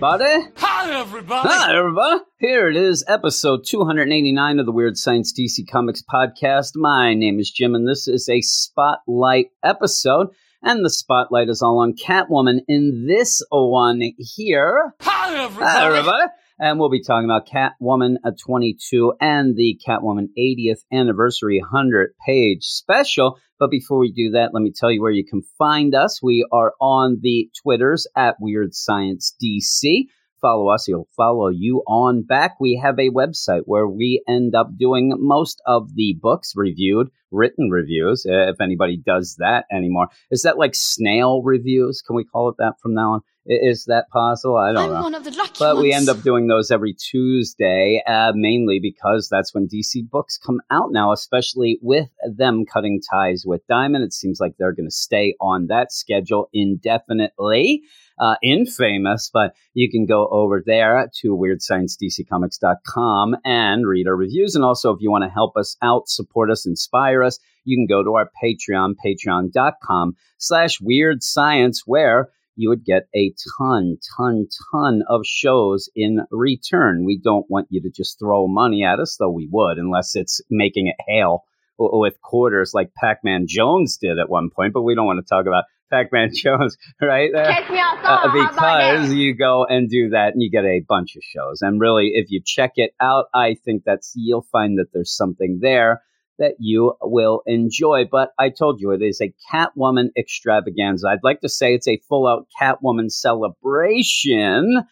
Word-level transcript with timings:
Everybody. 0.00 0.48
Hi, 0.58 1.00
everybody. 1.00 1.48
Hi, 1.48 1.76
everybody. 1.76 2.20
Here 2.38 2.68
it 2.68 2.76
is, 2.76 3.04
episode 3.08 3.64
289 3.66 4.60
of 4.60 4.66
the 4.66 4.70
Weird 4.70 4.96
Science 4.96 5.32
DC 5.32 5.68
Comics 5.68 6.04
podcast. 6.08 6.76
My 6.76 7.14
name 7.14 7.40
is 7.40 7.50
Jim, 7.50 7.74
and 7.74 7.88
this 7.88 8.06
is 8.06 8.28
a 8.28 8.40
spotlight 8.40 9.46
episode. 9.64 10.28
And 10.62 10.84
the 10.84 10.90
spotlight 10.90 11.48
is 11.48 11.62
all 11.62 11.80
on 11.80 11.94
Catwoman 11.94 12.60
in 12.68 13.08
this 13.08 13.42
one 13.50 14.00
here. 14.18 14.94
Hi, 15.00 15.34
everybody. 15.42 15.68
Hi, 15.68 15.86
everybody. 15.86 16.26
And 16.60 16.80
we'll 16.80 16.90
be 16.90 17.02
talking 17.02 17.24
about 17.24 17.46
Catwoman 17.46 18.16
uh, 18.24 18.32
22 18.36 19.14
and 19.20 19.54
the 19.54 19.78
Catwoman 19.86 20.26
80th 20.36 20.80
anniversary 20.92 21.60
100 21.60 22.14
page 22.26 22.64
special. 22.64 23.38
But 23.60 23.70
before 23.70 23.98
we 23.98 24.10
do 24.10 24.30
that, 24.30 24.50
let 24.52 24.62
me 24.62 24.72
tell 24.74 24.90
you 24.90 25.00
where 25.00 25.12
you 25.12 25.24
can 25.24 25.42
find 25.56 25.94
us. 25.94 26.20
We 26.20 26.44
are 26.50 26.74
on 26.80 27.18
the 27.22 27.48
Twitters 27.62 28.08
at 28.16 28.36
Weird 28.40 28.74
Science 28.74 29.36
DC. 29.40 30.06
Follow 30.40 30.68
us, 30.68 30.86
he'll 30.86 31.08
follow 31.16 31.48
you 31.48 31.82
on 31.86 32.22
back. 32.22 32.56
We 32.60 32.80
have 32.82 32.98
a 32.98 33.10
website 33.10 33.62
where 33.64 33.88
we 33.88 34.22
end 34.28 34.54
up 34.54 34.70
doing 34.76 35.12
most 35.16 35.60
of 35.66 35.94
the 35.94 36.16
books 36.20 36.52
reviewed, 36.54 37.08
written 37.32 37.70
reviews, 37.70 38.24
uh, 38.28 38.50
if 38.50 38.60
anybody 38.60 38.96
does 39.04 39.36
that 39.38 39.64
anymore. 39.72 40.08
Is 40.30 40.42
that 40.42 40.58
like 40.58 40.74
snail 40.74 41.42
reviews? 41.42 42.02
Can 42.02 42.14
we 42.14 42.24
call 42.24 42.48
it 42.50 42.56
that 42.58 42.74
from 42.80 42.94
now 42.94 43.14
on? 43.14 43.20
Is 43.50 43.86
that 43.86 44.10
possible? 44.10 44.58
I 44.58 44.72
don't 44.72 44.90
I'm 44.90 44.96
know. 44.96 45.02
one 45.02 45.14
of 45.14 45.24
the 45.24 45.30
lucky 45.30 45.52
But 45.58 45.76
ones. 45.76 45.82
we 45.82 45.92
end 45.94 46.10
up 46.10 46.20
doing 46.22 46.48
those 46.48 46.70
every 46.70 46.92
Tuesday, 46.92 48.02
uh, 48.06 48.32
mainly 48.34 48.78
because 48.78 49.30
that's 49.30 49.54
when 49.54 49.66
DC 49.66 50.06
books 50.10 50.36
come 50.36 50.60
out 50.70 50.92
now, 50.92 51.12
especially 51.12 51.78
with 51.80 52.10
them 52.36 52.66
cutting 52.66 53.00
ties 53.00 53.44
with 53.46 53.66
Diamond. 53.66 54.04
It 54.04 54.12
seems 54.12 54.38
like 54.38 54.56
they're 54.58 54.74
going 54.74 54.86
to 54.86 54.94
stay 54.94 55.34
on 55.40 55.68
that 55.68 55.92
schedule 55.92 56.50
indefinitely. 56.52 57.80
Uh, 58.20 58.34
infamous, 58.42 59.30
but 59.32 59.54
you 59.74 59.88
can 59.88 60.04
go 60.04 60.26
over 60.32 60.60
there 60.66 61.08
to 61.14 61.36
weirdsciencedccomics.com 61.36 63.36
and 63.44 63.86
read 63.86 64.06
our 64.08 64.16
reviews. 64.16 64.54
And 64.54 64.64
also, 64.64 64.92
if 64.92 65.00
you 65.00 65.10
want 65.10 65.24
to 65.24 65.30
help 65.30 65.56
us 65.56 65.76
out, 65.82 66.08
support 66.08 66.50
us, 66.50 66.66
inspire 66.66 67.22
us, 67.22 67.38
you 67.64 67.76
can 67.76 67.86
go 67.86 68.02
to 68.02 68.14
our 68.14 68.30
Patreon, 68.42 68.94
patreon.com 69.04 70.16
slash 70.38 70.80
weird 70.80 71.22
science, 71.22 71.82
where 71.86 72.30
you 72.58 72.68
would 72.68 72.84
get 72.84 73.04
a 73.14 73.32
ton, 73.56 73.98
ton, 74.16 74.48
ton 74.72 75.02
of 75.08 75.22
shows 75.24 75.88
in 75.94 76.20
return. 76.32 77.04
We 77.04 77.18
don't 77.18 77.48
want 77.48 77.68
you 77.70 77.80
to 77.82 77.90
just 77.90 78.18
throw 78.18 78.48
money 78.48 78.84
at 78.84 78.98
us, 78.98 79.16
though 79.16 79.30
we 79.30 79.48
would, 79.50 79.78
unless 79.78 80.16
it's 80.16 80.40
making 80.50 80.88
it 80.88 80.96
hail 81.06 81.44
with 81.78 82.20
quarters 82.20 82.72
like 82.74 82.92
Pac 82.94 83.20
Man 83.22 83.44
Jones 83.46 83.96
did 83.96 84.18
at 84.18 84.28
one 84.28 84.50
point. 84.50 84.72
But 84.72 84.82
we 84.82 84.96
don't 84.96 85.06
want 85.06 85.24
to 85.24 85.28
talk 85.28 85.46
about 85.46 85.64
Pac 85.88 86.12
Man 86.12 86.30
Jones, 86.34 86.76
right? 87.00 87.30
Catch 87.32 87.70
me 87.70 87.78
outside. 87.78 88.26
Uh, 88.26 88.32
because 88.32 89.14
you 89.14 89.36
go 89.36 89.64
and 89.64 89.88
do 89.88 90.10
that 90.10 90.32
and 90.32 90.42
you 90.42 90.50
get 90.50 90.64
a 90.64 90.82
bunch 90.88 91.14
of 91.14 91.22
shows. 91.22 91.62
And 91.62 91.80
really, 91.80 92.10
if 92.14 92.30
you 92.30 92.42
check 92.44 92.72
it 92.74 92.90
out, 93.00 93.26
I 93.32 93.56
think 93.64 93.84
that's 93.86 94.12
you'll 94.16 94.46
find 94.50 94.78
that 94.78 94.86
there's 94.92 95.16
something 95.16 95.60
there 95.62 96.02
that 96.38 96.54
you 96.58 96.94
will 97.02 97.42
enjoy. 97.46 98.04
But 98.10 98.32
I 98.38 98.50
told 98.50 98.80
you 98.80 98.90
it 98.92 99.02
is 99.02 99.20
a 99.20 99.34
Catwoman 99.52 100.10
extravaganza. 100.16 101.08
I'd 101.08 101.24
like 101.24 101.40
to 101.40 101.48
say 101.48 101.74
it's 101.74 101.88
a 101.88 102.00
full 102.08 102.26
out 102.26 102.46
Catwoman 102.60 103.10
celebration, 103.10 104.82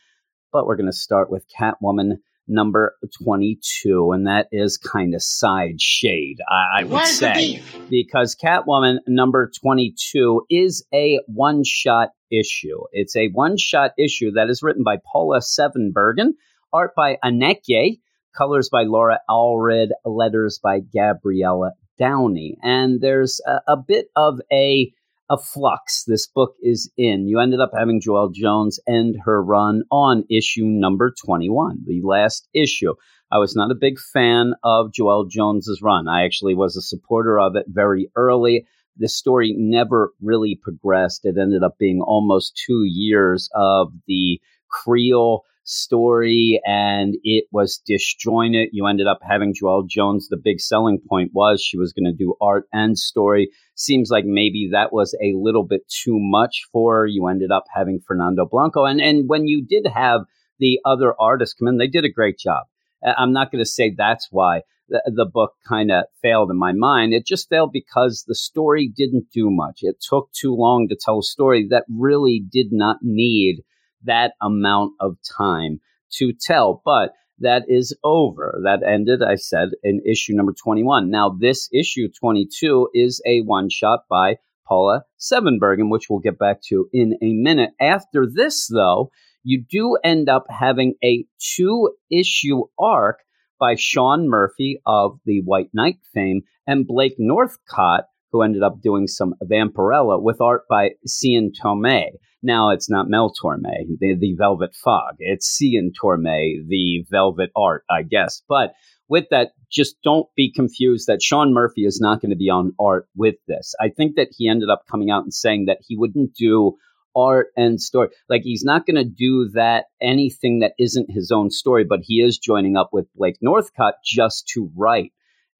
but 0.53 0.67
we're 0.67 0.77
going 0.77 0.91
to 0.91 0.93
start 0.93 1.31
with 1.31 1.47
Catwoman 1.49 2.19
number 2.49 2.95
22, 3.23 4.13
and 4.13 4.27
that 4.27 4.49
is 4.53 4.77
kind 4.77 5.15
of 5.15 5.23
side 5.23 5.81
shade, 5.81 6.39
I, 6.49 6.81
I 6.81 6.85
would 6.85 7.07
say 7.07 7.63
because 7.89 8.37
Catwoman 8.37 8.99
number 9.07 9.51
22 9.61 10.47
is 10.51 10.85
a 10.95 11.21
one 11.27 11.65
shot 11.65 12.11
issue. 12.31 12.79
It's 12.93 13.17
a 13.17 13.29
one 13.29 13.57
shot 13.57 13.93
issue 13.99 14.33
that 14.33 14.49
is 14.49 14.63
written 14.63 14.83
by 14.83 14.99
Paula 15.11 15.41
Sevenbergen, 15.41 16.33
art 16.73 16.93
by 16.97 17.19
Aneke, 17.25 17.99
colors 18.37 18.69
by 18.71 18.83
Laura 18.83 19.21
Allred, 19.29 19.89
letters 20.05 20.59
by 20.63 20.81
Gabriela 20.81 21.73
Downie. 21.99 22.57
And 22.63 23.01
there's 23.01 23.41
a, 23.47 23.61
a 23.69 23.77
bit 23.77 24.07
of 24.17 24.41
a 24.53 24.93
a 25.29 25.37
flux 25.37 26.05
this 26.05 26.27
book 26.29 26.55
is 26.63 26.91
in. 26.97 27.27
You 27.27 27.41
ended 27.41 27.61
up 27.61 27.73
having 27.77 28.01
Joelle 28.01 28.33
Jones 28.33 28.79
end 28.87 29.17
her 29.25 29.43
run 29.43 29.83
on 29.91 30.25
issue 30.31 30.65
number 30.65 31.13
21, 31.25 31.81
the 31.85 32.01
last 32.05 32.49
issue. 32.55 32.95
I 33.33 33.39
was 33.39 33.57
not 33.57 33.73
a 33.73 33.77
big 33.77 33.99
fan 33.99 34.55
of 34.63 34.93
Joelle 34.93 35.29
Jones's 35.29 35.83
run. 35.83 36.07
I 36.07 36.25
actually 36.25 36.55
was 36.55 36.77
a 36.77 36.81
supporter 36.81 37.41
of 37.41 37.57
it 37.57 37.67
very 37.69 38.09
early. 38.15 38.67
The 38.99 39.09
story 39.09 39.53
never 39.59 40.13
really 40.23 40.59
progressed. 40.63 41.25
It 41.25 41.37
ended 41.39 41.65
up 41.65 41.77
being 41.79 42.01
almost 42.01 42.63
two 42.65 42.85
years 42.85 43.51
of 43.55 43.93
the 44.07 44.41
Creel 44.71 45.43
story 45.67 46.61
and 46.65 47.17
it 47.23 47.45
was 47.53 47.81
disjointed. 47.85 48.71
You 48.73 48.87
ended 48.87 49.07
up 49.07 49.19
having 49.23 49.53
Joelle 49.53 49.87
Jones. 49.87 50.29
The 50.29 50.37
big 50.37 50.61
selling 50.61 51.01
point 51.09 51.33
was 51.35 51.61
she 51.61 51.77
was 51.77 51.93
going 51.93 52.07
to 52.07 52.13
do 52.13 52.35
art 52.41 52.67
and 52.73 52.97
story. 52.97 53.51
Seems 53.75 54.09
like 54.11 54.25
maybe 54.25 54.69
that 54.73 54.93
was 54.93 55.15
a 55.23 55.35
little 55.37 55.65
bit 55.65 55.83
too 55.89 56.19
much 56.19 56.63
for 56.73 56.99
her. 56.99 57.07
You 57.07 57.27
ended 57.27 57.51
up 57.51 57.65
having 57.75 58.01
Fernando 58.07 58.47
Blanco. 58.51 58.85
And, 58.85 59.01
and 59.01 59.29
when 59.29 59.47
you 59.47 59.65
did 59.65 59.87
have 59.93 60.23
the 60.59 60.79
other 60.85 61.15
artists 61.21 61.55
come 61.55 61.69
in, 61.69 61.79
they 61.79 61.89
did 61.89 62.05
a 62.05 62.11
great 62.11 62.39
job. 62.39 62.65
I'm 63.05 63.33
not 63.33 63.51
going 63.51 63.63
to 63.63 63.71
say 63.71 63.93
that's 63.95 64.29
why 64.31 64.63
the, 64.89 65.03
the 65.15 65.27
book 65.27 65.55
kind 65.69 65.91
of 65.91 66.05
failed 66.23 66.51
in 66.51 66.59
my 66.59 66.73
mind. 66.73 67.13
It 67.13 67.27
just 67.27 67.49
failed 67.49 67.71
because 67.73 68.25
the 68.27 68.35
story 68.35 68.91
didn't 68.95 69.27
do 69.33 69.51
much. 69.51 69.81
It 69.81 69.97
took 70.01 70.31
too 70.33 70.55
long 70.55 70.89
to 70.89 70.97
tell 70.99 71.19
a 71.19 71.23
story 71.23 71.67
that 71.71 71.85
really 71.89 72.43
did 72.49 72.69
not 72.71 72.99
need 73.03 73.63
that 74.07 74.33
amount 74.41 74.93
of 75.01 75.17
time 75.37 75.81
to 76.15 76.33
tell. 76.33 76.83
But 76.85 77.13
that 77.39 77.65
is 77.69 77.97
over. 78.03 78.61
That 78.65 78.83
ended, 78.83 79.23
I 79.23 79.35
said, 79.35 79.71
in 79.83 80.01
issue 80.07 80.35
number 80.35 80.53
21. 80.53 81.11
Now, 81.11 81.37
this 81.39 81.69
issue 81.73 82.09
22 82.19 82.89
is 82.95 83.21
a 83.27 83.41
one 83.43 83.69
shot 83.69 84.01
by 84.09 84.37
Paula 84.67 85.03
Sevenbergen, 85.19 85.91
which 85.91 86.07
we'll 86.09 86.21
get 86.21 86.39
back 86.39 86.63
to 86.69 86.89
in 86.93 87.15
a 87.23 87.33
minute. 87.33 87.71
After 87.81 88.27
this, 88.27 88.69
though, 88.69 89.11
you 89.43 89.63
do 89.63 89.97
end 90.03 90.29
up 90.29 90.45
having 90.49 90.95
a 91.05 91.25
two 91.39 91.93
issue 92.11 92.63
arc 92.79 93.19
by 93.61 93.75
Sean 93.77 94.29
Murphy 94.29 94.81
of 94.85 95.19
the 95.25 95.43
White 95.45 95.71
Knight 95.73 95.99
fame 96.13 96.43
and 96.67 96.87
Blake 96.87 97.15
Northcott, 97.19 98.05
who 98.37 98.43
ended 98.43 98.63
up 98.63 98.83
doing 98.83 99.07
some 99.07 99.35
Vampirella 99.43 100.21
with 100.21 100.43
art 100.43 100.65
by 100.69 100.91
Cian 101.09 101.53
Tormey. 101.53 102.09
Now 102.43 102.69
it's 102.69 102.91
not 102.91 103.09
Mel 103.09 103.33
Torme, 103.33 103.63
the, 103.99 104.15
the 104.15 104.35
Velvet 104.37 104.75
Fog. 104.75 105.15
It's 105.19 105.57
Cian 105.57 105.91
Tormey, 105.99 106.59
the 106.69 107.05
Velvet 107.11 107.51
Art, 107.57 107.85
I 107.91 108.03
guess. 108.03 108.43
But 108.47 108.75
with 109.09 109.25
that, 109.31 109.53
just 109.73 109.97
don't 110.05 110.29
be 110.37 110.53
confused 110.55 111.07
that 111.07 111.23
Sean 111.23 111.55
Murphy 111.55 111.87
is 111.87 111.99
not 111.99 112.21
going 112.21 112.31
to 112.31 112.37
be 112.37 112.51
on 112.51 112.73
art 112.79 113.09
with 113.17 113.37
this. 113.49 113.75
I 113.81 113.89
think 113.89 114.17
that 114.17 114.29
he 114.37 114.49
ended 114.49 114.69
up 114.69 114.83
coming 114.91 115.11
out 115.11 115.23
and 115.23 115.33
saying 115.33 115.65
that 115.65 115.79
he 115.81 115.97
wouldn't 115.97 116.35
do 116.35 116.77
art 117.17 117.49
and 117.57 117.81
story. 117.81 118.09
Like 118.29 118.43
he's 118.43 118.65
not 118.65 118.85
going 118.85 118.97
to 118.97 119.05
do 119.05 119.49
that 119.55 119.87
anything 120.03 120.59
that 120.59 120.73
isn't 120.79 121.11
his 121.11 121.31
own 121.31 121.51
story, 121.51 121.85
but 121.85 122.01
he 122.03 122.17
is 122.17 122.37
joining 122.37 122.77
up 122.77 122.91
with 122.93 123.07
Blake 123.17 123.39
Northcott 123.41 123.95
just 124.05 124.47
to 124.49 124.71
write 124.77 125.13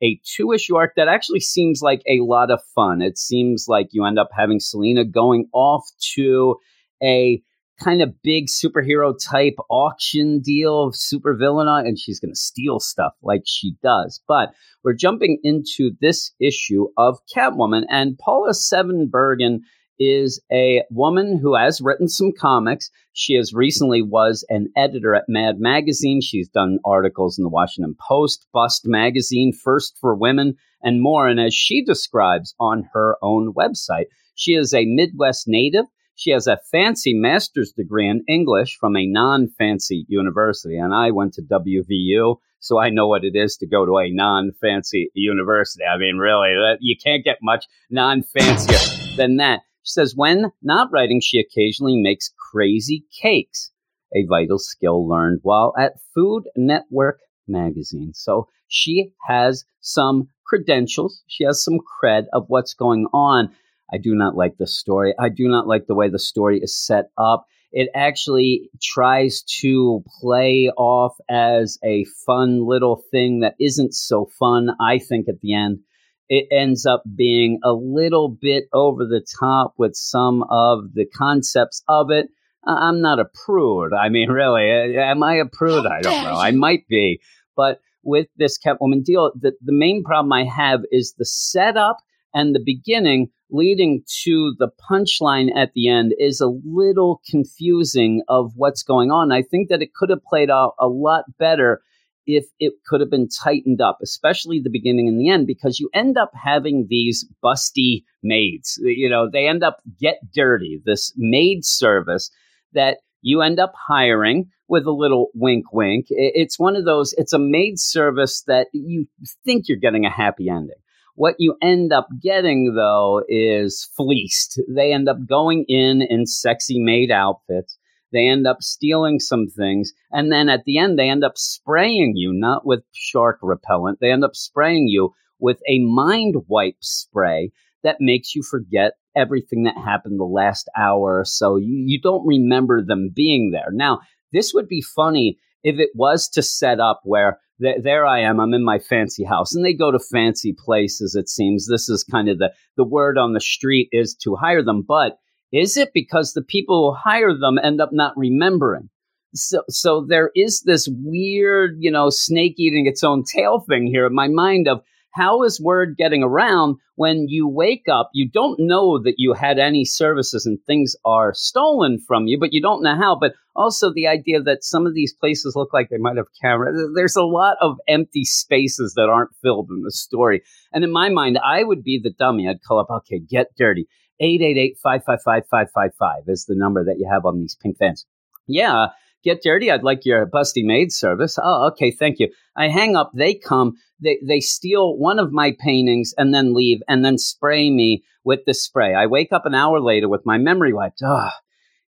a 0.03 0.21
two 0.25 0.53
issue 0.53 0.77
arc 0.77 0.93
that 0.97 1.09
actually 1.09 1.41
seems 1.41 1.81
like 1.83 2.03
a 2.07 2.21
lot 2.21 2.51
of 2.51 2.61
fun. 2.75 3.03
It 3.03 3.19
seems 3.19 3.67
like 3.69 3.89
you 3.93 4.05
end 4.05 4.19
up 4.19 4.29
having 4.37 4.61
Selina 4.61 5.05
going 5.05 5.49
off 5.53 5.89
to 6.15 6.57
a 7.03 7.43
kind 7.79 8.01
of 8.01 8.23
big 8.23 8.47
superhero 8.47 9.15
type 9.23 9.57
auction 9.69 10.41
deal 10.41 10.85
of 10.85 10.95
supervillain 10.95 11.87
and 11.87 11.99
she's 11.99 12.19
going 12.19 12.33
to 12.33 12.39
steal 12.39 12.81
stuff 12.81 13.13
like 13.23 13.43
she 13.45 13.77
does. 13.83 14.21
But 14.27 14.53
we're 14.83 14.95
jumping 14.95 15.39
into 15.43 15.91
this 16.01 16.33
issue 16.41 16.89
of 16.97 17.19
Catwoman 17.35 17.85
and 17.91 18.19
Paula 18.19 18.53
Sevenbergen 18.53 19.61
is 19.99 20.41
a 20.53 20.83
woman 20.91 21.39
who 21.39 21.55
has 21.55 21.81
written 21.81 22.09
some 22.09 22.33
comics. 22.33 22.91
She 23.13 23.35
has 23.35 23.55
recently 23.55 24.03
was 24.03 24.45
an 24.49 24.69
editor 24.77 25.15
at 25.15 25.25
Mad 25.29 25.59
Magazine. 25.59 26.21
She's 26.21 26.49
done 26.49 26.79
articles 26.85 27.39
in 27.39 27.45
the 27.45 27.51
Washington 27.51 27.97
Post, 28.01 28.47
Bust 28.53 28.83
Magazine, 28.85 29.53
First 29.53 29.97
for 30.01 30.15
Women, 30.15 30.57
and 30.83 31.03
more. 31.03 31.29
And 31.29 31.41
as 31.41 31.55
she 31.55 31.85
describes 31.85 32.55
on 32.61 32.89
her 32.93 33.17
own 33.23 33.53
website, 33.55 34.07
she 34.35 34.53
is 34.53 34.75
a 34.75 34.85
Midwest 34.85 35.49
native. 35.49 35.87
She 36.15 36.31
has 36.31 36.47
a 36.47 36.59
fancy 36.71 37.13
master's 37.13 37.73
degree 37.73 38.09
in 38.09 38.25
English 38.27 38.79
from 38.79 38.97
a 38.97 39.07
non 39.07 39.49
fancy 39.49 40.07
university. 40.09 40.79
And 40.79 40.95
I 40.95 41.11
went 41.11 41.35
to 41.35 41.43
WVU, 41.43 42.37
so 42.59 42.79
I 42.79 42.89
know 42.89 43.07
what 43.07 43.25
it 43.25 43.37
is 43.37 43.57
to 43.59 43.67
go 43.67 43.85
to 43.85 43.99
a 43.99 44.11
non 44.11 44.53
fancy 44.61 45.11
university. 45.15 45.85
I 45.85 45.99
mean, 45.99 46.17
really, 46.17 46.55
you 46.81 46.97
can't 47.03 47.25
get 47.25 47.39
much 47.43 47.67
non 47.91 48.23
fancier 48.23 49.17
than 49.17 49.37
that. 49.37 49.61
She 49.87 49.93
says, 49.93 50.15
when 50.17 50.51
not 50.63 50.91
writing, 50.93 51.21
she 51.21 51.39
occasionally 51.39 51.97
makes 51.97 52.33
crazy 52.51 53.05
cakes, 53.23 53.71
a 54.13 54.27
vital 54.29 54.59
skill 54.59 55.09
learned 55.09 55.39
while 55.43 55.73
at 55.79 56.01
Food 56.13 56.49
Network 56.57 57.21
magazine. 57.47 58.13
So 58.13 58.49
she 58.67 59.13
has 59.29 59.65
some 59.81 60.29
credentials. 60.45 61.23
She 61.29 61.45
has 61.45 61.63
some 61.63 61.79
cred 61.79 62.25
of 62.33 62.47
what's 62.49 62.75
going 62.75 63.07
on. 63.13 63.51
I 63.93 63.99
do 63.99 64.17
not 64.17 64.35
like 64.35 64.57
the 64.59 64.67
story. 64.67 65.15
I 65.21 65.29
do 65.29 65.47
not 65.47 65.69
like 65.69 65.87
the 65.87 65.95
way 65.95 66.09
the 66.11 66.19
story 66.19 66.59
is 66.61 66.77
set 66.77 67.11
up. 67.17 67.47
it 67.77 67.91
actually 67.95 68.71
tries 68.83 69.43
to 69.43 70.03
play 70.21 70.71
off 70.79 71.15
as 71.29 71.79
a 71.85 72.07
fun 72.25 72.67
little 72.67 73.03
thing 73.11 73.41
that 73.41 73.55
isn't 73.61 73.93
so 73.93 74.27
fun, 74.39 74.71
I 74.81 74.99
think, 74.99 75.29
at 75.29 75.41
the 75.43 75.55
end. 75.55 75.81
It 76.29 76.47
ends 76.51 76.87
up 76.87 77.03
being 77.15 77.61
a 77.63 77.73
little 77.73 78.29
bit 78.29 78.65
over 78.73 79.05
the 79.05 79.25
top 79.41 79.75
with 79.79 79.95
some 79.95 80.45
of 80.51 80.95
the 80.95 81.07
concepts 81.07 81.83
of 81.89 82.11
it. 82.11 82.29
I'm 82.67 83.01
not 83.01 83.21
a 83.21 83.27
prude. 83.45 83.93
I 83.93 84.09
mean, 84.09 84.29
really, 84.31 84.97
am 84.97 85.23
I 85.23 85.37
a 85.37 85.47
prude? 85.47 85.87
I 85.87 86.01
don't 86.01 86.25
know. 86.25 86.37
I 86.37 86.51
might 86.51 86.87
be. 86.89 87.21
But 87.57 87.81
with 88.03 88.27
this 88.37 88.59
Catwoman 88.59 89.05
deal, 89.05 89.33
the, 89.39 89.53
the 89.63 89.73
main 89.73 90.03
problem 90.05 90.33
I 90.33 90.45
have 90.45 90.81
is 90.91 91.15
the 91.17 91.25
setup 91.25 91.99
and 92.35 92.55
the 92.55 92.63
beginning 92.65 93.29
leading 93.51 94.03
to 94.25 94.55
the 94.59 94.69
punchline 94.91 95.49
at 95.57 95.73
the 95.75 95.89
end 95.89 96.15
is 96.19 96.41
a 96.41 96.53
little 96.65 97.21
confusing 97.29 98.23
of 98.29 98.53
what's 98.57 98.83
going 98.83 99.11
on. 99.11 99.33
I 99.33 99.43
think 99.43 99.69
that 99.69 99.83
it 99.83 99.95
could 99.95 100.11
have 100.11 100.25
played 100.25 100.51
out 100.51 100.75
a 100.79 100.89
lot 100.89 101.25
better 101.39 101.81
if 102.27 102.47
it 102.59 102.75
could 102.87 103.01
have 103.01 103.11
been 103.11 103.29
tightened 103.29 103.81
up, 103.81 103.99
especially 104.03 104.61
the 104.61 104.71
beginning 104.71 105.09
and 105.09 105.19
the 105.19 105.31
end, 105.31 105.47
because 105.47 105.79
you 105.79 105.89
end 105.95 106.19
up 106.19 106.33
having 106.35 106.87
these 106.89 107.25
busty 107.43 108.05
maids. 108.23 108.79
You 108.83 109.09
know, 109.09 109.29
they 109.31 109.47
end 109.47 109.63
up 109.63 109.79
get 110.01 110.19
dirty, 110.35 110.81
this 110.85 111.13
maid 111.17 111.65
service 111.65 112.31
that 112.73 112.99
you 113.23 113.43
end 113.43 113.59
up 113.59 113.73
hiring 113.89 114.51
with 114.69 114.85
a 114.85 114.93
little 114.93 115.29
wink 115.35 115.73
wink. 115.73 116.07
It's 116.11 116.59
one 116.59 116.77
of 116.77 116.85
those, 116.85 117.13
it's 117.17 117.33
a 117.33 117.39
maid 117.39 117.79
service 117.79 118.43
that 118.47 118.67
you 118.73 119.07
think 119.45 119.69
you're 119.69 119.79
getting 119.79 120.05
a 120.05 120.11
happy 120.11 120.49
ending. 120.49 120.77
What 121.15 121.37
you 121.39 121.57
end 121.63 121.93
up 121.95 122.09
getting, 122.23 122.75
though, 122.75 123.23
is 123.27 123.89
fleeced. 123.97 124.61
They 124.69 124.93
end 124.93 125.09
up 125.09 125.17
going 125.27 125.65
in 125.67 126.03
in 126.03 126.27
sexy 126.27 126.79
maid 126.79 127.11
outfits. 127.11 127.79
They 128.13 128.27
end 128.27 128.47
up 128.47 128.63
stealing 128.63 129.21
some 129.21 129.47
things. 129.49 129.93
And 130.13 130.31
then 130.33 130.49
at 130.49 130.65
the 130.65 130.79
end, 130.79 130.99
they 130.99 131.09
end 131.09 131.25
up 131.25 131.37
spraying 131.37 132.15
you, 132.17 132.33
not 132.33 132.67
with 132.67 132.83
shark 132.93 133.39
repellent. 133.43 133.99
They 134.01 134.11
end 134.11 134.25
up 134.25 134.37
spraying 134.37 134.89
you 134.89 135.13
with 135.39 135.61
a 135.69 135.81
mind 135.81 136.37
wipe 136.49 136.79
spray 136.81 137.51
that 137.83 137.97
makes 138.01 138.35
you 138.35 138.43
forget 138.43 138.95
everything 139.15 139.65
that 139.65 139.77
happened 139.77 140.19
the 140.19 140.25
last 140.25 140.69
hour 140.77 141.21
or 141.21 141.25
so. 141.25 141.57
You, 141.57 141.85
you 141.87 142.01
don't 142.01 142.27
remember 142.27 142.83
them 142.83 143.11
being 143.15 143.51
there. 143.51 143.71
Now, 143.71 144.01
this 144.33 144.53
would 144.55 144.69
be 144.69 144.83
funny 144.83 145.39
if 145.63 145.79
it 145.79 145.91
was 145.95 146.29
to 146.31 146.43
set 146.43 146.81
up 146.81 147.01
where 147.05 147.41
th- 147.61 147.83
there 147.83 148.07
I 148.07 148.21
am, 148.21 148.41
I'm 148.41 148.55
in 148.55 148.65
my 148.65 148.79
fancy 148.79 149.25
house, 149.25 149.55
and 149.55 149.65
they 149.65 149.73
go 149.73 149.91
to 149.91 149.99
fancy 149.99 150.53
places. 150.53 151.15
It 151.15 151.29
seems 151.29 151.67
this 151.67 151.89
is 151.89 152.05
kind 152.05 152.29
of 152.29 152.39
the 152.39 152.53
the 152.77 152.85
word 152.85 153.19
on 153.19 153.33
the 153.33 153.41
street 153.41 153.89
is 153.93 154.15
to 154.23 154.37
hire 154.37 154.63
them, 154.63 154.83
but 154.87 155.19
is 155.53 155.77
it 155.77 155.91
because 155.95 156.33
the 156.33 156.43
people 156.43 156.93
who 156.93 157.11
hire 157.11 157.37
them 157.37 157.59
end 157.63 157.81
up 157.81 157.91
not 157.93 158.17
remembering? 158.17 158.91
So, 159.35 159.63
so 159.69 160.07
there 160.09 160.31
is 160.35 160.63
this 160.63 160.89
weird, 160.91 161.77
you 161.79 161.91
know, 161.91 162.11
snake 162.11 162.55
eating 162.59 162.87
its 162.87 163.05
own 163.05 163.25
tail 163.25 163.61
thing 163.61 163.87
here 163.87 164.07
in 164.07 164.15
my 164.15 164.29
mind 164.29 164.67
of 164.69 164.83
how 165.17 165.43
is 165.45 165.61
word 165.61 165.97
getting 165.97 166.23
around 166.23 166.77
when 166.97 167.27
you 167.29 167.49
wake 167.49 167.87
up? 167.91 168.11
You 168.13 168.29
don't 168.29 168.61
know 168.61 169.03
that 169.03 169.15
you 169.17 169.33
had 169.33 169.59
any 169.59 169.85
services 169.85 170.45
and 170.45 170.59
things 170.67 170.95
are 171.07 171.33
stolen 171.35 171.99
from 171.99 172.27
you, 172.27 172.39
but 172.39 172.53
you 172.53 172.61
don't 172.61 172.83
know 172.83 172.97
how. 172.97 173.17
But 173.19 173.33
also 173.55 173.93
the 173.93 174.07
idea 174.07 174.43
that 174.43 174.63
some 174.63 174.87
of 174.87 174.95
these 174.95 175.15
places 175.15 175.57
look 175.57 175.73
like 175.73 175.89
they 175.89 175.97
might 175.97 176.19
have 176.19 176.27
cameras. 176.41 176.79
There's 176.95 177.17
a 177.17 177.23
lot 177.23 177.57
of 177.63 177.79
empty 177.89 178.25
spaces 178.25 178.93
that 178.95 179.09
aren't 179.09 179.35
filled 179.43 179.71
in 179.71 179.83
the 179.83 179.91
story. 179.91 180.43
And 180.73 180.85
in 180.85 180.93
my 180.93 181.09
mind, 181.09 181.39
I 181.43 181.65
would 181.65 181.83
be 181.83 181.99
the 182.03 182.13
dummy. 182.13 182.47
I'd 182.47 182.63
call 182.63 182.79
up, 182.79 182.91
okay, 182.91 183.19
get 183.19 183.57
dirty. 183.57 183.89
888-555-555 184.21 186.29
is 186.29 186.47
the 186.47 186.57
number 186.57 186.85
that 186.85 186.99
you 186.99 187.09
have 187.11 187.27
on 187.27 187.39
these 187.39 187.57
pink 187.61 187.77
vans. 187.79 188.07
Yeah, 188.47 188.89
get 189.23 189.43
dirty. 189.43 189.71
I'd 189.71 189.83
like 189.83 190.05
your 190.05 190.27
busty 190.27 190.65
maid 190.65 190.93
service. 190.93 191.39
Oh, 191.43 191.67
okay, 191.69 191.91
thank 191.91 192.19
you. 192.19 192.29
I 192.57 192.69
hang 192.69 192.97
up. 192.97 193.11
They 193.15 193.35
come. 193.35 193.75
They 194.01 194.19
they 194.27 194.41
steal 194.41 194.97
one 194.97 195.19
of 195.19 195.33
my 195.33 195.55
paintings 195.59 196.15
and 196.17 196.35
then 196.35 196.55
leave 196.55 196.81
and 196.89 197.05
then 197.05 197.19
spray 197.19 197.71
me 197.71 198.05
with 198.25 198.41
the 198.47 198.55
spray. 198.55 198.95
I 198.95 199.07
wake 199.07 199.33
up 199.33 199.47
an 199.47 199.55
hour 199.55 199.81
later 199.81 200.09
with 200.09 200.25
my 200.25 200.39
memory 200.39 200.73
wiped. 200.73 201.03
Oh, 201.05 201.31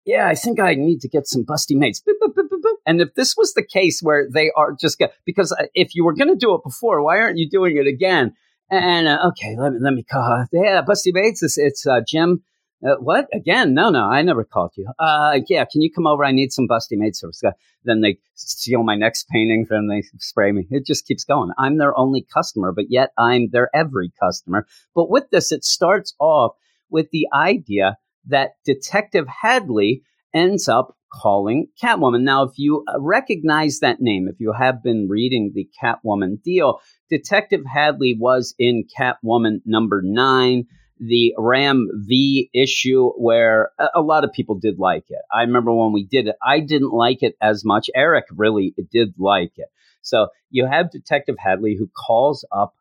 yeah, 0.05 0.27
I 0.27 0.35
think 0.35 0.59
I 0.59 0.73
need 0.73 0.99
to 1.01 1.07
get 1.07 1.27
some 1.27 1.45
busty 1.45 1.75
boop, 1.75 2.75
and 2.87 3.01
if 3.01 3.13
this 3.13 3.35
was 3.37 3.53
the 3.53 3.65
case 3.65 4.01
where 4.01 4.27
they 4.31 4.51
are 4.55 4.73
just 4.73 5.01
because 5.25 5.51
uh, 5.51 5.65
if 5.75 5.93
you 5.93 6.03
were 6.03 6.13
going 6.13 6.29
to 6.29 6.35
do 6.35 6.55
it 6.55 6.61
before, 6.63 7.03
why 7.03 7.19
aren't 7.19 7.37
you 7.37 7.47
doing 7.47 7.77
it 7.77 7.87
again? 7.87 8.33
And 8.71 9.07
uh, 9.07 9.27
okay, 9.27 9.55
let 9.57 9.73
me 9.73 9.79
let 9.81 9.93
me 9.93 10.03
call. 10.03 10.45
Yeah, 10.53 10.81
busty 10.81 11.13
maids. 11.13 11.43
It's, 11.43 11.57
it's 11.57 11.85
uh, 11.85 11.99
Jim. 12.07 12.41
Uh, 12.83 12.95
what 12.95 13.27
again? 13.33 13.75
No, 13.75 13.89
no, 13.89 14.05
I 14.05 14.23
never 14.23 14.43
called 14.43 14.71
you. 14.75 14.87
Uh, 14.97 15.39
yeah, 15.47 15.65
can 15.65 15.81
you 15.81 15.91
come 15.91 16.07
over? 16.07 16.25
I 16.25 16.31
need 16.31 16.51
some 16.51 16.67
busty 16.67 16.97
maid 16.97 17.15
service. 17.15 17.43
Then 17.83 18.01
they 18.01 18.17
steal 18.33 18.83
my 18.83 18.95
next 18.95 19.27
painting, 19.29 19.67
then 19.69 19.87
they 19.87 20.01
spray 20.17 20.51
me. 20.51 20.65
It 20.71 20.85
just 20.85 21.05
keeps 21.05 21.23
going. 21.23 21.51
I'm 21.59 21.77
their 21.77 21.95
only 21.95 22.25
customer, 22.33 22.71
but 22.71 22.85
yet 22.89 23.11
I'm 23.19 23.49
their 23.51 23.69
every 23.75 24.11
customer. 24.19 24.65
But 24.95 25.11
with 25.11 25.29
this, 25.31 25.51
it 25.51 25.63
starts 25.63 26.15
off 26.19 26.53
with 26.89 27.09
the 27.11 27.27
idea 27.33 27.97
that 28.27 28.51
Detective 28.65 29.27
Hadley 29.27 30.01
ends 30.33 30.67
up 30.67 30.95
calling 31.13 31.67
Catwoman. 31.81 32.21
Now, 32.21 32.43
if 32.43 32.51
you 32.57 32.83
uh, 32.87 32.99
recognize 32.99 33.79
that 33.79 34.01
name, 34.01 34.27
if 34.29 34.39
you 34.39 34.53
have 34.53 34.83
been 34.83 35.07
reading 35.09 35.51
the 35.53 35.67
Catwoman 35.81 36.41
deal, 36.43 36.79
Detective 37.09 37.61
Hadley 37.71 38.15
was 38.19 38.55
in 38.57 38.85
Catwoman 38.97 39.61
number 39.65 40.01
nine 40.03 40.65
the 41.01 41.33
Ram 41.37 41.87
V 42.05 42.49
issue 42.53 43.09
where 43.17 43.71
a, 43.95 44.01
lot 44.01 44.23
of 44.23 44.31
people 44.31 44.59
did 44.59 44.77
like 44.77 45.05
it. 45.09 45.21
I 45.33 45.41
remember 45.41 45.73
when 45.73 45.93
we 45.93 46.05
did 46.05 46.27
it, 46.27 46.35
I 46.45 46.59
didn't 46.59 46.93
like 46.93 47.23
it 47.23 47.33
as 47.41 47.65
much. 47.65 47.89
Eric 47.95 48.25
really 48.31 48.75
did 48.91 49.15
like 49.17 49.53
it. 49.55 49.69
So 50.03 50.27
you 50.51 50.67
have 50.67 50.91
Detective 50.91 51.37
Hadley 51.39 51.75
who 51.77 51.89
calls 52.05 52.45
up 52.51 52.75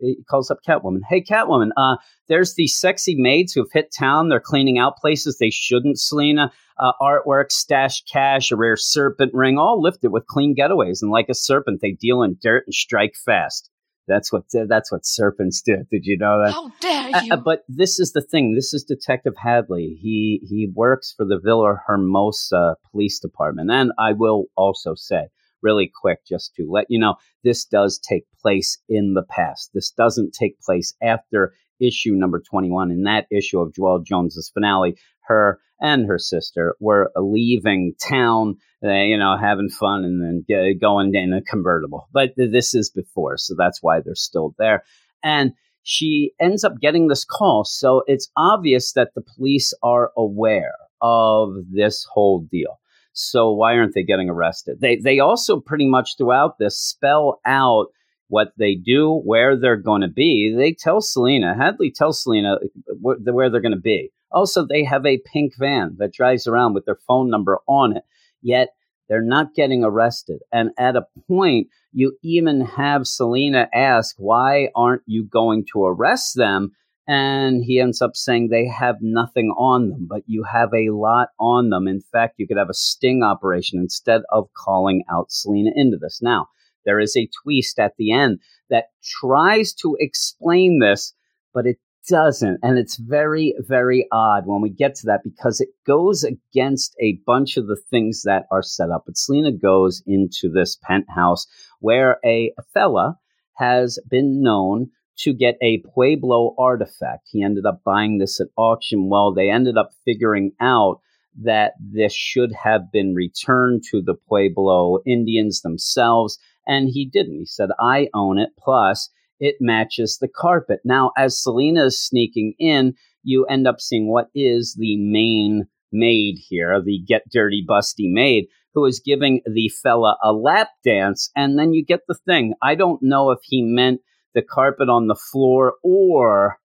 he 0.00 0.24
calls 0.28 0.50
up 0.50 0.58
Catwoman. 0.66 1.00
Hey, 1.08 1.22
Catwoman, 1.22 1.70
uh, 1.76 1.96
there's 2.28 2.54
these 2.54 2.78
sexy 2.78 3.14
maids 3.16 3.52
who've 3.52 3.70
hit 3.72 3.92
town. 3.96 4.28
They're 4.28 4.40
cleaning 4.40 4.78
out 4.78 4.96
places 4.96 5.38
they 5.38 5.50
shouldn't, 5.50 5.98
Selina. 5.98 6.52
Uh, 6.78 6.92
artwork, 7.02 7.50
stash 7.50 8.02
cash, 8.04 8.52
a 8.52 8.56
rare 8.56 8.76
serpent 8.76 9.34
ring, 9.34 9.58
all 9.58 9.82
lifted 9.82 10.12
with 10.12 10.26
clean 10.26 10.54
getaways. 10.54 11.02
And 11.02 11.10
like 11.10 11.28
a 11.28 11.34
serpent, 11.34 11.80
they 11.82 11.92
deal 11.92 12.22
in 12.22 12.36
dirt 12.40 12.64
and 12.66 12.74
strike 12.74 13.14
fast. 13.16 13.68
That's 14.08 14.32
what 14.32 14.44
that's 14.50 14.90
what 14.90 15.04
serpents 15.04 15.60
do. 15.60 15.84
Did 15.90 16.06
you 16.06 16.16
know 16.16 16.42
that? 16.42 16.52
How 16.52 16.70
dare 16.80 17.14
uh, 17.14 17.22
you! 17.22 17.32
Uh, 17.34 17.36
but 17.36 17.64
this 17.68 18.00
is 18.00 18.12
the 18.12 18.22
thing. 18.22 18.54
This 18.54 18.72
is 18.72 18.82
Detective 18.82 19.34
Hadley. 19.36 19.98
He 20.00 20.40
he 20.48 20.70
works 20.74 21.12
for 21.14 21.26
the 21.26 21.38
Villa 21.38 21.76
Hermosa 21.86 22.76
Police 22.90 23.20
Department, 23.20 23.70
and 23.70 23.92
I 23.98 24.14
will 24.14 24.46
also 24.56 24.94
say 24.94 25.28
really 25.62 25.90
quick, 26.00 26.20
just 26.26 26.54
to 26.56 26.66
let 26.68 26.86
you 26.88 26.98
know, 26.98 27.16
this 27.44 27.64
does 27.64 27.98
take 27.98 28.24
place 28.40 28.78
in 28.88 29.14
the 29.14 29.24
past. 29.28 29.70
This 29.74 29.90
doesn't 29.90 30.32
take 30.32 30.60
place 30.60 30.94
after 31.02 31.52
issue 31.80 32.12
number 32.14 32.40
21. 32.40 32.90
In 32.90 33.02
that 33.04 33.26
issue 33.30 33.60
of 33.60 33.72
Joelle 33.72 34.04
Jones's 34.04 34.50
finale, 34.52 34.96
her 35.26 35.60
and 35.80 36.06
her 36.06 36.18
sister 36.18 36.74
were 36.80 37.12
leaving 37.16 37.94
town, 38.02 38.56
uh, 38.84 38.90
you 38.90 39.16
know, 39.16 39.36
having 39.36 39.68
fun 39.68 40.04
and 40.04 40.22
then 40.22 40.76
going 40.80 41.14
in 41.14 41.32
a 41.32 41.42
convertible. 41.42 42.08
But 42.12 42.30
this 42.36 42.74
is 42.74 42.90
before, 42.90 43.36
so 43.36 43.54
that's 43.56 43.82
why 43.82 44.00
they're 44.00 44.14
still 44.14 44.54
there. 44.58 44.82
And 45.22 45.52
she 45.82 46.32
ends 46.40 46.64
up 46.64 46.80
getting 46.80 47.08
this 47.08 47.24
call. 47.24 47.64
So 47.64 48.02
it's 48.06 48.30
obvious 48.36 48.92
that 48.92 49.10
the 49.14 49.22
police 49.36 49.72
are 49.82 50.10
aware 50.16 50.74
of 51.00 51.54
this 51.70 52.06
whole 52.12 52.46
deal. 52.50 52.80
So 53.20 53.50
why 53.50 53.76
aren't 53.76 53.94
they 53.94 54.04
getting 54.04 54.30
arrested? 54.30 54.80
They 54.80 54.96
they 54.96 55.18
also 55.18 55.58
pretty 55.58 55.88
much 55.88 56.16
throughout 56.16 56.58
this 56.58 56.78
spell 56.78 57.40
out 57.44 57.86
what 58.28 58.52
they 58.56 58.76
do, 58.76 59.20
where 59.24 59.58
they're 59.58 59.76
going 59.76 60.02
to 60.02 60.08
be. 60.08 60.54
They 60.56 60.72
tell 60.72 61.00
Selina, 61.00 61.56
Hadley 61.56 61.90
tells 61.90 62.22
Selina 62.22 62.54
uh, 62.54 62.58
where, 63.00 63.16
where 63.16 63.50
they're 63.50 63.60
going 63.60 63.72
to 63.72 63.80
be. 63.80 64.12
Also, 64.30 64.64
they 64.64 64.84
have 64.84 65.04
a 65.04 65.18
pink 65.18 65.54
van 65.58 65.96
that 65.98 66.12
drives 66.12 66.46
around 66.46 66.74
with 66.74 66.84
their 66.84 66.98
phone 67.08 67.28
number 67.28 67.58
on 67.66 67.96
it. 67.96 68.04
Yet 68.40 68.68
they're 69.08 69.20
not 69.20 69.54
getting 69.54 69.82
arrested. 69.82 70.40
And 70.52 70.70
at 70.78 70.94
a 70.94 71.06
point, 71.26 71.68
you 71.92 72.16
even 72.22 72.60
have 72.60 73.06
Selina 73.06 73.68
ask, 73.74 74.14
why 74.18 74.68
aren't 74.76 75.02
you 75.06 75.24
going 75.24 75.64
to 75.72 75.86
arrest 75.86 76.36
them? 76.36 76.72
And 77.10 77.64
he 77.64 77.80
ends 77.80 78.02
up 78.02 78.14
saying 78.14 78.48
they 78.48 78.68
have 78.68 78.96
nothing 79.00 79.48
on 79.56 79.88
them, 79.88 80.06
but 80.08 80.22
you 80.26 80.44
have 80.44 80.74
a 80.74 80.90
lot 80.90 81.28
on 81.40 81.70
them. 81.70 81.88
In 81.88 82.02
fact, 82.12 82.34
you 82.36 82.46
could 82.46 82.58
have 82.58 82.68
a 82.68 82.74
sting 82.74 83.22
operation 83.22 83.78
instead 83.78 84.20
of 84.30 84.50
calling 84.54 85.04
out 85.10 85.32
Selina 85.32 85.70
into 85.74 85.96
this. 85.96 86.20
Now, 86.20 86.48
there 86.84 87.00
is 87.00 87.16
a 87.16 87.30
twist 87.42 87.78
at 87.78 87.94
the 87.96 88.12
end 88.12 88.40
that 88.68 88.88
tries 89.02 89.72
to 89.76 89.96
explain 89.98 90.80
this, 90.80 91.14
but 91.54 91.66
it 91.66 91.78
doesn't. 92.08 92.58
And 92.62 92.78
it's 92.78 92.98
very, 92.98 93.54
very 93.58 94.06
odd 94.12 94.42
when 94.46 94.60
we 94.60 94.68
get 94.68 94.94
to 94.96 95.06
that 95.06 95.20
because 95.24 95.62
it 95.62 95.68
goes 95.86 96.24
against 96.24 96.94
a 97.00 97.20
bunch 97.26 97.56
of 97.56 97.68
the 97.68 97.80
things 97.90 98.22
that 98.24 98.44
are 98.50 98.62
set 98.62 98.90
up. 98.90 99.04
But 99.06 99.16
Selina 99.16 99.52
goes 99.52 100.02
into 100.06 100.50
this 100.52 100.76
penthouse 100.82 101.46
where 101.80 102.18
a 102.22 102.52
fella 102.74 103.16
has 103.56 103.98
been 104.10 104.42
known 104.42 104.90
to 105.18 105.34
get 105.34 105.56
a 105.60 105.82
Pueblo 105.94 106.54
artifact. 106.58 107.28
He 107.30 107.42
ended 107.42 107.66
up 107.66 107.82
buying 107.84 108.18
this 108.18 108.40
at 108.40 108.48
auction. 108.56 109.08
Well, 109.08 109.32
they 109.32 109.50
ended 109.50 109.76
up 109.76 109.90
figuring 110.04 110.52
out 110.60 111.00
that 111.42 111.72
this 111.80 112.12
should 112.12 112.52
have 112.64 112.90
been 112.92 113.14
returned 113.14 113.82
to 113.90 114.02
the 114.02 114.14
Pueblo 114.14 114.98
Indians 115.06 115.60
themselves. 115.62 116.38
And 116.66 116.88
he 116.88 117.06
didn't. 117.06 117.38
He 117.38 117.46
said, 117.46 117.70
I 117.78 118.08
own 118.14 118.38
it. 118.38 118.50
Plus, 118.58 119.10
it 119.40 119.56
matches 119.60 120.18
the 120.20 120.28
carpet. 120.28 120.80
Now, 120.84 121.12
as 121.16 121.40
Selina 121.40 121.86
is 121.86 122.04
sneaking 122.04 122.54
in, 122.58 122.94
you 123.22 123.44
end 123.46 123.66
up 123.66 123.80
seeing 123.80 124.10
what 124.10 124.28
is 124.34 124.76
the 124.78 124.96
main 124.98 125.66
maid 125.92 126.36
here, 126.48 126.80
the 126.82 127.00
get 127.06 127.22
dirty, 127.30 127.64
busty 127.66 128.10
maid, 128.12 128.46
who 128.74 128.84
is 128.84 129.00
giving 129.04 129.40
the 129.46 129.70
fella 129.82 130.16
a 130.22 130.32
lap 130.32 130.68
dance. 130.84 131.30
And 131.36 131.58
then 131.58 131.72
you 131.72 131.84
get 131.84 132.00
the 132.06 132.18
thing. 132.26 132.54
I 132.62 132.74
don't 132.74 133.02
know 133.02 133.30
if 133.30 133.38
he 133.42 133.62
meant 133.62 134.00
the 134.34 134.42
carpet 134.42 134.88
on 134.88 135.06
the 135.06 135.14
floor 135.14 135.74
or 135.82 136.58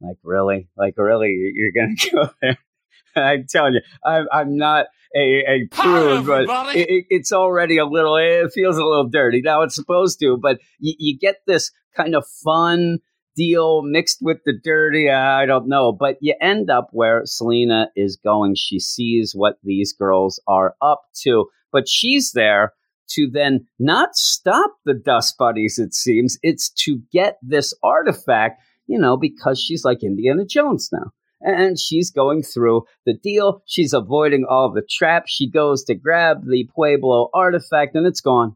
like 0.00 0.16
really, 0.22 0.68
like 0.76 0.94
really, 0.96 1.52
you're 1.54 1.72
gonna 1.72 1.94
go 2.12 2.32
there. 2.40 2.58
I'm 3.16 3.46
telling 3.48 3.74
you, 3.74 3.80
I'm, 4.04 4.26
I'm 4.32 4.56
not 4.56 4.86
a, 5.14 5.44
a 5.48 5.66
prude, 5.70 6.26
but 6.26 6.46
it, 6.76 7.06
it's 7.08 7.32
already 7.32 7.78
a 7.78 7.86
little, 7.86 8.16
it 8.16 8.52
feels 8.52 8.76
a 8.76 8.84
little 8.84 9.08
dirty. 9.08 9.40
Now 9.42 9.62
it's 9.62 9.74
supposed 9.74 10.20
to, 10.20 10.36
but 10.36 10.58
you, 10.78 10.94
you 10.98 11.18
get 11.18 11.36
this 11.46 11.72
kind 11.96 12.14
of 12.14 12.24
fun 12.44 12.98
deal 13.34 13.82
mixed 13.82 14.18
with 14.20 14.38
the 14.44 14.52
dirty. 14.52 15.10
I 15.10 15.46
don't 15.46 15.68
know, 15.68 15.92
but 15.92 16.16
you 16.20 16.34
end 16.40 16.70
up 16.70 16.88
where 16.92 17.22
Selina 17.24 17.88
is 17.96 18.16
going. 18.16 18.54
She 18.56 18.78
sees 18.78 19.32
what 19.34 19.58
these 19.62 19.92
girls 19.92 20.40
are 20.46 20.74
up 20.82 21.02
to, 21.22 21.46
but 21.72 21.88
she's 21.88 22.32
there 22.32 22.74
to 23.10 23.28
then 23.30 23.66
not 23.78 24.16
stop 24.16 24.72
the 24.84 24.94
dust 24.94 25.36
buddies, 25.38 25.78
it 25.78 25.94
seems. 25.94 26.38
It's 26.42 26.70
to 26.84 27.00
get 27.12 27.38
this 27.42 27.74
artifact, 27.82 28.60
you 28.86 28.98
know, 28.98 29.16
because 29.16 29.60
she's 29.60 29.84
like 29.84 30.02
Indiana 30.02 30.44
Jones 30.44 30.90
now 30.92 31.12
and 31.40 31.78
she's 31.78 32.10
going 32.10 32.42
through 32.42 32.84
the 33.06 33.14
deal. 33.14 33.62
She's 33.66 33.92
avoiding 33.92 34.44
all 34.48 34.72
the 34.72 34.82
traps. 34.88 35.30
She 35.30 35.48
goes 35.48 35.84
to 35.84 35.94
grab 35.94 36.44
the 36.46 36.68
Pueblo 36.74 37.30
artifact, 37.32 37.94
and 37.94 38.06
it's 38.06 38.20
gone. 38.20 38.54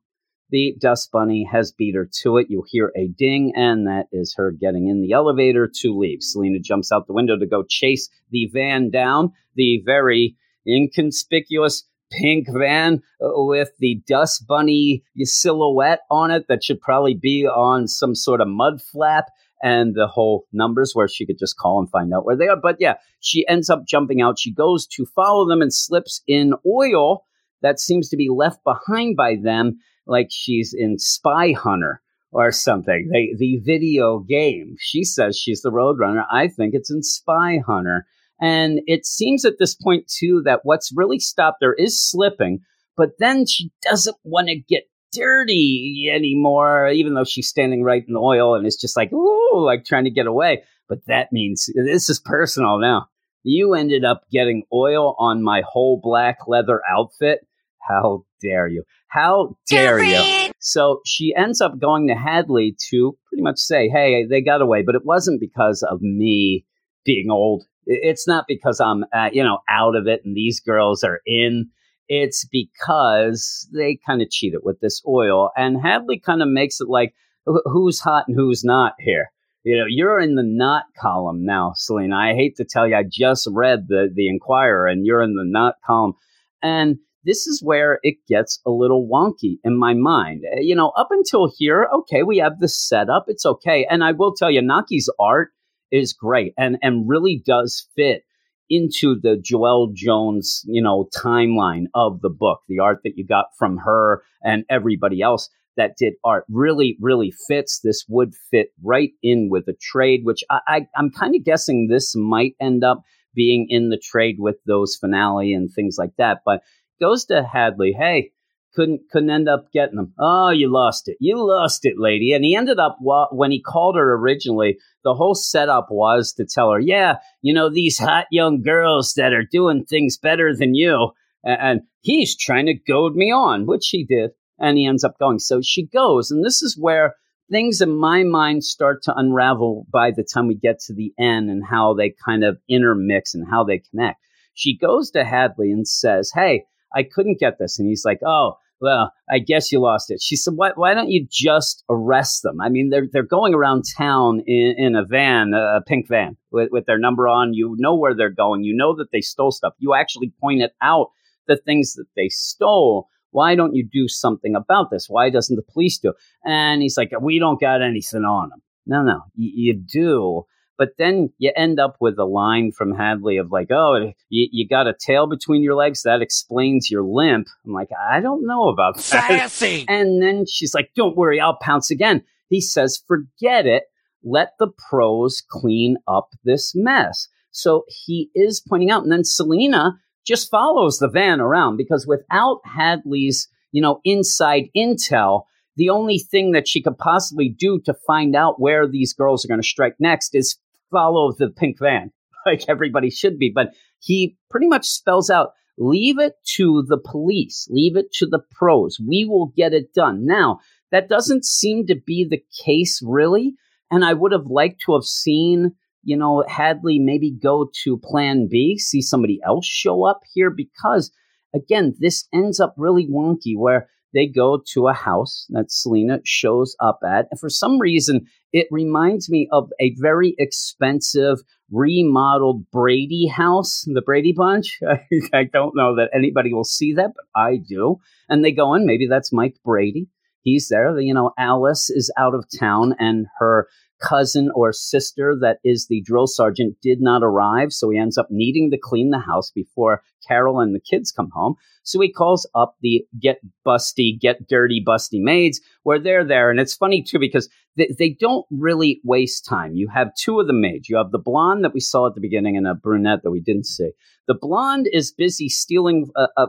The 0.51 0.77
dust 0.79 1.11
bunny 1.11 1.49
has 1.51 1.73
beat 1.73 1.95
her 1.95 2.09
to 2.23 2.37
it. 2.37 2.49
You 2.51 2.65
hear 2.67 2.93
a 2.97 3.09
ding, 3.09 3.53
and 3.57 3.87
that 3.87 4.07
is 4.13 4.35
her 4.37 4.51
getting 4.51 4.89
in 4.89 5.01
the 5.01 5.13
elevator 5.13 5.71
to 5.81 5.99
leave. 5.99 6.19
Selina 6.23 6.59
jumps 6.59 6.93
out 6.93 7.07
the 7.07 7.15
window 7.15 7.39
to 7.39 7.47
go 7.47 7.65
chase 7.67 8.11
the 8.31 8.51
van 8.53 8.91
down. 8.91 9.33
The 9.55 9.83
very 9.85 10.37
inconspicuous 10.67 11.85
pink 12.21 12.47
van 12.53 13.03
uh, 13.21 13.31
with 13.35 13.71
the 13.79 14.01
dust 14.07 14.47
bunny 14.47 15.03
silhouette 15.23 16.01
on 16.11 16.31
it 16.31 16.47
that 16.49 16.63
should 16.63 16.81
probably 16.81 17.15
be 17.15 17.47
on 17.47 17.89
some 17.89 18.15
sort 18.15 18.41
of 18.41 18.49
mud 18.49 18.81
flap 18.81 19.27
and 19.63 19.95
the 19.95 20.09
whole 20.09 20.45
numbers 20.53 20.93
where 20.93 21.09
she 21.09 21.25
could 21.25 21.39
just 21.39 21.57
call 21.57 21.79
and 21.79 21.91
find 21.91 22.13
out 22.13 22.25
where 22.25 22.37
they 22.37 22.49
are. 22.49 22.57
But 22.61 22.77
yeah, 22.81 22.95
she 23.21 23.47
ends 23.49 23.71
up 23.71 23.87
jumping 23.87 24.21
out. 24.21 24.39
She 24.39 24.53
goes 24.53 24.87
to 24.89 25.07
follow 25.07 25.49
them 25.49 25.63
and 25.63 25.73
slips 25.73 26.23
in 26.27 26.55
oil 26.67 27.25
that 27.63 27.81
seems 27.81 28.09
to 28.09 28.17
be 28.17 28.29
left 28.29 28.63
behind 28.65 29.17
by 29.17 29.37
them, 29.37 29.79
like 30.07 30.29
she's 30.31 30.75
in 30.77 30.99
Spy 30.99 31.53
Hunter 31.53 32.03
or 32.33 32.51
something. 32.51 33.09
The, 33.13 33.35
the 33.39 33.61
video 33.65 34.19
game. 34.19 34.77
She 34.81 35.05
says 35.05 35.39
she's 35.39 35.63
the 35.63 35.71
Roadrunner. 35.71 36.25
I 36.31 36.49
think 36.49 36.75
it's 36.75 36.91
in 36.91 37.03
Spy 37.03 37.59
Hunter. 37.65 38.07
And 38.43 38.81
it 38.87 39.07
seems 39.07 39.45
at 39.45 39.61
this 39.61 39.77
point, 39.77 40.09
too, 40.09 40.43
that 40.45 40.61
what's 40.65 40.93
really 40.95 41.21
stopped 41.21 41.59
her 41.63 41.73
is 41.75 42.03
slipping, 42.03 42.61
but 42.97 43.11
then 43.21 43.47
she 43.47 43.71
doesn't 43.83 44.17
want 44.25 44.49
to 44.49 44.57
get 44.57 44.83
dirty 45.13 46.11
anymore, 46.13 46.89
even 46.89 47.15
though 47.15 47.25
she's 47.25 47.49
standing 47.49 47.85
right 47.85 48.03
in 48.07 48.15
the 48.15 48.21
oil 48.21 48.55
and 48.57 48.67
it's 48.67 48.81
just 48.81 48.97
like, 48.97 49.13
ooh, 49.13 49.65
like 49.65 49.85
trying 49.85 50.05
to 50.05 50.11
get 50.11 50.27
away. 50.27 50.65
But 50.89 51.07
that 51.07 51.29
means 51.33 51.71
this 51.75 52.11
is 52.11 52.19
personal 52.19 52.79
now. 52.79 53.07
You 53.45 53.75
ended 53.75 54.05
up 54.05 54.23
getting 54.31 54.65
oil 54.73 55.15
on 55.19 55.43
my 55.43 55.63
whole 55.67 56.01
black 56.03 56.39
leather 56.47 56.81
outfit. 56.91 57.47
How 57.89 58.25
dare 58.41 58.67
you? 58.69 58.85
How 59.09 59.57
dare 59.69 60.03
you? 60.03 60.53
So 60.59 61.01
she 61.05 61.35
ends 61.37 61.61
up 61.61 61.79
going 61.79 62.09
to 62.09 62.15
Hadley 62.15 62.77
to 62.91 63.17
pretty 63.29 63.43
much 63.43 63.59
say, 63.59 63.89
hey, 63.89 64.27
they 64.29 64.41
got 64.41 64.63
away, 64.63 64.83
but 64.83 64.95
it 64.95 65.05
wasn't 65.05 65.41
because 65.41 65.83
of 65.83 66.01
me 66.01 66.65
being 67.05 67.31
old. 67.31 67.65
It's 67.87 68.29
not 68.29 68.45
because 68.47 68.81
I'm, 68.81 69.05
uh, 69.13 69.31
you 69.33 69.43
know, 69.43 69.59
out 69.69 69.97
of 69.97 70.07
it 70.07 70.23
and 70.25 70.37
these 70.37 70.61
girls 70.61 71.03
are 71.03 71.21
in 71.27 71.71
it's 72.09 72.45
because 72.45 73.69
they 73.73 73.99
kind 74.05 74.21
of 74.21 74.31
cheated 74.31 74.61
with 74.63 74.81
this 74.81 75.03
oil. 75.07 75.51
And 75.57 75.81
Hadley 75.81 76.19
kind 76.19 76.43
of 76.43 76.49
makes 76.49 76.81
it 76.81 76.89
like 76.89 77.15
who's 77.47 78.01
hot 78.01 78.25
and 78.29 78.37
who's 78.37 78.63
not 78.65 78.95
here. 78.99 79.31
You 79.65 79.79
know, 79.79 79.85
you're 79.89 80.19
in 80.19 80.35
the 80.35 80.43
not 80.43 80.85
column 80.99 81.45
now, 81.45 81.73
Selina. 81.77 82.17
I 82.17 82.35
hate 82.35 82.57
to 82.57 82.65
tell 82.65 82.87
you, 82.87 82.97
I 82.97 83.05
just 83.09 83.49
read 83.51 83.87
the 83.89 84.11
the 84.13 84.29
Inquirer, 84.29 84.89
and 84.89 85.07
you're 85.07 85.23
in 85.23 85.37
the 85.37 85.45
not 85.45 85.77
column, 85.87 86.15
and 86.63 86.99
this 87.25 87.47
is 87.47 87.63
where 87.63 88.01
it 88.03 88.17
gets 88.29 88.61
a 88.67 88.71
little 88.71 89.09
wonky 89.09 89.59
in 89.63 89.79
my 89.79 89.95
mind. 89.95 90.43
Eh, 90.53 90.61
you 90.63 90.75
know, 90.75 90.91
up 90.97 91.09
until 91.13 91.49
here, 91.57 91.89
okay, 91.95 92.25
we 92.25 92.39
have 92.39 92.59
the 92.59 92.67
setup, 92.67 93.27
it's 93.29 93.47
okay, 93.47 93.87
and 93.89 94.03
I 94.03 94.11
will 94.11 94.35
tell 94.35 94.51
you, 94.51 94.61
Aneke's 94.61 95.09
art 95.21 95.51
is 95.93 96.13
great 96.13 96.55
and 96.59 96.79
and 96.83 97.09
really 97.09 97.43
does 97.47 97.87
fit 97.95 98.25
into 98.71 99.15
the 99.21 99.37
Joelle 99.37 99.93
Jones, 99.93 100.63
you 100.67 100.83
know, 100.83 101.09
timeline 101.15 101.85
of 101.95 102.23
the 102.23 102.31
book, 102.31 102.61
the 102.69 102.79
art 102.79 103.01
that 103.05 103.19
you 103.19 103.27
got 103.27 103.47
from 103.59 103.77
her 103.77 104.23
and 104.43 104.65
everybody 104.71 105.21
else 105.21 105.51
that 105.77 105.97
did 105.99 106.15
art 106.25 106.45
really, 106.51 106.97
really 107.01 107.33
fits. 107.47 107.81
This 107.81 108.05
would 108.09 108.35
fit 108.51 108.69
right 108.83 109.11
in 109.23 109.49
with 109.51 109.67
the 109.67 109.75
trade, 109.75 110.21
which 110.25 110.43
I, 110.51 110.61
I, 110.67 110.87
I'm 110.97 111.11
kind 111.11 111.35
of 111.35 111.45
guessing 111.45 111.89
this 111.89 112.15
might 112.17 112.55
end 112.61 112.83
up 112.83 113.03
being 113.35 113.67
in 113.69 113.91
the 113.91 113.99
trade 113.99 114.37
with 114.39 114.57
those 114.67 114.97
finale 114.97 115.53
and 115.53 115.71
things 115.71 115.97
like 115.99 116.13
that. 116.19 116.39
But 116.45 116.63
goes 117.01 117.25
to 117.27 117.43
Hadley, 117.43 117.95
hey, 117.99 118.31
couldn't 118.75 119.03
couldn't 119.11 119.31
end 119.31 119.49
up 119.49 119.71
getting 119.73 119.97
them. 119.97 120.15
Oh, 120.19 120.51
you 120.51 120.73
lost 120.73 121.09
it. 121.09 121.17
You 121.21 121.45
lost 121.47 121.85
it, 121.85 121.95
lady. 121.99 122.33
And 122.33 122.45
he 122.45 122.57
ended 122.57 122.79
up 122.79 122.99
when 123.01 123.51
he 123.51 123.61
called 123.61 123.97
her 123.97 124.15
originally. 124.15 124.79
The 125.05 125.15
whole 125.15 125.35
setup 125.35 125.89
was 125.91 126.33
to 126.35 126.47
tell 126.47 126.71
her, 126.71 126.81
yeah, 126.81 127.17
you 127.43 127.53
know 127.53 127.69
these 127.69 127.99
hot 127.99 128.27
young 128.31 128.63
girls 128.63 129.15
that 129.15 129.33
are 129.33 129.45
doing 129.45 129.85
things 129.85 130.17
better 130.17 130.55
than 130.57 130.75
you, 130.75 131.11
and 131.45 131.83
he's 132.01 132.37
trying 132.37 132.67
to 132.67 132.75
goad 132.75 133.15
me 133.15 133.33
on, 133.33 133.67
which 133.67 133.89
he 133.89 134.05
did, 134.05 134.31
and 134.59 134.79
he 134.79 134.87
ends 134.87 135.05
up 135.05 135.19
going. 135.19 135.39
So 135.39 135.61
she 135.63 135.87
goes, 135.87 136.31
and 136.31 136.45
this 136.45 136.63
is 136.63 136.79
where 136.79 137.17
things 137.51 137.81
in 137.81 137.95
my 137.95 138.23
mind 138.23 138.65
start 138.65 139.03
to 139.03 139.15
unravel 139.15 139.87
by 139.93 140.11
the 140.11 140.25
time 140.25 140.47
we 140.47 140.55
get 140.55 140.81
to 140.81 140.95
the 140.95 141.13
end 141.19 141.51
and 141.51 141.63
how 141.69 141.95
they 141.95 142.15
kind 142.25 142.45
of 142.45 142.59
intermix 142.69 143.35
and 143.35 143.47
how 143.51 143.65
they 143.65 143.83
connect. 143.91 144.21
She 144.55 144.77
goes 144.77 145.11
to 145.11 145.25
Hadley 145.25 145.71
and 145.73 145.87
says, 145.87 146.31
"Hey." 146.35 146.65
I 146.95 147.03
couldn't 147.03 147.41
get 147.41 147.59
this. 147.59 147.79
And 147.79 147.89
he's 147.89 148.05
like, 148.05 148.21
oh, 148.25 148.57
well, 148.81 149.13
I 149.31 149.39
guess 149.39 149.71
you 149.71 149.81
lost 149.81 150.11
it. 150.11 150.21
She 150.21 150.35
said, 150.35 150.55
why, 150.57 150.73
why 150.75 150.93
don't 150.93 151.09
you 151.09 151.25
just 151.31 151.85
arrest 151.89 152.43
them? 152.43 152.61
I 152.61 152.69
mean, 152.69 152.91
they're, 152.91 153.07
they're 153.13 153.23
going 153.23 153.55
around 153.55 153.85
town 153.97 154.43
in, 154.47 154.75
in 154.77 154.97
a 154.97 155.05
van, 155.05 155.55
a 155.55 155.81
pink 155.87 156.09
van 156.09 156.37
with, 156.51 156.71
with 156.73 156.87
their 156.87 156.99
number 156.99 157.29
on. 157.29 157.55
You 157.55 157.77
know 157.79 157.95
where 157.95 158.15
they're 158.15 158.29
going. 158.29 158.65
You 158.65 158.75
know 158.75 158.97
that 158.97 159.13
they 159.13 159.21
stole 159.21 159.53
stuff. 159.53 159.75
You 159.79 159.95
actually 159.95 160.33
pointed 160.41 160.71
out 160.83 161.11
the 161.47 161.57
things 161.57 161.95
that 161.95 162.07
they 162.17 162.29
stole. 162.29 163.07
Why 163.31 163.55
don't 163.55 163.75
you 163.75 163.87
do 163.91 164.09
something 164.09 164.57
about 164.57 164.91
this? 164.91 165.07
Why 165.09 165.31
doesn't 165.31 165.55
the 165.55 165.63
police 165.63 165.99
do? 165.99 166.13
And 166.45 166.83
he's 166.83 166.97
like, 166.97 167.13
we 167.21 167.39
don't 167.39 167.61
got 167.61 167.83
anything 167.83 168.25
on 168.25 168.51
them. 168.51 168.63
No, 168.85 169.03
no, 169.03 169.21
you, 169.37 169.53
you 169.55 169.75
do. 169.75 170.45
But 170.79 170.91
then 170.99 171.33
you 171.39 171.53
end 171.55 171.79
up 171.79 171.97
with 172.01 172.19
a 172.19 172.25
line 172.25 172.73
from 172.73 172.95
Hadley 172.95 173.37
of 173.37 173.53
like, 173.53 173.71
oh, 173.71 174.13
you, 174.31 174.49
you 174.51 174.67
got 174.67 174.87
a 174.87 174.95
tail 174.99 175.27
between 175.27 175.63
your 175.63 175.75
legs. 175.75 176.03
That 176.03 176.23
explains 176.23 176.91
your 176.91 177.05
limp. 177.05 177.47
I'm 177.65 177.73
like, 177.73 177.91
I 178.11 178.21
don't 178.21 178.47
know 178.47 178.69
about 178.69 178.97
that. 178.97 179.03
Sassy. 179.03 179.85
And 179.89 180.23
then 180.23 180.45
she's 180.47 180.75
like, 180.75 180.91
don't 180.97 181.17
worry, 181.17 181.41
I'll 181.41 181.59
pounce 181.61 181.91
again. 181.91 182.23
He 182.49 182.61
says, 182.61 183.03
forget 183.07 183.67
it. 183.67 183.85
Let 184.25 184.53
the 184.59 184.69
pros 184.89 185.43
clean 185.49 185.97
up 186.07 186.31
this 186.45 186.73
mess. 186.75 187.29
So 187.51 187.85
he 187.89 188.31
is 188.35 188.63
pointing 188.67 188.91
out. 188.91 189.03
And 189.03 189.13
then 189.13 189.25
Selina 189.25 189.99
just 190.27 190.51
follows 190.51 190.99
the 190.99 191.09
van 191.09 191.41
around 191.41 191.77
because 191.77 192.07
without 192.07 192.61
Hadley's, 192.65 193.49
you 193.73 193.83
know, 193.83 194.01
inside 194.05 194.69
intel, 194.77 195.43
the 195.77 195.91
only 195.91 196.19
thing 196.19 196.53
that 196.53 196.69
she 196.69 196.83
could 196.83 196.99
possibly 196.99 197.49
do 197.49 197.81
to 197.85 197.95
find 198.07 198.37
out 198.37 198.61
where 198.61 198.87
these 198.87 199.13
girls 199.13 199.45
are 199.45 199.49
going 199.49 199.61
to 199.61 199.67
strike 199.67 199.95
next 199.99 200.35
is 200.35 200.59
follow 200.91 201.33
the 201.33 201.49
pink 201.49 201.79
van 201.79 202.13
like 202.47 202.65
everybody 202.69 203.11
should 203.11 203.39
be. 203.39 203.51
But 203.55 203.71
he 204.01 204.37
pretty 204.51 204.69
much 204.69 204.87
spells 204.87 205.31
out 205.31 205.53
leave 205.79 206.19
it 206.19 206.35
to 206.45 206.85
the 206.87 206.99
police, 206.99 207.67
leave 207.71 207.97
it 207.97 208.13
to 208.13 208.27
the 208.27 208.41
pros. 208.51 208.99
We 209.01 209.25
will 209.25 209.53
get 209.57 209.73
it 209.73 209.95
done. 209.95 210.27
Now, 210.27 210.61
that 210.91 211.09
doesn't 211.09 211.45
seem 211.45 211.87
to 211.87 211.95
be 211.95 212.27
the 212.29 212.43
case 212.65 213.01
really. 213.03 213.55
And 213.91 214.05
I 214.05 214.13
would 214.13 214.33
have 214.33 214.47
liked 214.47 214.83
to 214.83 214.95
have 214.95 215.05
seen, 215.05 215.73
you 216.03 216.17
know, 216.17 216.45
Hadley 216.49 216.99
maybe 216.99 217.31
go 217.31 217.71
to 217.85 217.99
plan 217.99 218.49
B, 218.51 218.79
see 218.79 219.01
somebody 219.01 219.41
else 219.45 219.67
show 219.67 220.05
up 220.05 220.21
here 220.33 220.51
because 220.51 221.11
again, 221.55 221.95
this 221.99 222.27
ends 222.33 222.61
up 222.61 222.75
really 222.77 223.07
wonky 223.07 223.57
where 223.57 223.89
they 224.13 224.27
go 224.27 224.63
to 224.73 224.89
a 224.89 224.93
house 224.93 225.47
that 225.51 225.71
Selina 225.71 226.21
shows 226.25 226.77
up 226.81 227.01
at. 227.07 227.27
And 227.31 227.41
for 227.41 227.49
some 227.49 227.79
reason, 227.79 228.27
it 228.53 228.67
reminds 228.71 229.31
me 229.31 229.49
of 229.53 229.71
a 229.81 229.95
very 229.99 230.35
expensive 230.39 231.39
remodeled 231.71 232.71
Brady 232.71 233.27
house, 233.27 233.85
the 233.87 234.03
Brady 234.03 234.33
Bunch. 234.33 234.79
I 235.33 235.45
don't 235.45 235.75
know 235.75 235.97
that 235.97 236.11
anybody 236.15 236.53
will 236.53 236.65
see 236.65 236.93
that, 236.95 237.13
but 237.15 237.41
I 237.41 237.57
do. 237.57 237.97
And 238.29 238.45
they 238.45 238.53
go 238.53 238.75
in, 238.75 238.87
maybe 238.87 239.07
that's 239.09 239.33
Mike 239.33 239.57
Brady. 239.65 240.09
He's 240.43 240.69
there. 240.69 240.99
You 240.99 241.15
know, 241.15 241.33
Alice 241.39 241.89
is 241.89 242.13
out 242.19 242.35
of 242.35 242.45
town 242.59 242.95
and 242.99 243.27
her 243.39 243.69
cousin 244.03 244.51
or 244.55 244.73
sister 244.73 245.37
that 245.41 245.59
is 245.65 245.87
the 245.87 246.03
drill 246.03 246.27
sergeant 246.27 246.77
did 246.83 247.01
not 247.01 247.23
arrive. 247.23 247.73
So 247.73 247.91
he 247.91 247.99
ends 247.99 248.19
up 248.19 248.29
needing 248.31 248.71
to 248.71 248.79
clean 248.79 249.11
the 249.11 249.19
house 249.19 249.51
before 249.51 250.03
Carol 250.27 250.61
and 250.61 250.75
the 250.75 250.81
kids 250.81 251.13
come 251.13 251.31
home. 251.33 251.55
So 251.85 252.01
he 252.01 252.13
calls 252.13 252.49
up 252.55 252.77
the 252.81 253.05
get 253.21 253.41
busty, 253.67 254.19
get 254.19 254.49
dirty, 254.49 254.83
busty 254.85 255.21
maids 255.21 255.61
where 255.83 255.99
they're 255.99 256.25
there. 256.25 256.51
And 256.51 256.61
it's 256.61 256.75
funny 256.75 257.03
too 257.03 257.19
because 257.19 257.49
they, 257.77 257.95
they 257.99 258.11
don't 258.11 258.47
really 258.51 259.01
waste 259.05 259.45
time. 259.45 259.75
You 259.75 259.89
have 259.89 260.15
two 260.15 260.41
of 260.41 260.47
the 260.47 260.53
maids. 260.53 260.89
You 260.89 260.97
have 260.97 261.11
the 261.11 261.19
blonde 261.19 261.65
that 261.65 261.75
we 261.75 261.81
saw 261.81 262.07
at 262.07 262.15
the 262.15 262.21
beginning 262.21 262.57
and 262.57 262.67
a 262.67 262.75
brunette 262.75 263.23
that 263.23 263.31
we 263.31 263.41
didn't 263.41 263.67
see. 263.67 263.91
The 264.27 264.35
blonde 264.35 264.89
is 264.93 265.13
busy 265.13 265.49
stealing 265.49 266.11
a, 266.17 266.29
a 266.37 266.47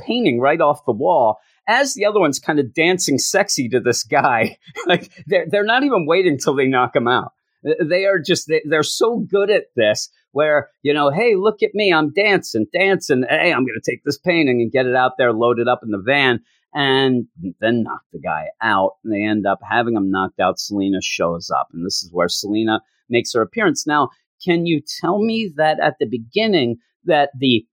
painting 0.00 0.40
right 0.40 0.60
off 0.60 0.84
the 0.84 0.92
wall 0.92 1.38
as 1.68 1.94
the 1.94 2.06
other 2.06 2.18
one's 2.18 2.40
kind 2.40 2.58
of 2.58 2.72
dancing 2.74 3.18
sexy 3.18 3.68
to 3.68 3.78
this 3.78 4.02
guy. 4.02 4.56
like 4.86 5.12
they're 5.26 5.46
they're 5.48 5.64
not 5.64 5.84
even 5.84 6.06
waiting 6.06 6.38
till 6.38 6.54
they 6.54 6.66
knock 6.66 6.96
him 6.96 7.06
out. 7.06 7.32
They 7.62 8.06
are 8.06 8.18
just 8.18 8.48
they, 8.48 8.62
they're 8.64 8.82
so 8.82 9.18
good 9.18 9.50
at 9.50 9.66
this 9.76 10.08
where 10.32 10.70
you 10.82 10.94
know, 10.94 11.10
hey, 11.10 11.36
look 11.36 11.62
at 11.62 11.74
me, 11.74 11.92
I'm 11.92 12.12
dancing, 12.12 12.66
dancing. 12.72 13.24
Hey, 13.28 13.52
I'm 13.52 13.64
going 13.64 13.80
to 13.80 13.90
take 13.90 14.02
this 14.04 14.18
painting 14.18 14.60
and 14.62 14.72
get 14.72 14.86
it 14.86 14.96
out 14.96 15.12
there, 15.18 15.32
load 15.32 15.60
it 15.60 15.68
up 15.68 15.80
in 15.82 15.90
the 15.90 16.02
van, 16.04 16.40
and 16.74 17.26
then 17.60 17.82
knock 17.82 18.02
the 18.12 18.20
guy 18.20 18.46
out. 18.62 18.92
And 19.04 19.12
they 19.12 19.22
end 19.22 19.46
up 19.46 19.60
having 19.68 19.94
him 19.94 20.10
knocked 20.10 20.40
out. 20.40 20.58
Selina 20.58 21.02
shows 21.02 21.50
up, 21.50 21.68
and 21.72 21.84
this 21.84 22.02
is 22.02 22.10
where 22.12 22.28
Selina 22.28 22.80
makes 23.10 23.34
her 23.34 23.42
appearance. 23.42 23.86
Now, 23.86 24.08
can 24.44 24.66
you 24.66 24.80
tell 25.00 25.18
me 25.18 25.52
that 25.56 25.80
at 25.80 25.96
the 25.98 26.06
beginning 26.06 26.76
that 27.04 27.30
the 27.38 27.66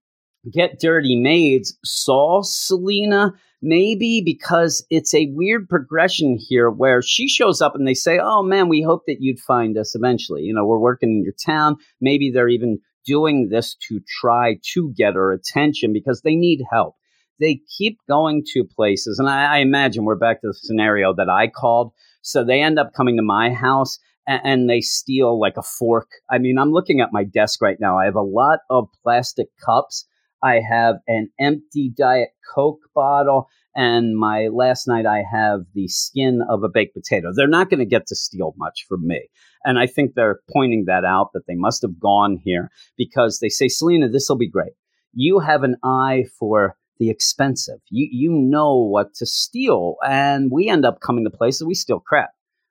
Get 0.50 0.78
Dirty 0.80 1.16
Maids 1.16 1.76
saw 1.84 2.42
Selina 2.42 3.32
maybe 3.66 4.22
because 4.24 4.86
it's 4.90 5.12
a 5.12 5.28
weird 5.32 5.68
progression 5.68 6.38
here 6.38 6.70
where 6.70 7.02
she 7.02 7.28
shows 7.28 7.60
up 7.60 7.74
and 7.74 7.86
they 7.86 7.94
say, 7.94 8.18
Oh 8.22 8.42
man, 8.42 8.68
we 8.68 8.80
hope 8.80 9.02
that 9.06 9.18
you'd 9.20 9.40
find 9.40 9.76
us 9.76 9.94
eventually. 9.94 10.42
You 10.42 10.54
know, 10.54 10.64
we're 10.64 10.78
working 10.78 11.10
in 11.10 11.24
your 11.24 11.34
town. 11.44 11.76
Maybe 12.00 12.30
they're 12.30 12.48
even 12.48 12.78
doing 13.04 13.48
this 13.50 13.76
to 13.88 14.00
try 14.20 14.58
to 14.74 14.92
get 14.96 15.14
her 15.14 15.32
attention 15.32 15.92
because 15.92 16.22
they 16.22 16.36
need 16.36 16.62
help. 16.70 16.94
They 17.40 17.60
keep 17.76 17.98
going 18.08 18.44
to 18.54 18.64
places. 18.64 19.18
And 19.18 19.28
I, 19.28 19.56
I 19.56 19.58
imagine 19.58 20.04
we're 20.04 20.14
back 20.14 20.40
to 20.40 20.48
the 20.48 20.54
scenario 20.54 21.12
that 21.14 21.28
I 21.28 21.48
called. 21.48 21.92
So 22.22 22.44
they 22.44 22.62
end 22.62 22.78
up 22.78 22.92
coming 22.96 23.16
to 23.16 23.22
my 23.22 23.52
house 23.52 23.98
and, 24.26 24.40
and 24.44 24.70
they 24.70 24.80
steal 24.80 25.38
like 25.38 25.56
a 25.56 25.62
fork. 25.62 26.08
I 26.30 26.38
mean, 26.38 26.58
I'm 26.58 26.72
looking 26.72 27.00
at 27.00 27.12
my 27.12 27.24
desk 27.24 27.60
right 27.60 27.76
now. 27.80 27.98
I 27.98 28.04
have 28.04 28.16
a 28.16 28.22
lot 28.22 28.60
of 28.70 28.88
plastic 29.02 29.48
cups 29.64 30.06
I 30.42 30.60
have 30.68 30.96
an 31.08 31.30
empty 31.40 31.92
Diet 31.96 32.30
Coke 32.54 32.80
bottle, 32.94 33.48
and 33.74 34.16
my 34.16 34.48
last 34.48 34.86
night 34.86 35.06
I 35.06 35.22
have 35.30 35.60
the 35.74 35.88
skin 35.88 36.40
of 36.48 36.62
a 36.62 36.68
baked 36.68 36.94
potato. 36.94 37.32
They're 37.34 37.48
not 37.48 37.70
going 37.70 37.80
to 37.80 37.86
get 37.86 38.06
to 38.08 38.16
steal 38.16 38.54
much 38.56 38.84
from 38.88 39.06
me. 39.06 39.28
And 39.64 39.78
I 39.78 39.86
think 39.86 40.14
they're 40.14 40.40
pointing 40.52 40.84
that 40.86 41.04
out 41.04 41.30
that 41.34 41.46
they 41.48 41.56
must 41.56 41.82
have 41.82 41.98
gone 41.98 42.38
here 42.44 42.70
because 42.96 43.40
they 43.40 43.48
say, 43.48 43.68
Selina, 43.68 44.08
this 44.08 44.28
will 44.28 44.36
be 44.36 44.48
great. 44.48 44.72
You 45.12 45.40
have 45.40 45.62
an 45.62 45.76
eye 45.82 46.24
for 46.38 46.76
the 46.98 47.10
expensive. 47.10 47.80
You 47.90 48.08
you 48.10 48.30
know 48.30 48.76
what 48.76 49.14
to 49.14 49.26
steal, 49.26 49.96
and 50.06 50.50
we 50.50 50.68
end 50.68 50.84
up 50.84 51.00
coming 51.00 51.24
to 51.24 51.30
places 51.30 51.64
we 51.66 51.74
steal 51.74 52.00
crap. 52.00 52.30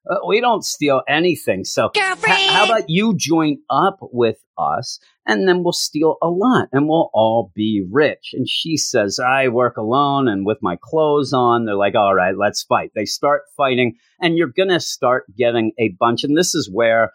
Uh, 0.10 0.18
we 0.28 0.40
don't 0.40 0.64
steal 0.64 1.02
anything. 1.08 1.64
So, 1.64 1.92
how 1.96 2.66
about 2.66 2.90
you 2.90 3.16
join 3.16 3.58
up 3.70 3.98
with 4.02 4.38
us 4.58 5.00
and 5.26 5.48
then 5.48 5.64
we'll 5.64 5.74
steal 5.74 6.18
a 6.22 6.30
lot 6.30 6.70
and 6.72 6.88
we'll 6.88 7.10
all 7.14 7.52
be 7.56 7.86
rich? 7.90 8.32
And 8.34 8.48
she 8.48 8.78
says, 8.78 9.20
I 9.20 9.48
work 9.48 9.78
alone 9.78 10.28
and 10.28 10.46
with 10.46 10.60
my 10.62 10.78
clothes 10.80 11.34
on. 11.34 11.66
They're 11.66 11.76
like, 11.76 11.96
all 11.96 12.14
right, 12.14 12.38
let's 12.38 12.64
fight. 12.64 12.92
They 12.94 13.06
start 13.06 13.44
fighting 13.58 13.98
and 14.22 14.38
you're 14.38 14.48
going 14.48 14.70
to 14.70 14.80
start 14.80 15.26
getting 15.36 15.72
a 15.80 15.90
bunch. 16.00 16.24
And 16.24 16.38
this 16.38 16.54
is 16.54 16.70
where 16.72 17.12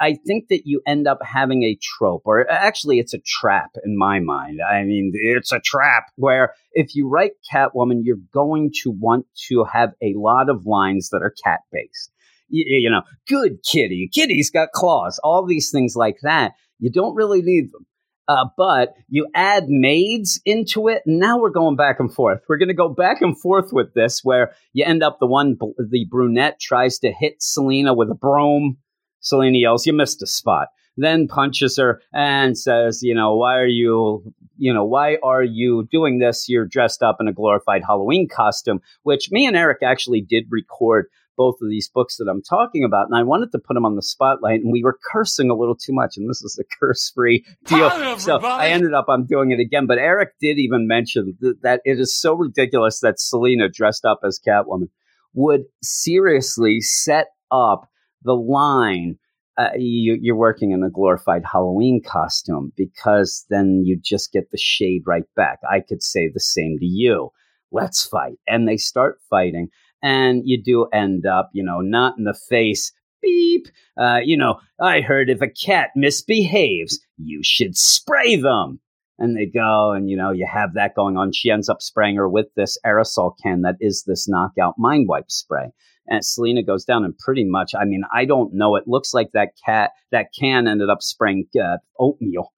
I 0.00 0.14
think 0.14 0.48
that 0.48 0.62
you 0.64 0.80
end 0.86 1.08
up 1.08 1.18
having 1.24 1.64
a 1.64 1.76
trope, 1.82 2.22
or 2.24 2.48
actually, 2.48 3.00
it's 3.00 3.14
a 3.14 3.18
trap 3.18 3.72
in 3.84 3.98
my 3.98 4.20
mind. 4.20 4.60
I 4.62 4.84
mean, 4.84 5.10
it's 5.12 5.50
a 5.50 5.58
trap 5.58 6.04
where 6.14 6.54
if 6.72 6.94
you 6.94 7.08
write 7.08 7.32
Catwoman, 7.52 8.02
you're 8.04 8.20
going 8.32 8.70
to 8.84 8.92
want 8.92 9.26
to 9.48 9.64
have 9.64 9.94
a 10.00 10.14
lot 10.16 10.48
of 10.48 10.66
lines 10.66 11.10
that 11.10 11.22
are 11.22 11.34
cat 11.44 11.62
based 11.72 12.12
you, 12.52 12.64
you 12.78 12.90
know, 12.90 13.02
good 13.28 13.62
kitty, 13.64 14.08
kitty's 14.12 14.50
got 14.50 14.72
claws, 14.72 15.18
all 15.24 15.44
these 15.44 15.70
things 15.72 15.96
like 15.96 16.18
that. 16.22 16.52
You 16.78 16.90
don't 16.90 17.16
really 17.16 17.42
need 17.42 17.72
them. 17.72 17.86
Uh, 18.28 18.46
but 18.56 18.94
you 19.08 19.26
add 19.34 19.68
maids 19.68 20.40
into 20.44 20.86
it. 20.86 21.02
Now 21.06 21.38
we're 21.38 21.50
going 21.50 21.74
back 21.74 21.98
and 21.98 22.12
forth. 22.12 22.40
We're 22.48 22.56
going 22.56 22.68
to 22.68 22.74
go 22.74 22.88
back 22.88 23.20
and 23.20 23.38
forth 23.38 23.70
with 23.72 23.94
this, 23.94 24.20
where 24.22 24.52
you 24.72 24.84
end 24.84 25.02
up 25.02 25.18
the 25.18 25.26
one, 25.26 25.58
the 25.76 26.06
brunette 26.08 26.60
tries 26.60 27.00
to 27.00 27.12
hit 27.12 27.42
Selina 27.42 27.94
with 27.94 28.10
a 28.10 28.14
broom. 28.14 28.78
Selina 29.20 29.58
yells, 29.58 29.86
"You 29.86 29.92
missed 29.92 30.22
a 30.22 30.26
spot." 30.26 30.68
Then 30.96 31.26
punches 31.26 31.76
her 31.78 32.00
and 32.14 32.56
says, 32.56 33.02
"You 33.02 33.14
know, 33.14 33.34
why 33.34 33.56
are 33.58 33.66
you, 33.66 34.22
you 34.56 34.72
know, 34.72 34.84
why 34.84 35.18
are 35.22 35.42
you 35.42 35.88
doing 35.90 36.20
this? 36.20 36.48
You're 36.48 36.66
dressed 36.66 37.02
up 37.02 37.16
in 37.18 37.26
a 37.26 37.32
glorified 37.32 37.82
Halloween 37.84 38.28
costume." 38.28 38.80
Which 39.02 39.32
me 39.32 39.46
and 39.46 39.56
Eric 39.56 39.78
actually 39.82 40.20
did 40.20 40.46
record 40.48 41.06
both 41.36 41.56
of 41.62 41.68
these 41.68 41.88
books 41.88 42.16
that 42.16 42.28
I'm 42.28 42.42
talking 42.42 42.84
about, 42.84 43.06
and 43.06 43.16
I 43.16 43.22
wanted 43.22 43.52
to 43.52 43.58
put 43.58 43.74
them 43.74 43.84
on 43.84 43.96
the 43.96 44.02
spotlight, 44.02 44.60
and 44.60 44.72
we 44.72 44.82
were 44.82 44.98
cursing 45.12 45.50
a 45.50 45.54
little 45.54 45.74
too 45.74 45.92
much, 45.92 46.16
and 46.16 46.28
this 46.28 46.42
is 46.42 46.58
a 46.60 46.64
curse-free 46.80 47.44
deal. 47.64 47.88
Hi, 47.88 48.16
so 48.18 48.38
I 48.38 48.68
ended 48.68 48.94
up 48.94 49.06
I'm 49.08 49.26
doing 49.26 49.50
it 49.50 49.60
again. 49.60 49.86
But 49.86 49.98
Eric 49.98 50.30
did 50.40 50.58
even 50.58 50.86
mention 50.86 51.36
th- 51.40 51.56
that 51.62 51.80
it 51.84 51.98
is 51.98 52.14
so 52.14 52.34
ridiculous 52.34 53.00
that 53.00 53.20
Selina 53.20 53.68
dressed 53.68 54.04
up 54.04 54.20
as 54.24 54.40
Catwoman 54.46 54.88
would 55.34 55.64
seriously 55.82 56.80
set 56.80 57.28
up 57.50 57.88
the 58.22 58.34
line. 58.34 59.18
Uh, 59.58 59.68
you, 59.76 60.32
are 60.32 60.36
working 60.36 60.70
in 60.70 60.82
a 60.82 60.90
glorified 60.90 61.42
Halloween 61.44 62.02
costume 62.02 62.72
because 62.74 63.44
then 63.50 63.82
you 63.84 63.98
just 64.02 64.32
get 64.32 64.50
the 64.50 64.58
shade 64.58 65.02
right 65.06 65.24
back. 65.36 65.58
I 65.70 65.80
could 65.80 66.02
say 66.02 66.30
the 66.32 66.40
same 66.40 66.78
to 66.78 66.86
you. 66.86 67.30
Let's 67.70 68.04
fight. 68.04 68.38
And 68.46 68.66
they 68.66 68.78
start 68.78 69.18
fighting 69.28 69.68
and 70.02 70.42
you 70.44 70.62
do 70.62 70.86
end 70.92 71.26
up, 71.26 71.50
you 71.52 71.62
know, 71.62 71.80
not 71.80 72.18
in 72.18 72.24
the 72.24 72.34
face. 72.34 72.92
Beep. 73.22 73.68
Uh, 73.96 74.18
you 74.22 74.36
know, 74.36 74.58
I 74.80 75.00
heard 75.00 75.30
if 75.30 75.40
a 75.40 75.48
cat 75.48 75.90
misbehaves, 75.94 76.98
you 77.16 77.40
should 77.42 77.76
spray 77.76 78.36
them. 78.36 78.80
And 79.18 79.36
they 79.36 79.46
go, 79.46 79.92
and 79.92 80.10
you 80.10 80.16
know, 80.16 80.32
you 80.32 80.48
have 80.52 80.74
that 80.74 80.96
going 80.96 81.16
on. 81.16 81.32
She 81.32 81.50
ends 81.50 81.68
up 81.68 81.80
spraying 81.80 82.16
her 82.16 82.28
with 82.28 82.46
this 82.56 82.76
aerosol 82.84 83.34
can 83.40 83.62
that 83.62 83.76
is 83.78 84.02
this 84.04 84.28
knockout 84.28 84.74
mind 84.78 85.06
wipe 85.08 85.30
spray. 85.30 85.70
And 86.08 86.24
Selina 86.24 86.64
goes 86.64 86.84
down, 86.84 87.04
and 87.04 87.16
pretty 87.16 87.44
much, 87.44 87.72
I 87.78 87.84
mean, 87.84 88.02
I 88.12 88.24
don't 88.24 88.52
know. 88.52 88.74
It 88.74 88.88
looks 88.88 89.14
like 89.14 89.30
that 89.32 89.50
cat, 89.64 89.92
that 90.10 90.28
can 90.36 90.66
ended 90.66 90.90
up 90.90 91.02
spraying 91.02 91.46
uh, 91.62 91.76
oatmeal. 92.00 92.52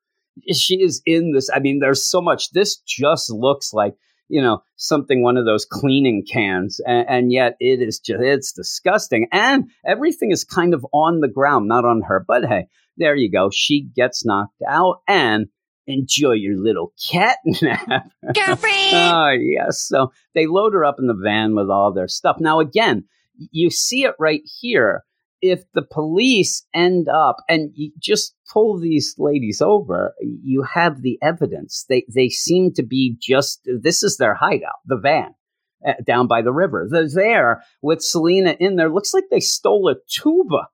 She 0.51 0.81
is 0.81 1.03
in 1.05 1.33
this. 1.33 1.51
I 1.55 1.59
mean, 1.59 1.81
there's 1.81 2.09
so 2.09 2.23
much. 2.23 2.53
This 2.53 2.79
just 2.79 3.31
looks 3.31 3.75
like 3.75 3.95
you 4.29 4.41
know 4.41 4.63
something 4.77 5.23
one 5.23 5.37
of 5.37 5.45
those 5.45 5.65
cleaning 5.65 6.25
cans 6.31 6.81
and, 6.87 7.07
and, 7.09 7.33
yet 7.33 7.57
it 7.61 7.81
is 7.81 7.99
just 7.99 8.21
it's 8.23 8.53
disgusting. 8.53 9.29
And 9.33 9.71
everything 9.87 10.31
is 10.31 10.45
kind 10.45 10.75
of 10.75 10.87
on 10.93 11.21
the 11.21 11.29
ground 11.29 11.69
not 11.69 11.85
on 11.85 12.03
her 12.03 12.25
but 12.27 12.45
hey 12.45 12.67
there 12.97 13.17
you 13.17 13.31
go. 13.31 13.51
She 13.53 13.89
gets 13.95 14.25
knocked 14.25 14.63
out 14.69 15.01
and 15.09 15.49
enjoy 15.87 16.33
your 16.33 16.57
little 16.57 16.93
cat 17.11 17.39
nap. 17.63 18.09
Girlfriend! 18.23 18.93
Oh 18.93 19.37
yes. 19.39 19.81
So 19.81 20.13
they 20.35 20.47
load 20.47 20.75
her 20.75 20.85
up 20.85 20.97
in 20.99 21.07
the 21.07 21.21
van 21.21 21.55
with 21.55 21.71
all 21.71 21.93
their 21.93 22.09
stuff. 22.09 22.37
Now 22.41 22.61
again 22.61 23.05
you 23.51 23.71
see 23.71 24.05
it 24.05 24.15
right 24.19 24.43
here 24.61 25.05
if 25.45 25.71
the 25.75 25.83
police 25.83 26.67
end 26.75 27.07
up 27.07 27.37
and 27.51 27.71
you 27.75 27.93
just 27.99 28.35
pull 28.51 28.79
these 28.79 29.15
ladies 29.19 29.61
over, 29.61 30.15
you 30.21 30.63
have 30.63 31.03
the 31.03 31.19
evidence. 31.23 31.85
They 31.89 32.07
they 32.13 32.31
seem 32.31 32.73
to 32.75 32.83
be 32.83 33.17
just 33.21 33.61
this 33.67 34.03
is 34.03 34.17
their 34.17 34.35
hideout, 34.35 34.81
the 34.87 34.97
van 34.97 35.35
uh, 35.87 35.93
down 36.07 36.27
by 36.27 36.41
the 36.41 36.53
river. 36.53 36.89
They're 36.91 37.09
there 37.09 37.63
with 37.83 38.01
Selina 38.01 38.57
in 38.59 38.77
there. 38.77 38.89
Looks 38.89 39.13
like 39.13 39.25
they 39.31 39.41
stole 39.41 39.89
a 39.91 39.97
tuba. 40.09 40.69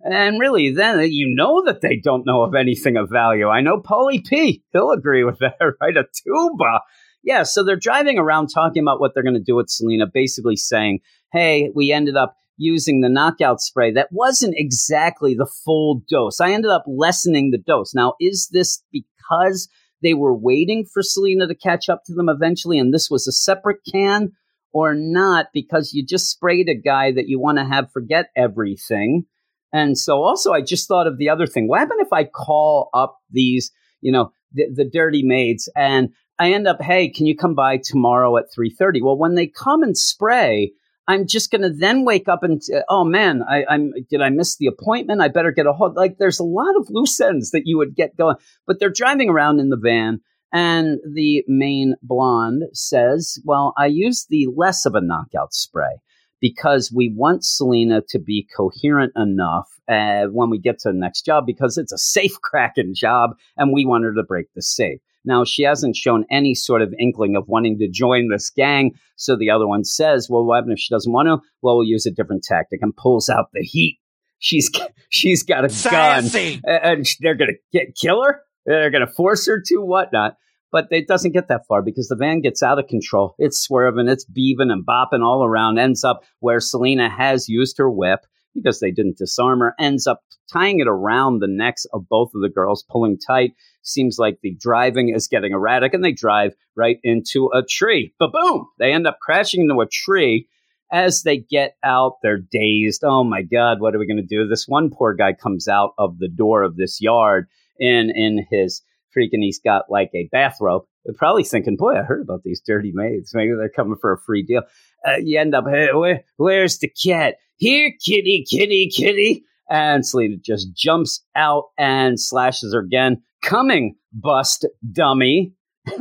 And 0.00 0.40
really, 0.40 0.72
then 0.72 1.00
you 1.10 1.32
know 1.34 1.64
that 1.64 1.80
they 1.80 1.96
don't 1.96 2.26
know 2.26 2.42
of 2.42 2.54
anything 2.54 2.96
of 2.96 3.10
value. 3.10 3.48
I 3.48 3.60
know 3.60 3.80
Polly 3.80 4.20
P. 4.20 4.64
He'll 4.72 4.90
agree 4.90 5.24
with 5.24 5.38
that, 5.38 5.58
right? 5.80 5.96
A 5.96 6.04
tuba. 6.24 6.80
Yeah, 7.22 7.44
so 7.44 7.62
they're 7.62 7.76
driving 7.76 8.18
around 8.18 8.48
talking 8.48 8.82
about 8.82 9.00
what 9.00 9.12
they're 9.14 9.24
going 9.24 9.34
to 9.34 9.40
do 9.40 9.56
with 9.56 9.68
Selina, 9.68 10.06
basically 10.12 10.56
saying, 10.56 11.00
hey, 11.32 11.70
we 11.74 11.92
ended 11.92 12.16
up 12.16 12.36
using 12.58 13.00
the 13.00 13.08
knockout 13.08 13.60
spray 13.60 13.92
that 13.92 14.08
wasn't 14.10 14.54
exactly 14.56 15.34
the 15.34 15.48
full 15.64 16.02
dose. 16.10 16.40
I 16.40 16.52
ended 16.52 16.70
up 16.70 16.84
lessening 16.86 17.50
the 17.50 17.58
dose. 17.58 17.94
Now, 17.94 18.14
is 18.20 18.50
this 18.52 18.82
because 18.92 19.68
they 20.02 20.12
were 20.12 20.34
waiting 20.34 20.84
for 20.84 21.02
Selina 21.02 21.46
to 21.46 21.54
catch 21.54 21.88
up 21.88 22.04
to 22.04 22.14
them 22.14 22.28
eventually 22.28 22.78
and 22.78 22.92
this 22.92 23.08
was 23.10 23.26
a 23.26 23.32
separate 23.32 23.78
can 23.90 24.32
or 24.72 24.94
not 24.94 25.46
because 25.54 25.94
you 25.94 26.04
just 26.04 26.28
sprayed 26.28 26.68
a 26.68 26.74
guy 26.74 27.12
that 27.12 27.28
you 27.28 27.40
want 27.40 27.58
to 27.58 27.64
have 27.64 27.90
forget 27.92 28.30
everything? 28.36 29.24
And 29.72 29.96
so 29.96 30.22
also 30.22 30.52
I 30.52 30.60
just 30.60 30.88
thought 30.88 31.06
of 31.06 31.18
the 31.18 31.30
other 31.30 31.46
thing. 31.46 31.68
What 31.68 31.80
happened 31.80 32.00
if 32.00 32.12
I 32.12 32.24
call 32.24 32.90
up 32.92 33.18
these, 33.30 33.70
you 34.00 34.12
know, 34.12 34.32
the, 34.52 34.66
the 34.74 34.84
dirty 34.84 35.22
maids 35.22 35.68
and 35.76 36.10
I 36.38 36.52
end 36.52 36.68
up, 36.68 36.80
hey, 36.80 37.08
can 37.08 37.26
you 37.26 37.36
come 37.36 37.54
by 37.54 37.78
tomorrow 37.78 38.36
at 38.36 38.46
3.30? 38.56 39.02
Well, 39.02 39.18
when 39.18 39.34
they 39.34 39.46
come 39.46 39.82
and 39.82 39.96
spray, 39.96 40.72
I'm 41.08 41.26
just 41.26 41.50
going 41.50 41.62
to 41.62 41.70
then 41.70 42.04
wake 42.04 42.28
up 42.28 42.42
and, 42.42 42.60
oh 42.90 43.02
man, 43.02 43.42
I, 43.48 43.64
am 43.68 43.92
did 44.10 44.20
I 44.20 44.28
miss 44.28 44.56
the 44.56 44.66
appointment? 44.66 45.22
I 45.22 45.28
better 45.28 45.50
get 45.50 45.66
a 45.66 45.72
hold. 45.72 45.96
Like 45.96 46.18
there's 46.18 46.38
a 46.38 46.44
lot 46.44 46.76
of 46.76 46.90
loose 46.90 47.18
ends 47.18 47.50
that 47.52 47.62
you 47.64 47.78
would 47.78 47.96
get 47.96 48.16
going, 48.16 48.36
but 48.66 48.78
they're 48.78 48.90
driving 48.90 49.30
around 49.30 49.58
in 49.58 49.70
the 49.70 49.78
van. 49.82 50.20
And 50.52 50.98
the 51.10 51.44
main 51.48 51.94
blonde 52.02 52.64
says, 52.74 53.38
well, 53.44 53.72
I 53.76 53.86
use 53.86 54.26
the 54.28 54.48
less 54.54 54.84
of 54.84 54.94
a 54.94 55.00
knockout 55.00 55.54
spray 55.54 55.98
because 56.40 56.92
we 56.94 57.12
want 57.14 57.44
Selina 57.44 58.02
to 58.10 58.18
be 58.18 58.46
coherent 58.54 59.12
enough 59.16 59.68
uh, 59.88 60.26
when 60.26 60.50
we 60.50 60.58
get 60.58 60.78
to 60.80 60.90
the 60.90 60.98
next 60.98 61.22
job 61.22 61.46
because 61.46 61.78
it's 61.78 61.92
a 61.92 61.98
safe 61.98 62.38
cracking 62.42 62.94
job 62.94 63.30
and 63.56 63.72
we 63.72 63.86
want 63.86 64.04
her 64.04 64.14
to 64.14 64.22
break 64.22 64.46
the 64.54 64.62
safe. 64.62 65.00
Now, 65.24 65.44
she 65.44 65.62
hasn't 65.62 65.96
shown 65.96 66.24
any 66.30 66.54
sort 66.54 66.82
of 66.82 66.94
inkling 66.98 67.36
of 67.36 67.48
wanting 67.48 67.78
to 67.78 67.88
join 67.88 68.28
this 68.28 68.50
gang. 68.50 68.92
So 69.16 69.36
the 69.36 69.50
other 69.50 69.66
one 69.66 69.84
says, 69.84 70.28
well, 70.30 70.44
what 70.44 70.56
happens 70.56 70.74
if 70.74 70.78
she 70.80 70.94
doesn't 70.94 71.12
want 71.12 71.26
to? 71.26 71.38
Well, 71.60 71.76
we'll 71.76 71.84
use 71.84 72.06
a 72.06 72.10
different 72.10 72.44
tactic 72.44 72.80
and 72.82 72.96
pulls 72.96 73.28
out 73.28 73.50
the 73.52 73.62
heat. 73.62 73.98
She's, 74.38 74.70
she's 75.10 75.42
got 75.42 75.64
a 75.64 75.68
Sassy. 75.68 76.60
gun 76.60 76.80
and 76.82 77.06
they're 77.20 77.34
going 77.34 77.50
to 77.50 77.78
get 77.78 77.96
kill 77.96 78.22
her. 78.24 78.40
They're 78.64 78.90
going 78.90 79.06
to 79.06 79.12
force 79.12 79.46
her 79.46 79.60
to 79.66 79.76
whatnot. 79.78 80.36
But 80.70 80.88
it 80.90 81.08
doesn't 81.08 81.32
get 81.32 81.48
that 81.48 81.62
far 81.66 81.80
because 81.82 82.08
the 82.08 82.16
van 82.16 82.42
gets 82.42 82.62
out 82.62 82.78
of 82.78 82.88
control. 82.88 83.34
It's 83.38 83.58
swerving, 83.58 84.08
it's 84.08 84.26
beaving 84.26 84.70
and 84.70 84.86
bopping 84.86 85.24
all 85.24 85.42
around, 85.42 85.78
ends 85.78 86.04
up 86.04 86.24
where 86.40 86.60
Selina 86.60 87.08
has 87.08 87.48
used 87.48 87.78
her 87.78 87.90
whip 87.90 88.20
because 88.54 88.80
they 88.80 88.90
didn't 88.90 89.18
disarm 89.18 89.60
her, 89.60 89.74
ends 89.78 90.06
up 90.06 90.22
tying 90.52 90.80
it 90.80 90.88
around 90.88 91.38
the 91.38 91.48
necks 91.48 91.84
of 91.92 92.08
both 92.08 92.30
of 92.34 92.40
the 92.40 92.48
girls, 92.48 92.84
pulling 92.88 93.18
tight. 93.18 93.52
Seems 93.82 94.18
like 94.18 94.38
the 94.42 94.56
driving 94.58 95.14
is 95.14 95.28
getting 95.28 95.52
erratic, 95.52 95.94
and 95.94 96.04
they 96.04 96.12
drive 96.12 96.54
right 96.76 96.98
into 97.02 97.50
a 97.54 97.62
tree. 97.62 98.14
But 98.18 98.32
boom, 98.32 98.66
they 98.78 98.92
end 98.92 99.06
up 99.06 99.18
crashing 99.20 99.62
into 99.62 99.80
a 99.80 99.86
tree. 99.86 100.48
As 100.90 101.22
they 101.22 101.36
get 101.36 101.76
out, 101.84 102.14
they're 102.22 102.38
dazed. 102.38 103.04
Oh 103.04 103.22
my 103.22 103.42
God, 103.42 103.80
what 103.80 103.94
are 103.94 103.98
we 103.98 104.06
going 104.06 104.16
to 104.16 104.22
do? 104.22 104.48
This 104.48 104.66
one 104.66 104.88
poor 104.90 105.14
guy 105.14 105.34
comes 105.34 105.68
out 105.68 105.92
of 105.98 106.18
the 106.18 106.28
door 106.28 106.62
of 106.62 106.76
this 106.76 107.00
yard 107.00 107.46
in 107.78 108.10
in 108.10 108.46
his 108.50 108.82
freaking 109.16 109.42
he's 109.42 109.60
got 109.60 109.90
like 109.90 110.10
a 110.14 110.28
bathrobe. 110.30 110.84
They're 111.04 111.14
probably 111.14 111.44
thinking, 111.44 111.76
boy, 111.76 111.98
I 111.98 112.02
heard 112.02 112.22
about 112.22 112.42
these 112.42 112.60
dirty 112.60 112.92
maids. 112.94 113.34
Maybe 113.34 113.52
they're 113.56 113.68
coming 113.68 113.96
for 114.00 114.12
a 114.12 114.18
free 114.18 114.42
deal. 114.42 114.62
Uh, 115.06 115.16
you 115.22 115.38
end 115.38 115.54
up, 115.54 115.64
hey, 115.68 115.92
where, 115.92 116.24
where's 116.36 116.78
the 116.78 116.88
cat? 116.88 117.36
Here, 117.58 117.92
kitty, 118.04 118.44
kitty, 118.48 118.88
kitty. 118.88 119.44
And 119.68 120.06
Selina 120.06 120.36
just 120.36 120.74
jumps 120.74 121.24
out 121.36 121.64
and 121.76 122.18
slashes 122.18 122.72
her 122.72 122.80
again. 122.80 123.22
Coming, 123.42 123.96
bust 124.12 124.66
dummy. 124.90 125.52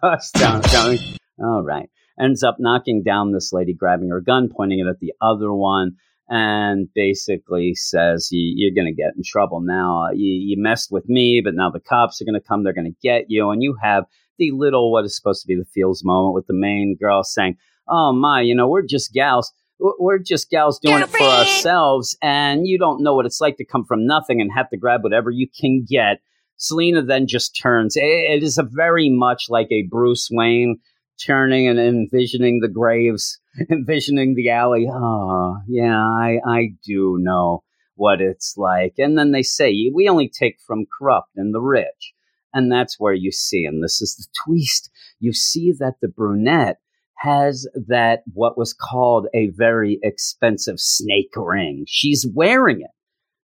bust 0.00 0.34
down, 0.34 0.62
dummy. 0.62 1.16
All 1.38 1.62
right. 1.62 1.88
Ends 2.18 2.42
up 2.42 2.56
knocking 2.58 3.02
down 3.02 3.32
this 3.32 3.52
lady, 3.52 3.74
grabbing 3.74 4.08
her 4.08 4.20
gun, 4.20 4.48
pointing 4.54 4.80
it 4.80 4.88
at 4.88 4.98
the 5.00 5.12
other 5.20 5.52
one 5.52 5.96
and 6.28 6.88
basically 6.94 7.74
says 7.74 8.28
you, 8.32 8.68
are 8.68 8.74
going 8.74 8.92
to 8.92 9.02
get 9.02 9.14
in 9.16 9.22
trouble 9.24 9.60
now. 9.60 10.06
Uh, 10.06 10.10
you, 10.12 10.32
you, 10.32 10.56
messed 10.58 10.90
with 10.90 11.08
me, 11.08 11.40
but 11.44 11.54
now 11.54 11.70
the 11.70 11.78
cops 11.78 12.20
are 12.20 12.24
going 12.24 12.40
to 12.40 12.46
come. 12.46 12.64
They're 12.64 12.72
going 12.72 12.92
to 12.92 13.00
get 13.02 13.26
you. 13.28 13.50
And 13.50 13.62
you 13.62 13.76
have 13.80 14.04
the 14.38 14.50
little, 14.50 14.90
what 14.90 15.04
is 15.04 15.14
supposed 15.14 15.42
to 15.42 15.46
be 15.46 15.54
the 15.54 15.66
feels 15.72 16.02
moment 16.04 16.34
with 16.34 16.46
the 16.46 16.54
main 16.54 16.96
girl 17.00 17.22
saying, 17.22 17.56
Oh 17.88 18.12
my, 18.12 18.40
you 18.40 18.54
know, 18.54 18.66
we're 18.66 18.82
just 18.82 19.12
gals. 19.12 19.52
We're 19.78 20.18
just 20.18 20.50
gals 20.50 20.78
doing 20.78 21.02
it 21.02 21.08
for 21.08 21.22
ourselves. 21.22 22.16
And 22.22 22.66
you 22.66 22.78
don't 22.78 23.02
know 23.02 23.14
what 23.14 23.26
it's 23.26 23.40
like 23.40 23.56
to 23.58 23.64
come 23.64 23.84
from 23.84 24.06
nothing 24.06 24.40
and 24.40 24.50
have 24.54 24.70
to 24.70 24.76
grab 24.76 25.02
whatever 25.02 25.30
you 25.30 25.48
can 25.48 25.84
get. 25.88 26.20
Selina 26.56 27.02
then 27.02 27.26
just 27.26 27.58
turns. 27.60 27.94
It 27.96 28.42
is 28.42 28.58
a 28.58 28.62
very 28.62 29.10
much 29.10 29.44
like 29.48 29.68
a 29.70 29.82
Bruce 29.82 30.28
Wayne 30.30 30.78
turning 31.24 31.68
and 31.68 31.78
envisioning 31.78 32.60
the 32.60 32.68
graves, 32.68 33.38
envisioning 33.70 34.34
the 34.34 34.50
alley. 34.50 34.86
Oh, 34.90 35.58
yeah, 35.68 35.98
I, 35.98 36.38
I 36.46 36.68
do 36.84 37.18
know 37.20 37.62
what 37.94 38.20
it's 38.20 38.54
like. 38.56 38.94
And 38.98 39.18
then 39.18 39.32
they 39.32 39.42
say, 39.42 39.90
we 39.94 40.08
only 40.08 40.28
take 40.28 40.56
from 40.66 40.86
corrupt 40.98 41.30
and 41.36 41.54
the 41.54 41.60
rich. 41.60 42.14
And 42.52 42.72
that's 42.72 42.98
where 42.98 43.12
you 43.12 43.32
see, 43.32 43.64
and 43.64 43.82
this 43.82 44.00
is 44.00 44.16
the 44.16 44.26
twist, 44.46 44.90
you 45.20 45.32
see 45.32 45.72
that 45.78 45.96
the 46.00 46.08
brunette 46.08 46.78
has 47.16 47.66
that 47.88 48.22
what 48.32 48.58
was 48.58 48.74
called 48.74 49.26
a 49.34 49.48
very 49.48 49.98
expensive 50.02 50.78
snake 50.78 51.32
ring. 51.34 51.84
She's 51.88 52.26
wearing 52.34 52.80
it. 52.80 52.90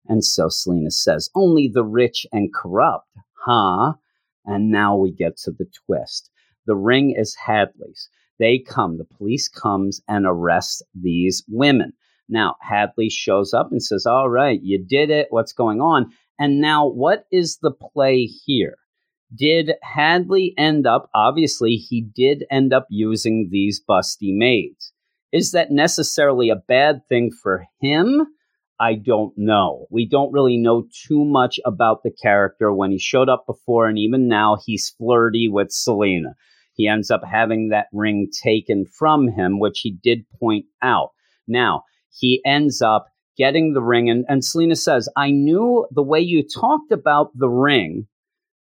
And 0.09 0.25
so 0.25 0.49
Selina 0.49 0.91
says, 0.91 1.31
only 1.35 1.71
the 1.73 1.85
rich 1.85 2.27
and 2.33 2.53
corrupt, 2.53 3.09
huh? 3.45 3.95
And 4.45 4.71
now 4.71 4.97
we 4.97 5.13
get 5.13 5.37
to 5.45 5.53
the 5.53 5.67
twist. 5.87 6.31
The 6.67 6.75
ring 6.75 7.15
is 7.17 7.37
Hadley's. 7.47 8.09
They 8.39 8.59
come, 8.59 8.99
the 8.99 9.05
police 9.05 9.49
comes 9.49 10.01
and 10.09 10.25
arrests 10.27 10.83
these 10.95 11.45
women. 11.49 11.93
Now, 12.29 12.57
Hadley 12.61 13.11
shows 13.11 13.53
up 13.53 13.71
and 13.71 13.83
says, 13.83 14.07
All 14.07 14.31
right, 14.31 14.61
you 14.63 14.83
did 14.83 15.11
it. 15.11 15.27
What's 15.31 15.53
going 15.53 15.81
on? 15.81 16.13
And 16.39 16.61
now, 16.61 16.87
what 16.87 17.27
is 17.31 17.59
the 17.59 17.73
play 17.73 18.25
here? 18.25 18.77
Did 19.35 19.73
Hadley 19.83 20.55
end 20.59 20.87
up, 20.87 21.09
obviously, 21.15 21.77
he 21.77 22.01
did 22.01 22.45
end 22.51 22.73
up 22.73 22.87
using 22.91 23.49
these 23.51 23.81
busty 23.89 24.35
maids. 24.35 24.93
Is 25.33 25.53
that 25.53 25.71
necessarily 25.71 26.51
a 26.51 26.57
bad 26.57 27.03
thing 27.09 27.31
for 27.31 27.67
him? 27.81 28.27
I 28.81 28.95
don't 28.95 29.33
know. 29.37 29.87
We 29.91 30.09
don't 30.09 30.33
really 30.33 30.57
know 30.57 30.89
too 31.07 31.25
much 31.25 31.61
about 31.65 32.03
the 32.03 32.11
character 32.11 32.73
when 32.73 32.91
he 32.91 32.99
showed 32.99 33.29
up 33.29 33.45
before, 33.47 33.87
and 33.87 33.99
even 33.99 34.27
now 34.27 34.57
he's 34.65 34.95
flirty 34.99 35.49
with 35.49 35.71
Selina. 35.71 36.35
He 36.75 36.89
ends 36.89 37.11
up 37.11 37.21
having 37.31 37.69
that 37.69 37.87
ring 37.93 38.29
taken 38.43 38.87
from 38.87 39.29
him, 39.29 39.61
which 39.61 39.81
he 39.81 39.99
did 40.03 40.25
point 40.41 40.65
out. 40.83 41.11
Now, 41.47 41.85
he 42.11 42.41
ends 42.45 42.81
up 42.81 43.07
getting 43.37 43.75
the 43.75 43.83
ring, 43.83 44.09
and, 44.09 44.25
and 44.29 44.45
Selina 44.45 44.77
says, 44.77 45.09
I 45.17 45.31
knew 45.31 45.87
the 45.91 46.03
way 46.03 46.21
you 46.21 46.43
talked 46.43 46.91
about 46.91 47.31
the 47.35 47.49
ring, 47.49 48.07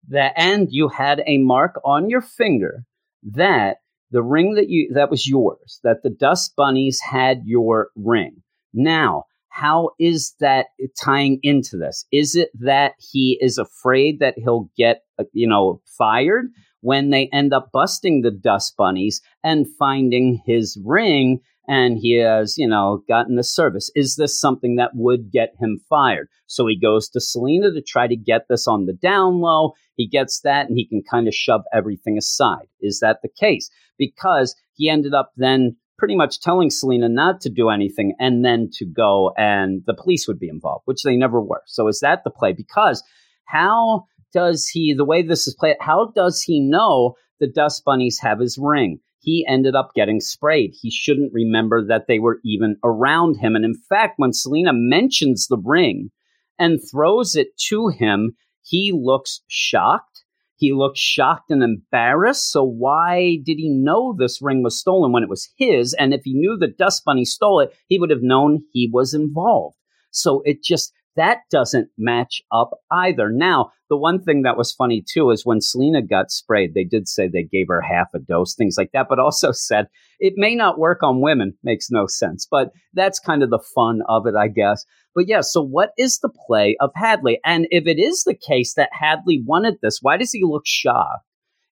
that 0.09 0.33
and 0.35 0.67
you 0.71 0.89
had 0.89 1.23
a 1.25 1.37
mark 1.37 1.79
on 1.85 2.09
your 2.09 2.21
finger 2.21 2.83
that 3.23 3.77
the 4.11 4.21
ring 4.21 4.55
that 4.55 4.69
you 4.69 4.91
that 4.93 5.09
was 5.09 5.27
yours, 5.27 5.79
that 5.83 6.03
the 6.03 6.09
dust 6.09 6.53
bunnies 6.55 6.99
had 6.99 7.43
your 7.45 7.89
ring. 7.95 8.41
Now, 8.73 9.25
how 9.49 9.91
is 9.99 10.33
that 10.39 10.67
tying 11.01 11.39
into 11.43 11.77
this? 11.77 12.05
Is 12.11 12.35
it 12.35 12.49
that 12.59 12.93
he 12.99 13.37
is 13.41 13.57
afraid 13.57 14.19
that 14.19 14.35
he'll 14.37 14.69
get, 14.77 15.01
uh, 15.19 15.25
you 15.33 15.47
know, 15.47 15.81
fired 15.97 16.45
when 16.79 17.09
they 17.09 17.29
end 17.31 17.53
up 17.53 17.69
busting 17.71 18.21
the 18.21 18.31
dust 18.31 18.75
bunnies 18.77 19.21
and 19.43 19.67
finding 19.77 20.41
his 20.45 20.79
ring 20.83 21.39
and 21.71 21.97
he 21.97 22.17
has, 22.17 22.57
you 22.57 22.67
know, 22.67 23.01
gotten 23.07 23.37
the 23.37 23.45
service. 23.45 23.89
Is 23.95 24.17
this 24.17 24.37
something 24.37 24.75
that 24.75 24.91
would 24.93 25.31
get 25.31 25.53
him 25.57 25.79
fired? 25.87 26.27
So 26.45 26.67
he 26.67 26.77
goes 26.77 27.07
to 27.09 27.21
Selina 27.21 27.71
to 27.71 27.81
try 27.81 28.07
to 28.07 28.15
get 28.17 28.41
this 28.49 28.67
on 28.67 28.87
the 28.87 28.93
down 28.93 29.39
low. 29.39 29.71
He 29.95 30.05
gets 30.05 30.41
that 30.41 30.67
and 30.67 30.77
he 30.77 30.85
can 30.85 31.01
kind 31.09 31.29
of 31.29 31.33
shove 31.33 31.61
everything 31.73 32.17
aside. 32.17 32.67
Is 32.81 32.99
that 32.99 33.19
the 33.23 33.29
case? 33.29 33.69
Because 33.97 34.53
he 34.73 34.89
ended 34.89 35.13
up 35.13 35.31
then 35.37 35.77
pretty 35.97 36.13
much 36.13 36.41
telling 36.41 36.69
Selina 36.69 37.07
not 37.07 37.39
to 37.39 37.49
do 37.49 37.69
anything 37.69 38.15
and 38.19 38.43
then 38.43 38.67
to 38.73 38.85
go 38.85 39.31
and 39.37 39.81
the 39.87 39.93
police 39.93 40.27
would 40.27 40.39
be 40.39 40.49
involved, 40.49 40.81
which 40.83 41.03
they 41.03 41.15
never 41.15 41.39
were. 41.39 41.63
So 41.67 41.87
is 41.87 42.01
that 42.01 42.25
the 42.25 42.31
play? 42.31 42.51
Because 42.51 43.01
how 43.45 44.07
does 44.33 44.67
he, 44.67 44.93
the 44.93 45.05
way 45.05 45.21
this 45.21 45.47
is 45.47 45.55
played, 45.57 45.77
how 45.79 46.11
does 46.13 46.41
he 46.41 46.59
know 46.59 47.15
the 47.39 47.47
dust 47.47 47.85
bunnies 47.85 48.19
have 48.19 48.41
his 48.41 48.57
ring? 48.61 48.99
He 49.21 49.45
ended 49.47 49.75
up 49.75 49.91
getting 49.95 50.19
sprayed. 50.19 50.73
He 50.79 50.89
shouldn't 50.89 51.33
remember 51.33 51.85
that 51.85 52.07
they 52.07 52.17
were 52.17 52.39
even 52.43 52.77
around 52.83 53.35
him. 53.35 53.55
And 53.55 53.63
in 53.63 53.75
fact, 53.75 54.15
when 54.17 54.33
Selina 54.33 54.71
mentions 54.73 55.47
the 55.47 55.61
ring 55.63 56.09
and 56.57 56.79
throws 56.91 57.35
it 57.35 57.55
to 57.69 57.89
him, 57.89 58.35
he 58.63 58.91
looks 58.91 59.41
shocked. 59.47 60.23
He 60.55 60.73
looks 60.73 60.99
shocked 60.99 61.51
and 61.51 61.63
embarrassed. 61.63 62.51
So 62.51 62.63
why 62.63 63.37
did 63.43 63.57
he 63.57 63.69
know 63.69 64.15
this 64.17 64.41
ring 64.41 64.63
was 64.63 64.79
stolen 64.79 65.11
when 65.11 65.23
it 65.23 65.29
was 65.29 65.49
his? 65.55 65.93
And 65.93 66.13
if 66.13 66.21
he 66.23 66.33
knew 66.33 66.57
the 66.57 66.67
dust 66.67 67.03
bunny 67.05 67.25
stole 67.25 67.59
it, 67.59 67.75
he 67.87 67.99
would 67.99 68.09
have 68.09 68.23
known 68.23 68.63
he 68.71 68.89
was 68.91 69.13
involved. 69.13 69.77
So 70.11 70.41
it 70.45 70.63
just 70.63 70.93
that 71.15 71.39
doesn't 71.51 71.89
match 71.97 72.41
up 72.51 72.71
either. 72.89 73.29
Now, 73.29 73.71
the 73.89 73.97
one 73.97 74.21
thing 74.21 74.43
that 74.43 74.57
was 74.57 74.71
funny 74.71 75.03
too 75.05 75.31
is 75.31 75.45
when 75.45 75.59
Selina 75.59 76.01
got 76.01 76.31
sprayed, 76.31 76.73
they 76.73 76.85
did 76.85 77.07
say 77.07 77.27
they 77.27 77.43
gave 77.43 77.67
her 77.67 77.81
half 77.81 78.07
a 78.15 78.19
dose, 78.19 78.55
things 78.55 78.75
like 78.77 78.91
that, 78.93 79.07
but 79.09 79.19
also 79.19 79.51
said 79.51 79.87
it 80.19 80.33
may 80.37 80.55
not 80.55 80.79
work 80.79 81.03
on 81.03 81.21
women. 81.21 81.53
Makes 81.63 81.91
no 81.91 82.07
sense. 82.07 82.47
But 82.49 82.71
that's 82.93 83.19
kind 83.19 83.43
of 83.43 83.49
the 83.49 83.59
fun 83.59 84.01
of 84.07 84.25
it, 84.25 84.35
I 84.35 84.47
guess. 84.47 84.85
But 85.13 85.27
yeah, 85.27 85.41
so 85.41 85.61
what 85.61 85.91
is 85.97 86.19
the 86.19 86.29
play 86.29 86.77
of 86.79 86.91
Hadley? 86.95 87.39
And 87.43 87.67
if 87.69 87.85
it 87.85 87.99
is 87.99 88.23
the 88.23 88.35
case 88.35 88.75
that 88.75 88.89
Hadley 88.93 89.43
wanted 89.45 89.75
this, 89.81 89.99
why 90.01 90.15
does 90.15 90.31
he 90.31 90.43
look 90.43 90.63
shocked? 90.65 91.25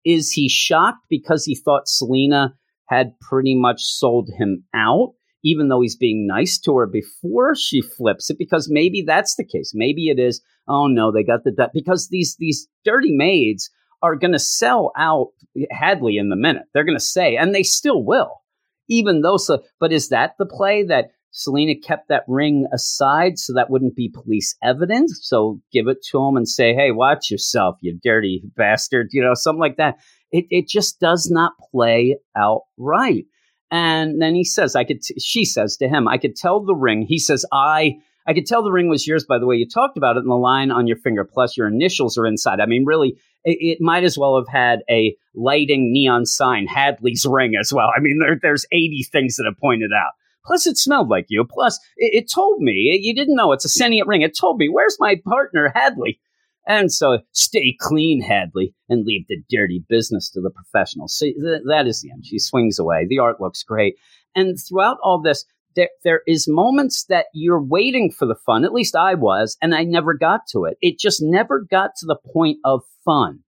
Is 0.05 0.31
he 0.31 0.49
shocked 0.49 1.05
because 1.11 1.44
he 1.44 1.55
thought 1.55 1.88
Selina 1.88 2.55
had 2.88 3.18
pretty 3.20 3.55
much 3.55 3.83
sold 3.83 4.31
him 4.38 4.64
out? 4.75 5.12
Even 5.44 5.68
though 5.68 5.81
he's 5.81 5.96
being 5.96 6.27
nice 6.27 6.59
to 6.59 6.77
her 6.77 6.87
before 6.87 7.55
she 7.55 7.81
flips 7.81 8.31
it, 8.31 8.38
because 8.38 8.68
maybe 8.70 9.03
that's 9.07 9.37
the 9.37 9.44
case. 9.44 9.72
Maybe 9.75 10.09
it 10.09 10.18
is, 10.18 10.40
oh 10.68 10.87
no, 10.87 11.12
they 11.12 11.22
got 11.22 11.44
the, 11.44 11.53
debt. 11.53 11.70
because 11.72 12.09
these, 12.09 12.37
these 12.38 12.68
dirty 12.85 13.12
maids 13.12 13.70
are 14.03 14.16
going 14.16 14.33
to 14.33 14.38
sell 14.38 14.92
out 14.96 15.29
Hadley 15.70 16.16
in 16.16 16.29
the 16.29 16.37
minute. 16.37 16.64
They're 16.72 16.85
going 16.85 16.99
to 16.99 17.05
say, 17.05 17.37
and 17.37 17.55
they 17.55 17.62
still 17.62 18.05
will, 18.05 18.42
even 18.88 19.20
though, 19.20 19.37
so, 19.37 19.62
but 19.81 19.92
is 19.92 20.09
that 20.09 20.35
the 20.38 20.46
play 20.46 20.85
that 20.85 21.11
Selina 21.31 21.75
kept 21.79 22.09
that 22.09 22.25
ring 22.29 22.66
aside 22.72 23.38
so 23.38 23.53
that 23.53 23.70
wouldn't 23.70 23.94
be 23.94 24.09
police 24.12 24.57
evidence? 24.62 25.18
So 25.22 25.61
give 25.72 25.87
it 25.87 26.03
to 26.11 26.18
him 26.18 26.37
and 26.37 26.49
say, 26.49 26.75
hey, 26.75 26.90
watch 26.92 27.31
yourself, 27.31 27.77
you 27.81 27.99
dirty 28.03 28.42
bastard, 28.57 29.09
you 29.12 29.22
know, 29.22 29.35
something 29.35 29.61
like 29.61 29.77
that. 29.77 29.96
It, 30.33 30.46
it 30.51 30.68
just 30.68 30.99
does 30.99 31.31
not 31.31 31.53
play 31.70 32.16
out 32.37 32.62
right. 32.77 33.27
And 33.70 34.20
then 34.22 34.35
he 34.35 34.44
says, 34.44 34.76
I 34.76 34.85
could, 34.85 35.02
t- 35.02 35.18
she 35.18 35.44
says 35.44 35.76
to 35.79 35.88
him, 35.88 36.07
I 36.07 36.18
could 36.18 36.37
tell 36.37 36.61
the 36.61 36.74
ring. 36.74 37.02
He 37.02 37.18
says, 37.18 37.44
I, 37.52 37.98
I 38.26 38.35
could 38.35 38.46
tell 38.46 38.62
the 38.62 38.72
ring 38.72 38.88
was 38.88 39.07
yours 39.07 39.24
by 39.24 39.38
the 39.38 39.46
way 39.46 39.57
you 39.57 39.68
talked 39.68 39.96
about 39.96 40.16
it 40.16 40.20
and 40.20 40.31
the 40.31 40.35
line 40.35 40.70
on 40.70 40.87
your 40.87 40.96
finger, 40.96 41.24
plus 41.24 41.57
your 41.57 41.66
initials 41.66 42.16
are 42.16 42.26
inside. 42.26 42.61
I 42.61 42.66
mean, 42.66 42.85
really, 42.85 43.16
it, 43.44 43.59
it 43.61 43.79
might 43.81 44.05
as 44.05 44.16
well 44.16 44.37
have 44.37 44.48
had 44.48 44.81
a 44.88 45.16
lighting 45.35 45.92
neon 45.92 46.26
sign, 46.26 46.66
Hadley's 46.66 47.26
ring 47.29 47.55
as 47.59 47.72
well. 47.72 47.90
I 47.96 48.00
mean, 48.00 48.18
there, 48.20 48.38
there's 48.40 48.66
80 48.72 49.07
things 49.11 49.37
that 49.37 49.46
have 49.46 49.59
pointed 49.59 49.90
out. 49.92 50.12
Plus, 50.44 50.66
it 50.66 50.76
smelled 50.76 51.09
like 51.09 51.26
you. 51.29 51.44
Plus, 51.44 51.79
it, 51.96 52.24
it 52.24 52.31
told 52.33 52.61
me, 52.61 52.98
you 53.02 53.14
didn't 53.14 53.35
know 53.37 53.52
it's 53.52 53.64
a 53.64 53.68
sentient 53.68 54.07
ring. 54.07 54.22
It 54.22 54.37
told 54.38 54.59
me, 54.59 54.68
where's 54.68 54.96
my 55.00 55.20
partner, 55.24 55.72
Hadley? 55.74 56.20
And 56.66 56.92
so 56.92 57.18
stay 57.33 57.76
clean, 57.79 58.20
Hadley, 58.20 58.74
and 58.88 59.07
leave 59.07 59.26
the 59.29 59.42
dirty 59.48 59.85
business 59.88 60.29
to 60.31 60.40
the 60.40 60.50
professionals. 60.50 61.16
So 61.16 61.26
th- 61.26 61.62
that 61.68 61.87
is 61.87 62.02
the 62.02 62.11
end. 62.11 62.26
She 62.26 62.38
swings 62.38 62.79
away. 62.79 63.07
The 63.09 63.20
art 63.20 63.40
looks 63.40 63.62
great. 63.62 63.96
And 64.35 64.59
throughout 64.59 64.98
all 65.02 65.20
this, 65.20 65.44
there, 65.76 65.90
there 66.02 66.22
is 66.26 66.48
moments 66.48 67.05
that 67.05 67.26
you're 67.33 67.62
waiting 67.62 68.11
for 68.11 68.26
the 68.26 68.35
fun. 68.35 68.64
At 68.64 68.72
least 68.72 68.96
I 68.96 69.14
was, 69.14 69.57
and 69.62 69.74
I 69.74 69.85
never 69.85 70.14
got 70.14 70.40
to 70.52 70.64
it. 70.64 70.76
It 70.81 70.98
just 70.98 71.22
never 71.22 71.61
got 71.61 71.90
to 71.98 72.07
the 72.07 72.16
point 72.33 72.59
of 72.64 72.83
fun. 73.05 73.40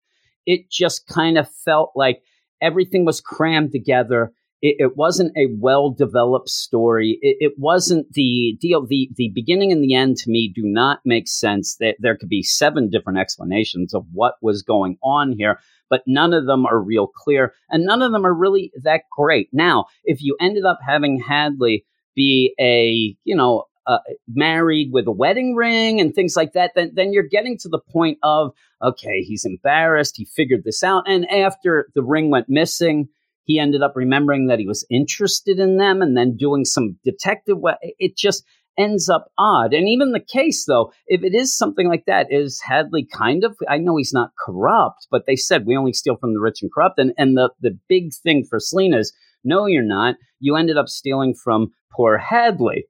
It 0.46 0.70
just 0.70 1.06
kind 1.08 1.38
of 1.38 1.50
felt 1.50 1.92
like 1.96 2.22
everything 2.60 3.04
was 3.04 3.20
crammed 3.20 3.72
together 3.72 4.32
it, 4.60 4.76
it 4.78 4.96
wasn't 4.96 5.36
a 5.36 5.46
well 5.58 5.90
developed 5.90 6.48
story. 6.48 7.18
It, 7.22 7.36
it, 7.40 7.52
wasn't 7.58 8.12
the 8.12 8.56
deal. 8.60 8.84
The, 8.84 9.10
the 9.16 9.30
beginning 9.34 9.72
and 9.72 9.82
the 9.82 9.94
end 9.94 10.16
to 10.18 10.30
me 10.30 10.52
do 10.52 10.62
not 10.64 11.00
make 11.04 11.28
sense. 11.28 11.76
That 11.76 11.96
there 12.00 12.16
could 12.16 12.28
be 12.28 12.42
seven 12.42 12.90
different 12.90 13.18
explanations 13.18 13.94
of 13.94 14.06
what 14.12 14.34
was 14.42 14.62
going 14.62 14.98
on 15.02 15.32
here, 15.32 15.60
but 15.88 16.02
none 16.06 16.34
of 16.34 16.46
them 16.46 16.66
are 16.66 16.80
real 16.80 17.06
clear 17.06 17.54
and 17.70 17.84
none 17.84 18.02
of 18.02 18.12
them 18.12 18.26
are 18.26 18.34
really 18.34 18.72
that 18.82 19.02
great. 19.16 19.48
Now, 19.52 19.86
if 20.04 20.22
you 20.22 20.36
ended 20.40 20.64
up 20.64 20.78
having 20.84 21.20
Hadley 21.20 21.84
be 22.16 22.54
a, 22.58 23.16
you 23.24 23.36
know, 23.36 23.64
uh, 23.86 23.98
married 24.28 24.92
with 24.92 25.06
a 25.06 25.12
wedding 25.12 25.54
ring 25.54 25.98
and 25.98 26.14
things 26.14 26.36
like 26.36 26.52
that, 26.52 26.72
then 26.74 26.90
then 26.92 27.12
you're 27.12 27.22
getting 27.22 27.56
to 27.56 27.70
the 27.70 27.78
point 27.78 28.18
of 28.22 28.52
okay, 28.82 29.22
he's 29.22 29.46
embarrassed, 29.46 30.16
he 30.16 30.26
figured 30.26 30.62
this 30.62 30.82
out, 30.82 31.04
and 31.06 31.28
after 31.30 31.88
the 31.94 32.02
ring 32.02 32.30
went 32.30 32.50
missing, 32.50 33.08
he 33.48 33.58
ended 33.58 33.82
up 33.82 33.94
remembering 33.96 34.46
that 34.46 34.58
he 34.58 34.66
was 34.66 34.86
interested 34.90 35.58
in 35.58 35.78
them 35.78 36.02
and 36.02 36.16
then 36.16 36.36
doing 36.36 36.66
some 36.66 36.98
detective 37.02 37.58
work. 37.58 37.78
it 37.80 38.14
just 38.16 38.44
ends 38.78 39.08
up 39.08 39.32
odd. 39.38 39.72
And 39.74 39.88
even 39.88 40.12
the 40.12 40.20
case 40.20 40.66
though 40.66 40.92
if 41.08 41.24
it 41.24 41.34
is 41.34 41.56
something 41.56 41.88
like 41.88 42.04
that 42.06 42.28
is 42.30 42.60
hadley 42.60 43.04
kind 43.12 43.42
of 43.42 43.56
i 43.68 43.76
know 43.76 43.96
he's 43.96 44.12
not 44.12 44.30
corrupt 44.38 45.08
but 45.10 45.24
they 45.26 45.34
said 45.34 45.66
we 45.66 45.76
only 45.76 45.92
steal 45.92 46.16
from 46.16 46.32
the 46.32 46.40
rich 46.40 46.62
and 46.62 46.72
corrupt. 46.72 46.98
And, 47.00 47.12
and 47.18 47.36
the, 47.36 47.50
the 47.60 47.76
big 47.88 48.12
thing 48.22 48.44
for 48.48 48.60
selina 48.60 48.98
is 48.98 49.12
no 49.42 49.66
you're 49.66 49.82
not. 49.82 50.14
You 50.38 50.54
ended 50.54 50.76
up 50.76 50.88
stealing 50.88 51.34
from 51.34 51.72
poor 51.92 52.18
hadley. 52.18 52.84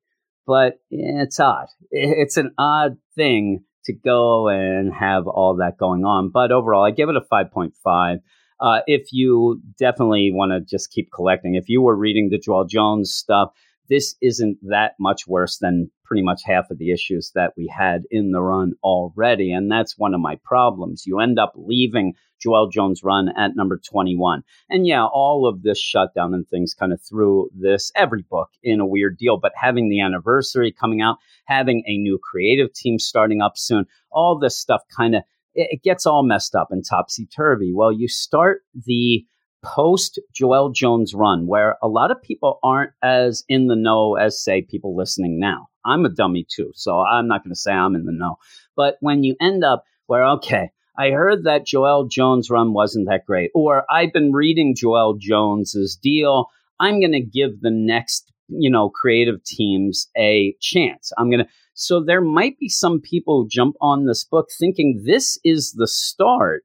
But 0.46 0.74
it's 0.90 1.38
odd. 1.38 1.68
It's 1.90 2.38
an 2.38 2.52
odd 2.58 2.96
thing 3.14 3.64
to 3.84 3.92
go 3.92 4.48
and 4.48 4.92
have 4.92 5.26
all 5.26 5.56
that 5.56 5.78
going 5.78 6.04
on. 6.04 6.30
But 6.30 6.52
overall 6.52 6.84
i 6.84 6.90
give 6.90 7.08
it 7.08 7.16
a 7.16 7.20
5.5 7.20 8.18
uh, 8.60 8.80
if 8.86 9.08
you 9.12 9.60
definitely 9.78 10.30
want 10.32 10.52
to 10.52 10.60
just 10.60 10.90
keep 10.90 11.10
collecting, 11.12 11.54
if 11.54 11.68
you 11.68 11.82
were 11.82 11.96
reading 11.96 12.28
the 12.30 12.38
Joelle 12.38 12.68
Jones 12.68 13.12
stuff, 13.12 13.50
this 13.88 14.16
isn't 14.20 14.58
that 14.62 14.92
much 15.00 15.26
worse 15.26 15.58
than 15.58 15.90
pretty 16.04 16.22
much 16.22 16.42
half 16.44 16.70
of 16.70 16.78
the 16.78 16.92
issues 16.92 17.32
that 17.34 17.52
we 17.56 17.72
had 17.74 18.02
in 18.10 18.32
the 18.32 18.40
run 18.40 18.72
already. 18.82 19.52
And 19.52 19.70
that's 19.70 19.98
one 19.98 20.14
of 20.14 20.20
my 20.20 20.38
problems. 20.44 21.04
You 21.06 21.20
end 21.20 21.38
up 21.38 21.52
leaving 21.54 22.14
Joelle 22.44 22.70
Jones' 22.70 23.02
run 23.02 23.30
at 23.36 23.56
number 23.56 23.78
21. 23.78 24.42
And 24.70 24.86
yeah, 24.86 25.04
all 25.04 25.46
of 25.46 25.62
this 25.62 25.80
shutdown 25.80 26.34
and 26.34 26.46
things 26.48 26.74
kind 26.74 26.92
of 26.92 27.00
threw 27.02 27.48
this, 27.54 27.90
every 27.96 28.22
book, 28.22 28.50
in 28.62 28.80
a 28.80 28.86
weird 28.86 29.18
deal. 29.18 29.38
But 29.38 29.52
having 29.54 29.88
the 29.88 30.00
anniversary 30.00 30.72
coming 30.72 31.00
out, 31.00 31.16
having 31.44 31.82
a 31.86 31.98
new 31.98 32.18
creative 32.18 32.72
team 32.72 32.98
starting 32.98 33.40
up 33.40 33.56
soon, 33.56 33.86
all 34.10 34.38
this 34.38 34.56
stuff 34.56 34.82
kind 34.94 35.14
of 35.14 35.22
it, 35.58 35.82
gets 35.82 36.06
all 36.06 36.22
messed 36.22 36.54
up 36.54 36.68
and 36.70 36.84
topsy 36.84 37.26
turvy. 37.26 37.72
Well, 37.74 37.92
you 37.92 38.08
start 38.08 38.62
the 38.86 39.24
post 39.62 40.20
Joelle 40.38 40.72
Jones 40.72 41.14
run 41.14 41.46
where 41.46 41.76
a 41.82 41.88
lot 41.88 42.10
of 42.10 42.22
people 42.22 42.60
aren't 42.62 42.92
as 43.02 43.44
in 43.48 43.66
the 43.66 43.76
know 43.76 44.14
as, 44.14 44.42
say, 44.42 44.62
people 44.62 44.96
listening 44.96 45.40
now. 45.40 45.66
I'm 45.84 46.04
a 46.04 46.10
dummy 46.10 46.46
too, 46.48 46.70
so 46.74 47.00
I'm 47.00 47.26
not 47.28 47.42
going 47.42 47.52
to 47.52 47.58
say 47.58 47.72
I'm 47.72 47.94
in 47.94 48.04
the 48.04 48.12
know. 48.12 48.36
But 48.76 48.96
when 49.00 49.24
you 49.24 49.34
end 49.40 49.64
up 49.64 49.84
where, 50.06 50.24
okay, 50.24 50.70
I 50.96 51.10
heard 51.10 51.44
that 51.44 51.66
Joelle 51.66 52.10
Jones 52.10 52.50
run 52.50 52.72
wasn't 52.72 53.08
that 53.08 53.24
great, 53.26 53.50
or 53.54 53.84
I've 53.90 54.12
been 54.12 54.32
reading 54.32 54.74
Joelle 54.74 55.18
Jones's 55.18 55.96
deal. 55.96 56.46
I'm 56.80 57.00
going 57.00 57.12
to 57.12 57.20
give 57.20 57.60
the 57.60 57.70
next, 57.70 58.30
you 58.48 58.70
know, 58.70 58.90
creative 58.90 59.42
teams 59.44 60.08
a 60.16 60.54
chance. 60.60 61.12
I'm 61.18 61.30
going 61.30 61.44
to 61.44 61.50
so 61.78 62.02
there 62.02 62.20
might 62.20 62.58
be 62.58 62.68
some 62.68 63.00
people 63.00 63.42
who 63.42 63.48
jump 63.48 63.76
on 63.80 64.04
this 64.04 64.24
book 64.24 64.48
thinking 64.58 65.04
this 65.06 65.38
is 65.44 65.74
the 65.74 65.86
start 65.86 66.64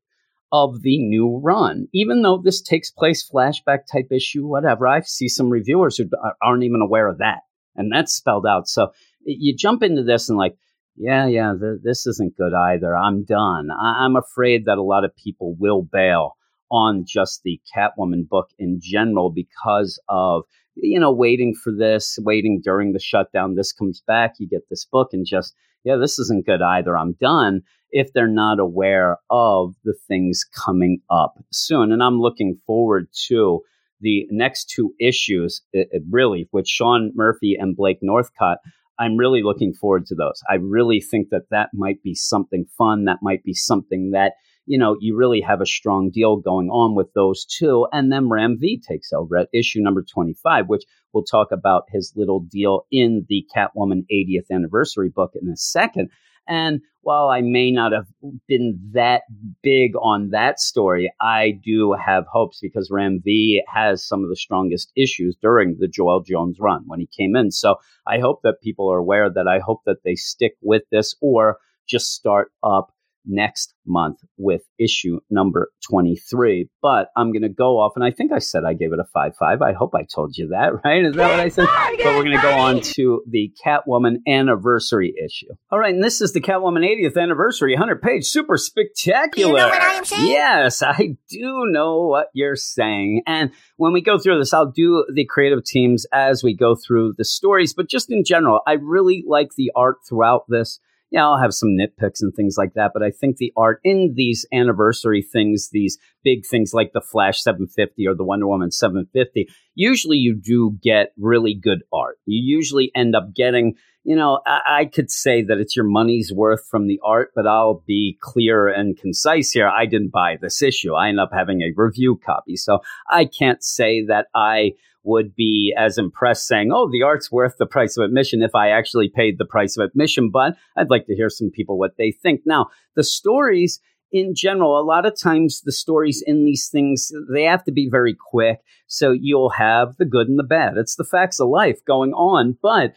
of 0.51 0.81
the 0.81 0.97
new 0.97 1.39
run, 1.43 1.87
even 1.93 2.23
though 2.23 2.41
this 2.43 2.61
takes 2.61 2.89
place 2.89 3.27
flashback 3.27 3.81
type 3.91 4.07
issue, 4.11 4.47
whatever. 4.47 4.87
I 4.87 5.01
see 5.01 5.27
some 5.27 5.51
reviewers 5.51 5.97
who 5.97 6.05
aren't 6.41 6.63
even 6.63 6.81
aware 6.81 7.07
of 7.07 7.19
that, 7.19 7.41
and 7.75 7.91
that's 7.91 8.13
spelled 8.13 8.47
out. 8.47 8.67
So 8.67 8.91
you 9.23 9.55
jump 9.55 9.83
into 9.83 10.01
this 10.03 10.29
and 10.29 10.37
like, 10.37 10.55
yeah, 10.95 11.27
yeah, 11.27 11.53
th- 11.59 11.81
this 11.83 12.07
isn't 12.07 12.35
good 12.35 12.53
either. 12.55 12.95
I'm 12.95 13.23
done. 13.23 13.69
I- 13.69 14.05
I'm 14.05 14.15
afraid 14.15 14.65
that 14.65 14.79
a 14.79 14.83
lot 14.83 15.05
of 15.05 15.15
people 15.15 15.55
will 15.59 15.83
bail 15.83 16.37
on 16.71 17.05
just 17.07 17.43
the 17.43 17.61
Catwoman 17.75 18.27
book 18.27 18.49
in 18.57 18.79
general 18.81 19.31
because 19.31 19.99
of 20.09 20.43
you 20.75 20.99
know, 20.99 21.11
waiting 21.11 21.53
for 21.53 21.71
this, 21.71 22.17
waiting 22.21 22.61
during 22.63 22.93
the 22.93 22.99
shutdown. 22.99 23.55
This 23.55 23.71
comes 23.71 24.01
back, 24.05 24.33
you 24.39 24.47
get 24.47 24.69
this 24.69 24.85
book, 24.85 25.09
and 25.13 25.25
just, 25.25 25.53
yeah, 25.83 25.95
this 25.97 26.19
isn't 26.19 26.45
good 26.45 26.61
either. 26.61 26.97
I'm 26.97 27.13
done 27.19 27.61
if 27.91 28.11
they're 28.13 28.27
not 28.27 28.59
aware 28.59 29.17
of 29.29 29.75
the 29.83 29.95
things 30.07 30.45
coming 30.55 30.99
up 31.09 31.35
soon. 31.51 31.91
And 31.91 32.01
I'm 32.01 32.19
looking 32.19 32.59
forward 32.65 33.07
to 33.27 33.61
the 34.01 34.27
next 34.31 34.69
two 34.69 34.93
issues, 34.99 35.61
it, 35.71 35.87
it 35.91 36.03
really, 36.09 36.49
with 36.51 36.67
Sean 36.67 37.11
Murphy 37.15 37.55
and 37.59 37.75
Blake 37.75 37.99
Northcott. 38.01 38.57
I'm 38.99 39.17
really 39.17 39.41
looking 39.43 39.73
forward 39.73 40.05
to 40.07 40.15
those. 40.15 40.41
I 40.49 40.55
really 40.55 41.01
think 41.01 41.29
that 41.29 41.49
that 41.51 41.69
might 41.73 42.01
be 42.03 42.13
something 42.13 42.65
fun. 42.77 43.05
That 43.05 43.19
might 43.21 43.43
be 43.43 43.53
something 43.53 44.11
that 44.11 44.33
you 44.65 44.77
know, 44.77 44.95
you 44.99 45.17
really 45.17 45.41
have 45.41 45.61
a 45.61 45.65
strong 45.65 46.09
deal 46.09 46.37
going 46.37 46.69
on 46.69 46.95
with 46.95 47.11
those 47.13 47.45
two. 47.45 47.87
And 47.91 48.11
then 48.11 48.29
Ram 48.29 48.57
V 48.59 48.81
takes 48.87 49.11
over 49.11 49.37
at 49.37 49.49
issue 49.53 49.81
number 49.81 50.03
25, 50.03 50.67
which 50.67 50.83
we'll 51.13 51.23
talk 51.23 51.51
about 51.51 51.83
his 51.89 52.13
little 52.15 52.39
deal 52.39 52.85
in 52.91 53.25
the 53.29 53.45
Catwoman 53.55 54.05
80th 54.11 54.51
anniversary 54.51 55.09
book 55.09 55.31
in 55.39 55.49
a 55.49 55.57
second. 55.57 56.09
And 56.47 56.81
while 57.01 57.29
I 57.29 57.41
may 57.41 57.71
not 57.71 57.91
have 57.91 58.07
been 58.47 58.79
that 58.93 59.23
big 59.61 59.93
on 60.01 60.29
that 60.29 60.59
story, 60.59 61.11
I 61.21 61.59
do 61.63 61.93
have 61.93 62.25
hopes 62.31 62.59
because 62.61 62.89
Ram 62.91 63.21
V 63.23 63.63
has 63.67 64.05
some 64.05 64.23
of 64.23 64.29
the 64.29 64.35
strongest 64.35 64.91
issues 64.95 65.35
during 65.41 65.77
the 65.79 65.87
Joelle 65.87 66.25
Jones 66.25 66.57
run 66.59 66.83
when 66.87 66.99
he 66.99 67.07
came 67.17 67.35
in. 67.35 67.51
So 67.51 67.75
I 68.07 68.19
hope 68.19 68.41
that 68.43 68.61
people 68.61 68.91
are 68.91 68.97
aware 68.97 69.29
that 69.29 69.47
I 69.47 69.59
hope 69.59 69.81
that 69.85 70.03
they 70.03 70.15
stick 70.15 70.53
with 70.61 70.83
this 70.91 71.15
or 71.21 71.57
just 71.87 72.13
start 72.13 72.51
up 72.63 72.92
next 73.25 73.73
month 73.85 74.17
with 74.37 74.61
issue 74.79 75.19
number 75.29 75.71
23. 75.89 76.69
But 76.81 77.09
I'm 77.15 77.31
going 77.31 77.43
to 77.43 77.49
go 77.49 77.79
off, 77.79 77.93
and 77.95 78.03
I 78.03 78.11
think 78.11 78.31
I 78.31 78.39
said 78.39 78.63
I 78.65 78.73
gave 78.73 78.93
it 78.93 78.99
a 78.99 79.05
5 79.13 79.35
5. 79.37 79.61
I 79.61 79.73
hope 79.73 79.93
I 79.95 80.03
told 80.03 80.37
you 80.37 80.49
that, 80.49 80.73
right? 80.83 81.05
Is 81.05 81.15
that 81.15 81.29
what 81.29 81.39
I 81.39 81.49
said? 81.49 81.67
But 81.67 82.15
we're 82.15 82.23
going 82.23 82.37
to 82.37 82.41
go 82.41 82.57
on 82.57 82.81
to 82.95 83.23
the 83.29 83.51
Catwoman 83.63 84.17
anniversary 84.27 85.13
issue. 85.23 85.53
All 85.71 85.79
right, 85.79 85.93
and 85.93 86.03
this 86.03 86.21
is 86.21 86.33
the 86.33 86.41
Catwoman 86.41 86.85
80th 86.85 87.21
anniversary, 87.21 87.73
100 87.73 88.01
page, 88.01 88.25
super 88.25 88.57
spectacular. 88.57 89.51
You 89.51 89.57
know 89.57 89.69
what 89.69 89.81
I 89.81 89.93
am 89.93 90.05
saying? 90.05 90.27
Yes, 90.27 90.81
I 90.83 91.17
do 91.29 91.65
know 91.67 92.03
what 92.03 92.27
you're 92.33 92.55
saying. 92.55 93.23
And 93.25 93.51
when 93.77 93.93
we 93.93 94.01
go 94.01 94.19
through 94.19 94.39
this, 94.39 94.53
I'll 94.53 94.71
do 94.71 95.05
the 95.13 95.25
creative 95.25 95.63
teams 95.63 96.05
as 96.13 96.43
we 96.43 96.55
go 96.55 96.75
through 96.75 97.15
the 97.17 97.25
stories, 97.25 97.73
but 97.73 97.89
just 97.89 98.11
in 98.11 98.23
general, 98.23 98.61
I 98.67 98.73
really 98.73 99.23
like 99.27 99.49
the 99.55 99.71
art 99.75 99.97
throughout 100.07 100.45
this 100.47 100.79
yeah, 101.13 101.27
I'll 101.27 101.37
have 101.37 101.53
some 101.53 101.77
nitpicks 101.79 102.21
and 102.21 102.33
things 102.33 102.55
like 102.57 102.73
that. 102.73 102.89
But 102.91 103.03
I 103.03 103.11
think 103.11 103.37
the 103.37 103.53
art 103.55 103.79
in 103.83 104.13
these 104.15 104.47
anniversary 104.51 105.21
things, 105.21 105.69
these 105.71 105.99
big 106.23 106.43
things 106.43 106.73
like 106.73 106.91
the 106.91 107.01
Flash 107.01 107.43
750 107.43 108.07
or 108.07 108.15
the 108.15 108.23
Wonder 108.23 108.47
Woman 108.47 108.71
750, 108.71 109.47
usually 109.75 110.17
you 110.17 110.35
do 110.35 110.75
get 110.81 111.13
really 111.15 111.53
good 111.53 111.83
art. 111.93 112.17
You 112.25 112.41
usually 112.43 112.91
end 112.95 113.15
up 113.15 113.35
getting 113.35 113.75
you 114.05 114.17
know, 114.17 114.41
I, 114.45 114.79
I, 114.79 114.85
could 114.85 115.09
say 115.09 115.43
that 115.43 115.59
it's 115.59 115.77
your 115.77 115.85
money's 115.85 116.33
worth 116.33 116.67
from 116.67 116.87
the 116.87 116.99
art, 117.05 117.31
but 117.35 117.47
I'll 117.47 117.85
be 117.87 118.17
clear 118.19 118.67
and 118.67 118.97
concise 118.97 119.51
here. 119.51 119.69
I 119.69 119.85
didn't 119.85 120.11
buy 120.11 120.37
this 120.41 120.61
issue. 120.61 120.93
I 120.93 121.07
end 121.07 121.21
up 121.21 121.29
having 121.31 121.61
a 121.61 121.71
review 121.73 122.19
copy. 122.25 122.57
So 122.57 122.79
I 123.09 123.23
can't 123.23 123.63
say 123.63 124.03
that 124.07 124.27
I 124.35 124.73
would 125.03 125.35
be 125.35 125.73
as 125.77 125.97
impressed 125.97 126.47
saying, 126.47 126.71
oh, 126.73 126.89
the 126.91 127.03
art's 127.03 127.31
worth 127.31 127.57
the 127.57 127.65
price 127.65 127.97
of 127.97 128.05
admission 128.05 128.41
if 128.41 128.55
I 128.55 128.69
actually 128.69 129.09
paid 129.13 129.37
the 129.37 129.45
price 129.45 129.77
of 129.77 129.85
admission. 129.85 130.29
But 130.29 130.55
I'd 130.77 130.89
like 130.89 131.05
to 131.07 131.15
hear 131.15 131.29
some 131.29 131.51
people 131.51 131.77
what 131.77 131.97
they 131.97 132.11
think. 132.11 132.41
Now, 132.45 132.67
the 132.95 133.03
stories 133.03 133.79
in 134.11 134.35
general, 134.35 134.79
a 134.79 134.85
lot 134.85 135.05
of 135.07 135.19
times 135.19 135.61
the 135.61 135.71
stories 135.71 136.23
in 136.25 136.45
these 136.45 136.69
things, 136.69 137.11
they 137.33 137.43
have 137.43 137.63
to 137.63 137.71
be 137.71 137.89
very 137.89 138.15
quick. 138.15 138.59
So 138.87 139.11
you'll 139.11 139.49
have 139.49 139.97
the 139.97 140.05
good 140.05 140.29
and 140.29 140.37
the 140.37 140.43
bad. 140.43 140.77
It's 140.77 140.95
the 140.95 141.03
facts 141.03 141.39
of 141.39 141.49
life 141.49 141.83
going 141.85 142.13
on. 142.13 142.57
But 142.61 142.93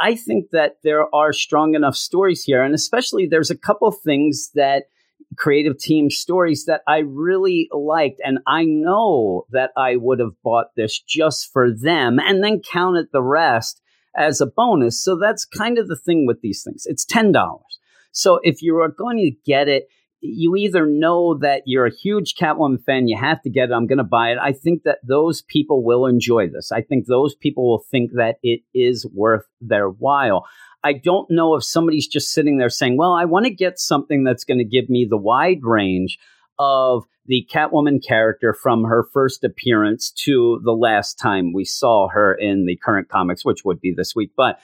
I 0.00 0.14
think 0.14 0.50
that 0.52 0.76
there 0.84 1.12
are 1.12 1.32
strong 1.32 1.74
enough 1.74 1.96
stories 1.96 2.44
here, 2.44 2.62
and 2.62 2.74
especially 2.74 3.26
there's 3.26 3.50
a 3.50 3.58
couple 3.58 3.90
things 3.90 4.50
that 4.54 4.84
creative 5.36 5.78
team 5.78 6.10
stories 6.10 6.64
that 6.66 6.82
I 6.86 6.98
really 6.98 7.68
liked, 7.72 8.20
and 8.24 8.38
I 8.46 8.64
know 8.64 9.46
that 9.50 9.70
I 9.76 9.96
would 9.96 10.18
have 10.18 10.40
bought 10.42 10.74
this 10.76 11.00
just 11.00 11.52
for 11.52 11.70
them, 11.72 12.18
and 12.18 12.42
then 12.42 12.60
counted 12.60 13.08
the 13.12 13.22
rest 13.22 13.80
as 14.16 14.40
a 14.40 14.46
bonus. 14.46 15.02
So 15.02 15.16
that's 15.16 15.44
kind 15.44 15.78
of 15.78 15.88
the 15.88 15.96
thing 15.96 16.26
with 16.26 16.40
these 16.40 16.62
things. 16.62 16.84
It's 16.86 17.04
ten 17.04 17.32
dollars. 17.32 17.78
So 18.12 18.40
if 18.42 18.60
you 18.60 18.76
are 18.78 18.88
going 18.88 19.18
to 19.18 19.30
get 19.44 19.68
it 19.68 19.88
you 20.20 20.54
either 20.56 20.86
know 20.86 21.38
that 21.38 21.62
you're 21.64 21.86
a 21.86 21.94
huge 21.94 22.34
Catwoman 22.34 22.82
fan, 22.84 23.08
you 23.08 23.16
have 23.16 23.40
to 23.42 23.50
get 23.50 23.70
it, 23.70 23.72
I'm 23.72 23.86
going 23.86 23.98
to 23.98 24.04
buy 24.04 24.30
it. 24.30 24.38
I 24.40 24.52
think 24.52 24.82
that 24.84 24.98
those 25.06 25.42
people 25.42 25.82
will 25.82 26.06
enjoy 26.06 26.48
this. 26.48 26.70
I 26.72 26.82
think 26.82 27.06
those 27.06 27.34
people 27.34 27.68
will 27.68 27.84
think 27.90 28.12
that 28.14 28.36
it 28.42 28.60
is 28.74 29.06
worth 29.14 29.46
their 29.60 29.88
while. 29.88 30.46
I 30.82 30.94
don't 30.94 31.30
know 31.30 31.54
if 31.56 31.64
somebody's 31.64 32.08
just 32.08 32.32
sitting 32.32 32.58
there 32.58 32.70
saying, 32.70 32.96
well, 32.96 33.12
I 33.12 33.24
want 33.24 33.44
to 33.46 33.50
get 33.50 33.78
something 33.78 34.24
that's 34.24 34.44
going 34.44 34.58
to 34.58 34.64
give 34.64 34.88
me 34.88 35.06
the 35.08 35.16
wide 35.16 35.60
range 35.62 36.18
of 36.58 37.04
the 37.26 37.46
Catwoman 37.52 38.04
character 38.06 38.52
from 38.54 38.84
her 38.84 39.06
first 39.12 39.44
appearance 39.44 40.10
to 40.24 40.60
the 40.64 40.72
last 40.72 41.18
time 41.18 41.52
we 41.52 41.64
saw 41.64 42.08
her 42.08 42.34
in 42.34 42.66
the 42.66 42.76
current 42.76 43.08
comics, 43.08 43.44
which 43.44 43.64
would 43.64 43.80
be 43.80 43.94
this 43.94 44.14
week. 44.14 44.32
But 44.36 44.58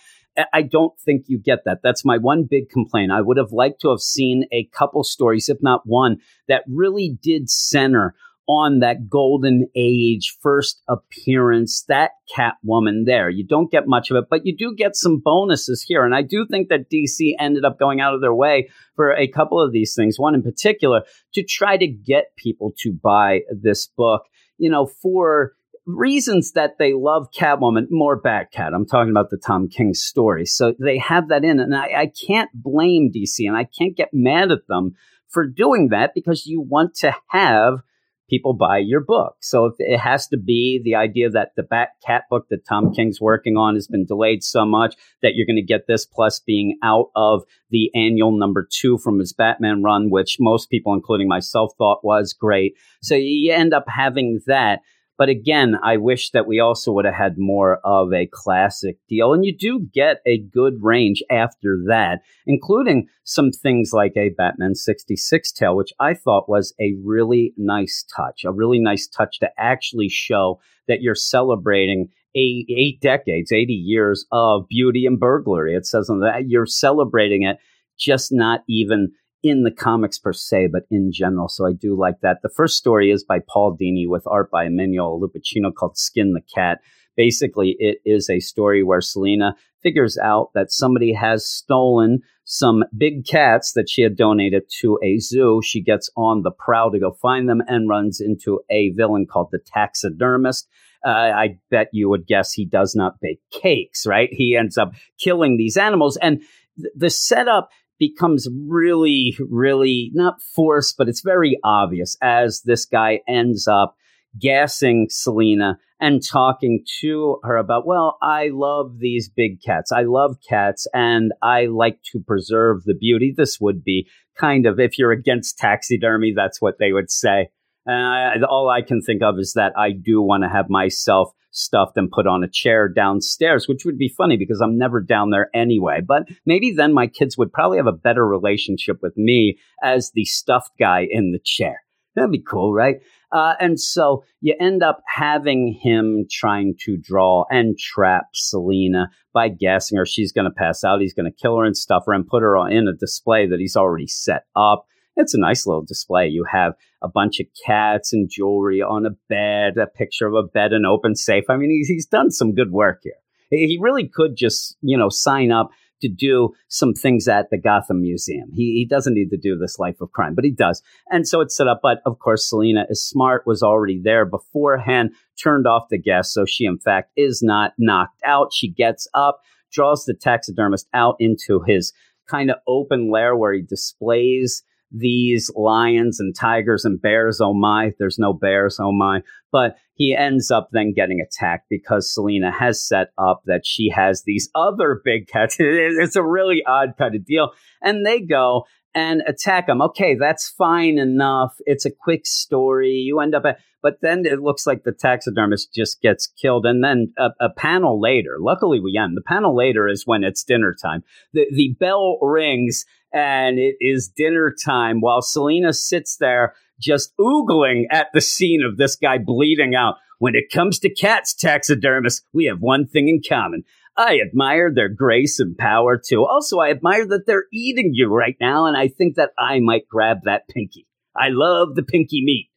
I 0.52 0.62
don't 0.62 0.98
think 1.00 1.24
you 1.28 1.38
get 1.38 1.60
that. 1.64 1.78
That's 1.82 2.04
my 2.04 2.18
one 2.18 2.44
big 2.44 2.68
complaint. 2.68 3.12
I 3.12 3.20
would 3.20 3.36
have 3.36 3.52
liked 3.52 3.80
to 3.82 3.90
have 3.90 4.00
seen 4.00 4.44
a 4.52 4.68
couple 4.72 5.02
stories, 5.04 5.48
if 5.48 5.58
not 5.60 5.82
one, 5.84 6.18
that 6.48 6.64
really 6.68 7.18
did 7.22 7.48
center 7.48 8.14
on 8.48 8.78
that 8.78 9.08
golden 9.08 9.66
age 9.74 10.36
first 10.40 10.80
appearance, 10.88 11.84
that 11.88 12.12
Catwoman 12.36 13.04
there. 13.04 13.28
You 13.28 13.44
don't 13.44 13.70
get 13.70 13.88
much 13.88 14.10
of 14.10 14.16
it, 14.16 14.26
but 14.30 14.46
you 14.46 14.56
do 14.56 14.74
get 14.74 14.94
some 14.94 15.20
bonuses 15.24 15.82
here. 15.82 16.04
And 16.04 16.14
I 16.14 16.22
do 16.22 16.46
think 16.48 16.68
that 16.68 16.90
DC 16.90 17.34
ended 17.40 17.64
up 17.64 17.78
going 17.78 18.00
out 18.00 18.14
of 18.14 18.20
their 18.20 18.34
way 18.34 18.68
for 18.94 19.12
a 19.12 19.26
couple 19.26 19.60
of 19.60 19.72
these 19.72 19.94
things, 19.94 20.18
one 20.18 20.34
in 20.34 20.42
particular, 20.42 21.02
to 21.34 21.42
try 21.42 21.76
to 21.76 21.86
get 21.86 22.36
people 22.36 22.72
to 22.78 22.92
buy 22.92 23.40
this 23.50 23.88
book, 23.88 24.22
you 24.58 24.70
know, 24.70 24.86
for 24.86 25.54
reasons 25.86 26.52
that 26.52 26.78
they 26.78 26.92
love 26.92 27.28
Catwoman, 27.30 27.86
more 27.90 28.20
Batcat. 28.20 28.74
I'm 28.74 28.86
talking 28.86 29.10
about 29.10 29.30
the 29.30 29.38
Tom 29.38 29.68
King 29.68 29.94
story. 29.94 30.44
So 30.44 30.74
they 30.78 30.98
have 30.98 31.28
that 31.28 31.44
in, 31.44 31.60
and 31.60 31.74
I, 31.74 31.86
I 31.96 32.12
can't 32.26 32.50
blame 32.52 33.10
DC 33.14 33.46
and 33.46 33.56
I 33.56 33.64
can't 33.64 33.96
get 33.96 34.10
mad 34.12 34.50
at 34.50 34.66
them 34.68 34.94
for 35.28 35.46
doing 35.46 35.88
that 35.88 36.12
because 36.14 36.46
you 36.46 36.60
want 36.60 36.94
to 36.96 37.14
have 37.28 37.80
people 38.28 38.54
buy 38.54 38.78
your 38.78 39.00
book. 39.00 39.36
So 39.40 39.72
it 39.78 39.98
has 39.98 40.26
to 40.28 40.36
be 40.36 40.80
the 40.82 40.94
idea 40.94 41.30
that 41.30 41.52
the 41.56 41.62
Batcat 41.62 42.22
book 42.28 42.46
that 42.50 42.66
Tom 42.66 42.92
King's 42.92 43.20
working 43.20 43.56
on 43.56 43.74
has 43.74 43.86
been 43.86 44.04
delayed 44.04 44.42
so 44.42 44.64
much 44.64 44.96
that 45.22 45.34
you're 45.34 45.46
going 45.46 45.56
to 45.56 45.62
get 45.62 45.86
this 45.86 46.04
plus 46.04 46.40
being 46.40 46.76
out 46.82 47.10
of 47.14 47.44
the 47.70 47.90
annual 47.94 48.36
number 48.36 48.66
two 48.68 48.98
from 48.98 49.18
his 49.18 49.32
Batman 49.32 49.82
run, 49.82 50.10
which 50.10 50.38
most 50.40 50.70
people, 50.70 50.92
including 50.92 51.28
myself, 51.28 51.72
thought 51.78 52.04
was 52.04 52.32
great. 52.32 52.74
So 53.00 53.14
you 53.14 53.52
end 53.52 53.72
up 53.72 53.84
having 53.88 54.40
that. 54.46 54.80
But 55.18 55.28
again, 55.28 55.76
I 55.82 55.96
wish 55.96 56.30
that 56.30 56.46
we 56.46 56.60
also 56.60 56.92
would 56.92 57.06
have 57.06 57.14
had 57.14 57.38
more 57.38 57.78
of 57.84 58.12
a 58.12 58.28
classic 58.30 58.98
deal. 59.08 59.32
And 59.32 59.44
you 59.44 59.56
do 59.56 59.88
get 59.92 60.20
a 60.26 60.38
good 60.38 60.74
range 60.82 61.22
after 61.30 61.78
that, 61.88 62.20
including 62.46 63.08
some 63.24 63.50
things 63.50 63.90
like 63.92 64.12
a 64.16 64.30
Batman 64.30 64.74
66 64.74 65.52
tale, 65.52 65.76
which 65.76 65.92
I 65.98 66.14
thought 66.14 66.48
was 66.48 66.74
a 66.80 66.94
really 67.02 67.54
nice 67.56 68.04
touch, 68.14 68.44
a 68.44 68.52
really 68.52 68.78
nice 68.78 69.06
touch 69.06 69.38
to 69.40 69.48
actually 69.58 70.08
show 70.08 70.60
that 70.86 71.00
you're 71.00 71.14
celebrating 71.14 72.08
eight, 72.34 72.66
eight 72.68 73.00
decades, 73.00 73.50
80 73.50 73.72
years 73.72 74.26
of 74.30 74.68
beauty 74.68 75.06
and 75.06 75.18
burglary. 75.18 75.74
It 75.74 75.86
says 75.86 76.10
on 76.10 76.20
that 76.20 76.48
you're 76.48 76.66
celebrating 76.66 77.42
it, 77.42 77.56
just 77.98 78.30
not 78.30 78.60
even 78.68 79.12
in 79.42 79.62
the 79.62 79.70
comics 79.70 80.18
per 80.18 80.32
se, 80.32 80.68
but 80.72 80.84
in 80.90 81.12
general. 81.12 81.48
So 81.48 81.66
I 81.66 81.72
do 81.72 81.96
like 81.98 82.20
that. 82.22 82.38
The 82.42 82.48
first 82.48 82.76
story 82.76 83.10
is 83.10 83.24
by 83.24 83.38
Paul 83.48 83.76
Dini 83.80 84.08
with 84.08 84.26
art 84.26 84.50
by 84.50 84.66
Emmanuel 84.66 85.20
Lupacchino 85.20 85.72
called 85.74 85.96
Skin 85.96 86.32
the 86.32 86.40
Cat. 86.54 86.78
Basically, 87.16 87.76
it 87.78 87.98
is 88.04 88.28
a 88.28 88.40
story 88.40 88.82
where 88.82 89.00
Selina 89.00 89.54
figures 89.82 90.18
out 90.18 90.50
that 90.54 90.72
somebody 90.72 91.12
has 91.12 91.48
stolen 91.48 92.20
some 92.44 92.84
big 92.96 93.26
cats 93.26 93.72
that 93.72 93.88
she 93.88 94.02
had 94.02 94.16
donated 94.16 94.64
to 94.80 94.98
a 95.02 95.18
zoo. 95.18 95.60
She 95.64 95.82
gets 95.82 96.10
on 96.16 96.42
the 96.42 96.50
prowl 96.50 96.90
to 96.92 96.98
go 96.98 97.12
find 97.12 97.48
them 97.48 97.62
and 97.66 97.88
runs 97.88 98.20
into 98.20 98.60
a 98.70 98.90
villain 98.90 99.26
called 99.26 99.48
the 99.50 99.58
taxidermist. 99.58 100.68
Uh, 101.04 101.10
I 101.10 101.58
bet 101.70 101.88
you 101.92 102.08
would 102.08 102.26
guess 102.26 102.52
he 102.52 102.64
does 102.64 102.94
not 102.94 103.20
bake 103.20 103.40
cakes, 103.50 104.06
right? 104.06 104.28
He 104.32 104.56
ends 104.56 104.76
up 104.76 104.92
killing 105.18 105.56
these 105.56 105.76
animals. 105.76 106.16
And 106.16 106.40
th- 106.78 106.92
the 106.96 107.10
setup 107.10 107.70
becomes 107.98 108.48
really, 108.68 109.36
really 109.48 110.10
not 110.14 110.40
forced, 110.42 110.96
but 110.96 111.08
it's 111.08 111.22
very 111.22 111.58
obvious 111.64 112.16
as 112.22 112.62
this 112.62 112.84
guy 112.84 113.20
ends 113.28 113.66
up 113.66 113.96
gassing 114.38 115.06
Selina 115.08 115.78
and 115.98 116.22
talking 116.22 116.84
to 117.00 117.38
her 117.42 117.56
about, 117.56 117.86
well, 117.86 118.18
I 118.20 118.50
love 118.52 118.98
these 118.98 119.30
big 119.30 119.62
cats. 119.62 119.90
I 119.92 120.02
love 120.02 120.36
cats 120.46 120.86
and 120.92 121.32
I 121.42 121.66
like 121.66 122.02
to 122.12 122.20
preserve 122.20 122.84
the 122.84 122.94
beauty. 122.94 123.32
This 123.34 123.58
would 123.60 123.82
be 123.82 124.06
kind 124.38 124.66
of, 124.66 124.78
if 124.78 124.98
you're 124.98 125.12
against 125.12 125.56
taxidermy, 125.56 126.34
that's 126.36 126.60
what 126.60 126.78
they 126.78 126.92
would 126.92 127.10
say. 127.10 127.48
And 127.86 128.44
I, 128.44 128.46
all 128.46 128.68
I 128.68 128.82
can 128.82 129.00
think 129.00 129.22
of 129.22 129.38
is 129.38 129.54
that 129.54 129.72
I 129.78 129.92
do 129.92 130.20
want 130.20 130.42
to 130.42 130.50
have 130.50 130.68
myself 130.68 131.30
stuffed 131.56 131.96
and 131.96 132.10
put 132.10 132.26
on 132.26 132.44
a 132.44 132.48
chair 132.48 132.88
downstairs, 132.88 133.66
which 133.66 133.84
would 133.84 133.98
be 133.98 134.08
funny 134.08 134.36
because 134.36 134.60
I'm 134.60 134.78
never 134.78 135.00
down 135.00 135.30
there 135.30 135.50
anyway. 135.54 136.00
But 136.06 136.28
maybe 136.44 136.72
then 136.72 136.92
my 136.92 137.06
kids 137.06 137.38
would 137.38 137.52
probably 137.52 137.78
have 137.78 137.86
a 137.86 137.92
better 137.92 138.26
relationship 138.26 138.98
with 139.02 139.16
me 139.16 139.58
as 139.82 140.10
the 140.12 140.24
stuffed 140.24 140.72
guy 140.78 141.06
in 141.10 141.32
the 141.32 141.40
chair. 141.42 141.82
That'd 142.14 142.30
be 142.30 142.42
cool, 142.42 142.72
right? 142.72 142.96
Uh, 143.30 143.54
and 143.60 143.78
so 143.78 144.24
you 144.40 144.54
end 144.58 144.82
up 144.82 145.02
having 145.06 145.78
him 145.82 146.26
trying 146.30 146.74
to 146.84 146.96
draw 146.96 147.44
and 147.50 147.78
trap 147.78 148.28
Selina 148.32 149.10
by 149.34 149.48
guessing 149.48 149.98
her 149.98 150.06
she's 150.06 150.32
going 150.32 150.46
to 150.46 150.50
pass 150.50 150.82
out. 150.82 151.00
He's 151.00 151.12
going 151.12 151.30
to 151.30 151.42
kill 151.42 151.58
her 151.58 151.64
and 151.64 151.76
stuff 151.76 152.04
her 152.06 152.14
and 152.14 152.26
put 152.26 152.42
her 152.42 152.56
in 152.68 152.88
a 152.88 152.94
display 152.94 153.46
that 153.46 153.60
he's 153.60 153.76
already 153.76 154.06
set 154.06 154.44
up. 154.56 154.86
It's 155.16 155.34
a 155.34 155.40
nice 155.40 155.66
little 155.66 155.82
display. 155.82 156.28
You 156.28 156.44
have 156.50 156.74
a 157.02 157.08
bunch 157.08 157.40
of 157.40 157.46
cats 157.66 158.12
and 158.12 158.30
jewelry 158.30 158.82
on 158.82 159.06
a 159.06 159.10
bed, 159.28 159.78
a 159.78 159.86
picture 159.86 160.26
of 160.26 160.34
a 160.34 160.42
bed, 160.42 160.72
an 160.72 160.84
open 160.84 161.14
safe. 161.14 161.44
I 161.48 161.56
mean, 161.56 161.70
he's, 161.70 161.88
he's 161.88 162.06
done 162.06 162.30
some 162.30 162.54
good 162.54 162.70
work 162.70 163.00
here. 163.02 163.14
He 163.50 163.78
really 163.80 164.08
could 164.08 164.36
just, 164.36 164.76
you 164.82 164.98
know, 164.98 165.08
sign 165.08 165.52
up 165.52 165.70
to 166.02 166.08
do 166.08 166.52
some 166.68 166.92
things 166.92 167.26
at 167.28 167.48
the 167.50 167.58
Gotham 167.58 168.02
Museum. 168.02 168.50
He, 168.52 168.74
he 168.74 168.84
doesn't 168.84 169.14
need 169.14 169.30
to 169.30 169.36
do 169.36 169.56
this 169.56 169.78
life 169.78 170.00
of 170.00 170.12
crime, 170.12 170.34
but 170.34 170.44
he 170.44 170.50
does. 170.50 170.82
And 171.10 171.26
so 171.26 171.40
it's 171.40 171.56
set 171.56 171.68
up. 171.68 171.80
But 171.82 171.98
of 172.04 172.18
course, 172.18 172.48
Selina 172.48 172.86
is 172.90 173.06
smart, 173.06 173.46
was 173.46 173.62
already 173.62 174.00
there 174.02 174.24
beforehand, 174.24 175.12
turned 175.42 175.66
off 175.66 175.88
the 175.90 175.98
gas. 175.98 176.32
So 176.32 176.44
she, 176.44 176.64
in 176.64 176.78
fact, 176.78 177.12
is 177.16 177.42
not 177.42 177.72
knocked 177.78 178.20
out. 178.26 178.52
She 178.52 178.68
gets 178.68 179.08
up, 179.14 179.40
draws 179.72 180.04
the 180.04 180.14
taxidermist 180.14 180.88
out 180.92 181.16
into 181.18 181.62
his 181.66 181.92
kind 182.28 182.50
of 182.50 182.56
open 182.66 183.10
lair 183.10 183.36
where 183.36 183.52
he 183.52 183.62
displays 183.62 184.62
these 184.96 185.50
lions 185.54 186.20
and 186.20 186.34
tigers 186.34 186.84
and 186.84 187.00
bears. 187.00 187.40
Oh 187.40 187.54
my, 187.54 187.92
there's 187.98 188.18
no 188.18 188.32
bears. 188.32 188.78
Oh 188.80 188.92
my. 188.92 189.22
But 189.52 189.76
he 189.94 190.14
ends 190.14 190.50
up 190.50 190.68
then 190.72 190.92
getting 190.94 191.20
attacked 191.20 191.66
because 191.70 192.12
Selina 192.12 192.52
has 192.52 192.82
set 192.86 193.08
up 193.18 193.42
that 193.46 193.64
she 193.64 193.90
has 193.94 194.22
these 194.24 194.50
other 194.54 195.00
big 195.04 195.28
cats. 195.28 195.56
It's 195.60 196.16
a 196.16 196.22
really 196.22 196.62
odd 196.66 196.94
kind 196.98 197.14
of 197.14 197.24
deal. 197.24 197.52
And 197.82 198.04
they 198.04 198.20
go 198.20 198.64
and 198.94 199.22
attack 199.26 199.68
him. 199.68 199.82
Okay, 199.82 200.16
that's 200.18 200.48
fine 200.48 200.98
enough. 200.98 201.54
It's 201.66 201.84
a 201.84 201.90
quick 201.90 202.26
story. 202.26 202.92
You 202.92 203.20
end 203.20 203.34
up 203.34 203.44
at, 203.44 203.58
but 203.86 204.00
then 204.02 204.26
it 204.26 204.42
looks 204.42 204.66
like 204.66 204.82
the 204.82 204.90
taxidermist 204.90 205.72
just 205.72 206.02
gets 206.02 206.26
killed. 206.26 206.66
And 206.66 206.82
then 206.82 207.12
a, 207.16 207.30
a, 207.38 207.50
panel 207.50 208.00
later, 208.00 208.36
luckily 208.40 208.80
we 208.80 208.98
end. 209.00 209.16
The 209.16 209.22
panel 209.22 209.54
later 209.54 209.86
is 209.86 210.04
when 210.04 210.24
it's 210.24 210.42
dinner 210.42 210.74
time. 210.74 211.04
The, 211.32 211.46
the 211.52 211.76
bell 211.78 212.18
rings 212.20 212.84
and 213.12 213.60
it 213.60 213.76
is 213.80 214.08
dinner 214.08 214.52
time 214.64 215.00
while 215.00 215.22
Selina 215.22 215.72
sits 215.72 216.16
there 216.16 216.56
just 216.80 217.16
oogling 217.16 217.84
at 217.92 218.08
the 218.12 218.20
scene 218.20 218.64
of 218.64 218.76
this 218.76 218.96
guy 218.96 219.18
bleeding 219.18 219.76
out. 219.76 219.94
When 220.18 220.34
it 220.34 220.50
comes 220.52 220.80
to 220.80 220.92
cats, 220.92 221.32
taxidermists, 221.32 222.24
we 222.32 222.46
have 222.46 222.58
one 222.58 222.88
thing 222.88 223.06
in 223.08 223.20
common. 223.22 223.62
I 223.96 224.18
admire 224.18 224.74
their 224.74 224.88
grace 224.88 225.38
and 225.38 225.56
power 225.56 225.96
too. 225.96 226.26
Also, 226.26 226.58
I 226.58 226.70
admire 226.70 227.06
that 227.06 227.26
they're 227.28 227.46
eating 227.52 227.92
you 227.94 228.12
right 228.12 228.36
now, 228.40 228.66
and 228.66 228.76
I 228.76 228.88
think 228.88 229.14
that 229.14 229.30
I 229.38 229.60
might 229.60 229.86
grab 229.88 230.22
that 230.24 230.48
pinky. 230.48 230.88
I 231.16 231.28
love 231.28 231.76
the 231.76 231.84
pinky 231.84 232.24
meat. 232.24 232.50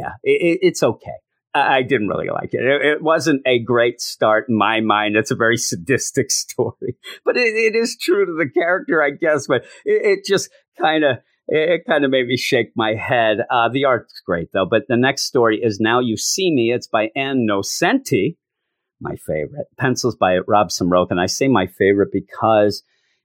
Yeah, 0.00 0.12
it, 0.22 0.58
it's 0.62 0.82
okay. 0.82 1.18
I, 1.52 1.82
didn't 1.82 2.06
really 2.06 2.28
like 2.28 2.50
it. 2.54 2.62
it. 2.62 2.84
it. 2.84 3.02
wasn't 3.02 3.42
a 3.44 3.58
great 3.58 4.00
start 4.00 4.46
in 4.48 4.56
my 4.56 4.80
mind. 4.80 5.16
It's 5.16 5.32
a 5.32 5.36
very 5.36 5.56
sadistic 5.56 6.30
story, 6.30 6.96
but 7.24 7.36
it, 7.36 7.54
it 7.54 7.74
is 7.74 7.96
true 8.00 8.24
to 8.24 8.32
the 8.32 8.48
character, 8.48 9.02
I 9.02 9.10
guess. 9.10 9.48
But 9.48 9.64
it, 9.84 10.24
just 10.24 10.48
kind 10.80 11.02
of 11.02 11.16
it 11.48 11.82
kind 11.88 12.04
of 12.04 12.12
made 12.12 12.28
me 12.28 12.36
shake 12.36 12.70
my 12.76 12.94
head. 12.94 13.38
Uh, 13.50 13.68
the 13.68 13.84
art's 13.84 14.22
great 14.24 14.50
though. 14.52 14.66
But 14.70 14.82
the 14.88 14.96
next 14.96 15.22
story 15.22 15.60
is 15.60 15.80
Now 15.80 15.98
You 15.98 16.16
See 16.16 16.54
Me. 16.54 16.72
It's 16.72 16.86
by 16.86 17.08
Ann 17.16 17.46
Nocenti 17.50 18.36
my 19.00 19.16
favorite. 19.16 19.66
Pencils 19.78 20.16
by 20.16 20.38
Robson 20.46 20.88
Rocha. 20.88 21.12
And 21.12 21.20
I 21.20 21.26
say 21.26 21.48
my 21.48 21.66
favorite 21.66 22.10
because 22.12 22.82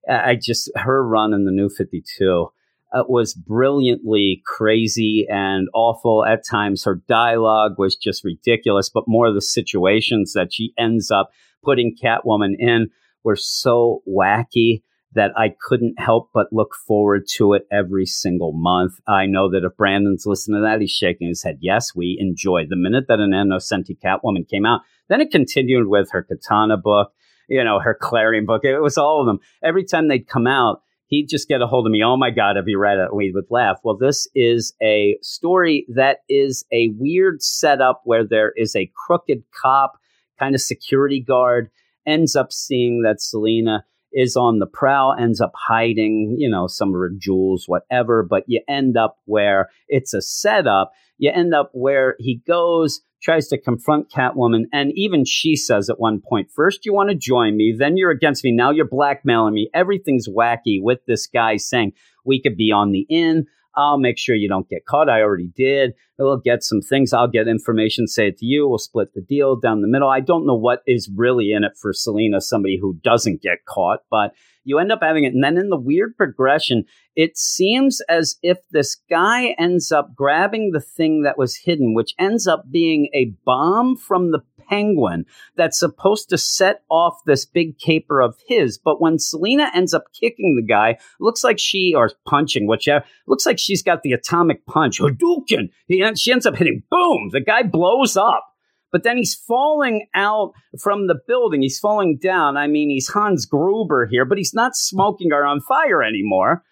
I 0.09 0.38
just, 0.41 0.71
her 0.76 1.05
run 1.05 1.34
in 1.34 1.45
the 1.45 1.51
new 1.51 1.69
52 1.69 2.47
uh, 2.96 3.04
was 3.08 3.34
brilliantly 3.34 4.41
crazy 4.46 5.28
and 5.30 5.68
awful 5.74 6.26
at 6.26 6.46
times. 6.50 6.84
Her 6.84 7.02
dialogue 7.08 7.74
was 7.78 7.96
just 7.96 8.24
ridiculous, 8.24 8.89
but 8.89 9.04
more 9.08 9.28
of 9.28 9.36
the 9.36 9.41
situations 9.41 10.34
that 10.34 10.54
she 10.54 10.74
ends 10.78 11.12
up 11.12 11.30
putting 11.64 11.96
Catwoman 12.02 12.54
in 12.58 12.89
were 13.24 13.36
so 13.36 14.02
wacky 14.08 14.84
that 15.14 15.32
I 15.38 15.56
couldn't 15.62 16.00
help 16.00 16.30
but 16.34 16.48
look 16.52 16.76
forward 16.88 17.24
to 17.36 17.54
it 17.54 17.64
every 17.72 18.06
single 18.06 18.52
month. 18.54 18.93
I 19.08 19.26
know 19.26 19.50
that 19.50 19.64
if 19.64 19.76
Brandon's 19.78 20.26
listening 20.26 20.60
to 20.60 20.64
that, 20.64 20.82
he's 20.82 20.91
shaking 20.91 21.30
his 21.30 21.41
head. 21.41 21.58
Yes, 21.62 21.96
we 21.96 22.18
enjoyed 22.20 22.68
the 22.70 22.76
minute 22.76 23.06
that 23.08 23.20
an 23.20 23.34
Ann 23.34 23.50
Nocenti 23.50 23.98
Catwoman 23.98 24.48
came 24.48 24.66
out. 24.66 24.82
Then 25.10 25.22
it 25.22 25.32
continued 25.32 25.88
with 25.88 26.12
her 26.12 26.24
Katana 26.24 26.78
book, 26.78 27.12
you 27.48 27.64
know, 27.64 27.80
her 27.80 27.98
Klarion 28.00 28.46
book. 28.46 28.66
It 28.66 28.80
was 28.80 28.98
all 28.98 29.22
of 29.22 29.26
them. 29.26 29.39
Every 29.64 29.86
time 29.86 30.08
they'd 30.08 30.28
come 30.28 30.48
out, 30.48 30.82
he'd 31.16 31.30
just 31.30 31.47
get 31.47 31.61
a 31.61 31.68
hold 31.68 31.86
of 31.86 31.91
me. 31.91 32.03
Oh 32.03 32.18
my 32.18 32.30
God, 32.30 32.57
have 32.57 32.68
you 32.68 32.78
read 32.78 32.97
it? 32.97 33.16
We 33.16 33.32
would 33.32 33.45
laugh. 33.49 33.80
Well, 33.84 33.95
this 33.95 34.28
is 34.36 34.74
a 34.82 35.18
story 35.22 35.86
that 35.95 36.20
is 36.28 36.66
a 36.74 36.91
weird 36.97 37.41
setup 37.41 38.01
where 38.03 38.26
there 38.26 38.51
is 38.57 38.76
a 38.76 38.91
crooked 39.05 39.43
cop, 39.61 39.97
kind 40.38 40.55
of 40.55 40.61
security 40.61 41.22
guard, 41.22 41.70
ends 42.05 42.36
up 42.36 42.51
seeing 42.51 43.01
that 43.03 43.22
Selina 43.22 43.86
is 44.11 44.36
on 44.36 44.59
the 44.59 44.68
prowl, 44.68 45.16
ends 45.18 45.39
up 45.39 45.53
hiding, 45.55 46.36
you 46.38 46.49
know, 46.49 46.68
some 46.68 46.89
of 46.89 46.95
her 46.95 47.11
jewels, 47.18 47.66
whatever. 47.68 48.22
But 48.22 48.43
you 48.47 48.61
end 48.68 48.97
up 48.97 49.18
where 49.26 49.70
it's 49.88 50.13
a 50.13 50.22
setup. 50.22 50.91
You 51.18 51.32
end 51.32 51.53
up 51.53 51.70
where 51.74 52.16
he 52.20 52.41
goes, 52.45 53.01
tries 53.26 53.47
to 53.47 53.57
confront 53.57 54.11
Catwoman, 54.11 54.65
and 54.71 54.91
even 54.93 55.26
she 55.26 55.55
says 55.55 55.89
at 55.89 55.99
one 55.99 56.21
point, 56.21 56.51
first 56.51 56.86
you 56.86 56.93
want 56.93 57.09
to 57.09 57.15
join 57.15 57.57
me, 57.57 57.76
then 57.76 57.97
you're 57.97 58.11
against 58.11 58.43
me, 58.43 58.51
now 58.51 58.69
you're 58.69 58.88
blackmailing 58.88 59.55
me. 59.55 59.67
Everything's 59.73 60.30
wacky 60.30 60.80
with 60.80 60.99
this 61.07 61.26
guy 61.26 61.57
saying, 61.57 61.91
we 62.23 62.39
could 62.39 62.55
be 62.55 62.71
on 62.71 62.91
the 62.91 63.07
in. 63.09 63.47
I'll 63.78 63.97
make 63.97 64.17
sure 64.17 64.36
you 64.36 64.49
don't 64.49 64.69
get 64.69 64.86
caught. 64.86 65.09
I 65.09 65.21
already 65.21 65.51
did. 65.55 65.93
We'll 66.17 66.38
get 66.38 66.63
some 66.63 66.82
things. 66.82 67.13
I'll 67.13 67.28
get 67.28 67.47
information, 67.47 68.07
say 68.07 68.30
it 68.30 68.38
to 68.38 68.45
you. 68.45 68.67
We'll 68.67 68.78
split 68.78 69.13
the 69.13 69.21
deal 69.21 69.55
down 69.57 69.82
the 69.82 69.88
middle. 69.88 70.09
I 70.09 70.21
don't 70.21 70.45
know 70.45 70.55
what 70.55 70.82
is 70.88 71.09
really 71.13 71.51
in 71.51 71.63
it 71.63 71.73
for 71.82 71.91
Selina, 71.91 72.39
somebody 72.39 72.78
who 72.80 72.97
doesn't 73.03 73.41
get 73.41 73.65
caught, 73.67 73.99
but 74.09 74.32
you 74.63 74.80
end 74.80 74.91
up 74.91 74.99
having 75.01 75.26
it. 75.26 75.34
And 75.34 75.43
then 75.43 75.57
in 75.57 75.69
the 75.69 75.80
weird 75.80 76.15
progression, 76.17 76.86
it 77.15 77.38
seems 77.38 78.01
as 78.09 78.38
if 78.41 78.59
this 78.71 78.97
guy 79.09 79.55
ends 79.59 79.91
up 79.91 80.15
grabbing 80.15 80.71
the 80.71 80.82
thing 80.82 81.23
that 81.23 81.38
was 81.38 81.57
hidden, 81.57 81.93
which 81.93 82.15
ends 82.17 82.47
up 82.47 82.65
being 82.71 83.09
a 83.13 83.34
bomb 83.45 83.95
from 83.95 84.32
the 84.32 84.39
penguin 84.70 85.26
that's 85.55 85.80
supposed 85.80 86.30
to 86.30 86.38
set 86.38 86.82
off 86.89 87.20
this 87.26 87.45
big 87.45 87.78
caper 87.78 88.22
of 88.22 88.36
his. 88.47 88.78
But 88.78 89.01
when 89.01 89.20
Selina 89.20 89.72
ends 89.74 89.93
up 89.93 90.05
kicking 90.20 90.55
the 90.55 90.66
guy, 90.66 90.97
looks 91.20 91.43
like 91.43 91.59
she, 91.59 91.93
or 91.95 92.11
punching, 92.28 92.68
whichever, 92.68 93.05
looks 93.28 93.45
like 93.45 93.59
she's 93.59 93.84
got 93.84 94.01
the 94.03 94.13
atomic 94.13 94.66
punch. 94.66 94.99
Hadouken! 94.99 95.70
She 96.18 96.32
ends 96.32 96.45
up 96.45 96.55
hitting, 96.55 96.84
boom! 96.89 97.30
The 97.32 97.41
guy 97.41 97.63
blows 97.63 98.18
up. 98.18 98.45
But 98.91 99.03
then 99.03 99.18
he's 99.18 99.36
falling 99.36 100.07
out 100.16 100.53
from 100.80 101.07
the 101.07 101.20
building. 101.28 101.61
He's 101.61 101.80
falling 101.80 102.18
down. 102.18 102.55
I 102.55 102.68
mean, 102.68 102.89
he's 102.89 103.09
Hans 103.09 103.45
Gruber 103.45 104.05
here, 104.05 104.24
but 104.24 104.38
he's 104.38 104.53
not 104.53 104.76
smoking 104.76 105.34
or 105.34 105.45
on 105.45 105.59
fire 105.59 106.01
anymore. 106.01 106.63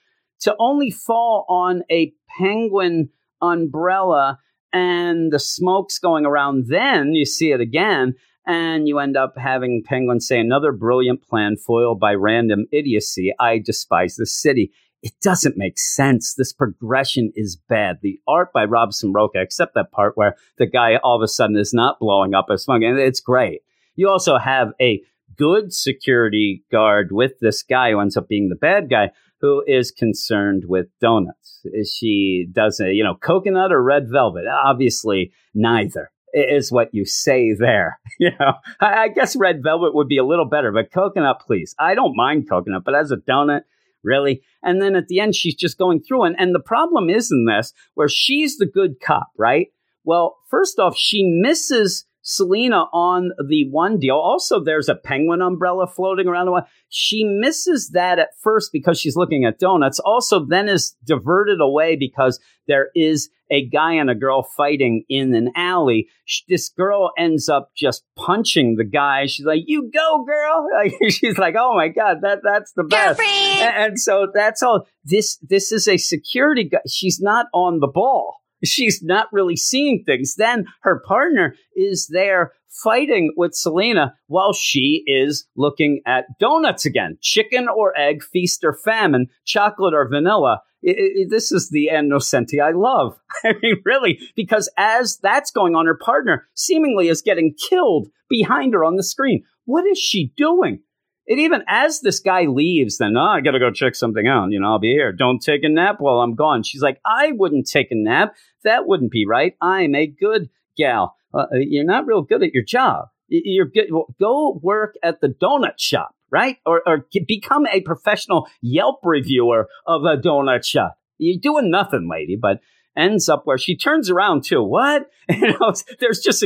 To 0.41 0.55
only 0.57 0.89
fall 0.89 1.45
on 1.49 1.83
a 1.91 2.13
penguin 2.37 3.09
umbrella 3.41 4.39
and 4.73 5.31
the 5.31 5.39
smoke's 5.39 5.99
going 5.99 6.25
around. 6.25 6.65
Then 6.67 7.13
you 7.13 7.25
see 7.25 7.51
it 7.51 7.61
again, 7.61 8.15
and 8.45 8.87
you 8.87 8.99
end 8.99 9.15
up 9.15 9.35
having 9.37 9.83
Penguin 9.85 10.19
say 10.19 10.39
another 10.39 10.71
brilliant 10.71 11.21
plan 11.21 11.55
foiled 11.55 11.99
by 11.99 12.13
random 12.15 12.65
idiocy. 12.71 13.31
I 13.39 13.59
despise 13.59 14.15
the 14.15 14.25
city. 14.25 14.71
It 15.03 15.13
doesn't 15.21 15.57
make 15.57 15.77
sense. 15.77 16.33
This 16.33 16.51
progression 16.51 17.31
is 17.35 17.55
bad. 17.55 17.99
The 18.01 18.19
art 18.27 18.51
by 18.53 18.65
Robson 18.65 19.13
Rocha, 19.13 19.41
except 19.41 19.75
that 19.75 19.91
part 19.91 20.17
where 20.17 20.35
the 20.57 20.65
guy 20.65 20.95
all 20.97 21.15
of 21.15 21.21
a 21.21 21.27
sudden 21.27 21.55
is 21.57 21.73
not 21.73 21.99
blowing 21.99 22.33
up 22.33 22.49
a 22.49 22.57
smoke, 22.57 22.81
and 22.83 22.97
it's 22.97 23.19
great. 23.19 23.61
You 23.95 24.09
also 24.09 24.37
have 24.37 24.69
a 24.81 25.01
good 25.37 25.73
security 25.73 26.63
guard 26.71 27.11
with 27.11 27.39
this 27.39 27.63
guy 27.63 27.91
who 27.91 27.99
ends 27.99 28.17
up 28.17 28.27
being 28.27 28.49
the 28.49 28.55
bad 28.55 28.89
guy 28.89 29.11
who 29.43 29.61
is 29.67 29.91
concerned 29.91 30.63
with 30.69 30.87
donuts. 31.01 31.59
Is 31.65 31.93
she 31.93 32.47
does 32.49 32.79
a, 32.79 32.93
you 32.93 33.03
know, 33.03 33.15
coconut 33.15 33.73
or 33.73 33.83
red 33.83 34.09
velvet? 34.09 34.45
Obviously, 34.47 35.33
neither 35.53 36.11
is 36.33 36.71
what 36.71 36.87
you 36.93 37.05
say 37.05 37.53
there. 37.53 37.99
You 38.19 38.29
know, 38.39 38.53
I, 38.79 39.09
guess 39.09 39.35
red 39.35 39.61
velvet 39.61 39.93
would 39.93 40.07
be 40.07 40.19
a 40.19 40.23
little 40.23 40.45
better, 40.45 40.71
but 40.71 40.93
coconut, 40.93 41.41
please. 41.45 41.75
I 41.77 41.93
don't 41.93 42.15
mind 42.15 42.47
coconut, 42.47 42.83
but 42.85 42.95
as 42.95 43.11
a 43.11 43.17
donut, 43.17 43.63
really? 44.01 44.43
And 44.61 44.81
then 44.81 44.95
at 44.95 45.07
the 45.07 45.19
end, 45.19 45.35
she's 45.35 45.55
just 45.55 45.77
going 45.77 46.01
through. 46.01 46.23
And, 46.23 46.35
and 46.39 46.55
the 46.55 46.61
problem 46.61 47.09
is 47.09 47.29
in 47.29 47.45
this, 47.45 47.73
where 47.95 48.07
she's 48.07 48.57
the 48.57 48.65
good 48.65 49.01
cop, 49.01 49.27
right? 49.37 49.67
Well, 50.05 50.37
first 50.49 50.79
off, 50.79 50.95
she 50.95 51.23
misses 51.23 52.05
Selina 52.23 52.85
on 52.93 53.31
the 53.47 53.69
one 53.69 53.99
deal. 53.99 54.15
Also, 54.15 54.63
there's 54.63 54.89
a 54.89 54.95
penguin 54.95 55.41
umbrella 55.41 55.85
floating 55.85 56.27
around 56.27 56.45
the 56.45 56.53
one. 56.53 56.63
She 56.89 57.23
misses 57.25 57.91
that 57.93 58.17
at 58.17 58.29
first 58.41 58.71
because 58.71 58.99
she's 58.99 59.17
looking 59.17 59.45
at 59.45 59.59
donuts. 59.59 59.99
Also, 59.99 60.45
then 60.45 60.69
is 60.69 60.95
diverted 61.05 61.59
away 61.59 61.97
because 61.97 62.39
there 62.65 62.87
is 62.95 63.29
a 63.51 63.67
guy 63.67 63.93
and 63.93 64.09
a 64.09 64.15
girl 64.15 64.41
fighting 64.41 65.03
in 65.09 65.35
an 65.35 65.51
alley. 65.55 66.07
This 66.47 66.69
girl 66.69 67.11
ends 67.17 67.49
up 67.49 67.71
just 67.75 68.03
punching 68.15 68.77
the 68.77 68.85
guy. 68.85 69.25
She's 69.25 69.45
like, 69.45 69.63
"You 69.65 69.91
go, 69.93 70.23
girl!" 70.23 70.67
she's 71.09 71.37
like, 71.37 71.55
"Oh 71.57 71.75
my 71.75 71.89
god, 71.89 72.19
that 72.21 72.39
that's 72.41 72.71
the 72.71 72.83
best." 72.83 73.19
And, 73.19 73.75
and 73.75 73.99
so 73.99 74.27
that's 74.33 74.63
all. 74.63 74.87
This 75.03 75.37
this 75.41 75.73
is 75.73 75.89
a 75.89 75.97
security 75.97 76.63
guy. 76.63 76.79
She's 76.87 77.19
not 77.19 77.47
on 77.53 77.79
the 77.79 77.87
ball 77.87 78.42
she's 78.63 79.01
not 79.03 79.27
really 79.31 79.55
seeing 79.55 80.03
things. 80.05 80.35
Then 80.35 80.65
her 80.81 81.01
partner 81.05 81.55
is 81.75 82.07
there 82.07 82.53
fighting 82.73 83.31
with 83.37 83.53
Selina 83.53 84.15
while 84.27 84.53
she 84.53 85.03
is 85.05 85.47
looking 85.55 86.01
at 86.05 86.25
donuts 86.39 86.85
again. 86.85 87.17
Chicken 87.21 87.67
or 87.67 87.97
egg, 87.97 88.23
feast 88.23 88.63
or 88.63 88.73
famine, 88.73 89.27
chocolate 89.45 89.93
or 89.93 90.07
vanilla. 90.07 90.61
It, 90.81 90.97
it, 90.97 91.27
this 91.29 91.51
is 91.51 91.69
the 91.69 91.89
Ann 91.89 92.09
Nocenti 92.09 92.61
I 92.61 92.71
love. 92.71 93.17
I 93.43 93.53
mean, 93.61 93.77
really, 93.85 94.19
because 94.35 94.69
as 94.77 95.17
that's 95.21 95.51
going 95.51 95.75
on, 95.75 95.85
her 95.85 95.97
partner 95.97 96.47
seemingly 96.55 97.07
is 97.07 97.21
getting 97.21 97.55
killed 97.69 98.07
behind 98.29 98.73
her 98.73 98.83
on 98.83 98.95
the 98.95 99.03
screen. 99.03 99.43
What 99.65 99.85
is 99.85 99.97
she 99.97 100.33
doing? 100.35 100.79
It 101.25 101.39
even 101.39 101.63
as 101.67 102.01
this 102.01 102.19
guy 102.19 102.43
leaves, 102.43 102.97
then 102.97 103.15
oh, 103.15 103.21
I 103.21 103.41
gotta 103.41 103.59
go 103.59 103.71
check 103.71 103.95
something 103.95 104.27
out. 104.27 104.51
You 104.51 104.59
know, 104.59 104.71
I'll 104.71 104.79
be 104.79 104.91
here. 104.91 105.13
Don't 105.13 105.41
take 105.41 105.63
a 105.63 105.69
nap 105.69 105.97
while 105.99 106.19
I'm 106.19 106.35
gone. 106.35 106.63
She's 106.63 106.81
like, 106.81 106.99
I 107.05 107.31
wouldn't 107.31 107.69
take 107.69 107.91
a 107.91 107.95
nap. 107.95 108.35
That 108.63 108.87
wouldn't 108.87 109.11
be 109.11 109.25
right. 109.25 109.55
I'm 109.61 109.95
a 109.95 110.07
good 110.07 110.49
gal. 110.77 111.15
Uh, 111.33 111.45
uh 111.51 111.57
you're 111.59 111.85
not 111.85 112.05
real 112.05 112.21
good 112.21 112.43
at 112.43 112.53
your 112.53 112.63
job. 112.63 113.07
You're 113.29 113.65
good. 113.65 113.89
Go 114.19 114.59
work 114.61 114.95
at 115.01 115.21
the 115.21 115.29
donut 115.29 115.79
shop, 115.79 116.13
right? 116.29 116.57
Or, 116.65 116.81
or 116.85 117.07
become 117.25 117.65
a 117.67 117.81
professional 117.81 118.47
Yelp 118.61 118.99
reviewer 119.03 119.69
of 119.87 120.03
a 120.03 120.17
donut 120.17 120.65
shop. 120.65 120.97
You're 121.17 121.39
doing 121.39 121.71
nothing, 121.71 122.09
lady. 122.11 122.37
But 122.39 122.59
ends 122.95 123.29
up 123.29 123.45
where 123.45 123.57
she 123.57 123.75
turns 123.75 124.09
around 124.09 124.43
too. 124.43 124.63
What? 124.63 125.09
You 125.29 125.57
know, 125.57 125.73
there's 126.01 126.19
just 126.19 126.43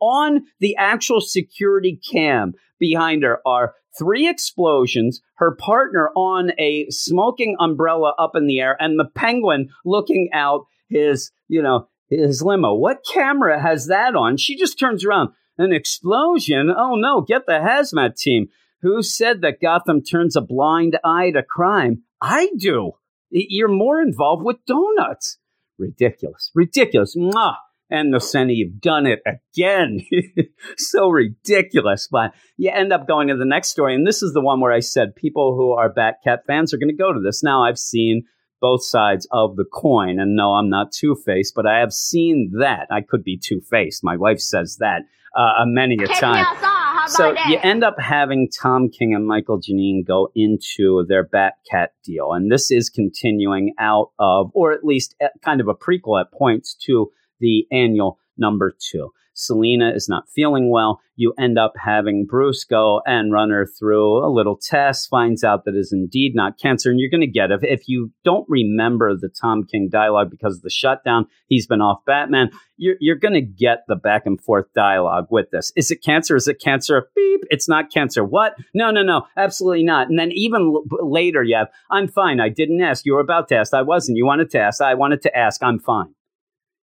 on 0.00 0.44
the 0.60 0.76
actual 0.76 1.22
security 1.22 1.98
cam 2.12 2.52
behind 2.78 3.22
her 3.22 3.40
are 3.46 3.74
three 3.98 4.28
explosions, 4.28 5.22
her 5.36 5.56
partner 5.56 6.10
on 6.14 6.52
a 6.58 6.86
smoking 6.90 7.56
umbrella 7.58 8.12
up 8.18 8.36
in 8.36 8.46
the 8.46 8.60
air, 8.60 8.76
and 8.78 8.98
the 8.98 9.08
penguin 9.14 9.70
looking 9.84 10.28
out 10.34 10.66
his, 10.90 11.30
you 11.48 11.62
know, 11.62 11.88
his 12.08 12.42
limo. 12.42 12.74
What 12.74 13.04
camera 13.10 13.60
has 13.60 13.86
that 13.86 14.14
on? 14.14 14.36
She 14.36 14.56
just 14.56 14.78
turns 14.78 15.04
around. 15.04 15.30
An 15.56 15.72
explosion? 15.72 16.70
Oh 16.70 16.94
no, 16.94 17.20
get 17.20 17.46
the 17.46 17.52
hazmat 17.52 18.16
team. 18.16 18.48
Who 18.82 19.02
said 19.02 19.40
that 19.40 19.60
Gotham 19.60 20.02
turns 20.02 20.36
a 20.36 20.40
blind 20.40 20.98
eye 21.02 21.32
to 21.32 21.42
crime? 21.42 22.02
I 22.22 22.50
do. 22.56 22.92
You're 23.30 23.68
more 23.68 24.00
involved 24.00 24.44
with 24.44 24.64
donuts. 24.66 25.38
Ridiculous. 25.78 26.50
Ridiculous. 26.54 27.16
Mwah. 27.16 27.54
Ann 27.90 28.10
Nocenti, 28.12 28.54
you've 28.54 28.82
done 28.82 29.06
it 29.06 29.20
again. 29.24 30.00
so 30.76 31.08
ridiculous. 31.08 32.06
But 32.10 32.34
you 32.58 32.70
end 32.70 32.92
up 32.92 33.08
going 33.08 33.28
to 33.28 33.36
the 33.36 33.46
next 33.46 33.68
story. 33.68 33.94
And 33.94 34.06
this 34.06 34.22
is 34.22 34.34
the 34.34 34.42
one 34.42 34.60
where 34.60 34.72
I 34.72 34.80
said 34.80 35.16
people 35.16 35.56
who 35.56 35.72
are 35.72 35.92
Batcat 35.92 36.44
fans 36.46 36.74
are 36.74 36.76
going 36.76 36.90
to 36.90 36.94
go 36.94 37.14
to 37.14 37.20
this. 37.20 37.42
Now, 37.42 37.64
I've 37.64 37.78
seen 37.78 38.24
both 38.60 38.84
sides 38.84 39.26
of 39.30 39.56
the 39.56 39.64
coin. 39.64 40.18
And 40.20 40.36
no, 40.36 40.54
I'm 40.54 40.68
not 40.68 40.92
two 40.92 41.16
faced, 41.24 41.54
but 41.54 41.66
I 41.66 41.78
have 41.78 41.92
seen 41.92 42.52
that. 42.60 42.88
I 42.90 43.00
could 43.00 43.24
be 43.24 43.38
two 43.38 43.60
faced. 43.60 44.04
My 44.04 44.16
wife 44.16 44.40
says 44.40 44.76
that 44.80 45.02
uh, 45.34 45.64
many 45.64 45.96
a 46.02 46.08
time. 46.08 46.44
So 47.08 47.34
you 47.48 47.58
end 47.62 47.84
up 47.84 47.96
having 47.98 48.48
Tom 48.50 48.90
King 48.90 49.14
and 49.14 49.26
Mikel 49.26 49.60
Janín 49.60 50.06
go 50.06 50.30
into 50.34 51.04
their 51.08 51.26
Batcat 51.26 51.88
deal. 52.04 52.32
And 52.32 52.50
this 52.52 52.70
is 52.70 52.90
continuing 52.90 53.74
out 53.78 54.10
of, 54.18 54.50
or 54.54 54.72
at 54.72 54.84
least 54.84 55.14
eh, 55.20 55.28
kind 55.42 55.60
of 55.60 55.68
a 55.68 55.74
prequel 55.74 56.20
at 56.20 56.32
points 56.32 56.74
to 56.86 57.10
the 57.40 57.66
annual 57.72 58.18
number 58.36 58.74
two. 58.78 59.10
Selina 59.38 59.92
is 59.94 60.08
not 60.08 60.28
feeling 60.28 60.70
well. 60.70 61.00
You 61.14 61.32
end 61.38 61.58
up 61.58 61.72
having 61.76 62.26
Bruce 62.26 62.64
go 62.64 63.02
and 63.06 63.32
run 63.32 63.50
her 63.50 63.66
through 63.66 64.24
a 64.24 64.30
little 64.30 64.56
test, 64.56 65.08
finds 65.08 65.42
out 65.42 65.64
that 65.64 65.76
is 65.76 65.92
indeed 65.92 66.32
not 66.34 66.58
cancer. 66.58 66.90
And 66.90 67.00
you're 67.00 67.10
going 67.10 67.20
to 67.20 67.26
get. 67.26 67.50
If 67.62 67.88
you 67.88 68.12
don't 68.24 68.46
remember 68.48 69.16
the 69.16 69.28
Tom 69.28 69.64
King 69.64 69.88
dialogue 69.90 70.30
because 70.30 70.56
of 70.56 70.62
the 70.62 70.70
shutdown, 70.70 71.26
he's 71.46 71.66
been 71.66 71.80
off 71.80 72.04
Batman, 72.04 72.50
you're, 72.76 72.96
you're 73.00 73.16
going 73.16 73.34
to 73.34 73.40
get 73.40 73.84
the 73.88 73.96
back 73.96 74.26
and 74.26 74.40
forth 74.40 74.66
dialogue 74.74 75.26
with 75.30 75.50
this. 75.50 75.72
Is 75.76 75.90
it 75.90 76.02
cancer? 76.02 76.36
Is 76.36 76.48
it 76.48 76.60
cancer? 76.60 77.08
Beep. 77.14 77.40
It's 77.50 77.68
not 77.68 77.92
cancer. 77.92 78.24
What? 78.24 78.54
No, 78.74 78.90
no, 78.90 79.02
no. 79.02 79.26
Absolutely 79.36 79.84
not. 79.84 80.08
And 80.08 80.18
then 80.18 80.30
even 80.32 80.62
l- 80.62 80.84
later, 81.08 81.42
you 81.42 81.56
have, 81.56 81.68
I'm 81.90 82.08
fine. 82.08 82.40
I 82.40 82.48
didn't 82.48 82.80
ask. 82.80 83.04
You 83.06 83.14
were 83.14 83.20
about 83.20 83.48
to 83.48 83.56
ask. 83.56 83.74
I 83.74 83.82
wasn't. 83.82 84.18
You 84.18 84.26
wanted 84.26 84.50
to 84.50 84.60
ask. 84.60 84.80
I 84.80 84.94
wanted 84.94 85.22
to 85.22 85.36
ask. 85.36 85.62
I'm 85.62 85.78
fine 85.78 86.14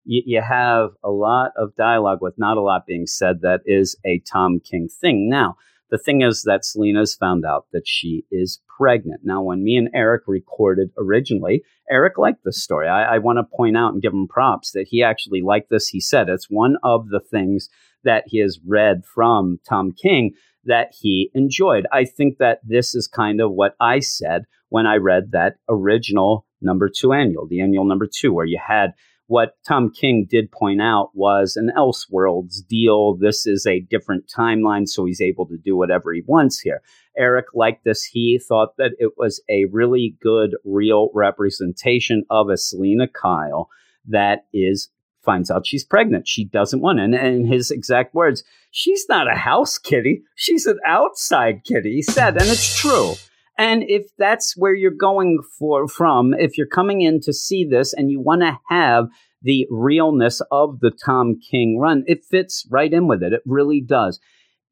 you, 0.05 0.23
you 0.25 0.41
have 0.41 0.91
a 1.03 1.09
lot 1.09 1.51
of 1.57 1.75
dialogue 1.75 2.19
with 2.21 2.35
not 2.37 2.57
a 2.57 2.61
lot 2.61 2.85
being 2.85 3.07
said 3.07 3.41
that 3.41 3.61
is 3.65 3.97
a 4.05 4.21
Tom 4.31 4.59
King 4.59 4.87
thing. 4.87 5.29
Now, 5.29 5.57
the 5.91 5.97
thing 5.97 6.21
is 6.21 6.43
that 6.43 6.65
Selina's 6.65 7.15
found 7.15 7.45
out 7.45 7.67
that 7.71 7.87
she 7.87 8.25
is 8.31 8.59
pregnant. 8.77 9.21
Now, 9.23 9.41
when 9.41 9.63
me 9.63 9.75
and 9.75 9.89
Eric 9.93 10.23
recorded 10.27 10.89
originally, 10.97 11.63
Eric 11.89 12.17
liked 12.17 12.43
this 12.43 12.63
story. 12.63 12.87
I, 12.87 13.15
I 13.15 13.17
want 13.19 13.37
to 13.37 13.55
point 13.55 13.77
out 13.77 13.93
and 13.93 14.01
give 14.01 14.13
him 14.13 14.27
props 14.27 14.71
that 14.71 14.87
he 14.89 15.03
actually 15.03 15.41
liked 15.41 15.69
this. 15.69 15.87
He 15.87 15.99
said 15.99 16.27
it's 16.27 16.49
one 16.49 16.77
of 16.83 17.09
the 17.09 17.19
things 17.19 17.69
that 18.03 18.23
he 18.27 18.39
has 18.39 18.59
read 18.65 19.03
from 19.05 19.59
Tom 19.67 19.91
King 19.91 20.33
that 20.65 20.93
he 20.99 21.29
enjoyed. 21.35 21.85
I 21.91 22.05
think 22.05 22.39
that 22.39 22.59
this 22.63 22.95
is 22.95 23.07
kind 23.07 23.39
of 23.39 23.51
what 23.51 23.75
I 23.79 23.99
said 23.99 24.45
when 24.69 24.87
I 24.87 24.95
read 24.95 25.31
that 25.31 25.57
original 25.69 26.45
number 26.61 26.89
two 26.89 27.13
annual, 27.13 27.47
the 27.47 27.61
annual 27.61 27.85
number 27.85 28.07
two, 28.11 28.33
where 28.33 28.45
you 28.45 28.59
had 28.65 28.93
what 29.27 29.57
Tom 29.67 29.91
King 29.91 30.27
did 30.29 30.51
point 30.51 30.81
out 30.81 31.09
was 31.13 31.55
an 31.55 31.71
Elseworlds 31.75 32.65
deal. 32.67 33.15
This 33.15 33.47
is 33.47 33.65
a 33.65 33.81
different 33.81 34.25
timeline, 34.27 34.87
so 34.87 35.05
he's 35.05 35.21
able 35.21 35.47
to 35.47 35.57
do 35.57 35.75
whatever 35.75 36.13
he 36.13 36.21
wants 36.25 36.59
here. 36.59 36.81
Eric 37.17 37.47
liked 37.53 37.85
this. 37.85 38.03
He 38.03 38.39
thought 38.39 38.77
that 38.77 38.91
it 38.99 39.13
was 39.17 39.41
a 39.49 39.65
really 39.71 40.15
good, 40.21 40.55
real 40.63 41.09
representation 41.13 42.23
of 42.29 42.49
a 42.49 42.57
Selina 42.57 43.07
Kyle 43.07 43.69
that 44.07 44.45
is 44.53 44.89
finds 45.23 45.49
out 45.49 45.65
she's 45.65 45.83
pregnant. 45.83 46.27
She 46.27 46.45
doesn't 46.45 46.81
want 46.81 46.99
it. 46.99 47.05
And, 47.05 47.15
and 47.15 47.47
his 47.47 47.71
exact 47.71 48.13
words, 48.13 48.43
she's 48.69 49.05
not 49.09 49.27
a 49.27 49.35
house 49.35 49.79
kitty. 49.79 50.21
She's 50.35 50.67
an 50.67 50.77
outside 50.85 51.63
kitty, 51.65 51.95
he 51.95 52.01
said. 52.03 52.39
And 52.39 52.47
it's 52.47 52.79
true. 52.79 53.13
And 53.57 53.83
if 53.87 54.07
that's 54.17 54.55
where 54.57 54.73
you're 54.73 54.91
going 54.91 55.39
for 55.57 55.87
from, 55.87 56.33
if 56.33 56.57
you're 56.57 56.67
coming 56.67 57.01
in 57.01 57.21
to 57.21 57.33
see 57.33 57.65
this 57.65 57.93
and 57.93 58.11
you 58.11 58.19
want 58.19 58.41
to 58.41 58.59
have 58.69 59.05
the 59.41 59.65
realness 59.69 60.41
of 60.51 60.79
the 60.81 60.91
Tom 60.91 61.39
King 61.39 61.79
run, 61.79 62.03
it 62.07 62.25
fits 62.25 62.67
right 62.69 62.91
in 62.91 63.07
with 63.07 63.23
it. 63.23 63.31
It 63.31 63.41
really 63.45 63.81
does. 63.81 64.19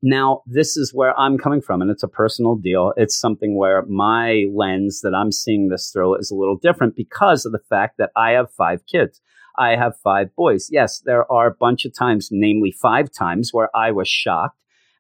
Now, 0.05 0.41
this 0.45 0.75
is 0.75 0.93
where 0.93 1.17
I'm 1.17 1.38
coming 1.38 1.61
from, 1.61 1.81
and 1.81 1.89
it's 1.89 2.03
a 2.03 2.09
personal 2.09 2.57
deal. 2.57 2.91
It's 2.97 3.17
something 3.17 3.57
where 3.57 3.86
my 3.86 4.47
lens 4.53 4.99
that 5.01 5.15
I'm 5.15 5.31
seeing 5.31 5.69
this 5.69 5.91
through 5.91 6.17
is 6.17 6.29
a 6.29 6.36
little 6.36 6.57
different 6.57 6.97
because 6.97 7.45
of 7.45 7.53
the 7.53 7.61
fact 7.69 7.97
that 7.99 8.09
I 8.13 8.31
have 8.31 8.51
five 8.51 8.86
kids. 8.86 9.21
I 9.57 9.77
have 9.77 9.93
five 10.03 10.36
boys. 10.36 10.67
Yes, 10.69 11.01
there 11.05 11.31
are 11.31 11.47
a 11.47 11.55
bunch 11.57 11.86
of 11.86 11.97
times, 11.97 12.27
namely 12.31 12.71
five 12.71 13.13
times, 13.13 13.51
where 13.53 13.69
I 13.73 13.91
was 13.91 14.09
shocked 14.09 14.57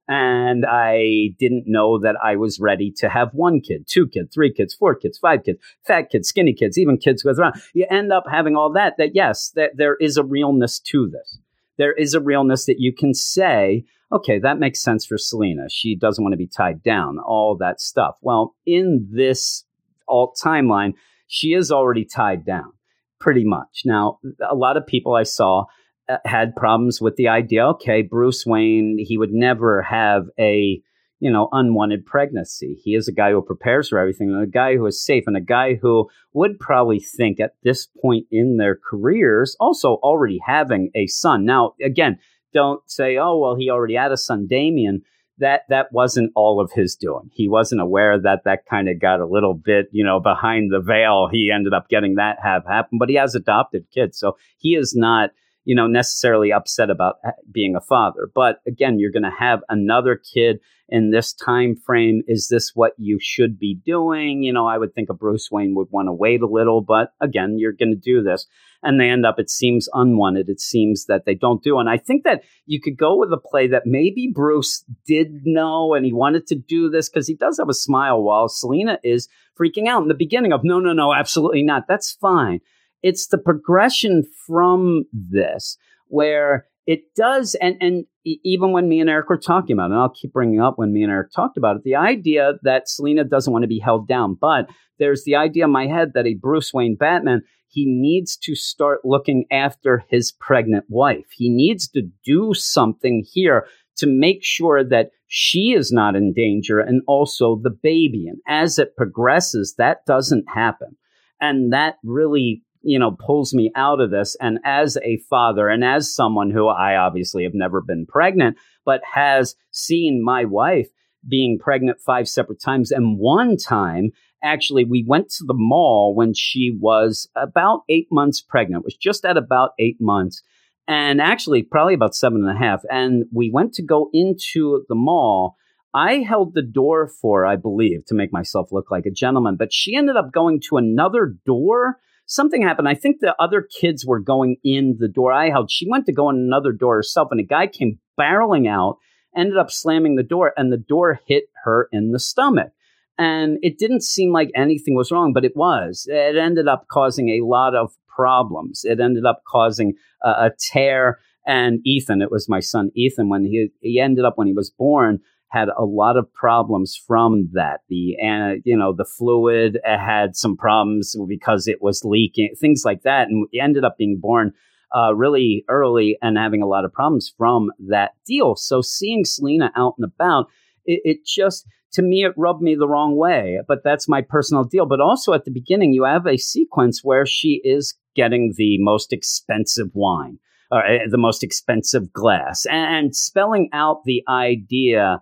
and 0.07 0.65
I 0.65 1.29
didn't 1.39 1.63
know 1.65 1.99
that 1.99 2.15
I 2.21 2.35
was 2.35 2.59
ready 2.59 2.91
to 2.97 3.09
have 3.09 3.33
one 3.33 3.61
kid, 3.61 3.85
two 3.87 4.07
kids, 4.07 4.33
three 4.33 4.51
kids, 4.51 4.73
four 4.73 4.95
kids, 4.95 5.17
five 5.17 5.43
kids, 5.43 5.59
fat 5.85 6.09
kids, 6.09 6.27
skinny 6.27 6.53
kids, 6.53 6.77
even 6.77 6.97
kids 6.97 7.23
with 7.23 7.39
around. 7.39 7.61
You 7.73 7.85
end 7.89 8.11
up 8.11 8.25
having 8.29 8.55
all 8.55 8.71
that. 8.73 8.95
That 8.97 9.15
yes, 9.15 9.51
that 9.55 9.71
there 9.77 9.95
is 9.95 10.17
a 10.17 10.23
realness 10.23 10.79
to 10.79 11.09
this. 11.09 11.39
There 11.77 11.93
is 11.93 12.13
a 12.13 12.21
realness 12.21 12.65
that 12.65 12.79
you 12.79 12.93
can 12.93 13.13
say, 13.13 13.85
okay, 14.11 14.39
that 14.39 14.59
makes 14.59 14.81
sense 14.81 15.05
for 15.05 15.17
Selina. 15.17 15.69
She 15.69 15.95
doesn't 15.95 16.23
want 16.23 16.33
to 16.33 16.37
be 16.37 16.47
tied 16.47 16.83
down. 16.83 17.17
All 17.19 17.55
that 17.57 17.79
stuff. 17.79 18.15
Well, 18.21 18.55
in 18.65 19.07
this 19.09 19.63
alt 20.07 20.37
timeline, 20.43 20.93
she 21.27 21.53
is 21.53 21.71
already 21.71 22.05
tied 22.05 22.45
down, 22.45 22.73
pretty 23.19 23.45
much. 23.45 23.83
Now, 23.85 24.19
a 24.47 24.55
lot 24.55 24.77
of 24.77 24.85
people 24.85 25.15
I 25.15 25.23
saw 25.23 25.65
Uh, 26.09 26.17
had 26.25 26.53
problems 26.57 26.99
with 26.99 27.15
the 27.15 27.29
idea 27.29 27.65
okay 27.65 28.01
bruce 28.01 28.45
wayne 28.45 28.97
he 28.99 29.17
would 29.17 29.31
never 29.31 29.81
have 29.81 30.25
a 30.37 30.81
you 31.21 31.31
know 31.31 31.47
unwanted 31.53 32.05
pregnancy 32.05 32.77
he 32.83 32.93
is 32.93 33.07
a 33.07 33.13
guy 33.13 33.31
who 33.31 33.41
prepares 33.41 33.87
for 33.87 33.97
everything 33.97 34.29
and 34.29 34.43
a 34.43 34.45
guy 34.45 34.75
who 34.75 34.85
is 34.85 35.01
safe 35.01 35.23
and 35.27 35.37
a 35.37 35.41
guy 35.41 35.75
who 35.75 36.09
would 36.33 36.59
probably 36.59 36.99
think 36.99 37.39
at 37.39 37.55
this 37.63 37.87
point 38.01 38.27
in 38.31 38.57
their 38.57 38.77
careers 38.89 39.55
also 39.61 39.93
already 40.03 40.41
having 40.45 40.91
a 40.93 41.07
son 41.07 41.45
now 41.45 41.73
again 41.81 42.19
don't 42.53 42.81
say 42.85 43.15
oh 43.15 43.37
well 43.37 43.55
he 43.55 43.69
already 43.69 43.95
had 43.95 44.11
a 44.11 44.17
son 44.17 44.45
damian 44.45 45.01
that 45.37 45.61
that 45.69 45.91
wasn't 45.91 46.31
all 46.35 46.61
of 46.61 46.71
his 46.71 46.95
doing. 46.95 47.31
He 47.33 47.49
wasn't 47.49 47.81
aware 47.81 48.19
that 48.19 48.43
that 48.45 48.67
kind 48.69 48.87
of 48.87 49.01
got 49.01 49.19
a 49.19 49.25
little 49.25 49.55
bit, 49.55 49.87
you 49.91 50.05
know, 50.05 50.19
behind 50.19 50.71
the 50.71 50.79
veil. 50.79 51.27
He 51.31 51.51
ended 51.51 51.73
up 51.73 51.89
getting 51.89 52.15
that 52.15 52.37
have 52.43 52.65
happen, 52.67 52.99
but 52.99 53.09
he 53.09 53.15
has 53.15 53.33
adopted 53.33 53.87
kids, 53.91 54.17
so 54.19 54.37
he 54.59 54.75
is 54.75 54.93
not 54.95 55.31
you 55.65 55.75
know, 55.75 55.87
necessarily 55.87 56.51
upset 56.51 56.89
about 56.89 57.15
being 57.51 57.75
a 57.75 57.81
father. 57.81 58.29
But 58.33 58.59
again, 58.67 58.99
you're 58.99 59.11
going 59.11 59.23
to 59.23 59.31
have 59.37 59.61
another 59.69 60.19
kid 60.33 60.59
in 60.89 61.11
this 61.11 61.33
time 61.33 61.75
frame. 61.75 62.21
Is 62.27 62.49
this 62.49 62.71
what 62.75 62.93
you 62.97 63.17
should 63.21 63.57
be 63.57 63.79
doing? 63.85 64.43
You 64.43 64.53
know, 64.53 64.67
I 64.67 64.77
would 64.77 64.93
think 64.93 65.09
a 65.09 65.13
Bruce 65.13 65.49
Wayne 65.51 65.75
would 65.75 65.87
want 65.89 66.07
to 66.07 66.13
wait 66.13 66.41
a 66.41 66.47
little, 66.47 66.81
but 66.81 67.13
again, 67.21 67.57
you're 67.57 67.71
going 67.71 67.91
to 67.91 67.95
do 67.95 68.21
this. 68.21 68.45
And 68.85 68.99
they 68.99 69.09
end 69.09 69.25
up, 69.25 69.39
it 69.39 69.49
seems 69.49 69.87
unwanted. 69.93 70.49
It 70.49 70.59
seems 70.59 71.05
that 71.05 71.23
they 71.25 71.35
don't 71.35 71.63
do. 71.63 71.79
And 71.79 71.89
I 71.89 71.97
think 71.97 72.25
that 72.25 72.43
you 72.65 72.81
could 72.81 72.97
go 72.97 73.17
with 73.17 73.31
a 73.31 73.37
play 73.37 73.67
that 73.67 73.83
maybe 73.85 74.29
Bruce 74.33 74.83
did 75.07 75.45
know 75.45 75.93
and 75.93 76.05
he 76.05 76.11
wanted 76.11 76.47
to 76.47 76.55
do 76.55 76.89
this 76.89 77.07
because 77.07 77.25
he 77.25 77.35
does 77.35 77.57
have 77.59 77.69
a 77.69 77.73
smile 77.73 78.21
while 78.21 78.49
Selina 78.49 78.99
is 79.01 79.29
freaking 79.57 79.87
out 79.87 80.01
in 80.01 80.09
the 80.09 80.13
beginning 80.13 80.51
of, 80.51 80.65
no, 80.65 80.79
no, 80.79 80.91
no, 80.91 81.13
absolutely 81.13 81.63
not. 81.63 81.87
That's 81.87 82.11
fine 82.11 82.59
it's 83.03 83.27
the 83.27 83.37
progression 83.37 84.23
from 84.47 85.03
this 85.11 85.77
where 86.07 86.65
it 86.87 87.01
does 87.15 87.55
and 87.55 87.75
and 87.79 88.05
even 88.25 88.71
when 88.71 88.87
me 88.87 88.99
and 89.01 89.09
Eric 89.09 89.29
were 89.29 89.37
talking 89.37 89.73
about 89.73 89.91
it, 89.91 89.93
and 89.93 90.01
I'll 90.01 90.09
keep 90.09 90.31
bringing 90.31 90.61
up 90.61 90.77
when 90.77 90.93
me 90.93 91.03
and 91.03 91.11
Eric 91.11 91.31
talked 91.31 91.57
about 91.57 91.75
it, 91.75 91.83
the 91.83 91.95
idea 91.95 92.53
that 92.63 92.87
Selina 92.87 93.25
doesn't 93.25 93.51
want 93.51 93.63
to 93.63 93.67
be 93.67 93.79
held 93.79 94.07
down, 94.07 94.37
but 94.39 94.69
there's 94.97 95.25
the 95.25 95.35
idea 95.35 95.65
in 95.65 95.71
my 95.71 95.87
head 95.87 96.11
that 96.13 96.25
a 96.25 96.35
Bruce 96.35 96.73
Wayne 96.73 96.95
Batman, 96.95 97.41
he 97.67 97.85
needs 97.85 98.37
to 98.37 98.55
start 98.55 99.01
looking 99.03 99.45
after 99.51 100.05
his 100.09 100.31
pregnant 100.31 100.85
wife. 100.87 101.25
He 101.31 101.49
needs 101.49 101.89
to 101.89 102.03
do 102.23 102.53
something 102.53 103.25
here 103.29 103.65
to 103.97 104.07
make 104.07 104.43
sure 104.43 104.83
that 104.83 105.09
she 105.27 105.73
is 105.73 105.91
not 105.91 106.15
in 106.15 106.33
danger 106.33 106.79
and 106.79 107.01
also 107.07 107.59
the 107.61 107.69
baby. 107.69 108.27
And 108.27 108.37
as 108.47 108.79
it 108.79 108.95
progresses, 108.95 109.75
that 109.77 110.05
doesn't 110.05 110.45
happen. 110.47 110.95
And 111.41 111.73
that 111.73 111.95
really 112.03 112.63
you 112.83 112.99
know, 112.99 113.11
pulls 113.11 113.53
me 113.53 113.71
out 113.75 113.99
of 113.99 114.11
this. 114.11 114.35
And 114.39 114.59
as 114.63 114.97
a 115.03 115.21
father 115.29 115.69
and 115.69 115.83
as 115.83 116.13
someone 116.13 116.51
who 116.51 116.67
I 116.67 116.95
obviously 116.95 117.43
have 117.43 117.53
never 117.55 117.81
been 117.81 118.05
pregnant, 118.05 118.57
but 118.85 119.01
has 119.13 119.55
seen 119.71 120.21
my 120.23 120.45
wife 120.45 120.89
being 121.27 121.57
pregnant 121.57 121.99
five 122.05 122.27
separate 122.27 122.61
times 122.61 122.91
and 122.91 123.17
one 123.17 123.55
time 123.55 124.11
actually, 124.43 124.83
we 124.83 125.03
went 125.07 125.29
to 125.29 125.45
the 125.45 125.55
mall 125.55 126.13
when 126.13 126.33
she 126.33 126.77
was 126.79 127.27
about 127.35 127.81
eight 127.89 128.07
months 128.11 128.41
pregnant, 128.41 128.83
was 128.83 128.95
just 128.95 129.25
at 129.25 129.37
about 129.37 129.71
eight 129.79 129.97
months. 129.99 130.43
And 130.87 131.21
actually, 131.21 131.63
probably 131.63 131.93
about 131.93 132.13
seven 132.13 132.45
and 132.45 132.55
a 132.55 132.59
half. 132.59 132.81
And 132.91 133.23
we 133.33 133.49
went 133.51 133.73
to 133.75 133.83
go 133.83 134.09
into 134.13 134.83
the 134.89 134.95
mall. 134.95 135.55
I 135.93 136.17
held 136.17 136.53
the 136.53 136.61
door 136.61 137.07
for, 137.07 137.45
I 137.45 137.55
believe, 137.55 138.05
to 138.07 138.15
make 138.15 138.33
myself 138.33 138.71
look 138.71 138.91
like 138.91 139.05
a 139.05 139.11
gentleman, 139.11 139.55
but 139.57 139.71
she 139.71 139.95
ended 139.95 140.17
up 140.17 140.33
going 140.33 140.59
to 140.67 140.77
another 140.77 141.35
door. 141.45 141.99
Something 142.25 142.61
happened. 142.61 142.87
I 142.87 142.95
think 142.95 143.19
the 143.19 143.35
other 143.39 143.61
kids 143.61 144.05
were 144.05 144.19
going 144.19 144.57
in 144.63 144.95
the 144.99 145.07
door 145.07 145.33
I 145.33 145.49
held. 145.49 145.69
She 145.69 145.89
went 145.89 146.05
to 146.05 146.13
go 146.13 146.29
in 146.29 146.37
another 146.37 146.71
door 146.71 146.95
herself, 146.95 147.27
and 147.31 147.39
a 147.39 147.43
guy 147.43 147.67
came 147.67 147.99
barreling 148.19 148.67
out, 148.67 148.97
ended 149.35 149.57
up 149.57 149.71
slamming 149.71 150.15
the 150.15 150.23
door, 150.23 150.53
and 150.55 150.71
the 150.71 150.77
door 150.77 151.19
hit 151.25 151.45
her 151.63 151.89
in 151.91 152.11
the 152.11 152.19
stomach. 152.19 152.71
And 153.17 153.57
it 153.61 153.77
didn't 153.77 154.03
seem 154.03 154.31
like 154.31 154.49
anything 154.55 154.95
was 154.95 155.11
wrong, 155.11 155.33
but 155.33 155.45
it 155.45 155.55
was. 155.55 156.07
It 156.09 156.37
ended 156.37 156.67
up 156.67 156.87
causing 156.89 157.29
a 157.29 157.45
lot 157.45 157.75
of 157.75 157.91
problems. 158.07 158.81
It 158.83 158.99
ended 158.99 159.25
up 159.25 159.41
causing 159.47 159.93
a, 160.23 160.29
a 160.29 160.51
tear. 160.71 161.19
And 161.45 161.79
Ethan, 161.85 162.21
it 162.21 162.31
was 162.31 162.47
my 162.47 162.61
son 162.61 162.89
Ethan, 162.95 163.29
when 163.29 163.43
he, 163.45 163.69
he 163.81 163.99
ended 163.99 164.25
up, 164.25 164.37
when 164.37 164.47
he 164.47 164.53
was 164.53 164.69
born, 164.71 165.19
had 165.53 165.69
a 165.77 165.85
lot 165.85 166.17
of 166.17 166.33
problems 166.33 166.99
from 167.07 167.49
that. 167.53 167.81
The 167.87 168.17
uh, 168.21 168.59
you 168.65 168.75
know 168.75 168.93
the 168.93 169.05
fluid 169.05 169.79
had 169.85 170.35
some 170.35 170.57
problems 170.57 171.15
because 171.27 171.67
it 171.67 171.81
was 171.81 172.03
leaking, 172.03 172.55
things 172.59 172.81
like 172.83 173.03
that, 173.03 173.27
and 173.27 173.47
ended 173.59 173.85
up 173.85 173.97
being 173.97 174.19
born 174.19 174.53
uh, 174.95 175.13
really 175.13 175.63
early 175.69 176.17
and 176.21 176.37
having 176.37 176.61
a 176.61 176.67
lot 176.67 176.85
of 176.85 176.91
problems 176.91 177.31
from 177.37 177.71
that 177.87 178.11
deal. 178.25 178.55
So 178.55 178.81
seeing 178.81 179.25
Selina 179.25 179.71
out 179.75 179.93
and 179.97 180.05
about, 180.05 180.47
it, 180.85 181.01
it 181.03 181.25
just 181.25 181.67
to 181.93 182.01
me, 182.01 182.25
it 182.25 182.33
rubbed 182.35 182.61
me 182.61 182.75
the 182.75 182.87
wrong 182.87 183.15
way, 183.15 183.59
but 183.67 183.83
that's 183.83 184.09
my 184.09 184.21
personal 184.21 184.63
deal. 184.63 184.87
But 184.87 184.99
also 184.99 185.33
at 185.33 185.45
the 185.45 185.51
beginning, 185.51 185.93
you 185.93 186.03
have 186.03 186.25
a 186.25 186.37
sequence 186.37 187.01
where 187.03 187.25
she 187.27 187.61
is 187.63 187.95
getting 188.15 188.53
the 188.57 188.77
most 188.79 189.13
expensive 189.13 189.89
wine, 189.93 190.39
uh, 190.71 190.81
the 191.09 191.19
most 191.19 191.43
expensive 191.43 192.11
glass, 192.11 192.65
and 192.71 193.15
spelling 193.15 193.69
out 193.73 194.03
the 194.05 194.23
idea 194.27 195.21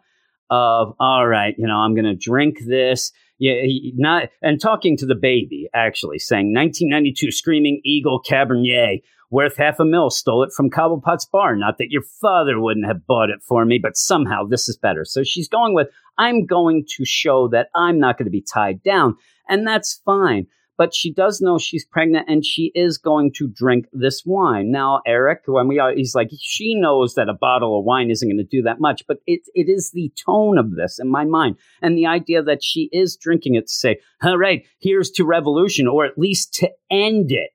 of, 0.52 0.94
all 1.00 1.26
right, 1.26 1.56
you 1.58 1.66
know, 1.66 1.78
I'm 1.78 1.96
going 1.96 2.06
to 2.06 2.16
drink 2.16 2.60
this. 2.68 3.12
Yeah, 3.40 3.64
not 3.96 4.30
and 4.44 4.62
talking 4.62 4.96
to 4.98 5.08
the 5.08 5.16
baby 5.16 5.68
actually 5.74 6.20
saying 6.20 6.54
1992 6.54 7.32
Screaming 7.32 7.82
Eagle 7.84 8.22
Cabernet 8.22 9.02
worth 9.32 9.58
half 9.58 9.80
a 9.80 9.86
mil. 9.86 10.12
Stole 10.12 10.44
it 10.44 10.52
from 10.56 10.70
Cobblepot's 10.70 11.26
bar. 11.26 11.56
Not 11.56 11.80
that 11.80 11.90
your 11.90 12.04
father 12.04 12.60
wouldn't 12.60 12.86
have 12.86 13.08
bought 13.08 13.32
it 13.32 13.42
for 13.42 13.66
me, 13.66 13.80
but 13.82 13.98
somehow 13.98 14.44
this 14.46 14.70
is 14.70 14.78
better. 14.78 15.06
So 15.06 15.24
she's 15.24 15.48
going 15.48 15.74
with, 15.74 15.88
I'm 16.20 16.46
going 16.46 16.86
to 16.98 17.06
show 17.06 17.48
that 17.48 17.70
I'm 17.74 17.98
not 17.98 18.20
going 18.20 18.26
to 18.26 18.32
be 18.32 18.44
tied 18.44 18.84
down. 18.84 19.16
And 19.50 19.66
that's 19.66 20.00
fine. 20.06 20.46
But 20.82 20.96
she 20.96 21.14
does 21.14 21.42
know 21.42 21.60
she's 21.60 21.86
pregnant 21.86 22.28
and 22.28 22.44
she 22.44 22.72
is 22.74 22.98
going 22.98 23.34
to 23.34 23.48
drink 23.48 23.86
this 23.94 24.24
wine. 24.26 24.72
Now, 24.72 25.02
Eric, 25.06 25.42
when 25.46 25.68
we 25.68 25.78
are, 25.78 25.94
he's 25.94 26.16
like, 26.16 26.30
she 26.42 26.74
knows 26.74 27.14
that 27.14 27.30
a 27.30 27.36
bottle 27.36 27.78
of 27.78 27.86
wine 27.86 28.10
isn't 28.10 28.28
going 28.28 28.40
to 28.40 28.44
do 28.44 28.64
that 28.64 28.82
much, 28.82 29.04
but 29.08 29.18
it, 29.28 29.42
it 29.54 29.70
is 29.70 29.92
the 29.92 30.12
tone 30.26 30.58
of 30.58 30.76
this 30.76 30.98
in 30.98 31.08
my 31.08 31.24
mind. 31.24 31.58
And 31.84 31.96
the 31.96 32.08
idea 32.08 32.42
that 32.42 32.64
she 32.64 32.90
is 32.92 33.16
drinking 33.16 33.54
it 33.54 33.68
to 33.68 33.72
say, 33.72 34.00
all 34.24 34.40
right, 34.40 34.64
here's 34.80 35.12
to 35.12 35.24
revolution, 35.24 35.86
or 35.86 36.04
at 36.04 36.18
least 36.18 36.56
to 36.56 36.72
end 36.90 37.32
it 37.32 37.52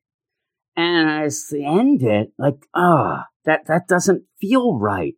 and 0.76 1.10
as 1.10 1.48
they 1.50 1.64
end 1.64 2.04
it, 2.04 2.28
like, 2.38 2.64
ah, 2.74 3.22
oh, 3.22 3.22
that, 3.44 3.66
that 3.66 3.88
doesn't 3.88 4.22
feel 4.40 4.78
right. 4.78 5.14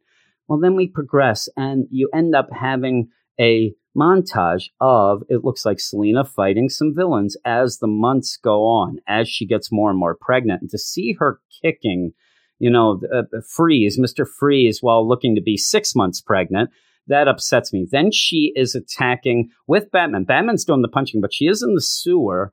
Well, 0.48 0.60
then 0.60 0.76
we 0.76 0.88
progress 0.88 1.50
and 1.58 1.86
you 1.90 2.08
end 2.14 2.34
up 2.34 2.48
having 2.58 3.08
a 3.38 3.74
montage 3.98 4.70
of 4.80 5.22
it 5.28 5.44
looks 5.44 5.64
like 5.64 5.80
Selina 5.80 6.24
fighting 6.24 6.68
some 6.68 6.94
villains 6.94 7.36
as 7.44 7.78
the 7.78 7.86
months 7.86 8.36
go 8.36 8.64
on, 8.64 8.98
as 9.08 9.28
she 9.28 9.46
gets 9.46 9.72
more 9.72 9.90
and 9.90 9.98
more 9.98 10.16
pregnant. 10.18 10.62
And 10.62 10.70
to 10.70 10.78
see 10.78 11.16
her 11.18 11.40
kicking, 11.62 12.12
you 12.58 12.70
know, 12.70 13.00
uh, 13.12 13.22
Freeze, 13.48 13.98
Mr. 13.98 14.26
Freeze, 14.26 14.78
while 14.82 15.06
looking 15.06 15.34
to 15.34 15.42
be 15.42 15.56
six 15.56 15.94
months 15.94 16.20
pregnant, 16.20 16.70
that 17.08 17.28
upsets 17.28 17.72
me. 17.72 17.86
Then 17.90 18.10
she 18.12 18.52
is 18.54 18.74
attacking 18.74 19.50
with 19.66 19.90
Batman. 19.90 20.24
Batman's 20.24 20.64
doing 20.64 20.82
the 20.82 20.88
punching, 20.88 21.20
but 21.20 21.32
she 21.32 21.46
is 21.46 21.62
in 21.62 21.74
the 21.74 21.80
sewer 21.80 22.52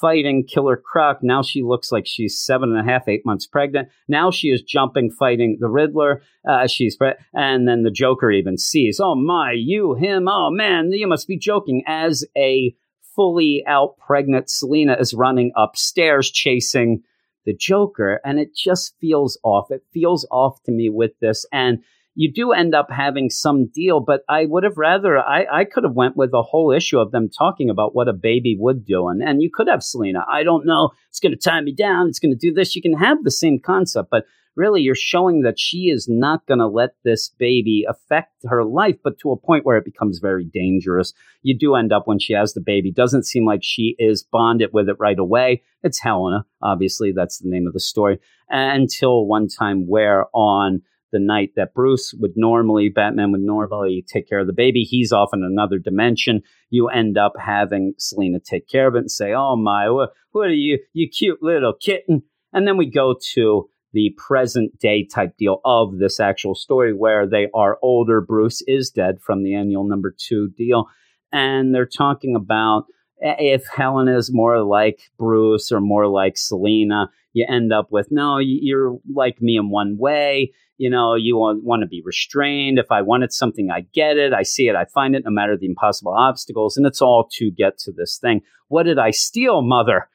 fighting 0.00 0.44
Killer 0.46 0.76
Croc. 0.76 1.18
Now 1.22 1.42
she 1.42 1.62
looks 1.62 1.90
like 1.90 2.06
she's 2.06 2.38
seven 2.38 2.70
and 2.70 2.80
a 2.80 2.90
half, 2.90 3.08
eight 3.08 3.24
months 3.24 3.46
pregnant. 3.46 3.88
Now 4.08 4.30
she 4.30 4.48
is 4.48 4.62
jumping, 4.62 5.10
fighting 5.10 5.58
the 5.60 5.68
Riddler. 5.68 6.22
Uh, 6.48 6.66
she's 6.66 6.96
pre- 6.96 7.14
and 7.34 7.66
then 7.66 7.82
the 7.82 7.90
Joker 7.90 8.30
even 8.30 8.58
sees, 8.58 9.00
oh 9.00 9.14
my, 9.14 9.52
you, 9.52 9.94
him, 9.94 10.28
oh 10.28 10.50
man, 10.50 10.90
you 10.92 11.06
must 11.06 11.26
be 11.26 11.38
joking. 11.38 11.82
As 11.86 12.24
a 12.36 12.74
fully 13.14 13.64
out 13.66 13.96
pregnant 13.98 14.50
Selina 14.50 14.96
is 15.00 15.14
running 15.14 15.52
upstairs 15.56 16.30
chasing 16.30 17.02
the 17.46 17.54
Joker, 17.54 18.20
and 18.24 18.38
it 18.38 18.54
just 18.54 18.94
feels 19.00 19.38
off. 19.42 19.70
It 19.70 19.84
feels 19.92 20.26
off 20.30 20.62
to 20.64 20.72
me 20.72 20.90
with 20.90 21.12
this, 21.20 21.46
and 21.52 21.78
you 22.16 22.32
do 22.32 22.52
end 22.52 22.74
up 22.74 22.88
having 22.90 23.28
some 23.28 23.66
deal, 23.68 24.00
but 24.00 24.22
I 24.26 24.46
would 24.46 24.64
have 24.64 24.78
rather 24.78 25.18
I, 25.18 25.44
I 25.52 25.64
could 25.64 25.84
have 25.84 25.92
went 25.92 26.16
with 26.16 26.32
a 26.32 26.42
whole 26.42 26.72
issue 26.72 26.98
of 26.98 27.12
them 27.12 27.28
talking 27.28 27.68
about 27.68 27.94
what 27.94 28.08
a 28.08 28.14
baby 28.14 28.56
would 28.58 28.86
do. 28.86 29.08
And 29.08 29.22
and 29.22 29.42
you 29.42 29.50
could 29.52 29.68
have 29.68 29.82
Selina. 29.82 30.24
I 30.28 30.42
don't 30.42 30.66
know, 30.66 30.90
it's 31.10 31.20
gonna 31.20 31.36
tie 31.36 31.60
me 31.60 31.74
down, 31.74 32.08
it's 32.08 32.18
gonna 32.18 32.34
do 32.34 32.52
this. 32.52 32.74
You 32.74 32.82
can 32.82 32.94
have 32.94 33.22
the 33.22 33.30
same 33.30 33.60
concept, 33.60 34.08
but 34.10 34.24
really 34.56 34.80
you're 34.80 34.94
showing 34.94 35.42
that 35.42 35.58
she 35.58 35.90
is 35.90 36.08
not 36.08 36.46
gonna 36.46 36.66
let 36.66 36.94
this 37.04 37.28
baby 37.38 37.84
affect 37.86 38.32
her 38.48 38.64
life, 38.64 38.96
but 39.04 39.18
to 39.18 39.30
a 39.30 39.36
point 39.36 39.66
where 39.66 39.76
it 39.76 39.84
becomes 39.84 40.18
very 40.18 40.44
dangerous. 40.46 41.12
You 41.42 41.56
do 41.56 41.74
end 41.74 41.92
up 41.92 42.06
when 42.06 42.18
she 42.18 42.32
has 42.32 42.54
the 42.54 42.62
baby, 42.62 42.90
doesn't 42.90 43.26
seem 43.26 43.44
like 43.44 43.60
she 43.62 43.94
is 43.98 44.22
bonded 44.24 44.70
with 44.72 44.88
it 44.88 44.96
right 44.98 45.18
away. 45.18 45.62
It's 45.82 46.00
Helena, 46.00 46.46
obviously, 46.62 47.12
that's 47.12 47.38
the 47.38 47.50
name 47.50 47.66
of 47.66 47.74
the 47.74 47.80
story. 47.80 48.18
Until 48.48 49.26
one 49.26 49.48
time 49.48 49.86
where 49.86 50.26
on 50.32 50.80
the 51.12 51.18
night 51.18 51.50
that 51.56 51.74
Bruce 51.74 52.14
would 52.18 52.32
normally, 52.36 52.88
Batman 52.88 53.32
would 53.32 53.40
normally 53.40 54.04
take 54.06 54.28
care 54.28 54.40
of 54.40 54.46
the 54.46 54.52
baby. 54.52 54.82
He's 54.82 55.12
off 55.12 55.30
in 55.32 55.42
another 55.42 55.78
dimension. 55.78 56.42
You 56.70 56.88
end 56.88 57.16
up 57.16 57.34
having 57.38 57.94
Selina 57.98 58.40
take 58.40 58.68
care 58.68 58.88
of 58.88 58.94
it 58.94 59.00
and 59.00 59.10
say, 59.10 59.32
Oh 59.32 59.56
my, 59.56 59.88
what, 59.88 60.10
what 60.32 60.48
are 60.48 60.54
you, 60.54 60.78
you 60.92 61.08
cute 61.08 61.42
little 61.42 61.72
kitten? 61.72 62.22
And 62.52 62.66
then 62.66 62.76
we 62.76 62.90
go 62.90 63.14
to 63.34 63.68
the 63.92 64.14
present 64.18 64.78
day 64.78 65.04
type 65.04 65.36
deal 65.38 65.60
of 65.64 65.98
this 65.98 66.20
actual 66.20 66.54
story 66.54 66.92
where 66.92 67.26
they 67.26 67.48
are 67.54 67.78
older. 67.82 68.20
Bruce 68.20 68.62
is 68.66 68.90
dead 68.90 69.20
from 69.22 69.42
the 69.42 69.54
annual 69.54 69.84
number 69.84 70.14
two 70.16 70.50
deal. 70.50 70.86
And 71.32 71.74
they're 71.74 71.86
talking 71.86 72.36
about 72.36 72.84
eh, 73.22 73.36
if 73.38 73.66
Helen 73.66 74.08
is 74.08 74.30
more 74.32 74.62
like 74.62 75.10
Bruce 75.18 75.72
or 75.72 75.80
more 75.80 76.08
like 76.08 76.36
Selina, 76.36 77.10
you 77.36 77.46
end 77.48 77.72
up 77.72 77.88
with 77.90 78.08
no, 78.10 78.38
you're 78.38 78.98
like 79.14 79.40
me 79.40 79.56
in 79.56 79.70
one 79.70 79.98
way 79.98 80.52
you 80.78 80.90
know, 80.90 81.14
you 81.14 81.36
want, 81.36 81.64
want 81.64 81.82
to 81.82 81.86
be 81.86 82.02
restrained. 82.04 82.78
If 82.78 82.90
I 82.90 83.02
wanted 83.02 83.32
something, 83.32 83.70
I 83.70 83.86
get 83.92 84.16
it. 84.16 84.32
I 84.32 84.42
see 84.42 84.68
it. 84.68 84.76
I 84.76 84.84
find 84.84 85.16
it 85.16 85.24
no 85.24 85.30
matter 85.30 85.56
the 85.56 85.66
impossible 85.66 86.12
obstacles. 86.12 86.76
And 86.76 86.86
it's 86.86 87.00
all 87.00 87.28
to 87.34 87.50
get 87.50 87.78
to 87.78 87.92
this 87.92 88.18
thing. 88.18 88.42
What 88.68 88.84
did 88.84 88.98
I 88.98 89.10
steal, 89.10 89.62
mother? 89.62 90.08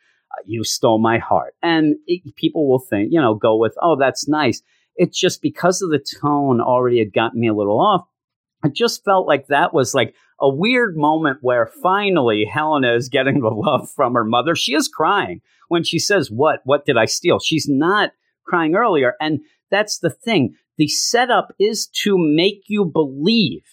You 0.45 0.63
stole 0.63 0.99
my 0.99 1.17
heart. 1.17 1.55
And 1.61 1.95
it, 2.05 2.35
people 2.35 2.69
will 2.69 2.79
think, 2.79 3.09
you 3.11 3.19
know, 3.19 3.35
go 3.35 3.55
with, 3.55 3.73
oh, 3.81 3.95
that's 3.99 4.27
nice. 4.27 4.61
It's 4.95 5.19
just 5.19 5.41
because 5.41 5.81
of 5.81 5.89
the 5.89 6.03
tone 6.21 6.61
already 6.61 6.99
had 6.99 7.13
gotten 7.13 7.39
me 7.39 7.47
a 7.47 7.55
little 7.55 7.79
off. 7.79 8.05
I 8.63 8.69
just 8.69 9.03
felt 9.03 9.27
like 9.27 9.47
that 9.47 9.73
was 9.73 9.95
like 9.95 10.13
a 10.41 10.49
weird 10.49 10.97
moment 10.97 11.37
where 11.41 11.71
finally 11.81 12.45
Helena 12.51 12.95
is 12.95 13.09
getting 13.09 13.39
the 13.41 13.49
love 13.49 13.89
from 13.91 14.13
her 14.13 14.25
mother. 14.25 14.55
She 14.55 14.73
is 14.73 14.87
crying 14.87 15.41
when 15.67 15.83
she 15.83 15.99
says, 15.99 16.31
What? 16.31 16.61
What 16.65 16.85
did 16.85 16.97
I 16.97 17.05
steal? 17.05 17.39
She's 17.39 17.67
not 17.69 18.11
crying 18.45 18.75
earlier. 18.75 19.13
And 19.21 19.41
that's 19.69 19.99
the 19.99 20.09
thing. 20.09 20.55
The 20.77 20.87
setup 20.87 21.53
is 21.59 21.87
to 22.03 22.17
make 22.17 22.63
you 22.67 22.85
believe 22.85 23.63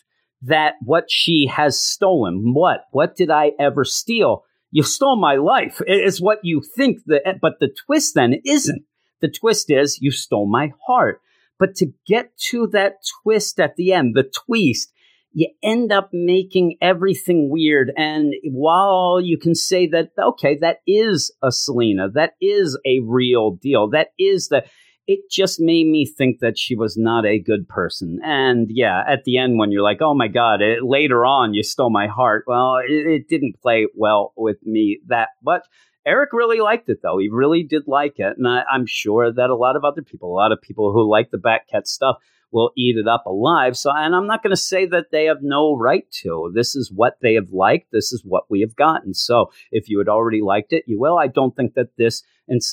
that 0.43 0.75
what 0.83 1.11
she 1.11 1.47
has 1.47 1.81
stolen, 1.81 2.55
what? 2.55 2.85
What 2.93 3.17
did 3.17 3.31
I 3.31 3.53
ever 3.59 3.85
steal? 3.85 4.45
You 4.71 4.83
stole 4.83 5.17
my 5.17 5.37
life. 5.37 5.81
Is 5.87 6.21
what 6.21 6.41
you 6.43 6.63
think 6.77 7.01
that, 7.07 7.39
but 7.41 7.59
the 7.61 7.69
twist 7.87 8.15
then 8.15 8.35
isn't. 8.45 8.85
The 9.21 9.29
twist 9.29 9.71
is 9.71 10.01
you 10.01 10.11
stole 10.11 10.47
my 10.47 10.73
heart. 10.87 11.21
But 11.59 11.75
to 11.77 11.93
get 12.07 12.37
to 12.51 12.69
that 12.69 12.99
twist 13.23 13.59
at 13.59 13.75
the 13.77 13.93
end, 13.93 14.15
the 14.15 14.31
twist, 14.47 14.93
you 15.33 15.49
end 15.63 15.93
up 15.93 16.11
making 16.13 16.77
everything 16.81 17.51
weird. 17.51 17.93
And 17.97 18.35
while 18.45 19.21
you 19.21 19.39
can 19.39 19.55
say 19.55 19.87
that, 19.89 20.11
okay, 20.19 20.59
that 20.61 20.79
is 20.87 21.35
a 21.43 21.53
Selina, 21.53 22.09
that 22.11 22.33
is 22.41 22.79
a 22.87 23.01
real 23.05 23.53
deal, 23.53 23.91
that 23.91 24.09
is 24.19 24.49
the, 24.49 24.65
it 25.07 25.21
just 25.31 25.59
made 25.59 25.87
me 25.87 26.05
think 26.05 26.41
that 26.41 26.59
she 26.59 26.77
was 26.77 26.97
not 26.99 27.25
a 27.25 27.39
good 27.39 27.67
person. 27.67 28.21
And 28.23 28.69
yeah, 28.71 29.03
at 29.09 29.25
the 29.25 29.39
end, 29.39 29.59
when 29.59 29.73
you're 29.73 29.83
like, 29.83 30.03
oh 30.03 30.15
my 30.15 30.29
God, 30.29 30.61
it, 30.61 30.83
later 30.83 31.25
on, 31.25 31.55
you 31.55 31.63
stole 31.63 31.91
my 31.91 32.09
heart. 32.09 32.45
Well, 32.47 32.77
it, 32.87 33.07
it 33.07 33.29
didn't 33.29 33.61
play 33.61 33.87
well 33.95 34.35
with 34.37 34.59
me 34.65 35.01
that 35.09 35.29
much. 35.43 35.63
Eric 36.07 36.33
really 36.33 36.61
liked 36.61 36.89
it, 36.89 36.99
though. 37.03 37.19
He 37.19 37.29
really 37.31 37.63
did 37.63 37.83
like 37.87 38.15
it. 38.19 38.35
And 38.37 38.47
I, 38.47 38.63
am 38.73 38.87
sure 38.87 39.33
that 39.33 39.51
a 39.51 39.57
lot 39.57 39.77
of 39.77 39.85
other 39.85 40.03
people, 40.03 40.33
a 40.33 40.37
lot 40.37 40.53
of 40.53 40.61
people 40.61 40.93
who 40.93 41.11
like 41.11 41.31
the 41.31 41.39
Batcat 41.39 41.87
stuff, 41.87 42.17
will 42.51 42.71
eat 42.77 42.97
it 42.97 43.09
up 43.09 43.25
alive. 43.27 43.77
So, 43.77 43.91
and 43.95 44.15
I'm 44.15 44.27
not 44.27 44.43
going 44.43 44.55
to 44.55 44.61
say 44.61 44.87
that 44.87 45.11
they 45.13 45.25
have 45.27 45.43
no 45.43 45.77
right 45.77 46.05
to. 46.23 46.51
This 46.55 46.75
is 46.75 46.93
what 46.95 47.19
they 47.21 47.35
have 47.35 47.51
liked. 47.51 47.93
This 47.93 48.13
is 48.13 48.23
what 48.25 48.45
we 48.49 48.61
have 48.61 48.77
gotten. 48.77 49.15
So, 49.15 49.51
if 49.71 49.89
you 49.89 49.99
had 49.99 50.09
already 50.09 50.41
liked 50.43 50.73
it, 50.73 50.85
you 50.87 50.99
will. 50.99 51.19
I 51.19 51.27
don't 51.27 51.55
think 51.55 51.75
that 51.75 51.97
this, 51.97 52.23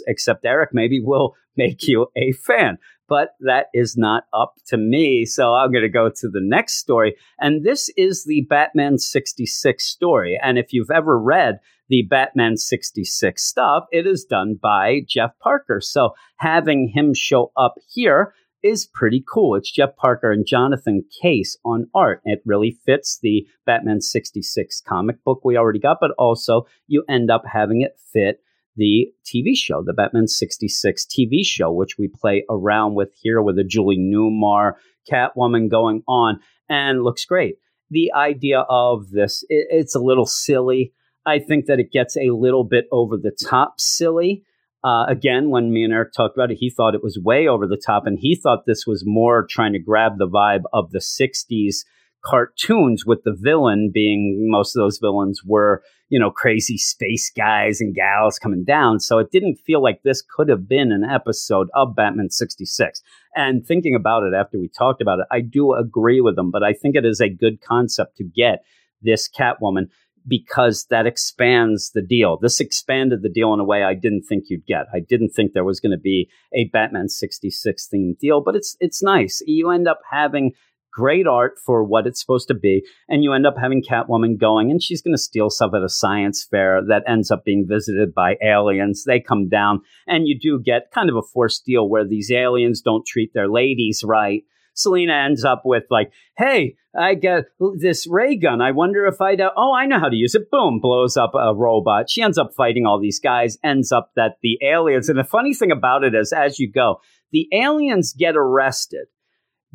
except 0.07 0.45
Eric, 0.45 0.69
maybe 0.73 0.99
will 1.01 1.35
make 1.57 1.87
you 1.87 2.07
a 2.15 2.31
fan 2.33 2.77
but 3.07 3.35
that 3.41 3.67
is 3.73 3.95
not 3.97 4.23
up 4.33 4.55
to 4.67 4.77
me. 4.77 5.25
So 5.25 5.53
I'm 5.53 5.71
going 5.71 5.83
to 5.83 5.89
go 5.89 6.09
to 6.09 6.29
the 6.29 6.41
next 6.41 6.77
story. 6.77 7.15
And 7.39 7.63
this 7.63 7.89
is 7.95 8.25
the 8.25 8.45
Batman 8.49 8.97
66 8.97 9.83
story. 9.83 10.39
And 10.41 10.57
if 10.57 10.73
you've 10.73 10.91
ever 10.91 11.19
read 11.19 11.59
the 11.87 12.01
Batman 12.01 12.57
66 12.57 13.43
stuff, 13.43 13.85
it 13.91 14.07
is 14.07 14.25
done 14.25 14.57
by 14.59 15.01
Jeff 15.07 15.37
Parker. 15.39 15.81
So 15.81 16.11
having 16.37 16.91
him 16.93 17.13
show 17.13 17.51
up 17.55 17.75
here 17.87 18.33
is 18.65 18.89
pretty 18.91 19.23
cool. 19.31 19.53
It's 19.53 19.71
Jeff 19.71 19.95
Parker 19.95 20.31
and 20.31 20.45
Jonathan 20.45 21.05
Case 21.21 21.55
on 21.63 21.87
art. 21.93 22.21
It 22.25 22.41
really 22.45 22.71
fits 22.83 23.19
the 23.21 23.45
Batman 23.63 24.01
66 24.01 24.81
comic 24.81 25.23
book 25.23 25.41
we 25.45 25.55
already 25.55 25.77
got, 25.77 25.97
but 26.01 26.11
also 26.17 26.65
you 26.87 27.03
end 27.07 27.29
up 27.29 27.43
having 27.45 27.81
it 27.81 27.99
fit 28.11 28.41
the 28.75 29.11
TV 29.23 29.55
show, 29.55 29.83
the 29.83 29.93
Batman 29.93 30.27
66 30.27 31.05
TV 31.05 31.45
show, 31.45 31.71
which 31.71 31.99
we 31.99 32.07
play 32.07 32.43
around 32.49 32.95
with 32.95 33.09
here 33.21 33.39
with 33.39 33.59
a 33.59 33.63
Julie 33.63 33.99
Newmar 33.99 34.73
Catwoman 35.09 35.69
going 35.69 36.01
on 36.07 36.39
and 36.67 37.03
looks 37.03 37.23
great. 37.23 37.57
The 37.91 38.11
idea 38.13 38.61
of 38.61 39.11
this, 39.11 39.43
it, 39.47 39.67
it's 39.69 39.95
a 39.95 39.99
little 39.99 40.25
silly. 40.25 40.91
I 41.23 41.37
think 41.37 41.67
that 41.67 41.79
it 41.79 41.91
gets 41.91 42.17
a 42.17 42.31
little 42.31 42.63
bit 42.63 42.85
over 42.91 43.15
the 43.15 43.31
top 43.31 43.79
silly. 43.79 44.43
Uh, 44.85 45.03
again, 45.07 45.49
when 45.49 45.73
me 45.73 45.83
and 45.83 45.91
Eric 45.91 46.13
talked 46.13 46.37
about 46.37 46.51
it, 46.51 46.57
he 46.59 46.69
thought 46.69 46.93
it 46.93 47.03
was 47.03 47.17
way 47.17 47.47
over 47.47 47.65
the 47.65 47.81
top, 47.83 48.05
and 48.05 48.19
he 48.19 48.35
thought 48.35 48.67
this 48.67 48.85
was 48.85 49.03
more 49.03 49.47
trying 49.49 49.73
to 49.73 49.79
grab 49.79 50.19
the 50.19 50.27
vibe 50.27 50.61
of 50.73 50.91
the 50.91 50.99
60s 50.99 51.77
cartoons 52.23 53.03
with 53.03 53.23
the 53.23 53.35
villain 53.35 53.89
being 53.91 54.47
most 54.49 54.75
of 54.75 54.79
those 54.79 54.97
villains 54.97 55.41
were 55.45 55.83
you 56.09 56.19
know 56.19 56.31
crazy 56.31 56.77
space 56.77 57.31
guys 57.35 57.81
and 57.81 57.95
gals 57.95 58.37
coming 58.37 58.63
down. 58.63 58.99
So 58.99 59.17
it 59.17 59.31
didn't 59.31 59.57
feel 59.57 59.81
like 59.81 60.01
this 60.03 60.21
could 60.21 60.49
have 60.49 60.67
been 60.67 60.91
an 60.91 61.03
episode 61.03 61.67
of 61.73 61.95
batman 61.95 62.29
66 62.29 63.01
and 63.35 63.65
thinking 63.65 63.95
about 63.95 64.23
it 64.23 64.33
after 64.33 64.59
we 64.59 64.67
talked 64.67 65.01
about 65.01 65.19
it 65.19 65.25
i 65.31 65.39
do 65.39 65.73
agree 65.73 66.19
with 66.21 66.35
them 66.35 66.49
but 66.49 66.63
i 66.63 66.73
think 66.73 66.95
it 66.95 67.05
is 67.05 67.21
a 67.21 67.29
good 67.29 67.61
concept 67.61 68.17
to 68.17 68.23
get 68.23 68.63
this 69.01 69.29
catwoman 69.29 69.87
because 70.27 70.85
that 70.89 71.05
expands 71.05 71.91
the 71.91 72.01
deal. 72.01 72.37
This 72.41 72.59
expanded 72.59 73.21
the 73.21 73.29
deal 73.29 73.53
in 73.53 73.59
a 73.59 73.65
way 73.65 73.83
I 73.83 73.93
didn't 73.93 74.23
think 74.23 74.45
you'd 74.47 74.65
get. 74.65 74.85
I 74.93 74.99
didn't 74.99 75.29
think 75.29 75.53
there 75.53 75.63
was 75.63 75.79
going 75.79 75.91
to 75.91 75.97
be 75.97 76.29
a 76.53 76.69
Batman 76.71 77.09
66 77.09 77.89
themed 77.93 78.19
deal, 78.19 78.41
but 78.41 78.55
it's 78.55 78.75
it's 78.79 79.03
nice. 79.03 79.41
You 79.45 79.69
end 79.69 79.87
up 79.87 79.99
having 80.11 80.53
great 80.95 81.27
art 81.27 81.59
for 81.63 81.83
what 81.83 82.07
it's 82.07 82.21
supposed 82.21 82.47
to 82.47 82.53
be. 82.53 82.81
And 83.09 83.21
you 83.21 83.33
end 83.33 83.45
up 83.45 83.57
having 83.59 83.83
Catwoman 83.83 84.39
going, 84.39 84.71
and 84.71 84.81
she's 84.81 85.01
going 85.01 85.13
to 85.13 85.21
steal 85.21 85.49
stuff 85.49 85.73
at 85.75 85.83
a 85.83 85.89
science 85.89 86.47
fair 86.49 86.81
that 86.87 87.03
ends 87.05 87.29
up 87.29 87.43
being 87.43 87.67
visited 87.67 88.13
by 88.13 88.37
aliens. 88.41 89.03
They 89.03 89.19
come 89.19 89.49
down, 89.49 89.81
and 90.07 90.27
you 90.27 90.39
do 90.39 90.59
get 90.63 90.91
kind 90.93 91.09
of 91.09 91.17
a 91.17 91.21
forced 91.21 91.65
deal 91.65 91.89
where 91.89 92.07
these 92.07 92.31
aliens 92.31 92.81
don't 92.81 93.05
treat 93.05 93.33
their 93.33 93.49
ladies 93.49 94.03
right. 94.05 94.43
Selina 94.75 95.13
ends 95.13 95.43
up 95.43 95.63
with 95.65 95.83
like, 95.89 96.11
"Hey, 96.37 96.75
I 96.95 97.15
got 97.15 97.45
this 97.79 98.07
ray 98.07 98.35
gun. 98.35 98.61
I 98.61 98.71
wonder 98.71 99.05
if 99.07 99.19
I'd. 99.19 99.41
Uh, 99.41 99.49
oh, 99.57 99.73
I 99.73 99.87
know 99.87 99.99
how 99.99 100.09
to 100.09 100.15
use 100.15 100.35
it. 100.35 100.51
Boom, 100.51 100.79
blows 100.79 101.17
up 101.17 101.33
a 101.33 101.55
robot. 101.55 102.09
She 102.09 102.21
ends 102.21 102.37
up 102.37 102.51
fighting 102.55 102.85
all 102.85 102.99
these 102.99 103.19
guys. 103.19 103.57
Ends 103.63 103.91
up 103.91 104.11
that 104.15 104.37
the 104.43 104.59
aliens. 104.61 105.09
And 105.09 105.17
the 105.17 105.23
funny 105.23 105.53
thing 105.53 105.71
about 105.71 106.03
it 106.03 106.13
is, 106.13 106.31
as 106.31 106.59
you 106.59 106.71
go, 106.71 107.01
the 107.31 107.47
aliens 107.51 108.13
get 108.13 108.35
arrested 108.37 109.07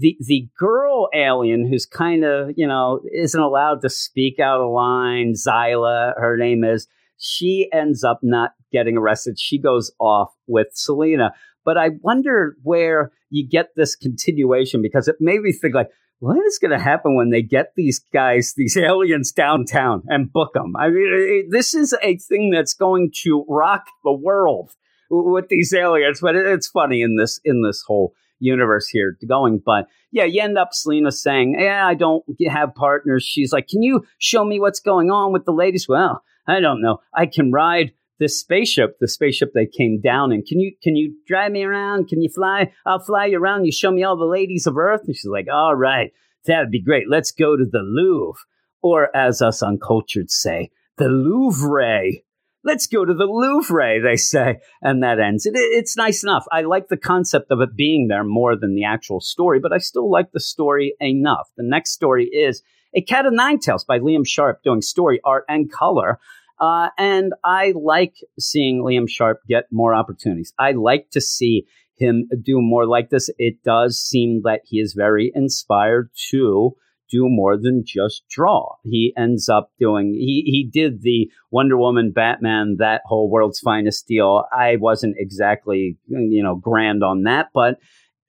the 0.00 0.16
the 0.20 0.48
girl 0.58 1.08
alien 1.14 1.68
who's 1.68 1.86
kind 1.86 2.24
of 2.24 2.50
you 2.56 2.66
know 2.66 3.00
isn't 3.12 3.40
allowed 3.40 3.82
to 3.82 3.88
speak 3.88 4.40
out 4.40 4.60
a 4.60 4.66
line 4.66 5.34
Zyla 5.34 6.14
her 6.16 6.36
name 6.36 6.64
is 6.64 6.88
she 7.18 7.68
ends 7.72 8.02
up 8.02 8.18
not 8.22 8.52
getting 8.72 8.96
arrested 8.96 9.38
she 9.38 9.58
goes 9.58 9.92
off 10.00 10.32
with 10.46 10.68
Selina 10.72 11.32
but 11.64 11.76
I 11.76 11.90
wonder 12.02 12.56
where 12.62 13.12
you 13.30 13.46
get 13.46 13.70
this 13.76 13.96
continuation 13.96 14.82
because 14.82 15.08
it 15.08 15.16
made 15.20 15.40
me 15.40 15.52
think 15.52 15.74
like 15.74 15.90
what 16.20 16.36
is 16.46 16.58
going 16.58 16.70
to 16.70 16.78
happen 16.78 17.16
when 17.16 17.30
they 17.30 17.42
get 17.42 17.72
these 17.76 17.98
guys, 18.12 18.54
these 18.56 18.76
aliens 18.76 19.32
downtown 19.32 20.02
and 20.06 20.32
book 20.32 20.52
them? 20.52 20.76
I 20.76 20.90
mean, 20.90 21.48
this 21.50 21.74
is 21.74 21.94
a 22.02 22.18
thing 22.18 22.50
that's 22.50 22.74
going 22.74 23.10
to 23.22 23.44
rock 23.48 23.86
the 24.04 24.12
world 24.12 24.72
with 25.10 25.48
these 25.48 25.72
aliens. 25.74 26.20
But 26.20 26.36
it's 26.36 26.68
funny 26.68 27.02
in 27.02 27.16
this 27.16 27.40
in 27.44 27.62
this 27.62 27.82
whole 27.86 28.14
universe 28.38 28.88
here 28.88 29.16
going. 29.26 29.62
But 29.64 29.86
yeah, 30.12 30.24
you 30.24 30.42
end 30.42 30.58
up 30.58 30.72
Selina 30.72 31.10
saying, 31.10 31.56
Yeah, 31.58 31.86
I 31.86 31.94
don't 31.94 32.24
have 32.48 32.74
partners. 32.74 33.24
She's 33.24 33.52
like, 33.52 33.68
Can 33.68 33.82
you 33.82 34.04
show 34.18 34.44
me 34.44 34.60
what's 34.60 34.80
going 34.80 35.10
on 35.10 35.32
with 35.32 35.44
the 35.44 35.52
ladies? 35.52 35.88
Well, 35.88 36.22
I 36.46 36.60
don't 36.60 36.82
know. 36.82 37.00
I 37.14 37.26
can 37.26 37.52
ride 37.52 37.92
this 38.20 38.38
spaceship, 38.38 38.98
the 39.00 39.08
spaceship 39.08 39.52
they 39.52 39.66
came 39.66 40.00
down 40.00 40.30
in. 40.30 40.42
Can 40.42 40.60
you 40.60 40.72
can 40.80 40.94
you 40.94 41.16
drive 41.26 41.50
me 41.50 41.64
around? 41.64 42.08
Can 42.08 42.22
you 42.22 42.28
fly? 42.28 42.72
I'll 42.86 43.00
fly 43.00 43.26
you 43.26 43.38
around. 43.38 43.64
You 43.64 43.72
show 43.72 43.90
me 43.90 44.04
all 44.04 44.16
the 44.16 44.24
ladies 44.24 44.68
of 44.68 44.76
Earth. 44.76 45.02
And 45.06 45.16
she's 45.16 45.24
like, 45.24 45.48
All 45.52 45.74
right, 45.74 46.12
that'd 46.46 46.70
be 46.70 46.82
great. 46.82 47.10
Let's 47.10 47.32
go 47.32 47.56
to 47.56 47.64
the 47.64 47.82
Louvre. 47.82 48.40
Or 48.82 49.14
as 49.14 49.42
us 49.42 49.62
uncultured 49.62 50.30
say, 50.30 50.70
the 50.96 51.08
Louvre 51.08 52.22
let's 52.64 52.86
go 52.86 53.04
to 53.04 53.14
the 53.14 53.24
Louvre, 53.24 54.00
they 54.02 54.16
say. 54.16 54.60
And 54.82 55.02
that 55.02 55.18
ends. 55.18 55.46
It, 55.46 55.52
it's 55.54 55.96
nice 55.96 56.22
enough. 56.22 56.46
I 56.52 56.62
like 56.62 56.88
the 56.88 56.96
concept 56.96 57.50
of 57.50 57.60
it 57.60 57.76
being 57.76 58.08
there 58.08 58.24
more 58.24 58.56
than 58.56 58.74
the 58.74 58.84
actual 58.84 59.20
story, 59.20 59.60
but 59.60 59.72
I 59.72 59.78
still 59.78 60.10
like 60.10 60.32
the 60.32 60.40
story 60.40 60.94
enough. 61.00 61.48
The 61.56 61.64
next 61.66 61.92
story 61.92 62.26
is 62.26 62.62
A 62.94 63.00
Cat 63.00 63.26
of 63.26 63.32
Nine 63.32 63.58
Tails 63.58 63.84
by 63.84 63.98
Liam 63.98 64.26
Sharp 64.26 64.62
doing 64.62 64.82
story, 64.82 65.20
art, 65.24 65.44
and 65.48 65.70
color. 65.70 66.18
Uh, 66.60 66.90
and 66.98 67.32
I 67.42 67.72
like 67.74 68.14
seeing 68.38 68.82
Liam 68.82 69.08
Sharp 69.08 69.40
get 69.48 69.64
more 69.72 69.94
opportunities. 69.94 70.52
I 70.58 70.72
like 70.72 71.10
to 71.12 71.20
see 71.20 71.64
him 71.96 72.28
do 72.42 72.60
more 72.60 72.86
like 72.86 73.10
this. 73.10 73.30
It 73.38 73.62
does 73.64 73.98
seem 73.98 74.42
that 74.44 74.60
he 74.64 74.78
is 74.78 74.94
very 74.96 75.32
inspired 75.34 76.10
to 76.30 76.74
do 77.10 77.26
more 77.28 77.56
than 77.56 77.82
just 77.84 78.22
draw. 78.30 78.76
He 78.84 79.12
ends 79.18 79.48
up 79.48 79.70
doing 79.78 80.14
he 80.14 80.42
he 80.46 80.68
did 80.72 81.02
the 81.02 81.28
Wonder 81.50 81.76
Woman, 81.76 82.12
Batman, 82.14 82.76
that 82.78 83.02
whole 83.04 83.30
world's 83.30 83.60
finest 83.60 84.06
deal. 84.06 84.44
I 84.52 84.76
wasn't 84.76 85.16
exactly 85.18 85.98
you 86.08 86.42
know 86.42 86.54
grand 86.54 87.02
on 87.02 87.24
that, 87.24 87.48
but 87.52 87.78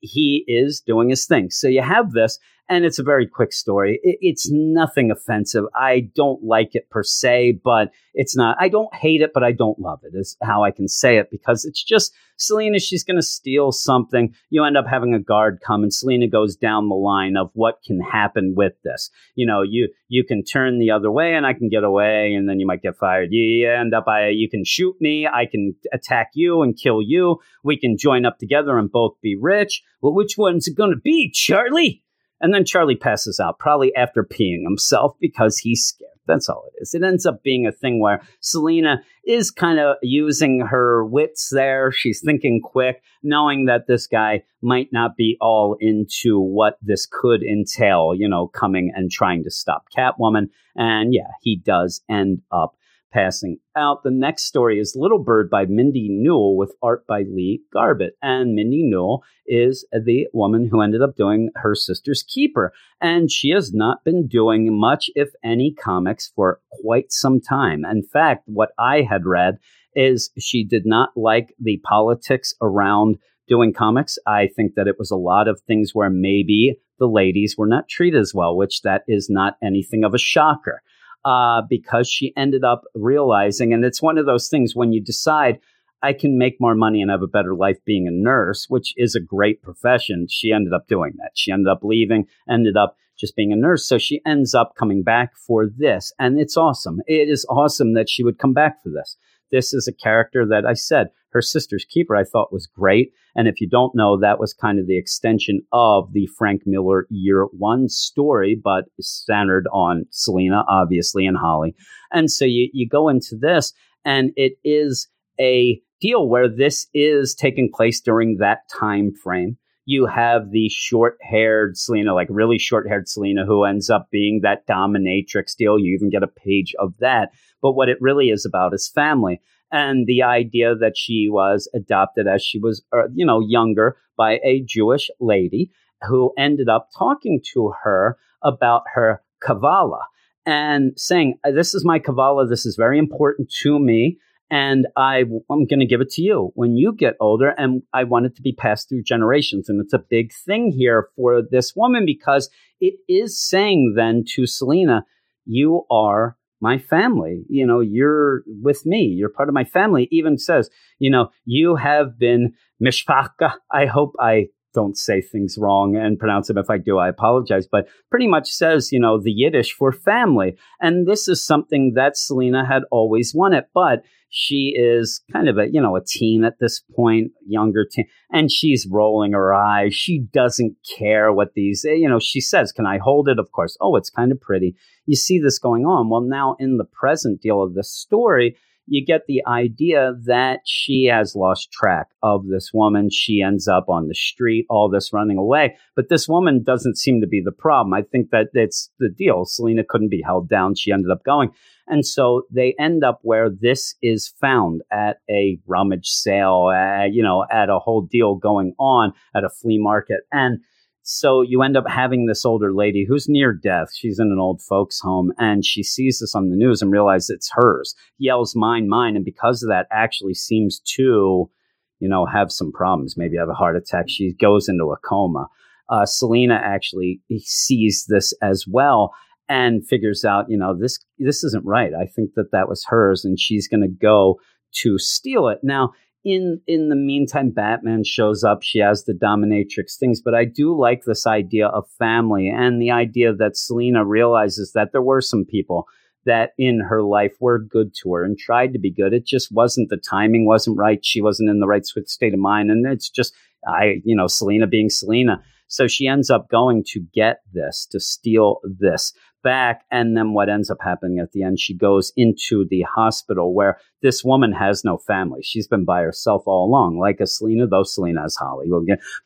he 0.00 0.44
is 0.48 0.82
doing 0.84 1.10
his 1.10 1.26
thing. 1.26 1.50
So 1.50 1.68
you 1.68 1.80
have 1.80 2.10
this, 2.10 2.38
and 2.72 2.86
it's 2.86 2.98
a 2.98 3.02
very 3.02 3.26
quick 3.26 3.52
story. 3.52 4.00
It, 4.02 4.18
it's 4.20 4.50
nothing 4.50 5.10
offensive. 5.10 5.64
I 5.74 6.10
don't 6.14 6.42
like 6.42 6.74
it 6.74 6.88
per 6.88 7.02
se, 7.02 7.60
but 7.62 7.90
it's 8.14 8.34
not. 8.34 8.56
I 8.58 8.68
don't 8.68 8.94
hate 8.94 9.20
it, 9.20 9.32
but 9.34 9.44
I 9.44 9.52
don't 9.52 9.78
love 9.78 10.00
it. 10.04 10.16
Is 10.16 10.36
how 10.42 10.64
I 10.64 10.70
can 10.70 10.88
say 10.88 11.18
it 11.18 11.30
because 11.30 11.64
it's 11.64 11.82
just 11.82 12.14
Selina. 12.36 12.78
She's 12.78 13.04
going 13.04 13.16
to 13.16 13.22
steal 13.22 13.72
something. 13.72 14.34
You 14.48 14.64
end 14.64 14.78
up 14.78 14.86
having 14.86 15.14
a 15.14 15.20
guard 15.20 15.60
come, 15.64 15.82
and 15.82 15.92
Selina 15.92 16.28
goes 16.28 16.56
down 16.56 16.88
the 16.88 16.94
line 16.94 17.36
of 17.36 17.50
what 17.52 17.82
can 17.84 18.00
happen 18.00 18.54
with 18.56 18.72
this. 18.84 19.10
You 19.34 19.46
know, 19.46 19.62
you 19.62 19.88
you 20.08 20.24
can 20.24 20.42
turn 20.42 20.78
the 20.78 20.90
other 20.90 21.10
way, 21.10 21.34
and 21.34 21.46
I 21.46 21.52
can 21.52 21.68
get 21.68 21.84
away, 21.84 22.32
and 22.32 22.48
then 22.48 22.58
you 22.58 22.66
might 22.66 22.82
get 22.82 22.96
fired. 22.96 23.28
You 23.32 23.70
end 23.70 23.94
up, 23.94 24.08
I 24.08 24.28
you 24.28 24.48
can 24.48 24.64
shoot 24.64 24.96
me. 24.98 25.26
I 25.26 25.44
can 25.44 25.74
attack 25.92 26.30
you 26.34 26.62
and 26.62 26.76
kill 26.76 27.02
you. 27.02 27.38
We 27.62 27.76
can 27.76 27.98
join 27.98 28.24
up 28.24 28.38
together 28.38 28.78
and 28.78 28.90
both 28.90 29.20
be 29.20 29.36
rich. 29.36 29.82
Well, 30.00 30.14
which 30.14 30.38
one's 30.38 30.66
it 30.66 30.76
going 30.76 30.90
to 30.90 31.00
be, 31.00 31.30
Charlie? 31.30 32.02
And 32.42 32.52
then 32.52 32.64
Charlie 32.64 32.96
passes 32.96 33.40
out, 33.40 33.58
probably 33.58 33.94
after 33.94 34.24
peeing 34.24 34.64
himself 34.64 35.16
because 35.20 35.58
he's 35.58 35.84
scared. 35.84 36.08
That's 36.26 36.48
all 36.48 36.64
it 36.68 36.82
is. 36.82 36.94
It 36.94 37.02
ends 37.02 37.26
up 37.26 37.42
being 37.42 37.66
a 37.66 37.72
thing 37.72 38.00
where 38.00 38.22
Selina 38.40 39.02
is 39.26 39.50
kind 39.50 39.78
of 39.78 39.96
using 40.02 40.60
her 40.60 41.04
wits 41.04 41.50
there. 41.50 41.90
She's 41.90 42.20
thinking 42.20 42.60
quick, 42.62 43.02
knowing 43.22 43.66
that 43.66 43.86
this 43.86 44.06
guy 44.06 44.44
might 44.60 44.88
not 44.92 45.16
be 45.16 45.36
all 45.40 45.76
into 45.80 46.38
what 46.38 46.78
this 46.80 47.08
could 47.10 47.42
entail, 47.42 48.12
you 48.16 48.28
know, 48.28 48.46
coming 48.48 48.92
and 48.94 49.10
trying 49.10 49.42
to 49.44 49.50
stop 49.50 49.86
Catwoman. 49.96 50.48
And 50.76 51.12
yeah, 51.12 51.30
he 51.42 51.56
does 51.56 52.02
end 52.08 52.42
up 52.52 52.76
passing 53.12 53.58
out. 53.76 54.02
The 54.02 54.10
next 54.10 54.44
story 54.44 54.78
is 54.78 54.96
Little 54.96 55.18
Bird 55.18 55.50
by 55.50 55.66
Mindy 55.66 56.08
Newell 56.10 56.56
with 56.56 56.74
art 56.82 57.06
by 57.06 57.22
Lee 57.22 57.62
Garbett. 57.72 58.16
And 58.22 58.54
Mindy 58.54 58.82
Newell 58.82 59.22
is 59.46 59.86
the 59.92 60.26
woman 60.32 60.68
who 60.68 60.80
ended 60.80 61.02
up 61.02 61.16
doing 61.16 61.50
her 61.56 61.74
sister's 61.74 62.22
keeper. 62.22 62.72
And 63.00 63.30
she 63.30 63.50
has 63.50 63.72
not 63.72 64.04
been 64.04 64.26
doing 64.26 64.78
much, 64.78 65.10
if 65.14 65.30
any, 65.44 65.72
comics 65.72 66.32
for 66.34 66.60
quite 66.82 67.12
some 67.12 67.40
time. 67.40 67.84
In 67.84 68.02
fact, 68.02 68.44
what 68.46 68.70
I 68.78 69.02
had 69.02 69.26
read 69.26 69.58
is 69.94 70.30
she 70.38 70.64
did 70.64 70.86
not 70.86 71.10
like 71.16 71.54
the 71.60 71.80
politics 71.84 72.54
around 72.62 73.18
doing 73.48 73.72
comics. 73.72 74.18
I 74.26 74.48
think 74.48 74.74
that 74.76 74.88
it 74.88 74.98
was 74.98 75.10
a 75.10 75.16
lot 75.16 75.48
of 75.48 75.60
things 75.60 75.90
where 75.92 76.10
maybe 76.10 76.76
the 76.98 77.08
ladies 77.08 77.56
were 77.58 77.66
not 77.66 77.88
treated 77.88 78.20
as 78.20 78.32
well, 78.34 78.56
which 78.56 78.82
that 78.82 79.02
is 79.08 79.28
not 79.28 79.56
anything 79.62 80.04
of 80.04 80.14
a 80.14 80.18
shocker 80.18 80.82
uh, 81.24 81.62
because 81.68 82.08
she 82.08 82.32
ended 82.36 82.64
up 82.64 82.84
realizing, 82.94 83.72
and 83.72 83.84
it's 83.84 84.02
one 84.02 84.18
of 84.18 84.26
those 84.26 84.48
things 84.48 84.74
when 84.74 84.92
you 84.92 85.00
decide, 85.00 85.58
I 86.02 86.12
can 86.12 86.36
make 86.36 86.60
more 86.60 86.74
money 86.74 87.00
and 87.00 87.10
have 87.10 87.22
a 87.22 87.28
better 87.28 87.54
life 87.54 87.78
being 87.84 88.08
a 88.08 88.10
nurse, 88.10 88.66
which 88.68 88.92
is 88.96 89.14
a 89.14 89.20
great 89.20 89.62
profession. 89.62 90.26
She 90.28 90.52
ended 90.52 90.72
up 90.72 90.88
doing 90.88 91.12
that. 91.18 91.30
She 91.34 91.52
ended 91.52 91.68
up 91.68 91.80
leaving, 91.84 92.26
ended 92.50 92.76
up 92.76 92.96
just 93.16 93.36
being 93.36 93.52
a 93.52 93.56
nurse. 93.56 93.86
So 93.86 93.98
she 93.98 94.20
ends 94.26 94.52
up 94.54 94.74
coming 94.76 95.04
back 95.04 95.36
for 95.36 95.66
this. 95.66 96.12
And 96.18 96.40
it's 96.40 96.56
awesome. 96.56 97.00
It 97.06 97.28
is 97.28 97.46
awesome 97.48 97.94
that 97.94 98.10
she 98.10 98.24
would 98.24 98.38
come 98.38 98.52
back 98.52 98.82
for 98.82 98.90
this. 98.90 99.16
This 99.52 99.72
is 99.72 99.86
a 99.86 99.92
character 99.92 100.46
that 100.46 100.66
I 100.66 100.72
said 100.72 101.08
her 101.32 101.42
sister's 101.42 101.84
keeper 101.84 102.14
I 102.14 102.24
thought 102.24 102.52
was 102.52 102.66
great. 102.66 103.12
And 103.34 103.48
if 103.48 103.60
you 103.60 103.68
don't 103.68 103.94
know, 103.94 104.18
that 104.20 104.38
was 104.38 104.52
kind 104.52 104.78
of 104.78 104.86
the 104.86 104.98
extension 104.98 105.62
of 105.72 106.12
the 106.12 106.26
Frank 106.38 106.62
Miller 106.66 107.06
year 107.10 107.46
one 107.52 107.88
story, 107.88 108.58
but 108.62 108.84
centered 109.00 109.66
on 109.72 110.04
Selina, 110.10 110.64
obviously, 110.68 111.26
and 111.26 111.36
Holly. 111.36 111.74
And 112.12 112.30
so 112.30 112.44
you, 112.44 112.68
you 112.72 112.88
go 112.88 113.08
into 113.08 113.36
this, 113.36 113.72
and 114.04 114.32
it 114.36 114.52
is 114.62 115.08
a 115.40 115.80
deal 116.00 116.28
where 116.28 116.48
this 116.48 116.86
is 116.92 117.34
taking 117.34 117.70
place 117.72 118.00
during 118.00 118.36
that 118.38 118.68
time 118.68 119.12
frame. 119.22 119.56
You 119.84 120.06
have 120.06 120.50
the 120.50 120.68
short 120.68 121.18
haired 121.20 121.76
Selina, 121.76 122.14
like 122.14 122.28
really 122.30 122.58
short 122.58 122.86
haired 122.88 123.08
Selina, 123.08 123.44
who 123.44 123.64
ends 123.64 123.90
up 123.90 124.08
being 124.10 124.40
that 124.42 124.66
dominatrix 124.66 125.56
deal. 125.56 125.78
You 125.78 125.94
even 125.94 126.10
get 126.10 126.22
a 126.22 126.28
page 126.28 126.74
of 126.78 126.94
that. 127.00 127.30
But 127.60 127.72
what 127.72 127.88
it 127.88 127.98
really 128.00 128.30
is 128.30 128.44
about 128.44 128.74
is 128.74 128.88
family 128.88 129.40
and 129.72 130.06
the 130.06 130.22
idea 130.22 130.74
that 130.76 130.96
she 130.96 131.28
was 131.30 131.68
adopted 131.74 132.26
as 132.28 132.44
she 132.44 132.58
was, 132.58 132.84
uh, 132.92 133.08
you 133.14 133.24
know, 133.24 133.40
younger 133.40 133.96
by 134.16 134.38
a 134.44 134.62
Jewish 134.66 135.10
lady 135.18 135.70
who 136.02 136.32
ended 136.38 136.68
up 136.68 136.90
talking 136.96 137.40
to 137.54 137.72
her 137.82 138.18
about 138.42 138.82
her 138.94 139.22
Kabbalah 139.40 140.04
and 140.44 140.92
saying, 140.96 141.38
This 141.44 141.74
is 141.74 141.84
my 141.84 141.98
Kabbalah. 141.98 142.46
This 142.46 142.66
is 142.66 142.76
very 142.76 142.98
important 142.98 143.50
to 143.62 143.78
me. 143.78 144.18
And 144.50 144.86
I, 144.96 145.24
I'm 145.50 145.66
going 145.66 145.80
to 145.80 145.86
give 145.86 146.02
it 146.02 146.10
to 146.10 146.22
you 146.22 146.52
when 146.54 146.76
you 146.76 146.94
get 146.94 147.14
older. 147.20 147.54
And 147.56 147.82
I 147.94 148.04
want 148.04 148.26
it 148.26 148.36
to 148.36 148.42
be 148.42 148.52
passed 148.52 148.88
through 148.88 149.02
generations. 149.02 149.68
And 149.68 149.80
it's 149.80 149.94
a 149.94 149.98
big 149.98 150.32
thing 150.32 150.70
here 150.70 151.08
for 151.16 151.42
this 151.42 151.74
woman 151.74 152.04
because 152.04 152.50
it 152.80 152.94
is 153.08 153.40
saying 153.40 153.94
then 153.96 154.24
to 154.34 154.46
Selina, 154.46 155.06
You 155.46 155.84
are 155.90 156.36
my 156.60 156.78
family. 156.78 157.44
You 157.48 157.66
know, 157.66 157.80
you're 157.80 158.42
with 158.46 158.86
me. 158.86 159.02
You're 159.02 159.28
part 159.28 159.48
of 159.48 159.54
my 159.54 159.64
family. 159.64 160.08
Even 160.12 160.38
says, 160.38 160.70
you 160.98 161.10
know, 161.10 161.30
you 161.44 161.76
have 161.76 162.18
been 162.18 162.54
mishpacha. 162.82 163.54
I 163.70 163.86
hope 163.86 164.14
I 164.20 164.46
don't 164.72 164.96
say 164.96 165.20
things 165.20 165.58
wrong 165.58 165.96
and 165.96 166.18
pronounce 166.18 166.48
them. 166.48 166.56
If 166.56 166.70
I 166.70 166.78
do, 166.78 166.98
I 166.98 167.08
apologize. 167.08 167.66
But 167.70 167.88
pretty 168.10 168.26
much 168.26 168.50
says, 168.50 168.92
you 168.92 169.00
know, 169.00 169.20
the 169.20 169.32
Yiddish 169.32 169.72
for 169.72 169.92
family. 169.92 170.56
And 170.80 171.06
this 171.06 171.28
is 171.28 171.44
something 171.44 171.92
that 171.94 172.16
Selina 172.16 172.64
had 172.66 172.84
always 172.90 173.34
wanted. 173.34 173.64
But 173.74 174.02
she 174.34 174.72
is 174.74 175.20
kind 175.30 175.46
of 175.46 175.58
a, 175.58 175.70
you 175.70 175.78
know, 175.78 175.94
a 175.94 176.00
teen 176.02 176.42
at 176.42 176.58
this 176.58 176.80
point, 176.96 177.32
younger 177.46 177.84
teen, 177.84 178.06
and 178.32 178.50
she's 178.50 178.88
rolling 178.90 179.32
her 179.32 179.52
eyes. 179.52 179.94
She 179.94 180.20
doesn't 180.32 180.74
care 180.98 181.30
what 181.30 181.52
these, 181.54 181.84
eh, 181.86 181.92
you 181.92 182.08
know, 182.08 182.18
she 182.18 182.40
says, 182.40 182.72
Can 182.72 182.86
I 182.86 182.96
hold 182.96 183.28
it? 183.28 183.38
Of 183.38 183.52
course. 183.52 183.76
Oh, 183.78 183.94
it's 183.94 184.08
kind 184.08 184.32
of 184.32 184.40
pretty. 184.40 184.74
You 185.04 185.16
see 185.16 185.38
this 185.38 185.58
going 185.58 185.84
on. 185.84 186.08
Well, 186.08 186.22
now 186.22 186.56
in 186.58 186.78
the 186.78 186.86
present 186.86 187.42
deal 187.42 187.62
of 187.62 187.74
the 187.74 187.84
story, 187.84 188.56
you 188.86 189.04
get 189.04 189.26
the 189.26 189.42
idea 189.46 190.12
that 190.24 190.60
she 190.64 191.04
has 191.04 191.36
lost 191.36 191.70
track 191.72 192.08
of 192.22 192.46
this 192.48 192.70
woman. 192.74 193.10
She 193.10 193.42
ends 193.42 193.68
up 193.68 193.88
on 193.88 194.08
the 194.08 194.14
street, 194.14 194.66
all 194.68 194.88
this 194.88 195.12
running 195.12 195.38
away. 195.38 195.76
But 195.94 196.08
this 196.08 196.28
woman 196.28 196.62
doesn't 196.62 196.98
seem 196.98 197.20
to 197.20 197.26
be 197.26 197.40
the 197.44 197.52
problem. 197.52 197.94
I 197.94 198.02
think 198.02 198.30
that 198.30 198.48
it's 198.54 198.90
the 198.98 199.08
deal. 199.08 199.44
Selina 199.44 199.84
couldn't 199.88 200.10
be 200.10 200.22
held 200.24 200.48
down. 200.48 200.74
She 200.74 200.92
ended 200.92 201.10
up 201.10 201.24
going. 201.24 201.50
And 201.88 202.06
so 202.06 202.42
they 202.50 202.74
end 202.78 203.04
up 203.04 203.20
where 203.22 203.50
this 203.50 203.94
is 204.02 204.28
found 204.40 204.82
at 204.92 205.18
a 205.28 205.58
rummage 205.66 206.08
sale, 206.08 206.72
uh, 206.74 207.04
you 207.04 207.22
know, 207.22 207.44
at 207.50 207.70
a 207.70 207.78
whole 207.78 208.02
deal 208.02 208.36
going 208.36 208.74
on 208.78 209.12
at 209.34 209.44
a 209.44 209.50
flea 209.50 209.78
market. 209.78 210.20
And 210.32 210.60
so 211.02 211.42
you 211.42 211.62
end 211.62 211.76
up 211.76 211.88
having 211.88 212.26
this 212.26 212.44
older 212.44 212.72
lady 212.72 213.04
who's 213.06 213.28
near 213.28 213.52
death. 213.52 213.88
She's 213.94 214.18
in 214.18 214.30
an 214.30 214.38
old 214.38 214.62
folks 214.62 215.00
home 215.00 215.32
and 215.38 215.64
she 215.64 215.82
sees 215.82 216.20
this 216.20 216.34
on 216.34 216.50
the 216.50 216.56
news 216.56 216.80
and 216.80 216.92
realizes 216.92 217.30
it's 217.30 217.50
hers. 217.52 217.94
Yells 218.18 218.54
mine, 218.54 218.88
mine. 218.88 219.16
And 219.16 219.24
because 219.24 219.62
of 219.62 219.68
that, 219.68 219.86
actually 219.90 220.34
seems 220.34 220.80
to, 220.96 221.50
you 221.98 222.08
know, 222.08 222.26
have 222.26 222.52
some 222.52 222.72
problems. 222.72 223.16
Maybe 223.16 223.36
have 223.36 223.48
a 223.48 223.54
heart 223.54 223.76
attack. 223.76 224.06
She 224.08 224.34
goes 224.34 224.68
into 224.68 224.92
a 224.92 224.96
coma. 224.98 225.48
Uh, 225.88 226.06
Selina 226.06 226.54
actually 226.54 227.20
sees 227.40 228.06
this 228.08 228.32
as 228.40 228.64
well 228.68 229.12
and 229.48 229.86
figures 229.86 230.24
out, 230.24 230.46
you 230.48 230.56
know, 230.56 230.74
this 230.78 230.98
this 231.18 231.44
isn't 231.44 231.66
right. 231.66 231.92
I 231.94 232.06
think 232.06 232.30
that 232.36 232.52
that 232.52 232.68
was 232.68 232.86
hers, 232.88 233.24
and 233.24 233.38
she's 233.38 233.68
going 233.68 233.82
to 233.82 233.88
go 233.88 234.40
to 234.76 234.98
steal 234.98 235.48
it. 235.48 235.58
Now, 235.62 235.92
in 236.24 236.60
in 236.66 236.88
the 236.88 236.96
meantime, 236.96 237.50
Batman 237.50 238.04
shows 238.04 238.44
up. 238.44 238.62
She 238.62 238.78
has 238.78 239.04
the 239.04 239.12
dominatrix 239.12 239.96
things, 239.98 240.20
but 240.22 240.34
I 240.34 240.44
do 240.44 240.78
like 240.78 241.02
this 241.04 241.26
idea 241.26 241.66
of 241.68 241.88
family 241.98 242.48
and 242.48 242.80
the 242.80 242.90
idea 242.90 243.34
that 243.34 243.56
selina 243.56 244.04
realizes 244.04 244.72
that 244.72 244.92
there 244.92 245.02
were 245.02 245.20
some 245.20 245.44
people 245.44 245.86
that 246.24 246.50
in 246.56 246.80
her 246.88 247.02
life 247.02 247.32
were 247.40 247.58
good 247.58 247.92
to 248.00 248.12
her 248.14 248.24
and 248.24 248.38
tried 248.38 248.72
to 248.72 248.78
be 248.78 248.92
good. 248.92 249.12
It 249.12 249.26
just 249.26 249.50
wasn't 249.50 249.90
the 249.90 249.96
timing 249.96 250.46
wasn't 250.46 250.78
right. 250.78 251.04
She 251.04 251.20
wasn't 251.20 251.50
in 251.50 251.58
the 251.58 251.66
right 251.66 251.84
state 251.84 252.32
of 252.32 252.40
mind, 252.40 252.70
and 252.70 252.86
it's 252.86 253.10
just 253.10 253.34
I, 253.66 254.00
you 254.04 254.16
know, 254.16 254.26
selina 254.26 254.66
being 254.66 254.90
selina 254.90 255.42
So 255.68 255.88
she 255.88 256.06
ends 256.06 256.30
up 256.30 256.50
going 256.50 256.84
to 256.88 257.00
get 257.14 257.38
this, 257.52 257.86
to 257.92 258.00
steal 258.00 258.60
this 258.64 259.12
back. 259.42 259.84
And 259.90 260.16
then 260.16 260.32
what 260.32 260.48
ends 260.48 260.70
up 260.70 260.78
happening 260.82 261.18
at 261.18 261.32
the 261.32 261.42
end, 261.42 261.60
she 261.60 261.74
goes 261.74 262.12
into 262.16 262.66
the 262.68 262.82
hospital 262.82 263.54
where 263.54 263.78
this 264.00 264.24
woman 264.24 264.52
has 264.52 264.84
no 264.84 264.98
family. 264.98 265.40
She's 265.42 265.68
been 265.68 265.84
by 265.84 266.02
herself 266.02 266.42
all 266.46 266.66
along, 266.66 266.98
like 266.98 267.20
a 267.20 267.26
Selina, 267.26 267.66
though 267.66 267.82
Selina 267.82 268.24
is 268.24 268.36
Holly. 268.36 268.68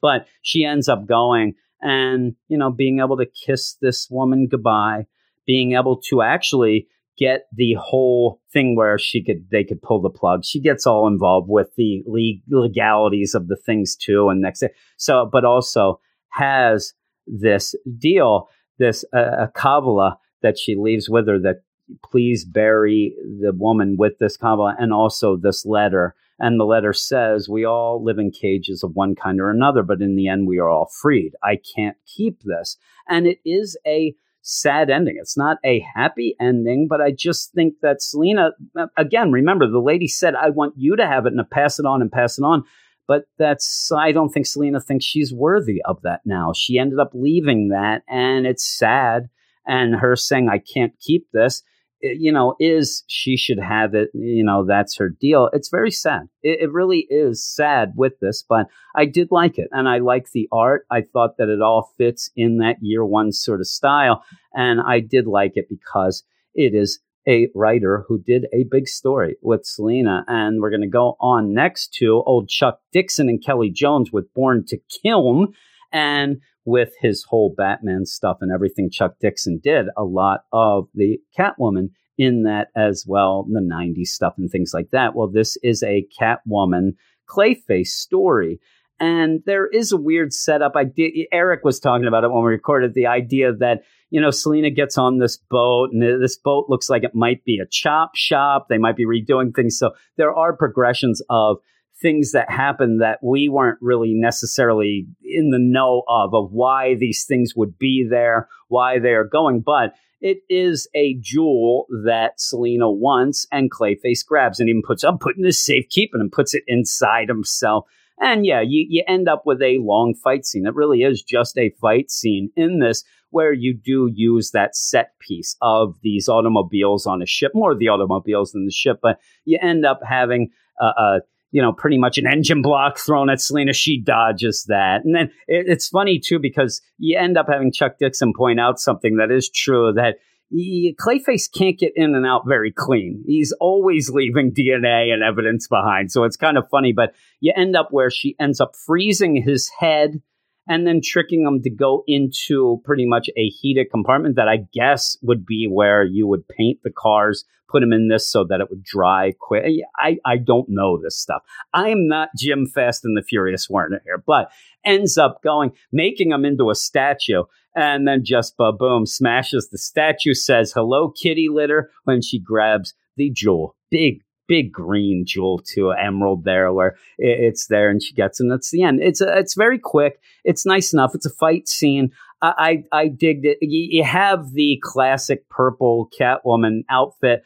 But 0.00 0.26
she 0.42 0.64
ends 0.64 0.88
up 0.88 1.06
going 1.06 1.54
and, 1.80 2.34
you 2.48 2.58
know, 2.58 2.70
being 2.70 3.00
able 3.00 3.16
to 3.18 3.26
kiss 3.26 3.74
this 3.80 4.08
woman 4.10 4.48
goodbye, 4.48 5.06
being 5.46 5.72
able 5.72 5.96
to 6.08 6.22
actually 6.22 6.88
get 7.18 7.46
the 7.54 7.74
whole 7.74 8.40
thing 8.52 8.76
where 8.76 8.98
she 8.98 9.22
could 9.22 9.48
they 9.50 9.64
could 9.64 9.80
pull 9.82 10.00
the 10.00 10.10
plug. 10.10 10.44
She 10.44 10.60
gets 10.60 10.86
all 10.86 11.06
involved 11.06 11.48
with 11.48 11.74
the 11.76 12.02
legalities 12.48 13.34
of 13.34 13.48
the 13.48 13.56
things 13.56 13.96
too, 13.96 14.28
and 14.28 14.40
next 14.40 14.60
day. 14.60 14.70
so 14.96 15.28
but 15.30 15.44
also 15.44 16.00
has 16.30 16.92
this 17.26 17.74
deal 17.98 18.48
this 18.78 19.04
uh, 19.14 19.44
a 19.44 19.48
Kabbalah 19.48 20.18
that 20.42 20.58
she 20.58 20.76
leaves 20.76 21.08
with 21.08 21.28
her 21.28 21.38
that 21.40 21.62
please 22.04 22.44
bury 22.44 23.14
the 23.40 23.52
woman 23.52 23.96
with 23.98 24.18
this 24.18 24.36
Kabbalah 24.36 24.76
and 24.78 24.92
also 24.92 25.36
this 25.36 25.64
letter. 25.64 26.14
And 26.38 26.60
the 26.60 26.64
letter 26.64 26.92
says, 26.92 27.48
We 27.48 27.64
all 27.64 28.02
live 28.02 28.18
in 28.18 28.30
cages 28.30 28.82
of 28.82 28.94
one 28.94 29.14
kind 29.14 29.40
or 29.40 29.50
another, 29.50 29.82
but 29.82 30.02
in 30.02 30.16
the 30.16 30.28
end, 30.28 30.46
we 30.46 30.58
are 30.58 30.68
all 30.68 30.90
freed. 31.00 31.32
I 31.42 31.58
can't 31.74 31.96
keep 32.06 32.42
this. 32.42 32.76
And 33.08 33.26
it 33.26 33.38
is 33.44 33.78
a 33.86 34.14
sad 34.42 34.90
ending. 34.90 35.16
It's 35.18 35.36
not 35.36 35.58
a 35.64 35.84
happy 35.94 36.36
ending, 36.40 36.86
but 36.88 37.00
I 37.00 37.10
just 37.10 37.52
think 37.52 37.74
that 37.82 38.00
Selina, 38.00 38.50
again, 38.96 39.32
remember, 39.32 39.68
the 39.68 39.80
lady 39.80 40.06
said, 40.06 40.34
I 40.34 40.50
want 40.50 40.74
you 40.76 40.94
to 40.96 41.06
have 41.06 41.26
it 41.26 41.32
and 41.32 41.38
to 41.38 41.44
pass 41.44 41.80
it 41.80 41.86
on 41.86 42.00
and 42.00 42.12
pass 42.12 42.38
it 42.38 42.42
on. 42.42 42.62
But 43.08 43.24
that's, 43.38 43.90
I 43.92 44.12
don't 44.12 44.30
think 44.30 44.46
Selina 44.46 44.80
thinks 44.80 45.04
she's 45.04 45.32
worthy 45.32 45.80
of 45.84 46.02
that 46.02 46.20
now. 46.24 46.52
She 46.54 46.78
ended 46.78 46.98
up 46.98 47.10
leaving 47.14 47.68
that, 47.68 48.02
and 48.08 48.46
it's 48.46 48.64
sad. 48.64 49.28
And 49.66 49.96
her 49.96 50.16
saying, 50.16 50.48
I 50.48 50.58
can't 50.58 50.92
keep 51.00 51.26
this, 51.32 51.62
eh, 52.04 52.14
you 52.18 52.32
know, 52.32 52.54
is 52.60 53.04
she 53.08 53.36
should 53.36 53.58
have 53.58 53.94
it. 53.94 54.10
You 54.14 54.44
know, 54.44 54.64
that's 54.64 54.96
her 54.96 55.08
deal. 55.08 55.50
It's 55.52 55.68
very 55.68 55.90
sad. 55.90 56.28
It, 56.42 56.60
it, 56.62 56.72
really 56.72 57.06
is 57.10 57.44
sad 57.44 57.92
with 57.96 58.12
this, 58.20 58.44
but 58.48 58.66
I 58.94 59.06
did 59.06 59.28
like 59.32 59.58
it. 59.58 59.68
And 59.72 59.88
I 59.88 59.98
like 59.98 60.30
the 60.32 60.48
art. 60.52 60.86
I 60.90 61.02
thought 61.02 61.36
that 61.38 61.48
it 61.48 61.60
all 61.60 61.92
fits 61.98 62.30
in 62.36 62.58
that 62.58 62.76
year 62.80 63.04
one 63.04 63.32
sort 63.32 63.60
of 63.60 63.66
style. 63.66 64.22
And 64.54 64.80
I 64.80 65.00
did 65.00 65.26
like 65.26 65.52
it 65.56 65.66
because 65.68 66.22
it 66.54 66.74
is 66.74 67.00
a 67.28 67.48
writer 67.54 68.04
who 68.06 68.18
did 68.18 68.46
a 68.52 68.64
big 68.70 68.88
story 68.88 69.36
with 69.42 69.64
Selina. 69.64 70.24
And 70.28 70.60
we're 70.60 70.70
going 70.70 70.82
to 70.82 70.86
go 70.86 71.16
on 71.20 71.52
next 71.52 71.94
to 71.94 72.22
old 72.26 72.48
Chuck 72.48 72.80
Dixon 72.92 73.28
and 73.28 73.44
Kelly 73.44 73.70
Jones 73.70 74.12
with 74.12 74.32
Born 74.34 74.64
to 74.68 74.78
Kill 75.02 75.48
and 75.92 76.40
with 76.64 76.90
his 77.00 77.24
whole 77.28 77.54
Batman 77.56 78.04
stuff 78.04 78.38
and 78.40 78.52
everything 78.52 78.90
Chuck 78.90 79.14
Dixon 79.20 79.60
did, 79.62 79.86
a 79.96 80.04
lot 80.04 80.40
of 80.52 80.88
the 80.94 81.20
Catwoman 81.38 81.90
in 82.18 82.42
that 82.42 82.68
as 82.74 83.04
well, 83.06 83.44
the 83.44 83.60
90s 83.60 84.08
stuff 84.08 84.34
and 84.36 84.50
things 84.50 84.72
like 84.74 84.90
that. 84.90 85.14
Well, 85.14 85.28
this 85.28 85.56
is 85.62 85.82
a 85.82 86.06
Catwoman 86.20 86.94
Clayface 87.28 87.88
story. 87.88 88.60
And 88.98 89.42
there 89.44 89.66
is 89.66 89.92
a 89.92 89.96
weird 89.96 90.32
setup. 90.32 90.72
I 90.74 90.84
did. 90.84 91.12
Eric 91.32 91.64
was 91.64 91.80
talking 91.80 92.06
about 92.06 92.24
it 92.24 92.30
when 92.30 92.42
we 92.44 92.50
recorded 92.50 92.94
the 92.94 93.06
idea 93.06 93.52
that 93.54 93.82
you 94.10 94.20
know 94.20 94.30
Selina 94.30 94.70
gets 94.70 94.96
on 94.96 95.18
this 95.18 95.36
boat, 95.36 95.90
and 95.92 96.02
this 96.02 96.36
boat 96.36 96.66
looks 96.68 96.88
like 96.88 97.04
it 97.04 97.14
might 97.14 97.44
be 97.44 97.58
a 97.58 97.66
chop 97.66 98.12
shop. 98.14 98.66
They 98.68 98.78
might 98.78 98.96
be 98.96 99.04
redoing 99.04 99.54
things. 99.54 99.78
So 99.78 99.92
there 100.16 100.34
are 100.34 100.56
progressions 100.56 101.22
of 101.28 101.58
things 102.00 102.32
that 102.32 102.50
happen 102.50 102.98
that 102.98 103.18
we 103.22 103.48
weren't 103.48 103.78
really 103.80 104.12
necessarily 104.14 105.06
in 105.22 105.50
the 105.50 105.58
know 105.58 106.02
of 106.08 106.34
of 106.34 106.52
why 106.52 106.94
these 106.94 107.24
things 107.24 107.54
would 107.56 107.78
be 107.78 108.06
there, 108.08 108.48
why 108.68 108.98
they 108.98 109.12
are 109.12 109.24
going, 109.24 109.60
but 109.60 109.94
it 110.20 110.38
is 110.48 110.88
a 110.94 111.16
jewel 111.20 111.86
that 112.04 112.40
Selina 112.40 112.90
wants, 112.90 113.46
and 113.52 113.70
Clayface 113.70 114.24
grabs 114.26 114.60
and 114.60 114.68
even 114.68 114.82
puts 114.82 115.04
up, 115.04 115.20
putting 115.20 115.42
in 115.42 115.46
his 115.46 115.62
safekeeping 115.62 116.20
and 116.20 116.32
puts 116.32 116.54
it 116.54 116.62
inside 116.66 117.28
himself. 117.28 117.86
And 118.20 118.46
yeah, 118.46 118.60
you, 118.60 118.86
you 118.88 119.04
end 119.06 119.28
up 119.28 119.42
with 119.44 119.60
a 119.60 119.78
long 119.80 120.14
fight 120.14 120.46
scene. 120.46 120.66
It 120.66 120.74
really 120.74 121.02
is 121.02 121.22
just 121.22 121.58
a 121.58 121.70
fight 121.80 122.10
scene 122.10 122.50
in 122.56 122.78
this 122.78 123.04
where 123.30 123.52
you 123.52 123.74
do 123.74 124.10
use 124.14 124.52
that 124.52 124.74
set 124.74 125.10
piece 125.18 125.56
of 125.60 125.96
these 126.02 126.28
automobiles 126.28 127.06
on 127.06 127.20
a 127.20 127.26
ship, 127.26 127.52
more 127.54 127.74
the 127.74 127.88
automobiles 127.88 128.52
than 128.52 128.64
the 128.64 128.72
ship, 128.72 128.98
but 129.02 129.18
you 129.44 129.58
end 129.60 129.84
up 129.84 130.00
having 130.06 130.48
a, 130.80 130.84
a 130.84 131.20
you 131.50 131.62
know, 131.62 131.72
pretty 131.72 131.96
much 131.98 132.18
an 132.18 132.26
engine 132.26 132.60
block 132.60 132.98
thrown 132.98 133.30
at 133.30 133.40
Selina. 133.40 133.72
She 133.72 134.00
dodges 134.00 134.64
that. 134.68 135.04
And 135.04 135.14
then 135.14 135.26
it, 135.46 135.66
it's 135.68 135.88
funny, 135.88 136.18
too, 136.18 136.38
because 136.38 136.82
you 136.98 137.18
end 137.18 137.38
up 137.38 137.46
having 137.48 137.72
Chuck 137.72 137.98
Dixon 137.98 138.32
point 138.36 138.60
out 138.60 138.78
something 138.78 139.16
that 139.16 139.30
is 139.30 139.48
true 139.48 139.92
that 139.94 140.16
Clayface 140.52 141.52
can't 141.52 141.78
get 141.78 141.92
in 141.96 142.14
and 142.14 142.26
out 142.26 142.46
very 142.46 142.72
clean. 142.72 143.24
He's 143.26 143.52
always 143.60 144.10
leaving 144.10 144.52
DNA 144.52 145.12
and 145.12 145.22
evidence 145.22 145.66
behind. 145.66 146.12
So 146.12 146.24
it's 146.24 146.36
kind 146.36 146.56
of 146.56 146.68
funny, 146.70 146.92
but 146.92 147.14
you 147.40 147.52
end 147.56 147.76
up 147.76 147.88
where 147.90 148.10
she 148.10 148.36
ends 148.38 148.60
up 148.60 148.76
freezing 148.76 149.42
his 149.42 149.70
head 149.78 150.22
and 150.68 150.86
then 150.86 151.00
tricking 151.02 151.44
them 151.44 151.62
to 151.62 151.70
go 151.70 152.02
into 152.06 152.80
pretty 152.84 153.06
much 153.06 153.28
a 153.36 153.48
heated 153.48 153.90
compartment 153.90 154.36
that 154.36 154.48
I 154.48 154.58
guess 154.72 155.16
would 155.22 155.46
be 155.46 155.68
where 155.70 156.02
you 156.04 156.26
would 156.26 156.46
paint 156.48 156.80
the 156.82 156.90
cars, 156.90 157.44
put 157.68 157.80
them 157.80 157.92
in 157.92 158.08
this 158.08 158.28
so 158.30 158.44
that 158.44 158.60
it 158.60 158.68
would 158.70 158.82
dry 158.82 159.32
quick. 159.38 159.64
I, 159.98 160.18
I 160.24 160.36
don't 160.36 160.68
know 160.68 161.00
this 161.00 161.18
stuff. 161.18 161.42
I 161.72 161.88
am 161.90 162.08
not 162.08 162.30
Jim 162.36 162.66
Fast 162.66 163.04
and 163.04 163.16
the 163.16 163.22
Furious 163.22 163.68
Werner 163.70 164.00
here, 164.04 164.22
but 164.24 164.50
ends 164.84 165.18
up 165.18 165.42
going, 165.42 165.72
making 165.92 166.30
them 166.30 166.44
into 166.44 166.70
a 166.70 166.74
statue, 166.74 167.44
and 167.74 168.06
then 168.06 168.24
just 168.24 168.56
ba 168.56 168.72
boom, 168.72 169.06
smashes 169.06 169.68
the 169.70 169.78
statue, 169.78 170.34
says 170.34 170.72
hello, 170.72 171.10
kitty 171.10 171.48
litter, 171.50 171.90
when 172.04 172.22
she 172.22 172.40
grabs 172.40 172.94
the 173.16 173.30
jewel. 173.30 173.76
Big 173.90 174.22
big 174.48 174.72
green 174.72 175.24
jewel 175.26 175.58
to 175.74 175.92
emerald 175.92 176.44
there 176.44 176.72
where 176.72 176.96
it's 177.18 177.66
there 177.66 177.90
and 177.90 178.02
she 178.02 178.14
gets 178.14 178.40
it 178.40 178.44
and 178.44 178.52
it's 178.52 178.70
the 178.70 178.82
end. 178.82 179.00
It's 179.02 179.20
a, 179.20 179.38
it's 179.38 179.54
very 179.54 179.78
quick. 179.78 180.20
It's 180.44 180.66
nice 180.66 180.92
enough. 180.92 181.14
It's 181.14 181.26
a 181.26 181.30
fight 181.30 181.68
scene. 181.68 182.12
I 182.42 182.84
i, 182.92 183.00
I 183.00 183.08
digged 183.08 183.44
it. 183.44 183.58
You, 183.60 183.88
you 183.90 184.04
have 184.04 184.52
the 184.52 184.80
classic 184.82 185.48
purple 185.48 186.10
catwoman 186.18 186.80
outfit. 186.90 187.42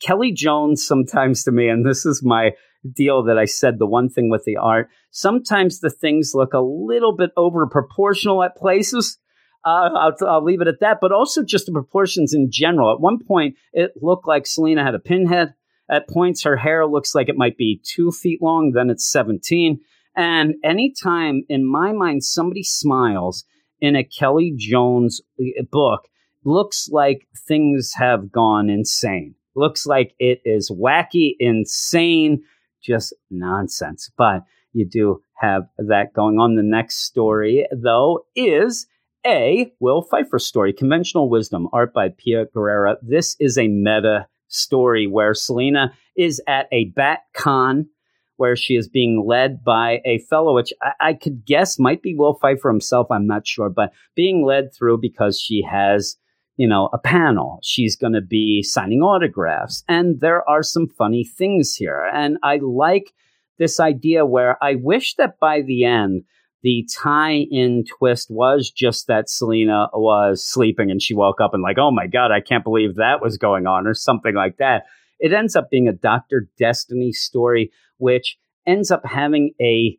Kelley 0.00 0.32
jones 0.32 0.86
sometimes 0.86 1.44
to 1.44 1.52
me 1.52 1.68
and 1.68 1.84
this 1.84 2.06
is 2.06 2.22
my 2.22 2.52
deal 2.94 3.24
that 3.24 3.36
i 3.36 3.44
said 3.44 3.78
the 3.78 3.86
one 3.86 4.08
thing 4.08 4.30
with 4.30 4.44
the 4.44 4.56
art 4.56 4.88
sometimes 5.10 5.80
the 5.80 5.90
things 5.90 6.32
look 6.34 6.54
a 6.54 6.60
little 6.60 7.14
bit 7.14 7.30
over 7.36 7.66
proportional 7.66 8.42
at 8.42 8.56
places. 8.56 9.18
Uh, 9.64 9.90
I'll, 9.94 10.16
I'll, 10.26 10.44
leave 10.44 10.62
it 10.62 10.68
at 10.68 10.80
that. 10.80 10.98
But 11.00 11.12
also 11.12 11.44
just 11.44 11.66
the 11.66 11.72
proportions 11.72 12.32
in 12.32 12.50
general. 12.50 12.92
At 12.92 13.00
one 13.00 13.18
point, 13.22 13.56
it 13.72 13.92
looked 14.00 14.26
like 14.26 14.46
Selina 14.46 14.84
had 14.84 14.94
a 14.94 14.98
pinhead. 14.98 15.54
At 15.90 16.08
points, 16.08 16.44
her 16.44 16.56
hair 16.56 16.86
looks 16.86 17.14
like 17.14 17.28
it 17.28 17.36
might 17.36 17.56
be 17.56 17.80
two 17.84 18.12
feet 18.12 18.40
long, 18.40 18.72
then 18.72 18.90
it's 18.90 19.10
17. 19.10 19.80
And 20.16 20.54
anytime, 20.62 21.42
in 21.48 21.66
my 21.66 21.92
mind, 21.92 22.24
somebody 22.24 22.62
smiles 22.62 23.44
in 23.80 23.96
a 23.96 24.04
Kelley 24.04 24.52
Jones 24.56 25.20
uh, 25.40 25.62
book, 25.70 26.08
looks 26.44 26.88
like 26.90 27.26
things 27.48 27.92
have 27.96 28.30
gone 28.30 28.70
insane. 28.70 29.34
Looks 29.56 29.86
like 29.86 30.14
it 30.18 30.40
is 30.44 30.70
wacky, 30.70 31.34
insane, 31.40 32.44
just 32.80 33.12
nonsense. 33.30 34.10
But 34.16 34.44
you 34.72 34.86
do 34.86 35.22
have 35.34 35.64
that 35.78 36.12
going 36.14 36.38
on. 36.38 36.54
The 36.54 36.62
next 36.62 37.04
story, 37.04 37.66
though, 37.72 38.26
is 38.36 38.86
a 39.26 39.72
Will 39.80 40.02
Pfeiffer 40.02 40.38
story, 40.38 40.72
Conventional 40.72 41.28
Wisdom, 41.28 41.68
art 41.72 41.92
by 41.92 42.10
Pia 42.16 42.46
Guerrera. 42.46 42.96
This 43.02 43.36
is 43.40 43.58
a 43.58 43.68
meta 43.68 44.28
story 44.50 45.06
where 45.06 45.34
Selina 45.34 45.92
is 46.16 46.40
at 46.46 46.66
a 46.70 46.86
bat 46.96 47.20
con 47.34 47.88
where 48.36 48.56
she 48.56 48.74
is 48.74 48.88
being 48.88 49.22
led 49.26 49.62
by 49.62 50.00
a 50.06 50.18
fellow, 50.30 50.54
which 50.54 50.72
I, 50.82 50.92
I, 51.08 51.12
could 51.12 51.44
guess 51.44 51.78
might 51.78 52.00
be 52.00 52.14
Will 52.14 52.32
Pfeiffer 52.32 52.70
himself. 52.70 53.06
I'm 53.10 53.26
not 53.26 53.46
sure, 53.46 53.68
but 53.68 53.92
being 54.16 54.46
led 54.46 54.74
through 54.74 54.98
because 54.98 55.38
she 55.38 55.62
has, 55.70 56.16
you 56.56 56.66
know, 56.66 56.88
a 56.94 56.98
panel. 56.98 57.58
She's 57.62 57.96
going 57.96 58.14
to 58.14 58.22
be 58.22 58.62
signing 58.62 59.02
autographs. 59.02 59.84
And 59.88 60.20
there 60.20 60.48
are 60.48 60.62
some 60.62 60.88
funny 60.88 61.22
things 61.22 61.74
here. 61.74 62.08
And 62.14 62.38
I 62.42 62.60
like 62.62 63.12
this 63.58 63.78
idea 63.78 64.24
where 64.24 64.56
I 64.64 64.76
wish 64.76 65.16
that 65.16 65.38
by 65.38 65.60
the 65.60 65.84
end, 65.84 66.22
the 66.62 66.86
tie 66.94 67.46
in 67.50 67.84
twist 67.98 68.30
was 68.30 68.70
just 68.70 69.06
that 69.06 69.30
Selina 69.30 69.88
was 69.94 70.46
sleeping 70.46 70.90
and 70.90 71.00
she 71.00 71.14
woke 71.14 71.40
up 71.40 71.54
and, 71.54 71.62
like, 71.62 71.78
oh 71.78 71.90
my 71.90 72.06
God, 72.06 72.30
I 72.30 72.40
can't 72.40 72.64
believe 72.64 72.96
that 72.96 73.22
was 73.22 73.38
going 73.38 73.66
on, 73.66 73.86
or 73.86 73.94
something 73.94 74.34
like 74.34 74.58
that. 74.58 74.84
It 75.18 75.32
ends 75.32 75.56
up 75.56 75.70
being 75.70 75.88
a 75.88 75.92
Dr. 75.92 76.48
Destiny 76.58 77.12
story, 77.12 77.70
which 77.98 78.38
ends 78.66 78.90
up 78.90 79.02
having 79.04 79.52
a 79.60 79.98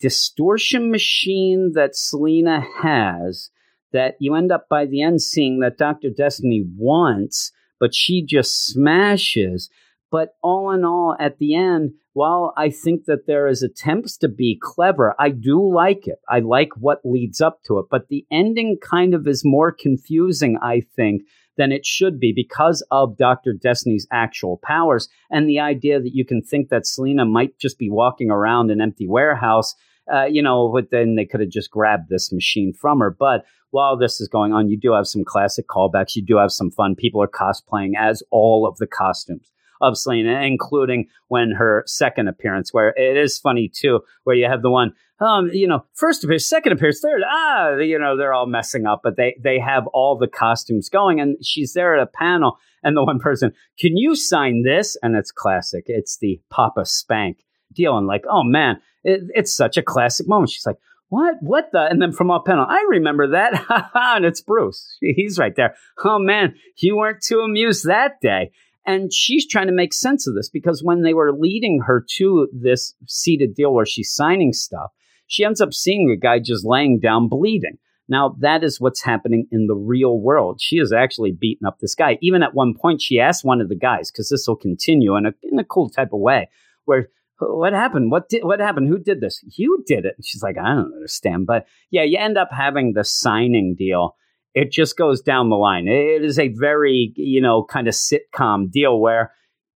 distortion 0.00 0.90
machine 0.90 1.72
that 1.74 1.94
Selina 1.94 2.64
has 2.82 3.50
that 3.92 4.14
you 4.20 4.34
end 4.34 4.52
up 4.52 4.68
by 4.68 4.86
the 4.86 5.02
end 5.02 5.20
seeing 5.20 5.60
that 5.60 5.76
Dr. 5.76 6.10
Destiny 6.10 6.64
wants, 6.76 7.52
but 7.78 7.94
she 7.94 8.24
just 8.24 8.66
smashes. 8.66 9.68
But 10.10 10.34
all 10.42 10.72
in 10.72 10.84
all, 10.84 11.16
at 11.20 11.38
the 11.38 11.54
end, 11.54 11.92
while 12.14 12.52
I 12.56 12.70
think 12.70 13.04
that 13.04 13.26
there 13.26 13.46
is 13.46 13.62
attempts 13.62 14.16
to 14.18 14.28
be 14.28 14.58
clever, 14.60 15.14
I 15.18 15.30
do 15.30 15.72
like 15.72 16.08
it. 16.08 16.18
I 16.28 16.40
like 16.40 16.70
what 16.76 17.00
leads 17.04 17.40
up 17.40 17.62
to 17.66 17.78
it. 17.78 17.86
But 17.90 18.08
the 18.08 18.26
ending 18.30 18.78
kind 18.82 19.14
of 19.14 19.28
is 19.28 19.44
more 19.44 19.70
confusing, 19.70 20.58
I 20.60 20.80
think, 20.96 21.22
than 21.56 21.70
it 21.70 21.86
should 21.86 22.18
be 22.18 22.32
because 22.34 22.84
of 22.90 23.16
Dr. 23.16 23.52
Destiny's 23.52 24.08
actual 24.10 24.58
powers 24.64 25.08
and 25.30 25.48
the 25.48 25.60
idea 25.60 26.00
that 26.00 26.14
you 26.14 26.24
can 26.24 26.42
think 26.42 26.70
that 26.70 26.86
Selina 26.86 27.24
might 27.24 27.58
just 27.58 27.78
be 27.78 27.90
walking 27.90 28.30
around 28.30 28.70
an 28.70 28.80
empty 28.80 29.06
warehouse. 29.06 29.74
Uh, 30.12 30.24
you 30.24 30.42
know, 30.42 30.72
but 30.72 30.90
then 30.90 31.14
they 31.14 31.24
could 31.24 31.38
have 31.38 31.50
just 31.50 31.70
grabbed 31.70 32.08
this 32.08 32.32
machine 32.32 32.72
from 32.72 32.98
her. 32.98 33.14
But 33.16 33.44
while 33.70 33.96
this 33.96 34.20
is 34.20 34.26
going 34.26 34.52
on, 34.52 34.68
you 34.68 34.76
do 34.76 34.92
have 34.92 35.06
some 35.06 35.24
classic 35.24 35.68
callbacks. 35.68 36.16
You 36.16 36.24
do 36.24 36.38
have 36.38 36.50
some 36.50 36.72
fun. 36.72 36.96
People 36.96 37.22
are 37.22 37.28
cosplaying 37.28 37.92
as 37.96 38.20
all 38.32 38.66
of 38.66 38.76
the 38.78 38.88
costumes 38.88 39.52
of 39.80 39.96
Selina, 39.96 40.42
including 40.42 41.08
when 41.28 41.52
her 41.52 41.82
second 41.86 42.28
appearance, 42.28 42.72
where 42.72 42.90
it 42.90 43.16
is 43.16 43.38
funny 43.38 43.68
too, 43.68 44.00
where 44.24 44.36
you 44.36 44.46
have 44.46 44.62
the 44.62 44.70
one, 44.70 44.92
um, 45.20 45.50
you 45.52 45.66
know, 45.66 45.84
first 45.94 46.24
appearance, 46.24 46.46
second 46.46 46.72
appearance, 46.72 47.00
third, 47.00 47.22
ah, 47.28 47.76
you 47.76 47.98
know, 47.98 48.16
they're 48.16 48.32
all 48.32 48.46
messing 48.46 48.86
up, 48.86 49.00
but 49.02 49.16
they 49.16 49.36
they 49.42 49.58
have 49.58 49.86
all 49.88 50.16
the 50.16 50.28
costumes 50.28 50.88
going, 50.88 51.20
and 51.20 51.36
she's 51.44 51.72
there 51.74 51.96
at 51.96 52.02
a 52.02 52.06
panel, 52.06 52.58
and 52.82 52.96
the 52.96 53.04
one 53.04 53.18
person, 53.18 53.52
can 53.78 53.96
you 53.96 54.14
sign 54.14 54.62
this? 54.62 54.96
And 55.02 55.16
it's 55.16 55.32
classic. 55.32 55.84
It's 55.86 56.18
the 56.18 56.40
Papa 56.50 56.86
Spank 56.86 57.44
deal, 57.72 57.96
and 57.98 58.06
like, 58.06 58.24
oh 58.28 58.42
man, 58.42 58.80
it, 59.04 59.22
it's 59.34 59.54
such 59.54 59.76
a 59.76 59.82
classic 59.82 60.26
moment. 60.26 60.50
She's 60.50 60.66
like, 60.66 60.78
what? 61.10 61.36
What 61.40 61.70
the? 61.72 61.82
And 61.82 62.00
then 62.00 62.12
from 62.12 62.30
off 62.30 62.44
panel, 62.44 62.64
I 62.68 62.86
remember 62.88 63.32
that. 63.32 63.90
and 63.94 64.24
it's 64.24 64.40
Bruce. 64.40 64.96
He's 65.00 65.38
right 65.38 65.54
there. 65.54 65.74
Oh 66.04 66.18
man, 66.18 66.54
you 66.76 66.96
weren't 66.96 67.22
too 67.22 67.40
amused 67.40 67.84
that 67.86 68.20
day. 68.20 68.52
And 68.86 69.12
she's 69.12 69.46
trying 69.46 69.66
to 69.66 69.72
make 69.72 69.92
sense 69.92 70.26
of 70.26 70.34
this 70.34 70.48
because 70.48 70.82
when 70.82 71.02
they 71.02 71.14
were 71.14 71.32
leading 71.32 71.82
her 71.86 72.04
to 72.16 72.48
this 72.52 72.94
seated 73.06 73.54
deal 73.54 73.74
where 73.74 73.86
she's 73.86 74.12
signing 74.12 74.52
stuff, 74.52 74.90
she 75.26 75.44
ends 75.44 75.60
up 75.60 75.72
seeing 75.72 76.10
a 76.10 76.16
guy 76.16 76.38
just 76.38 76.64
laying 76.64 76.98
down 76.98 77.28
bleeding. 77.28 77.78
Now, 78.08 78.34
that 78.40 78.64
is 78.64 78.80
what's 78.80 79.02
happening 79.02 79.46
in 79.52 79.68
the 79.68 79.76
real 79.76 80.18
world. 80.18 80.60
She 80.60 80.76
is 80.76 80.92
actually 80.92 81.30
beating 81.30 81.66
up 81.66 81.78
this 81.78 81.94
guy. 81.94 82.18
Even 82.20 82.42
at 82.42 82.54
one 82.54 82.74
point, 82.74 83.00
she 83.00 83.20
asked 83.20 83.44
one 83.44 83.60
of 83.60 83.68
the 83.68 83.76
guys, 83.76 84.10
because 84.10 84.28
this 84.28 84.48
will 84.48 84.56
continue 84.56 85.16
in 85.16 85.26
a, 85.26 85.32
in 85.44 85.58
a 85.60 85.64
cool 85.64 85.88
type 85.88 86.12
of 86.12 86.18
way, 86.18 86.48
where 86.86 87.08
what 87.38 87.72
happened? 87.72 88.10
What 88.10 88.28
did 88.28 88.44
what 88.44 88.60
happened? 88.60 88.88
Who 88.88 88.98
did 88.98 89.20
this? 89.20 89.42
You 89.56 89.82
did 89.86 90.04
it. 90.04 90.14
And 90.16 90.26
she's 90.26 90.42
like, 90.42 90.58
I 90.58 90.74
don't 90.74 90.92
understand. 90.92 91.46
But 91.46 91.66
yeah, 91.90 92.02
you 92.02 92.18
end 92.18 92.36
up 92.36 92.50
having 92.52 92.92
the 92.92 93.04
signing 93.04 93.76
deal 93.78 94.16
it 94.54 94.72
just 94.72 94.96
goes 94.96 95.20
down 95.20 95.48
the 95.48 95.56
line. 95.56 95.86
It 95.86 96.24
is 96.24 96.38
a 96.38 96.48
very, 96.48 97.12
you 97.16 97.40
know, 97.40 97.64
kind 97.64 97.88
of 97.88 97.94
sitcom 97.94 98.70
deal 98.70 98.98
where 98.98 99.32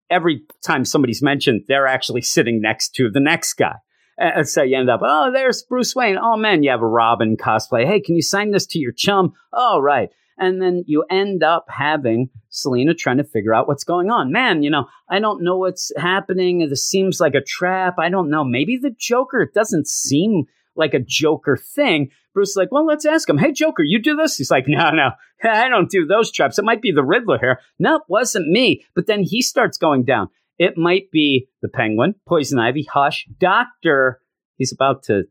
every 0.10 0.44
time 0.66 0.86
somebody's 0.86 1.22
mentioned, 1.22 1.64
they're 1.68 1.88
actually 1.88 2.22
sitting 2.36 2.62
next 2.62 2.96
to 2.96 3.10
the 3.10 3.20
next 3.20 3.54
guy. 3.54 3.76
And 4.18 4.48
so 4.48 4.62
you 4.62 4.78
end 4.78 4.90
up, 4.90 5.02
oh, 5.04 5.32
there's 5.32 5.64
Bruce 5.64 5.96
Wayne. 5.96 6.18
Oh, 6.22 6.38
man, 6.38 6.62
you 6.62 6.70
have 6.70 6.84
a 6.84 6.88
Robin 6.88 7.36
cosplay. 7.36 7.86
Hey, 7.86 8.00
can 8.00 8.16
you 8.16 8.22
sign 8.22 8.52
this 8.52 8.68
to 8.68 8.80
your 8.80 8.92
chum? 8.92 9.34
Oh, 9.52 9.80
right. 9.80 10.10
And 10.38 10.62
then 10.62 10.84
you 10.88 11.04
end 11.10 11.44
up 11.44 11.66
having 11.68 12.30
Selina 12.50 12.94
trying 12.94 13.18
to 13.18 13.24
figure 13.24 13.54
out 13.54 13.68
what's 13.68 13.84
going 13.84 14.12
on. 14.12 14.32
Man, 14.32 14.62
you 14.62 14.70
know, 14.70 14.86
I 15.10 15.20
don't 15.20 15.44
know 15.44 15.58
what's 15.58 15.92
happening. 15.98 16.68
This 16.70 16.88
seems 16.88 17.20
like 17.20 17.34
a 17.34 17.42
trap. 17.42 17.96
I 17.98 18.10
don't 18.10 18.30
know. 18.30 18.44
Maybe 18.44 18.78
the 18.78 18.96
Joker, 18.98 19.50
doesn't 19.54 19.88
seem 19.88 20.46
like 20.76 20.94
a 20.94 21.00
Joker 21.00 21.58
thing. 21.58 22.10
Bruce 22.34 22.52
is 22.52 22.56
like, 22.56 22.72
well, 22.72 22.86
let's 22.86 23.06
ask 23.06 23.30
him. 23.30 23.38
Hey, 23.38 23.52
Joker, 23.52 23.84
you 23.84 24.02
do 24.02 24.16
this? 24.16 24.38
He's 24.38 24.52
like, 24.52 24.66
no, 24.68 24.92
no, 24.92 25.12
I 25.44 25.70
don't 25.70 25.90
do 25.90 26.06
those 26.06 26.32
traps. 26.32 26.58
It 26.58 26.66
might 26.66 26.82
be 26.82 26.92
the 26.92 27.04
Riddler 27.04 27.40
here. 27.40 27.60
No, 27.80 27.98
it 27.98 28.04
wasn't 28.08 28.50
me. 28.50 28.86
But 28.96 29.08
then 29.08 29.24
he 29.24 29.42
starts 29.42 29.78
going 29.78 30.04
down. 30.04 30.30
It 30.58 30.78
might 30.78 31.12
be 31.12 31.48
the 31.62 31.70
Penguin, 31.70 32.16
Poison 32.28 32.60
Ivy, 32.60 32.88
Hush, 32.92 33.26
Doctor. 33.40 34.22
He's 34.58 34.72
about 34.72 35.04
to 35.04 35.24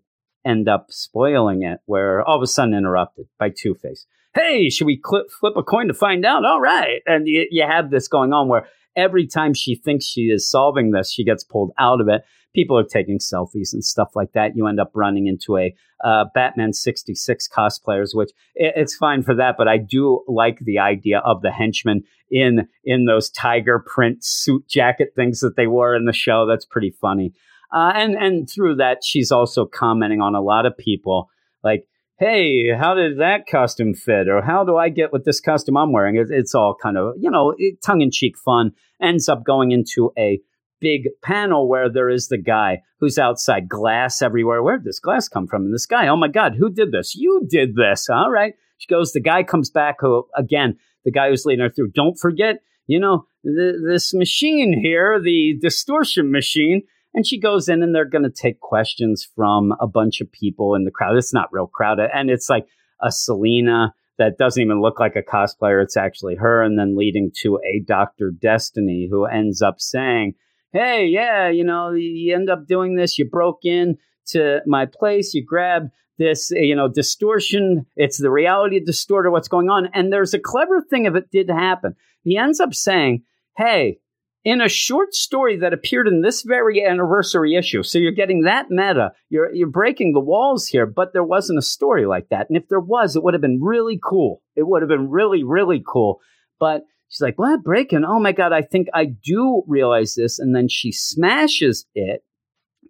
end 0.45 0.69
up 0.69 0.87
spoiling 0.91 1.63
it, 1.63 1.79
where 1.87 2.23
all 2.23 2.37
of 2.37 2.43
a 2.43 2.47
sudden 2.47 2.75
interrupted 2.75 3.27
by 3.39 3.51
Two 3.51 3.75
Face. 3.75 4.07
Hey, 4.35 4.71
should 4.71 4.87
we 4.87 4.97
clip, 4.97 5.31
flip 5.31 5.55
a 5.57 5.63
coin 5.63 5.89
to 5.89 5.95
find 5.95 6.25
out? 6.25 6.45
All 6.45 6.61
right. 6.61 7.03
And 7.07 7.29
you, 7.29 7.47
you 7.51 7.65
have 7.67 7.91
this 7.91 8.09
going 8.09 8.33
on 8.33 8.49
where 8.49 8.67
every 8.97 9.27
time 9.27 9.55
she 9.55 9.75
thinks 9.75 10.05
she 10.05 10.23
is 10.23 10.51
solving 10.51 10.91
this, 10.91 11.13
she 11.13 11.25
gets 11.25 11.45
pulled 11.45 11.73
out 11.79 12.01
of 12.01 12.09
it. 12.09 12.23
People 12.55 12.79
are 12.79 12.85
taking 12.85 13.19
selfies 13.19 13.73
and 13.73 13.85
stuff 13.85 14.11
like 14.15 14.33
that. 14.33 14.57
You 14.57 14.67
end 14.67 14.81
up 14.81 14.91
running 14.95 15.27
into 15.27 15.57
a 15.57 15.75
uh, 16.05 16.25
Batman 16.35 16.73
66 16.73 17.49
cosplayers, 17.49 18.11
which 18.15 18.31
it, 18.55 18.75
it's 18.77 18.95
fine 18.95 19.23
for 19.23 19.35
that. 19.35 19.57
But 19.57 19.69
I 19.69 19.79
do 19.79 20.23
like 20.29 20.59
the 20.61 20.79
idea 20.79 21.21
of 21.21 21.43
the 21.43 21.51
henchmen 21.51 22.03
in 22.31 22.69
in 22.85 23.07
those 23.07 23.31
tiger 23.31 23.79
print 23.79 24.25
suit 24.25 24.67
jacket 24.69 25.13
things 25.15 25.41
that 25.41 25.57
they 25.57 25.67
wore 25.67 25.95
in 25.95 26.07
the 26.07 26.13
show. 26.13 26.47
That's 26.47 26.65
pretty 26.67 26.91
funny. 26.91 27.33
Uh, 27.73 27.93
and 27.95 28.15
and 28.15 28.51
through 28.51 28.77
that, 28.77 29.03
she's 29.03 29.33
also 29.33 29.65
commenting 29.65 30.21
on 30.21 30.35
a 30.35 30.43
lot 30.43 30.67
of 30.67 30.77
people 30.77 31.31
like, 31.65 31.87
"Hey, 32.19 32.75
how 32.75 32.95
did 32.95 33.19
that 33.19 33.47
costume 33.47 33.95
fit?" 33.95 34.29
or 34.29 34.43
"How 34.43 34.65
do 34.65 34.77
I 34.77 34.91
get 34.91 35.13
with 35.13 35.25
this 35.25 35.41
costume 35.41 35.77
I'm 35.77 35.93
wearing?" 35.93 36.17
It, 36.17 36.29
it's 36.31 36.55
all 36.55 36.75
kind 36.75 36.99
of 36.99 37.15
you 37.19 37.31
know 37.31 37.55
tongue 37.85 38.03
in 38.03 38.11
cheek 38.11 38.37
fun. 38.37 38.73
Ends 39.01 39.29
up 39.29 39.45
going 39.45 39.71
into 39.73 40.13
a 40.19 40.41
big 40.83 41.09
panel 41.23 41.69
where 41.69 41.89
there 41.89 42.11
is 42.11 42.29
the 42.29 42.37
guy 42.37 42.83
who's 42.99 43.17
outside, 43.17 43.69
glass 43.69 44.21
everywhere. 44.21 44.63
Where 44.63 44.77
did 44.77 44.85
this 44.85 44.99
glass 44.99 45.29
come 45.29 45.47
from? 45.47 45.65
And 45.65 45.73
this 45.73 45.87
guy, 45.87 46.09
oh 46.09 46.17
my 46.17 46.29
God, 46.29 46.57
who 46.59 46.69
did 46.69 46.91
this? 46.91 47.15
You 47.15 47.47
did 47.49 47.77
this. 47.77 48.11
All 48.11 48.31
right. 48.31 48.55
She 48.79 48.89
goes, 48.89 49.13
the 49.13 49.21
guy 49.21 49.45
comes 49.45 49.71
back, 49.71 49.99
who, 50.01 50.27
again, 50.37 50.77
the 51.05 51.13
guy 51.13 51.31
who's 51.31 51.47
leading 51.47 51.63
her 51.63 51.71
through. 51.71 51.93
Don't 51.93 52.19
forget, 52.19 52.57
you 52.89 52.99
know, 52.99 53.27
th- 53.45 53.77
this 53.87 54.13
machine 54.13 54.79
here, 54.79 55.21
the 55.23 55.57
distortion 55.61 56.33
machine. 56.33 56.83
And 57.15 57.27
she 57.27 57.39
goes 57.39 57.69
in 57.69 57.83
and 57.83 57.95
they're 57.95 58.05
going 58.05 58.25
to 58.25 58.31
take 58.31 58.59
questions 58.59 59.29
from 59.37 59.73
a 59.81 59.87
bunch 59.87 60.21
of 60.21 60.33
people 60.33 60.75
in 60.75 60.85
the 60.85 60.91
crowd. 60.91 61.17
It's 61.17 61.33
not 61.33 61.53
real 61.53 61.69
crowded. 61.69 62.11
And 62.13 62.29
it's 62.29 62.51
like 62.51 62.67
a 63.01 63.13
Selina 63.13 63.95
that 64.19 64.39
doesn't 64.39 64.63
even 64.63 64.81
look 64.81 64.99
like 64.99 65.15
a 65.17 65.23
cosplayer. 65.23 65.83
It's 65.83 65.97
actually 65.97 66.37
her. 66.37 66.63
And 66.63 66.79
then 66.79 66.97
leading 66.97 67.31
to 67.43 67.61
a 67.65 67.81
Dr. 67.81 68.31
Destiny 68.31 69.09
who 69.11 69.27
ends 69.27 69.63
up 69.63 69.81
saying, 69.81 70.35
Hey, 70.73 71.07
yeah, 71.07 71.49
you 71.49 71.65
know, 71.65 71.93
you 71.93 72.35
end 72.35 72.49
up 72.49 72.67
doing 72.67 72.97
this. 72.97 73.19
You 73.19 73.29
broke 73.29 73.65
in 73.65 73.99
to 74.29 74.61
my 74.67 74.87
place. 74.87 75.35
You 75.35 75.45
grabbed 75.45 75.91
this, 76.19 76.51
eh, 76.53 76.61
you 76.61 76.75
know, 76.75 76.89
distortion. 76.89 77.87
It's 77.97 78.19
the 78.19 78.31
reality 78.31 78.81
distorter, 78.81 79.31
what's 79.31 79.49
going 79.49 79.69
on. 79.69 79.89
And 79.93 80.13
there's 80.13 80.35
a 80.35 80.39
clever 80.39 80.81
thing 80.81 81.05
if 81.05 81.15
it 81.15 81.31
did 81.31 81.51
happen. 81.51 81.95
He 82.23 82.37
ends 82.39 82.61
up 82.61 82.75
saying, 82.75 83.25
Hey, 83.57 83.99
in 84.45 84.61
a 84.61 84.69
short 84.69 85.15
story 85.15 85.59
that 85.59 85.73
appeared 85.73 86.09
in 86.09 86.23
this 86.23 86.43
very 86.43 86.85
anniversary 86.85 87.55
issue. 87.55 87.83
So 87.83 87.99
you're 87.99 88.13
getting 88.13 88.43
that 88.43 88.71
meta. 88.71 89.13
You're 89.29 89.55
you're 89.55 89.69
breaking 89.69 90.13
the 90.13 90.21
walls 90.21 90.67
here, 90.67 90.87
but 90.87 91.13
there 91.13 91.23
wasn't 91.23 91.59
a 91.59 91.63
story 91.63 92.07
like 92.07 92.29
that. 92.31 92.49
And 92.49 92.57
if 92.57 92.69
there 92.69 92.81
was, 92.81 93.15
it 93.15 93.23
would 93.23 93.35
have 93.35 93.41
been 93.41 93.61
really 93.63 94.01
cool. 94.03 94.43
It 94.57 94.67
would 94.67 94.83
have 94.83 94.89
been 94.89 95.11
really, 95.11 95.45
really 95.45 95.83
cool. 95.87 96.21
But 96.59 96.83
she's 97.13 97.21
like, 97.21 97.39
What 97.39 97.63
breaking? 97.63 98.05
Oh 98.07 98.19
my 98.19 98.33
god, 98.33 98.53
I 98.53 98.63
think 98.63 98.89
I 98.95 99.05
do 99.05 99.63
realize 99.69 100.15
this. 100.15 100.39
And 100.39 100.57
then 100.57 100.69
she 100.69 100.91
smashes 100.91 101.87
it, 101.95 102.25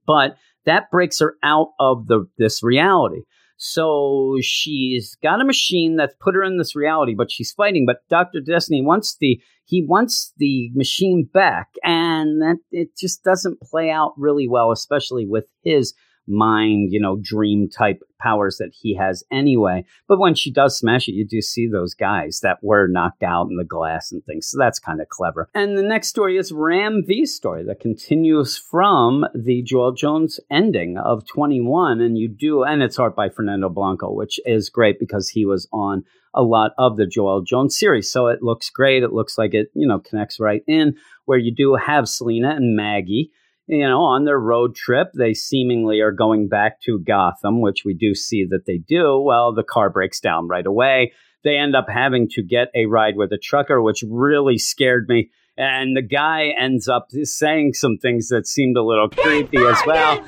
but 0.06 0.36
that 0.64 0.90
breaks 0.90 1.18
her 1.20 1.36
out 1.42 1.68
of 1.78 2.06
the 2.06 2.26
this 2.38 2.62
reality. 2.62 3.22
So 3.58 4.38
she's 4.40 5.16
got 5.22 5.40
a 5.40 5.44
machine 5.44 5.96
that's 5.96 6.14
put 6.20 6.34
her 6.34 6.42
in 6.42 6.58
this 6.58 6.74
reality, 6.74 7.14
but 7.14 7.30
she's 7.30 7.52
fighting. 7.52 7.84
But 7.86 7.98
Doctor 8.08 8.40
Destiny 8.40 8.82
wants 8.82 9.16
the 9.20 9.40
he 9.64 9.84
wants 9.86 10.32
the 10.36 10.70
machine 10.74 11.28
back, 11.32 11.68
and 11.84 12.42
that 12.42 12.56
it 12.70 12.88
just 12.98 13.22
doesn't 13.22 13.60
play 13.60 13.90
out 13.90 14.14
really 14.16 14.48
well, 14.48 14.72
especially 14.72 15.26
with 15.26 15.46
his 15.62 15.94
mind, 16.26 16.92
you 16.92 17.00
know, 17.00 17.18
dream 17.20 17.68
type 17.68 18.02
powers 18.20 18.56
that 18.58 18.72
he 18.72 18.94
has 18.94 19.24
anyway. 19.30 19.84
But 20.06 20.18
when 20.18 20.34
she 20.34 20.52
does 20.52 20.78
smash 20.78 21.08
it, 21.08 21.12
you 21.12 21.26
do 21.26 21.40
see 21.40 21.66
those 21.66 21.94
guys 21.94 22.40
that 22.42 22.58
were 22.62 22.86
knocked 22.86 23.22
out 23.22 23.48
in 23.50 23.56
the 23.56 23.64
glass 23.64 24.12
and 24.12 24.24
things. 24.24 24.48
So 24.48 24.58
that's 24.58 24.78
kind 24.78 25.00
of 25.00 25.08
clever. 25.08 25.48
And 25.54 25.76
the 25.76 25.82
next 25.82 26.08
story 26.08 26.36
is 26.36 26.52
Ram 26.52 27.02
V's 27.06 27.34
story 27.34 27.64
that 27.64 27.80
continues 27.80 28.56
from 28.56 29.26
the 29.34 29.62
Joelle 29.64 29.96
Jones 29.96 30.38
ending 30.50 30.98
of 30.98 31.26
21. 31.26 32.00
And 32.00 32.16
you 32.16 32.28
do, 32.28 32.62
and 32.62 32.82
it's 32.82 32.98
art 32.98 33.16
by 33.16 33.28
Fernando 33.28 33.68
Blanco, 33.68 34.12
which 34.12 34.38
is 34.44 34.70
great 34.70 34.98
because 35.00 35.28
he 35.28 35.44
was 35.44 35.68
on 35.72 36.04
a 36.34 36.42
lot 36.42 36.72
of 36.78 36.96
the 36.96 37.04
Joelle 37.04 37.44
Jones 37.44 37.76
series. 37.76 38.10
So 38.10 38.28
it 38.28 38.42
looks 38.42 38.70
great. 38.70 39.02
It 39.02 39.12
looks 39.12 39.36
like 39.36 39.52
it, 39.52 39.70
you 39.74 39.86
know, 39.86 39.98
connects 39.98 40.40
right 40.40 40.62
in 40.66 40.96
where 41.24 41.38
you 41.38 41.54
do 41.54 41.74
have 41.74 42.08
Selina 42.08 42.50
and 42.50 42.76
Maggie 42.76 43.30
you 43.66 43.86
know, 43.86 44.00
on 44.00 44.24
their 44.24 44.38
road 44.38 44.74
trip, 44.74 45.08
they 45.16 45.34
seemingly 45.34 46.00
are 46.00 46.12
going 46.12 46.48
back 46.48 46.80
to 46.82 46.98
Gotham, 46.98 47.60
which 47.60 47.84
we 47.84 47.94
do 47.94 48.14
see 48.14 48.44
that 48.50 48.66
they 48.66 48.78
do. 48.78 49.20
Well, 49.20 49.54
the 49.54 49.62
car 49.62 49.88
breaks 49.90 50.20
down 50.20 50.48
right 50.48 50.66
away. 50.66 51.12
They 51.44 51.56
end 51.56 51.74
up 51.74 51.86
having 51.88 52.28
to 52.30 52.42
get 52.42 52.68
a 52.74 52.86
ride 52.86 53.16
with 53.16 53.32
a 53.32 53.38
trucker, 53.38 53.82
which 53.82 54.04
really 54.08 54.58
scared 54.58 55.08
me. 55.08 55.30
And 55.56 55.96
the 55.96 56.02
guy 56.02 56.54
ends 56.58 56.88
up 56.88 57.08
saying 57.10 57.74
some 57.74 57.98
things 57.98 58.28
that 58.28 58.46
seemed 58.46 58.76
a 58.76 58.82
little 58.82 59.08
creepy 59.08 59.58
as 59.58 59.78
well. 59.86 60.24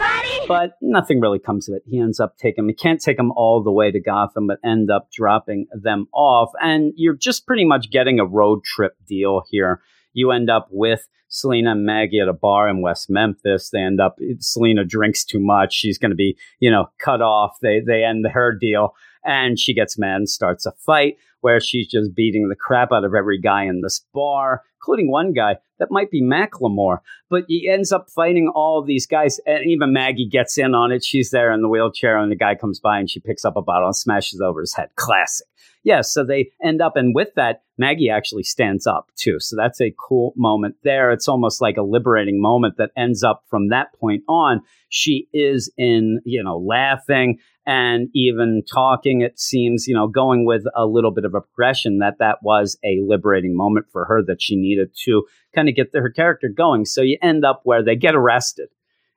But 0.47 0.72
nothing 0.82 1.20
really 1.20 1.39
comes 1.39 1.68
of 1.68 1.76
it. 1.76 1.82
He 1.87 1.99
ends 1.99 2.20
up 2.20 2.37
taking, 2.37 2.68
he 2.68 2.74
can't 2.74 3.01
take 3.01 3.16
them 3.16 3.32
all 3.32 3.62
the 3.62 3.72
way 3.72 3.91
to 3.91 4.01
Gotham, 4.01 4.47
but 4.47 4.59
end 4.62 4.91
up 4.91 5.11
dropping 5.11 5.66
them 5.72 6.07
off. 6.12 6.51
And 6.61 6.93
you're 6.97 7.16
just 7.16 7.47
pretty 7.47 7.64
much 7.64 7.91
getting 7.91 8.20
a 8.20 8.26
road 8.26 8.64
trip 8.64 8.97
deal 9.07 9.43
here. 9.49 9.80
You 10.15 10.31
end 10.31 10.49
up 10.49 10.69
with 10.71 11.07
Selina 11.29 11.73
and 11.73 11.85
Maggie 11.85 12.21
at 12.21 12.29
a 12.29 12.33
bar 12.33 12.69
in 12.69 12.81
West 12.81 13.11
Memphis. 13.11 13.71
They 13.71 13.81
end 13.81 14.01
up 14.01 14.19
Selina 14.39 14.85
drinks 14.85 15.25
too 15.25 15.41
much. 15.41 15.75
She's 15.75 15.99
going 15.99 16.11
to 16.11 16.17
be, 16.17 16.39
you 16.61 16.71
know, 16.71 16.87
cut 16.99 17.21
off. 17.21 17.59
They 17.61 17.81
they 17.81 18.05
end 18.05 18.27
her 18.33 18.53
deal, 18.53 18.95
and 19.25 19.59
she 19.59 19.75
gets 19.75 19.99
mad 19.99 20.17
and 20.17 20.29
starts 20.29 20.65
a 20.65 20.73
fight 20.73 21.17
where 21.45 21.61
she's 21.61 21.86
just 21.86 22.14
beating 22.14 22.49
the 22.49 22.57
crap 22.57 22.90
out 22.90 23.05
of 23.05 23.14
every 23.14 23.38
guy 23.38 23.64
in 23.64 23.82
this 23.82 24.03
bar, 24.14 24.62
including 24.80 25.11
one 25.11 25.34
guy 25.34 25.57
that 25.78 25.90
might 25.90 26.11
be 26.11 26.22
Macklemore. 26.22 27.01
But 27.28 27.45
he 27.49 27.68
ends 27.68 27.92
up 27.92 28.09
fighting 28.09 28.51
all 28.55 28.82
these 28.82 29.07
guys, 29.07 29.38
and 29.45 29.66
even 29.66 29.92
Maggie 29.92 30.26
gets 30.26 30.57
in 30.57 30.74
on 30.74 30.90
it. 30.90 31.05
She's 31.05 31.32
there 31.32 31.53
in 31.53 31.61
the 31.61 31.68
wheelchair, 31.68 32.16
and 32.16 32.32
the 32.32 32.36
guy 32.36 32.55
comes 32.55 32.80
by 32.80 32.99
and 32.99 33.11
she 33.11 33.20
picks 33.20 33.45
up 33.45 33.59
a 33.59 33.62
bottle 33.62 33.88
and 33.88 33.95
smashes 33.95 34.40
over 34.40 34.62
his 34.62 34.74
head. 34.74 34.88
Classic. 34.97 35.47
Yeah, 35.82 36.01
so 36.01 36.24
they 36.24 36.51
end 36.64 36.80
up, 36.80 36.97
and 36.97 37.14
with 37.14 37.28
that, 37.36 37.61
Maggie 37.76 38.09
actually 38.09 38.45
stands 38.45 38.86
up 38.86 39.11
too. 39.14 39.38
So 39.38 39.55
that's 39.55 39.82
a 39.82 39.95
cool 39.99 40.32
moment 40.36 40.76
there. 40.82 41.12
It's 41.12 41.28
almost 41.28 41.61
like 41.61 41.76
a 41.76 41.82
liberating 41.82 42.40
moment 42.40 42.78
that 42.78 42.92
ends 42.97 43.22
up 43.22 43.45
from 43.51 43.68
that 43.68 43.88
point 44.01 44.22
on. 44.26 44.62
She 44.88 45.28
is 45.34 45.70
in, 45.76 46.20
you 46.24 46.42
know, 46.42 46.57
laughing 46.57 47.38
and 47.67 48.09
even 48.15 48.62
talking. 48.73 49.21
It 49.21 49.39
seems, 49.39 49.87
you 49.87 49.95
know, 49.95 50.07
going 50.07 50.45
with 50.45 50.65
a 50.77 50.87
little 50.87 51.11
bit 51.11 51.25
of 51.25 51.35
a 51.35 51.41
progression 51.41 51.99
that 51.99 52.19
that 52.19 52.39
was 52.43 52.79
a 52.85 53.01
liberating 53.07 53.57
moment 53.57 53.87
for 53.91 54.05
her 54.07 54.23
that 54.27 54.43
she 54.43 54.57
needed 54.57 54.91
to 55.05 55.25
kind 55.55 55.69
of 55.69 55.75
get 55.75 55.93
the, 55.93 56.01
her 56.01 56.11
character 56.11 56.49
going. 56.49 56.85
So 56.85 57.01
you 57.03 57.19
end 57.23 57.45
up 57.45 57.61
where 57.65 57.83
they 57.83 57.97
get 57.97 58.15
arrested 58.15 58.69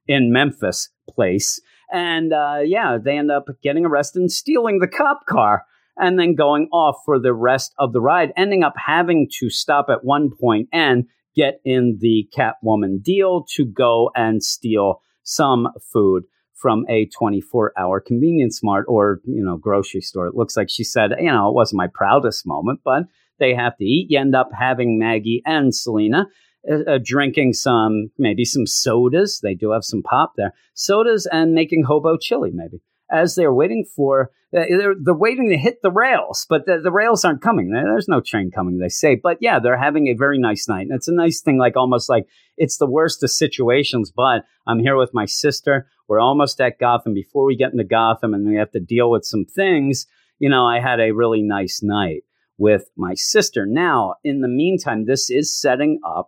in 0.07 0.31
Memphis 0.31 0.89
place. 1.09 1.59
And 1.91 2.33
uh, 2.33 2.59
yeah, 2.63 2.97
they 3.03 3.17
end 3.17 3.31
up 3.31 3.45
getting 3.61 3.85
arrested 3.85 4.19
and 4.19 4.31
stealing 4.31 4.79
the 4.79 4.87
cop 4.87 5.25
car 5.25 5.63
and 5.97 6.19
then 6.19 6.35
going 6.35 6.67
off 6.71 6.97
for 7.05 7.19
the 7.19 7.33
rest 7.33 7.73
of 7.79 7.91
the 7.91 8.01
ride, 8.01 8.31
ending 8.37 8.63
up 8.63 8.73
having 8.85 9.27
to 9.39 9.49
stop 9.49 9.87
at 9.89 10.03
one 10.03 10.29
point 10.39 10.69
and 10.71 11.05
get 11.35 11.59
in 11.65 11.97
the 11.99 12.27
Catwoman 12.35 13.01
deal 13.01 13.45
to 13.55 13.65
go 13.65 14.11
and 14.15 14.43
steal 14.43 15.01
some 15.23 15.67
food 15.91 16.23
from 16.57 16.85
a 16.89 17.05
24 17.07 17.73
hour 17.77 18.01
convenience 18.01 18.61
mart 18.63 18.85
or, 18.87 19.21
you 19.25 19.43
know, 19.43 19.57
grocery 19.57 20.01
store. 20.01 20.27
It 20.27 20.35
looks 20.35 20.57
like 20.57 20.69
she 20.69 20.83
said, 20.83 21.11
you 21.19 21.31
know, 21.31 21.47
it 21.47 21.53
wasn't 21.53 21.77
my 21.77 21.87
proudest 21.93 22.45
moment, 22.45 22.81
but 22.83 23.03
they 23.39 23.53
have 23.53 23.77
to 23.77 23.85
eat. 23.85 24.07
You 24.09 24.19
end 24.19 24.35
up 24.35 24.49
having 24.57 24.97
Maggie 24.97 25.43
and 25.45 25.73
Selina 25.73 26.25
uh, 26.69 26.91
uh, 26.91 26.99
drinking 27.03 27.53
some, 27.53 28.09
maybe 28.17 28.43
some 28.43 28.65
sodas. 28.65 29.39
They 29.41 29.53
do 29.53 29.71
have 29.71 29.83
some 29.83 30.01
pop 30.01 30.33
there. 30.35 30.53
Sodas 30.73 31.27
and 31.31 31.53
making 31.53 31.83
hobo 31.83 32.17
chili, 32.17 32.51
maybe 32.53 32.81
as 33.11 33.35
they're 33.35 33.53
waiting 33.53 33.85
for 33.95 34.31
uh, 34.55 34.63
they're, 34.69 34.95
they're 34.97 35.13
waiting 35.13 35.49
to 35.49 35.57
hit 35.57 35.81
the 35.81 35.91
rails, 35.91 36.45
but 36.49 36.65
the, 36.65 36.79
the 36.81 36.91
rails 36.91 37.25
aren't 37.25 37.41
coming. 37.41 37.69
There's 37.69 38.07
no 38.07 38.21
train 38.21 38.49
coming, 38.49 38.77
they 38.77 38.87
say. 38.87 39.15
But 39.15 39.37
yeah, 39.41 39.59
they're 39.59 39.77
having 39.77 40.07
a 40.07 40.13
very 40.13 40.39
nice 40.39 40.69
night. 40.69 40.87
And 40.87 40.93
it's 40.93 41.09
a 41.09 41.13
nice 41.13 41.41
thing, 41.41 41.57
like 41.57 41.75
almost 41.75 42.09
like 42.09 42.27
it's 42.55 42.77
the 42.77 42.89
worst 42.89 43.21
of 43.23 43.29
situations, 43.29 44.09
but 44.09 44.45
I'm 44.65 44.79
here 44.79 44.95
with 44.95 45.13
my 45.13 45.25
sister. 45.25 45.89
We're 46.07 46.21
almost 46.21 46.61
at 46.61 46.79
Gotham. 46.79 47.13
Before 47.13 47.45
we 47.45 47.57
get 47.57 47.73
into 47.73 47.83
Gotham 47.83 48.33
and 48.33 48.47
we 48.47 48.55
have 48.55 48.71
to 48.71 48.79
deal 48.79 49.11
with 49.11 49.25
some 49.25 49.43
things, 49.43 50.07
you 50.39 50.49
know, 50.49 50.65
I 50.65 50.79
had 50.79 51.01
a 51.01 51.11
really 51.11 51.41
nice 51.41 51.81
night 51.83 52.23
with 52.57 52.89
my 52.95 53.15
sister. 53.15 53.65
Now, 53.65 54.15
in 54.23 54.39
the 54.39 54.47
meantime, 54.47 55.05
this 55.05 55.29
is 55.29 55.59
setting 55.59 55.99
up 56.05 56.27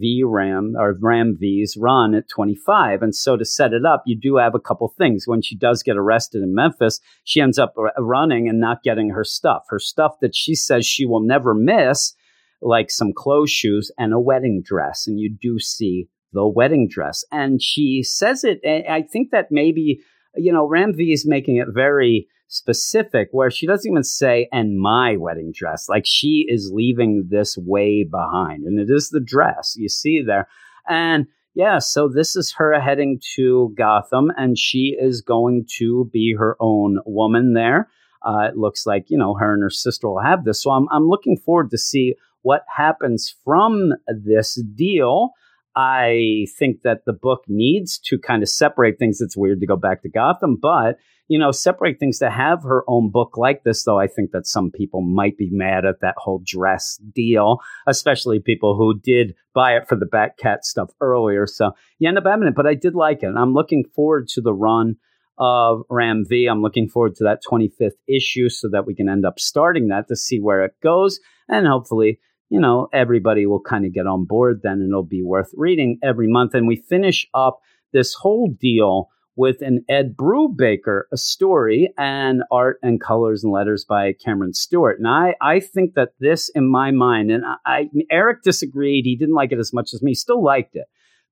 V 0.00 0.22
Ram 0.24 0.74
or 0.76 0.96
Ram 1.00 1.36
V's 1.38 1.76
run 1.78 2.14
at 2.14 2.28
25. 2.28 3.02
And 3.02 3.14
so 3.14 3.36
to 3.36 3.44
set 3.44 3.74
it 3.74 3.84
up, 3.84 4.02
you 4.06 4.18
do 4.18 4.36
have 4.36 4.54
a 4.54 4.60
couple 4.60 4.88
things. 4.88 5.24
When 5.26 5.42
she 5.42 5.54
does 5.54 5.82
get 5.82 5.98
arrested 5.98 6.42
in 6.42 6.54
Memphis, 6.54 6.98
she 7.22 7.40
ends 7.40 7.58
up 7.58 7.74
running 7.98 8.48
and 8.48 8.58
not 8.58 8.82
getting 8.82 9.10
her 9.10 9.24
stuff. 9.24 9.64
Her 9.68 9.78
stuff 9.78 10.14
that 10.22 10.34
she 10.34 10.54
says 10.54 10.86
she 10.86 11.04
will 11.04 11.22
never 11.22 11.54
miss, 11.54 12.14
like 12.62 12.90
some 12.90 13.12
clothes 13.14 13.50
shoes 13.50 13.92
and 13.98 14.12
a 14.12 14.18
wedding 14.18 14.62
dress. 14.64 15.06
And 15.06 15.20
you 15.20 15.30
do 15.30 15.58
see 15.58 16.08
the 16.32 16.48
wedding 16.48 16.88
dress. 16.88 17.24
And 17.30 17.60
she 17.60 18.02
says 18.02 18.44
it, 18.44 18.60
I 18.66 19.02
think 19.02 19.30
that 19.30 19.48
maybe 19.50 20.00
you 20.36 20.52
know, 20.52 20.66
Ram 20.66 20.94
V 20.94 21.12
is 21.12 21.26
making 21.26 21.56
it 21.56 21.68
very 21.72 22.28
specific 22.48 23.28
where 23.30 23.50
she 23.50 23.66
doesn't 23.66 23.90
even 23.90 24.02
say, 24.02 24.48
and 24.52 24.78
my 24.78 25.16
wedding 25.16 25.52
dress. 25.54 25.88
Like 25.88 26.04
she 26.04 26.46
is 26.48 26.72
leaving 26.72 27.28
this 27.30 27.56
way 27.56 28.04
behind. 28.04 28.64
And 28.64 28.78
it 28.80 28.92
is 28.92 29.10
the 29.10 29.20
dress 29.20 29.74
you 29.76 29.88
see 29.88 30.22
there. 30.22 30.48
And 30.88 31.26
yeah, 31.54 31.78
so 31.78 32.08
this 32.08 32.36
is 32.36 32.52
her 32.52 32.80
heading 32.80 33.20
to 33.34 33.74
Gotham, 33.76 34.30
and 34.36 34.56
she 34.56 34.96
is 35.00 35.20
going 35.20 35.66
to 35.78 36.08
be 36.12 36.34
her 36.38 36.56
own 36.60 37.00
woman 37.04 37.54
there. 37.54 37.88
Uh, 38.24 38.48
it 38.48 38.56
looks 38.56 38.86
like 38.86 39.06
you 39.08 39.18
know 39.18 39.34
her 39.34 39.54
and 39.54 39.62
her 39.62 39.70
sister 39.70 40.08
will 40.08 40.22
have 40.22 40.44
this, 40.44 40.62
so 40.62 40.70
I'm 40.70 40.86
I'm 40.92 41.08
looking 41.08 41.36
forward 41.36 41.70
to 41.70 41.78
see 41.78 42.14
what 42.42 42.64
happens 42.74 43.34
from 43.44 43.94
this 44.08 44.62
deal. 44.74 45.30
I 45.76 46.46
think 46.58 46.82
that 46.82 47.04
the 47.06 47.12
book 47.12 47.44
needs 47.48 47.98
to 48.06 48.18
kind 48.18 48.42
of 48.42 48.48
separate 48.48 48.98
things. 48.98 49.20
It's 49.20 49.36
weird 49.36 49.60
to 49.60 49.66
go 49.66 49.76
back 49.76 50.02
to 50.02 50.08
Gotham, 50.08 50.56
but 50.60 50.96
you 51.28 51.38
know, 51.38 51.52
separate 51.52 52.00
things 52.00 52.18
to 52.18 52.28
have 52.28 52.64
her 52.64 52.82
own 52.88 53.08
book 53.08 53.36
like 53.36 53.62
this, 53.62 53.84
though 53.84 54.00
I 54.00 54.08
think 54.08 54.32
that 54.32 54.48
some 54.48 54.72
people 54.72 55.00
might 55.00 55.38
be 55.38 55.48
mad 55.52 55.84
at 55.84 56.00
that 56.00 56.16
whole 56.18 56.42
dress 56.44 57.00
deal, 57.14 57.58
especially 57.86 58.40
people 58.40 58.76
who 58.76 58.98
did 58.98 59.36
buy 59.54 59.76
it 59.76 59.86
for 59.88 59.94
the 59.94 60.06
Batcat 60.06 60.64
stuff 60.64 60.90
earlier. 61.00 61.46
So 61.46 61.70
you 62.00 62.08
end 62.08 62.18
up 62.18 62.26
having 62.26 62.48
it, 62.48 62.56
but 62.56 62.66
I 62.66 62.74
did 62.74 62.96
like 62.96 63.22
it. 63.22 63.26
And 63.26 63.38
I'm 63.38 63.54
looking 63.54 63.84
forward 63.94 64.26
to 64.30 64.40
the 64.40 64.52
run 64.52 64.96
of 65.38 65.82
Ram 65.88 66.24
V. 66.28 66.46
I'm 66.46 66.62
looking 66.62 66.88
forward 66.88 67.14
to 67.16 67.24
that 67.24 67.44
25th 67.48 67.92
issue 68.08 68.48
so 68.48 68.68
that 68.72 68.84
we 68.84 68.96
can 68.96 69.08
end 69.08 69.24
up 69.24 69.38
starting 69.38 69.86
that 69.86 70.08
to 70.08 70.16
see 70.16 70.40
where 70.40 70.64
it 70.64 70.72
goes. 70.82 71.20
And 71.48 71.64
hopefully, 71.64 72.18
you 72.50 72.60
know, 72.60 72.88
everybody 72.92 73.46
will 73.46 73.60
kind 73.60 73.86
of 73.86 73.94
get 73.94 74.06
on 74.06 74.24
board 74.24 74.60
then 74.62 74.74
and 74.74 74.90
it'll 74.90 75.04
be 75.04 75.22
worth 75.22 75.50
reading 75.54 75.98
every 76.02 76.28
month. 76.28 76.52
And 76.54 76.66
we 76.66 76.76
finish 76.76 77.26
up 77.32 77.60
this 77.92 78.12
whole 78.14 78.50
deal 78.60 79.08
with 79.36 79.62
an 79.62 79.84
Ed 79.88 80.16
Brubaker, 80.16 81.02
a 81.12 81.16
story 81.16 81.92
and 81.96 82.42
art 82.50 82.78
and 82.82 83.00
colors 83.00 83.44
and 83.44 83.52
letters 83.52 83.84
by 83.88 84.12
Cameron 84.12 84.52
Stewart. 84.52 84.98
And 84.98 85.08
I, 85.08 85.34
I 85.40 85.60
think 85.60 85.94
that 85.94 86.10
this, 86.18 86.50
in 86.54 86.68
my 86.68 86.90
mind, 86.90 87.30
and 87.30 87.44
I, 87.46 87.54
I, 87.64 87.88
Eric 88.10 88.42
disagreed. 88.42 89.06
He 89.06 89.16
didn't 89.16 89.34
like 89.36 89.52
it 89.52 89.58
as 89.58 89.72
much 89.72 89.94
as 89.94 90.02
me. 90.02 90.12
Still 90.12 90.42
liked 90.44 90.74
it, 90.74 90.86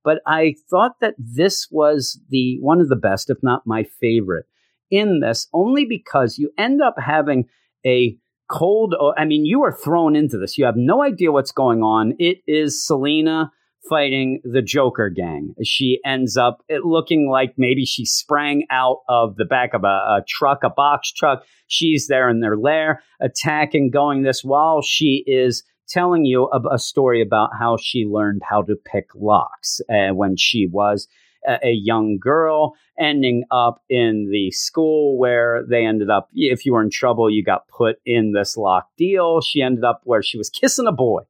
but 0.04 0.22
I 0.26 0.54
thought 0.70 1.00
that 1.00 1.16
this 1.18 1.66
was 1.70 2.18
the 2.30 2.58
one 2.60 2.80
of 2.80 2.88
the 2.88 2.96
best, 2.96 3.28
if 3.28 3.38
not 3.42 3.66
my 3.66 3.84
favorite, 4.00 4.46
in 4.90 5.20
this, 5.20 5.48
only 5.52 5.84
because 5.84 6.38
you 6.38 6.50
end 6.56 6.80
up 6.80 6.94
having 6.98 7.44
a 7.84 8.16
cold. 8.48 8.94
I 9.16 9.24
mean, 9.24 9.44
you 9.44 9.62
are 9.62 9.72
thrown 9.72 10.16
into 10.16 10.38
this. 10.38 10.58
You 10.58 10.64
have 10.64 10.76
no 10.76 11.02
idea 11.02 11.32
what's 11.32 11.52
going 11.52 11.82
on. 11.82 12.14
It 12.18 12.38
is 12.46 12.86
Selina 12.86 13.52
fighting 13.88 14.40
the 14.44 14.62
Joker 14.62 15.08
gang. 15.08 15.54
She 15.64 16.00
ends 16.04 16.36
up 16.36 16.62
looking 16.84 17.28
like 17.30 17.54
maybe 17.56 17.84
she 17.84 18.04
sprang 18.04 18.66
out 18.70 18.98
of 19.08 19.36
the 19.36 19.44
back 19.44 19.72
of 19.72 19.84
a, 19.84 19.86
a, 19.86 20.24
truck, 20.26 20.62
a 20.62 20.70
box 20.70 21.12
truck. 21.12 21.44
She's 21.68 22.08
there 22.08 22.28
in 22.28 22.40
their 22.40 22.56
lair, 22.56 23.02
attacking, 23.20 23.90
going 23.90 24.22
this 24.22 24.42
while 24.44 24.82
she 24.82 25.24
is 25.26 25.62
telling 25.88 26.24
you 26.24 26.50
a, 26.52 26.74
a 26.74 26.78
story 26.78 27.22
about 27.22 27.50
how 27.58 27.78
she 27.80 28.04
learned 28.04 28.42
how 28.48 28.62
to 28.62 28.76
pick 28.76 29.06
locks 29.14 29.80
uh, 29.88 30.14
when 30.14 30.36
she 30.36 30.68
was 30.70 31.08
a, 31.48 31.70
young 31.70 32.18
girl, 32.18 32.74
ending 32.98 33.44
up 33.50 33.82
in 33.88 34.28
the 34.30 34.50
school 34.50 35.18
where 35.18 35.64
they 35.68 35.84
ended 35.84 36.10
up, 36.10 36.28
if 36.34 36.66
you 36.66 36.72
were 36.72 36.82
in 36.82 36.90
trouble, 36.90 37.30
you 37.30 37.42
got 37.42 37.68
put 37.68 37.96
in 38.04 38.32
this 38.32 38.56
lock 38.56 38.88
deal. 38.96 39.40
She 39.40 39.62
ended 39.62 39.84
up 39.84 40.02
where 40.04 40.22
she 40.22 40.36
was 40.38 40.50
kissing 40.50 40.86
a 40.86 40.92
boy 40.92 41.22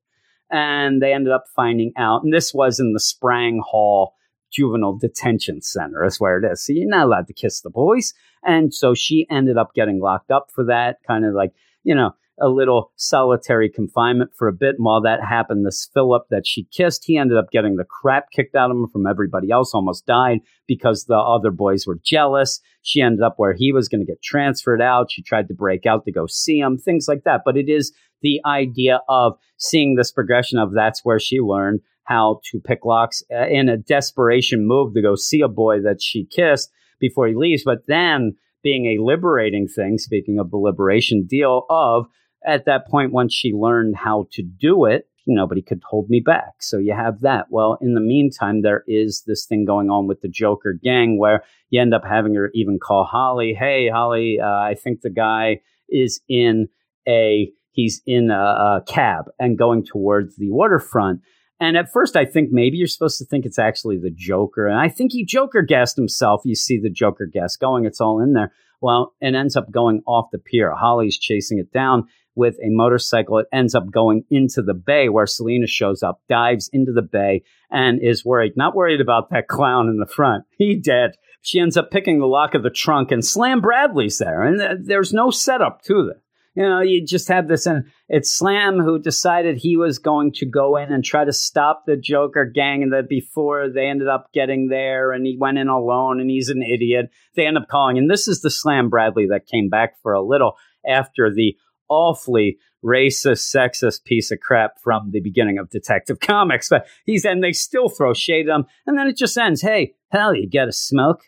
and 0.50 1.02
they 1.02 1.12
ended 1.12 1.32
up 1.32 1.44
finding 1.54 1.92
out, 1.96 2.22
and 2.24 2.32
this 2.32 2.54
was 2.54 2.80
in 2.80 2.94
the 2.94 3.00
Sprang 3.00 3.60
Hall 3.64 4.14
Juvenile 4.50 4.96
Detention 4.96 5.60
Center, 5.60 6.04
is 6.04 6.18
where 6.18 6.38
it 6.38 6.50
is. 6.50 6.64
So 6.64 6.72
you're 6.72 6.88
not 6.88 7.06
allowed 7.06 7.26
to 7.26 7.34
kiss 7.34 7.60
the 7.60 7.70
boys. 7.70 8.14
And 8.44 8.72
so 8.72 8.94
she 8.94 9.26
ended 9.30 9.58
up 9.58 9.74
getting 9.74 10.00
locked 10.00 10.30
up 10.30 10.50
for 10.50 10.64
that, 10.64 10.98
kind 11.06 11.24
of 11.24 11.34
like, 11.34 11.52
you 11.84 11.94
know, 11.94 12.14
a 12.40 12.48
little 12.48 12.92
solitary 12.96 13.68
confinement 13.68 14.30
for 14.36 14.48
a 14.48 14.52
bit. 14.52 14.76
And 14.76 14.84
while 14.84 15.00
that 15.02 15.22
happened, 15.22 15.66
this 15.66 15.88
Philip 15.92 16.24
that 16.30 16.46
she 16.46 16.64
kissed, 16.72 17.04
he 17.04 17.16
ended 17.16 17.36
up 17.36 17.50
getting 17.50 17.76
the 17.76 17.84
crap 17.84 18.30
kicked 18.30 18.54
out 18.54 18.70
of 18.70 18.76
him 18.76 18.88
from 18.88 19.06
everybody 19.06 19.50
else, 19.50 19.74
almost 19.74 20.06
died 20.06 20.40
because 20.66 21.04
the 21.04 21.16
other 21.16 21.50
boys 21.50 21.86
were 21.86 21.98
jealous. 22.04 22.60
She 22.82 23.00
ended 23.00 23.22
up 23.22 23.34
where 23.36 23.54
he 23.54 23.72
was 23.72 23.88
going 23.88 24.00
to 24.00 24.10
get 24.10 24.22
transferred 24.22 24.82
out. 24.82 25.10
She 25.10 25.22
tried 25.22 25.48
to 25.48 25.54
break 25.54 25.86
out 25.86 26.04
to 26.04 26.12
go 26.12 26.26
see 26.26 26.58
him, 26.58 26.78
things 26.78 27.06
like 27.08 27.24
that. 27.24 27.42
But 27.44 27.56
it 27.56 27.68
is 27.68 27.92
the 28.22 28.40
idea 28.44 29.00
of 29.08 29.34
seeing 29.58 29.94
this 29.94 30.12
progression 30.12 30.58
of 30.58 30.72
that's 30.72 31.04
where 31.04 31.20
she 31.20 31.40
learned 31.40 31.80
how 32.04 32.40
to 32.50 32.58
pick 32.58 32.84
locks 32.84 33.22
uh, 33.30 33.46
in 33.48 33.68
a 33.68 33.76
desperation 33.76 34.66
move 34.66 34.94
to 34.94 35.02
go 35.02 35.14
see 35.14 35.42
a 35.42 35.48
boy 35.48 35.80
that 35.80 36.00
she 36.00 36.24
kissed 36.24 36.70
before 37.00 37.28
he 37.28 37.34
leaves. 37.34 37.62
But 37.64 37.86
then 37.86 38.36
being 38.62 38.86
a 38.86 39.02
liberating 39.02 39.68
thing, 39.68 39.98
speaking 39.98 40.38
of 40.38 40.50
the 40.50 40.56
liberation 40.56 41.26
deal, 41.26 41.66
of 41.68 42.06
at 42.46 42.64
that 42.66 42.86
point, 42.88 43.12
once 43.12 43.34
she 43.34 43.52
learned 43.52 43.96
how 43.96 44.26
to 44.32 44.42
do 44.42 44.84
it, 44.84 45.08
nobody 45.26 45.62
could 45.62 45.82
hold 45.84 46.08
me 46.08 46.20
back. 46.20 46.54
So 46.60 46.78
you 46.78 46.94
have 46.94 47.20
that. 47.20 47.46
Well, 47.50 47.78
in 47.80 47.94
the 47.94 48.00
meantime, 48.00 48.62
there 48.62 48.82
is 48.86 49.22
this 49.26 49.44
thing 49.44 49.64
going 49.64 49.90
on 49.90 50.06
with 50.06 50.20
the 50.22 50.28
Joker 50.28 50.72
gang 50.72 51.18
where 51.18 51.44
you 51.70 51.80
end 51.80 51.94
up 51.94 52.04
having 52.04 52.34
her 52.34 52.50
even 52.54 52.78
call 52.78 53.04
Holly, 53.04 53.54
Hey, 53.54 53.88
Holly, 53.88 54.38
uh, 54.42 54.46
I 54.46 54.74
think 54.74 55.02
the 55.02 55.10
guy 55.10 55.60
is 55.88 56.20
in 56.28 56.68
a 57.06 57.52
he's 57.72 58.02
in 58.06 58.30
a, 58.30 58.34
a 58.34 58.82
cab 58.86 59.26
and 59.38 59.58
going 59.58 59.84
towards 59.84 60.36
the 60.36 60.50
waterfront. 60.50 61.20
And 61.60 61.76
at 61.76 61.92
first, 61.92 62.16
I 62.16 62.24
think 62.24 62.50
maybe 62.52 62.76
you're 62.76 62.86
supposed 62.86 63.18
to 63.18 63.24
think 63.24 63.44
it's 63.44 63.58
actually 63.58 63.98
the 63.98 64.10
Joker. 64.14 64.66
And 64.66 64.78
I 64.78 64.88
think 64.88 65.12
he 65.12 65.24
Joker 65.24 65.62
guessed 65.62 65.96
himself. 65.96 66.42
You 66.44 66.54
see 66.54 66.78
the 66.78 66.90
Joker 66.90 67.26
guess 67.26 67.56
going, 67.56 67.84
it's 67.84 68.00
all 68.00 68.20
in 68.20 68.32
there. 68.32 68.52
Well, 68.80 69.14
it 69.20 69.34
ends 69.34 69.56
up 69.56 69.70
going 69.70 70.02
off 70.06 70.30
the 70.30 70.38
pier. 70.38 70.72
Holly's 70.72 71.18
chasing 71.18 71.58
it 71.58 71.72
down 71.72 72.06
with 72.38 72.54
a 72.62 72.70
motorcycle. 72.70 73.38
It 73.38 73.48
ends 73.52 73.74
up 73.74 73.90
going 73.90 74.24
into 74.30 74.62
the 74.62 74.72
bay 74.72 75.10
where 75.10 75.26
Selina 75.26 75.66
shows 75.66 76.02
up, 76.02 76.22
dives 76.28 76.70
into 76.72 76.92
the 76.92 77.02
bay, 77.02 77.42
and 77.70 78.00
is 78.02 78.24
worried. 78.24 78.56
Not 78.56 78.74
worried 78.74 79.02
about 79.02 79.28
that 79.30 79.48
clown 79.48 79.88
in 79.88 79.98
the 79.98 80.06
front. 80.06 80.44
He 80.56 80.74
dead. 80.74 81.12
She 81.42 81.60
ends 81.60 81.76
up 81.76 81.90
picking 81.90 82.18
the 82.18 82.26
lock 82.26 82.54
of 82.54 82.62
the 82.62 82.70
trunk, 82.70 83.12
and 83.12 83.24
Slam 83.24 83.60
Bradley's 83.60 84.18
there. 84.18 84.42
And 84.42 84.58
th- 84.58 84.78
there's 84.80 85.12
no 85.12 85.30
setup 85.30 85.82
to 85.82 86.06
this 86.06 86.22
you 86.58 86.68
know, 86.68 86.80
you 86.80 87.06
just 87.06 87.28
have 87.28 87.46
this, 87.46 87.66
and 87.66 87.84
it's 88.08 88.34
Slam 88.34 88.80
who 88.80 88.98
decided 88.98 89.56
he 89.56 89.76
was 89.76 90.00
going 90.00 90.32
to 90.32 90.44
go 90.44 90.76
in 90.76 90.92
and 90.92 91.04
try 91.04 91.24
to 91.24 91.32
stop 91.32 91.84
the 91.86 91.96
Joker 91.96 92.44
gang, 92.44 92.82
and 92.82 92.92
that 92.92 93.08
before 93.08 93.68
they 93.68 93.86
ended 93.86 94.08
up 94.08 94.32
getting 94.32 94.66
there, 94.66 95.12
and 95.12 95.24
he 95.24 95.36
went 95.38 95.58
in 95.58 95.68
alone, 95.68 96.20
and 96.20 96.28
he's 96.28 96.48
an 96.48 96.64
idiot. 96.64 97.10
They 97.36 97.46
end 97.46 97.58
up 97.58 97.68
calling, 97.68 97.96
and 97.96 98.10
this 98.10 98.26
is 98.26 98.40
the 98.40 98.50
Slam 98.50 98.88
Bradley 98.88 99.28
that 99.30 99.46
came 99.46 99.68
back 99.68 100.02
for 100.02 100.12
a 100.12 100.20
little 100.20 100.56
after 100.84 101.32
the 101.32 101.56
awfully 101.88 102.58
racist, 102.84 103.54
sexist 103.54 104.04
piece 104.04 104.30
of 104.30 104.40
crap 104.40 104.80
from 104.82 105.10
the 105.10 105.20
beginning 105.20 105.58
of 105.58 105.70
Detective 105.70 106.20
Comics. 106.20 106.68
But 106.68 106.86
he's 107.04 107.24
and 107.24 107.42
they 107.42 107.52
still 107.52 107.88
throw 107.88 108.14
shade 108.14 108.48
at 108.48 108.54
him, 108.54 108.66
and 108.86 108.98
then 108.98 109.08
it 109.08 109.16
just 109.16 109.36
ends. 109.36 109.62
Hey, 109.62 109.94
hell, 110.10 110.34
you 110.34 110.48
got 110.48 110.68
a 110.68 110.72
smoke? 110.72 111.22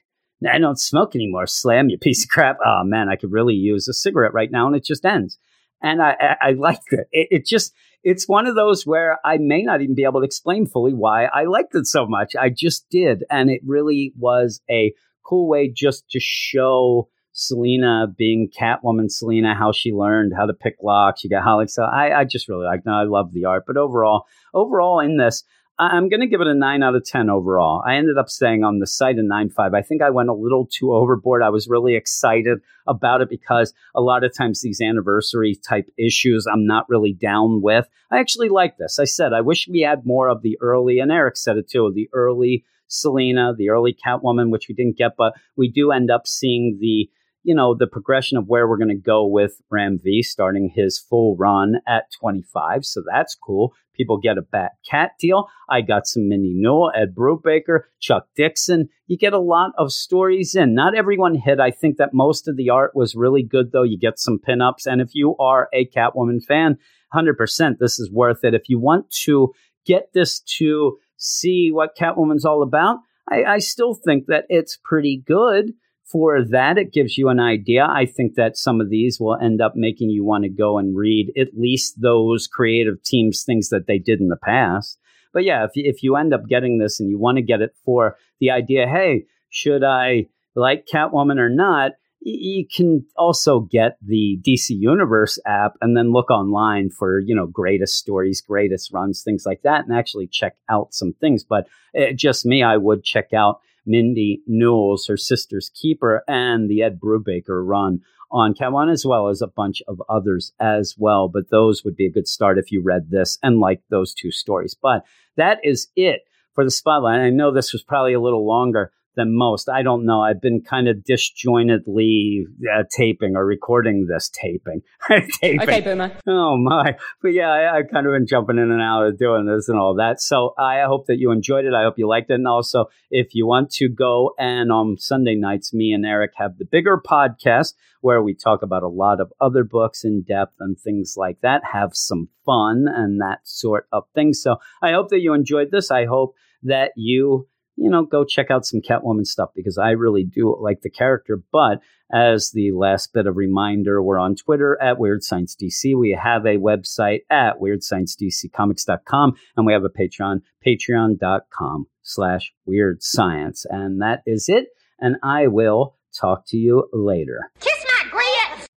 I 0.49 0.59
don't 0.59 0.81
smoke 0.81 1.15
anymore. 1.15 1.47
Slam, 1.47 1.91
you 1.91 1.99
piece 1.99 2.24
of 2.24 2.31
crap. 2.31 2.59
Oh 2.65 2.82
man, 2.85 3.09
I 3.09 3.16
could 3.16 3.32
really 3.32 3.55
use 3.55 3.89
a 3.89 3.93
cigarette 3.93 4.32
right 4.32 4.51
now, 4.51 4.66
and 4.66 4.77
it 4.77 4.85
just 4.85 5.05
ends. 5.05 5.39
And 5.82 6.03
I, 6.03 6.16
I, 6.20 6.49
I 6.49 6.51
liked 6.53 6.93
it. 6.93 7.09
it. 7.11 7.28
It 7.31 7.47
just, 7.47 7.73
it's 8.03 8.28
one 8.28 8.47
of 8.47 8.55
those 8.55 8.87
where 8.87 9.19
I 9.24 9.39
may 9.39 9.62
not 9.62 9.81
even 9.81 9.95
be 9.95 10.05
able 10.05 10.20
to 10.20 10.27
explain 10.27 10.66
fully 10.66 10.93
why 10.93 11.24
I 11.24 11.45
liked 11.45 11.74
it 11.74 11.87
so 11.87 12.07
much. 12.07 12.35
I 12.39 12.51
just 12.51 12.89
did, 12.91 13.24
and 13.31 13.51
it 13.51 13.61
really 13.65 14.12
was 14.19 14.61
a 14.70 14.93
cool 15.24 15.49
way 15.49 15.73
just 15.74 16.09
to 16.11 16.20
show 16.20 17.09
Selina 17.41 18.07
being 18.19 18.51
Catwoman, 18.51 19.11
Selina, 19.11 19.55
how 19.55 19.73
she 19.73 19.93
learned 19.93 20.35
how 20.37 20.45
to 20.45 20.53
pick 20.53 20.77
locks. 20.83 21.25
You 21.25 21.31
got 21.31 21.43
Holly. 21.43 21.69
So 21.69 21.83
I, 21.83 22.21
I 22.21 22.25
just 22.25 22.49
really 22.49 22.67
like. 22.67 22.85
no, 22.85 22.93
I 22.93 23.05
love 23.05 23.33
the 23.33 23.47
art, 23.47 23.65
but 23.67 23.79
overall, 23.79 24.27
overall 24.53 25.01
in 25.01 25.17
this, 25.17 25.43
I'm 25.79 26.11
going 26.11 26.21
to 26.21 26.27
give 26.27 26.43
it 26.43 26.47
a 26.47 26.55
9 26.55 26.83
out 26.83 26.95
of 26.95 27.07
10 27.07 27.31
overall. 27.31 27.83
I 27.87 27.95
ended 27.95 28.19
up 28.19 28.29
saying 28.29 28.62
on 28.62 28.81
the 28.81 28.87
site 28.87 29.19
a 29.19 29.23
9.5. 29.23 29.75
I 29.75 29.81
think 29.81 30.03
I 30.03 30.11
went 30.11 30.29
a 30.29 30.35
little 30.35 30.67
too 30.67 30.93
overboard. 30.93 31.43
I 31.43 31.49
was 31.49 31.67
really 31.67 31.97
excited 31.97 32.59
about 32.87 33.23
it 33.23 33.31
because 33.31 33.73
a 33.95 34.03
lot 34.03 34.23
of 34.23 34.37
times 34.37 34.61
these 34.61 34.83
anniversary 34.83 35.57
type 35.67 35.87
issues 35.97 36.47
I'm 36.47 36.67
not 36.67 36.91
really 36.91 37.15
down 37.15 37.62
with. 37.62 37.89
I 38.11 38.19
actually 38.19 38.51
like 38.51 38.77
this. 38.77 38.99
I 38.99 39.05
said 39.05 39.33
I 39.33 39.41
wish 39.41 39.67
we 39.67 39.81
had 39.81 40.05
more 40.05 40.29
of 40.29 40.43
the 40.43 40.59
early, 40.61 40.99
and 40.99 41.11
Eric 41.11 41.39
said 41.39 41.57
it 41.57 41.71
too, 41.71 41.91
the 41.95 42.11
early 42.12 42.67
Selina, 42.89 43.55
the 43.57 43.71
early 43.71 43.97
Catwoman, 44.07 44.51
which 44.51 44.67
we 44.69 44.75
didn't 44.75 44.99
get, 44.99 45.12
but 45.17 45.33
we 45.57 45.71
do 45.71 45.93
end 45.93 46.11
up 46.11 46.27
seeing 46.27 46.77
the 46.79 47.09
you 47.43 47.55
know, 47.55 47.75
the 47.75 47.87
progression 47.87 48.37
of 48.37 48.47
where 48.47 48.69
we're 48.69 48.77
going 48.77 48.89
to 48.89 48.95
go 48.95 49.27
with 49.27 49.61
Ram 49.71 49.99
V 50.03 50.23
starting 50.23 50.71
his 50.75 50.99
full 50.99 51.37
run 51.37 51.77
at 51.87 52.05
25. 52.21 52.85
So 52.85 53.03
that's 53.11 53.35
cool. 53.35 53.75
People 53.95 54.19
get 54.19 54.39
a 54.39 54.43
Bat 54.43 54.73
Cat 54.89 55.12
deal. 55.19 55.49
I 55.69 55.81
got 55.81 56.07
some 56.07 56.29
Mindy 56.29 56.53
Newell, 56.55 56.93
Ed 56.95 57.15
Brubaker, 57.15 57.81
Chuck 58.01 58.27
Dixon. 58.35 58.89
You 59.07 59.19
get 59.19 59.33
a 59.33 59.39
lot 59.39 59.73
of 59.77 59.93
stories 59.93 60.55
in. 60.55 60.75
Not 60.75 60.95
everyone 60.95 61.35
hit. 61.35 61.61
I 61.61 61.71
think 61.71 61.97
that 61.97 62.15
most 62.15 62.49
of 62.49 62.57
the 62.57 62.71
art 62.71 62.93
was 62.95 63.15
really 63.15 63.43
good, 63.43 63.73
though. 63.73 63.83
You 63.83 63.99
get 63.99 64.19
some 64.19 64.39
pinups. 64.39 64.87
And 64.87 65.01
if 65.01 65.11
you 65.15 65.37
are 65.39 65.69
a 65.75 65.87
Catwoman 65.87 66.43
fan, 66.43 66.79
100%, 67.15 67.79
this 67.79 67.99
is 67.99 68.11
worth 68.11 68.45
it. 68.45 68.55
If 68.55 68.69
you 68.69 68.79
want 68.79 69.11
to 69.25 69.53
get 69.85 70.11
this 70.15 70.41
to 70.59 70.99
see 71.17 71.71
what 71.73 71.97
Catwoman's 71.97 72.45
all 72.45 72.62
about, 72.62 72.99
I, 73.31 73.45
I 73.45 73.59
still 73.59 73.95
think 73.95 74.27
that 74.27 74.45
it's 74.49 74.79
pretty 74.83 75.23
good 75.27 75.73
for 76.11 76.45
that, 76.45 76.78
it 76.78 76.93
gives 76.93 77.16
you 77.16 77.28
an 77.28 77.39
idea. 77.39 77.87
I 77.89 78.07
think 78.07 78.35
that 78.35 78.57
some 78.57 78.81
of 78.81 78.91
these 78.91 79.20
will 79.20 79.37
end 79.37 79.61
up 79.61 79.74
making 79.77 80.11
you 80.11 80.24
want 80.24 80.45
to 80.45 80.51
go 80.51 80.78
and 80.78 80.97
read 80.97 81.32
at 81.39 81.57
least 81.57 82.01
those 82.01 82.47
creative 82.47 83.03
teams' 83.03 83.45
things 83.45 83.69
that 83.69 83.87
they 83.87 83.99
did 83.99 84.20
in 84.20 84.28
the 84.28 84.37
past. 84.37 84.99
But 85.32 85.45
yeah, 85.45 85.65
if, 85.65 85.70
if 85.74 86.03
you 86.03 86.16
end 86.16 86.35
up 86.35 86.49
getting 86.49 86.78
this 86.78 86.99
and 86.99 87.09
you 87.09 87.19
want 87.19 87.37
to 87.37 87.43
get 87.43 87.61
it 87.61 87.74
for 87.85 88.16
the 88.41 88.51
idea, 88.51 88.87
hey, 88.89 89.27
should 89.49 89.85
I 89.85 90.27
like 90.55 90.87
Catwoman 90.93 91.39
or 91.39 91.49
not? 91.49 91.93
You 92.23 92.66
can 92.66 93.07
also 93.16 93.61
get 93.61 93.97
the 94.05 94.39
DC 94.47 94.70
Universe 94.70 95.39
app 95.47 95.74
and 95.81 95.97
then 95.97 96.12
look 96.12 96.31
online 96.31 96.91
for, 96.91 97.19
you 97.20 97.35
know, 97.35 97.47
greatest 97.47 97.97
stories, 97.97 98.43
greatest 98.43 98.93
runs, 98.93 99.23
things 99.23 99.45
like 99.47 99.62
that, 99.62 99.87
and 99.87 99.97
actually 99.97 100.27
check 100.27 100.57
out 100.69 100.93
some 100.93 101.15
things. 101.15 101.45
But 101.45 101.66
it, 101.95 102.16
just 102.16 102.45
me, 102.45 102.62
I 102.62 102.77
would 102.77 103.05
check 103.05 103.32
out 103.32 103.61
Mindy 103.86 104.43
Newell's, 104.47 105.07
her 105.07 105.16
sister's 105.16 105.70
keeper, 105.74 106.23
and 106.28 106.69
the 106.69 106.82
Ed 106.82 106.98
Brubaker 107.01 107.66
run 107.66 108.01
on 108.31 108.55
Catwoman, 108.55 108.93
as 108.93 109.05
well 109.05 109.28
as 109.28 109.43
a 109.43 109.47
bunch 109.47 109.82
of 109.89 110.01
others 110.09 110.52
as 110.61 110.94
well. 110.98 111.28
But 111.28 111.51
those 111.51 111.85
would 111.85 111.97
be 111.97 112.07
a 112.07 112.12
good 112.12 112.28
start 112.28 112.59
if 112.59 112.70
you 112.70 112.82
read 112.82 113.11
this 113.11 113.39
and 113.43 113.59
like 113.59 113.82
those 113.90 114.15
two 114.15 114.31
stories. 114.31 114.77
But 114.81 115.05
that 115.36 115.59
is 115.65 115.89
it 115.97 116.23
for 116.55 116.65
the 116.65 116.70
spotlight. 116.70 117.20
I 117.20 117.31
know 117.31 117.52
this 117.52 117.73
was 117.73 117.82
probably 117.82 118.12
a 118.12 118.20
little 118.20 118.47
longer 118.47 118.93
than 119.16 119.37
most. 119.37 119.69
I 119.69 119.82
don't 119.82 120.05
know. 120.05 120.23
I've 120.23 120.41
been 120.41 120.62
kind 120.62 120.89
of 120.89 120.99
disjointedly 121.05 122.45
uh, 122.73 122.85
taping 122.91 123.37
or 123.37 123.45
recording 123.45 124.07
this 124.07 124.28
taping. 124.28 124.82
taping. 125.09 125.62
Okay, 125.62 125.81
Boomer. 125.81 126.12
Oh, 126.27 126.57
my. 126.57 126.97
But 127.23 127.32
yeah, 127.32 127.51
I, 127.51 127.77
have 127.77 127.91
kind 127.93 128.07
of 128.07 128.12
been 128.12 128.27
jumping 128.27 128.59
in 128.59 128.70
and 128.70 128.81
out 128.81 129.07
of 129.07 129.19
doing 129.19 129.47
this 129.47 129.69
and 129.69 129.78
all 129.78 129.95
that. 129.97 130.20
So 130.20 130.55
I 130.59 130.82
hope 130.82 131.07
that 131.07 131.19
you 131.19 131.31
enjoyed 131.31 131.65
it. 131.65 131.74
I 131.74 131.82
hope 131.82 131.95
you 131.99 132.09
liked 132.09 132.31
it. 132.31 132.35
And 132.35 132.47
also, 132.47 132.87
if 133.11 133.35
you 133.35 133.47
want 133.47 133.70
to 133.73 133.89
go 133.89 134.32
and 134.39 134.70
on 134.70 134.97
Sunday 134.99 135.35
nights, 135.35 135.74
me 135.74 135.93
and 135.93 136.07
Eric 136.07 136.32
have 136.37 136.59
the 136.59 136.65
bigger 136.65 137.01
podcast 137.05 137.74
where 138.01 138.23
we 138.23 138.35
talk 138.35 138.62
about 138.62 138.82
a 138.82 138.89
lot 138.89 139.20
of 139.20 139.32
other 139.41 139.65
books 139.65 140.05
in 140.05 140.23
depth 140.23 140.55
and 140.61 140.78
things 140.78 141.15
like 141.16 141.41
that, 141.43 141.62
have 141.73 141.91
some 141.93 142.28
fun 142.47 142.87
and 142.89 143.20
that 143.20 143.41
sort 143.45 143.87
of 143.93 144.05
thing. 144.15 144.32
So 144.32 144.57
I 144.82 144.93
hope 144.93 145.11
that 145.11 145.20
you 145.20 145.35
enjoyed 145.35 145.70
this. 145.70 145.91
I 145.91 146.07
hope 146.07 146.35
that 146.62 146.93
you 146.97 147.49
you 147.81 147.89
know, 147.89 148.05
go 148.05 148.24
check 148.24 148.51
out 148.51 148.66
some 148.66 148.82
Catwoman 148.82 149.27
stuff 149.27 149.51
because 149.57 149.78
I 149.78 149.90
really 149.90 150.23
do 150.23 150.55
like 150.61 150.82
the 150.82 150.90
character. 150.90 151.40
But 151.51 151.81
as 152.12 152.51
the 152.51 152.73
last 152.73 153.15
bit 153.15 153.27
of 153.27 153.36
reminder, 153.36 154.02
we're 154.02 154.19
on 154.19 154.36
Twitter 154.36 154.81
at 154.82 154.98
Weird 154.98 155.23
Science 155.23 155.57
DC. 155.61 155.98
We 155.98 156.11
have 156.11 156.44
a 156.44 156.59
website 156.59 157.20
at 157.31 157.59
WeirdScienceDCComics.com, 157.59 159.32
and 159.57 159.66
we 159.66 159.73
have 159.73 159.85
a 159.85 159.89
Patreon, 159.89 160.43
patreon.com 160.65 161.86
slash 162.02 162.52
weird 162.66 163.02
science. 163.02 163.65
And 163.69 164.02
that 164.02 164.23
is 164.27 164.51
it. 164.51 164.66
And 164.98 165.16
I 165.23 165.47
will 165.47 165.97
talk 166.15 166.47
to 166.48 166.59
you 166.59 166.86
later. 166.93 167.51
Kiss 167.61 167.80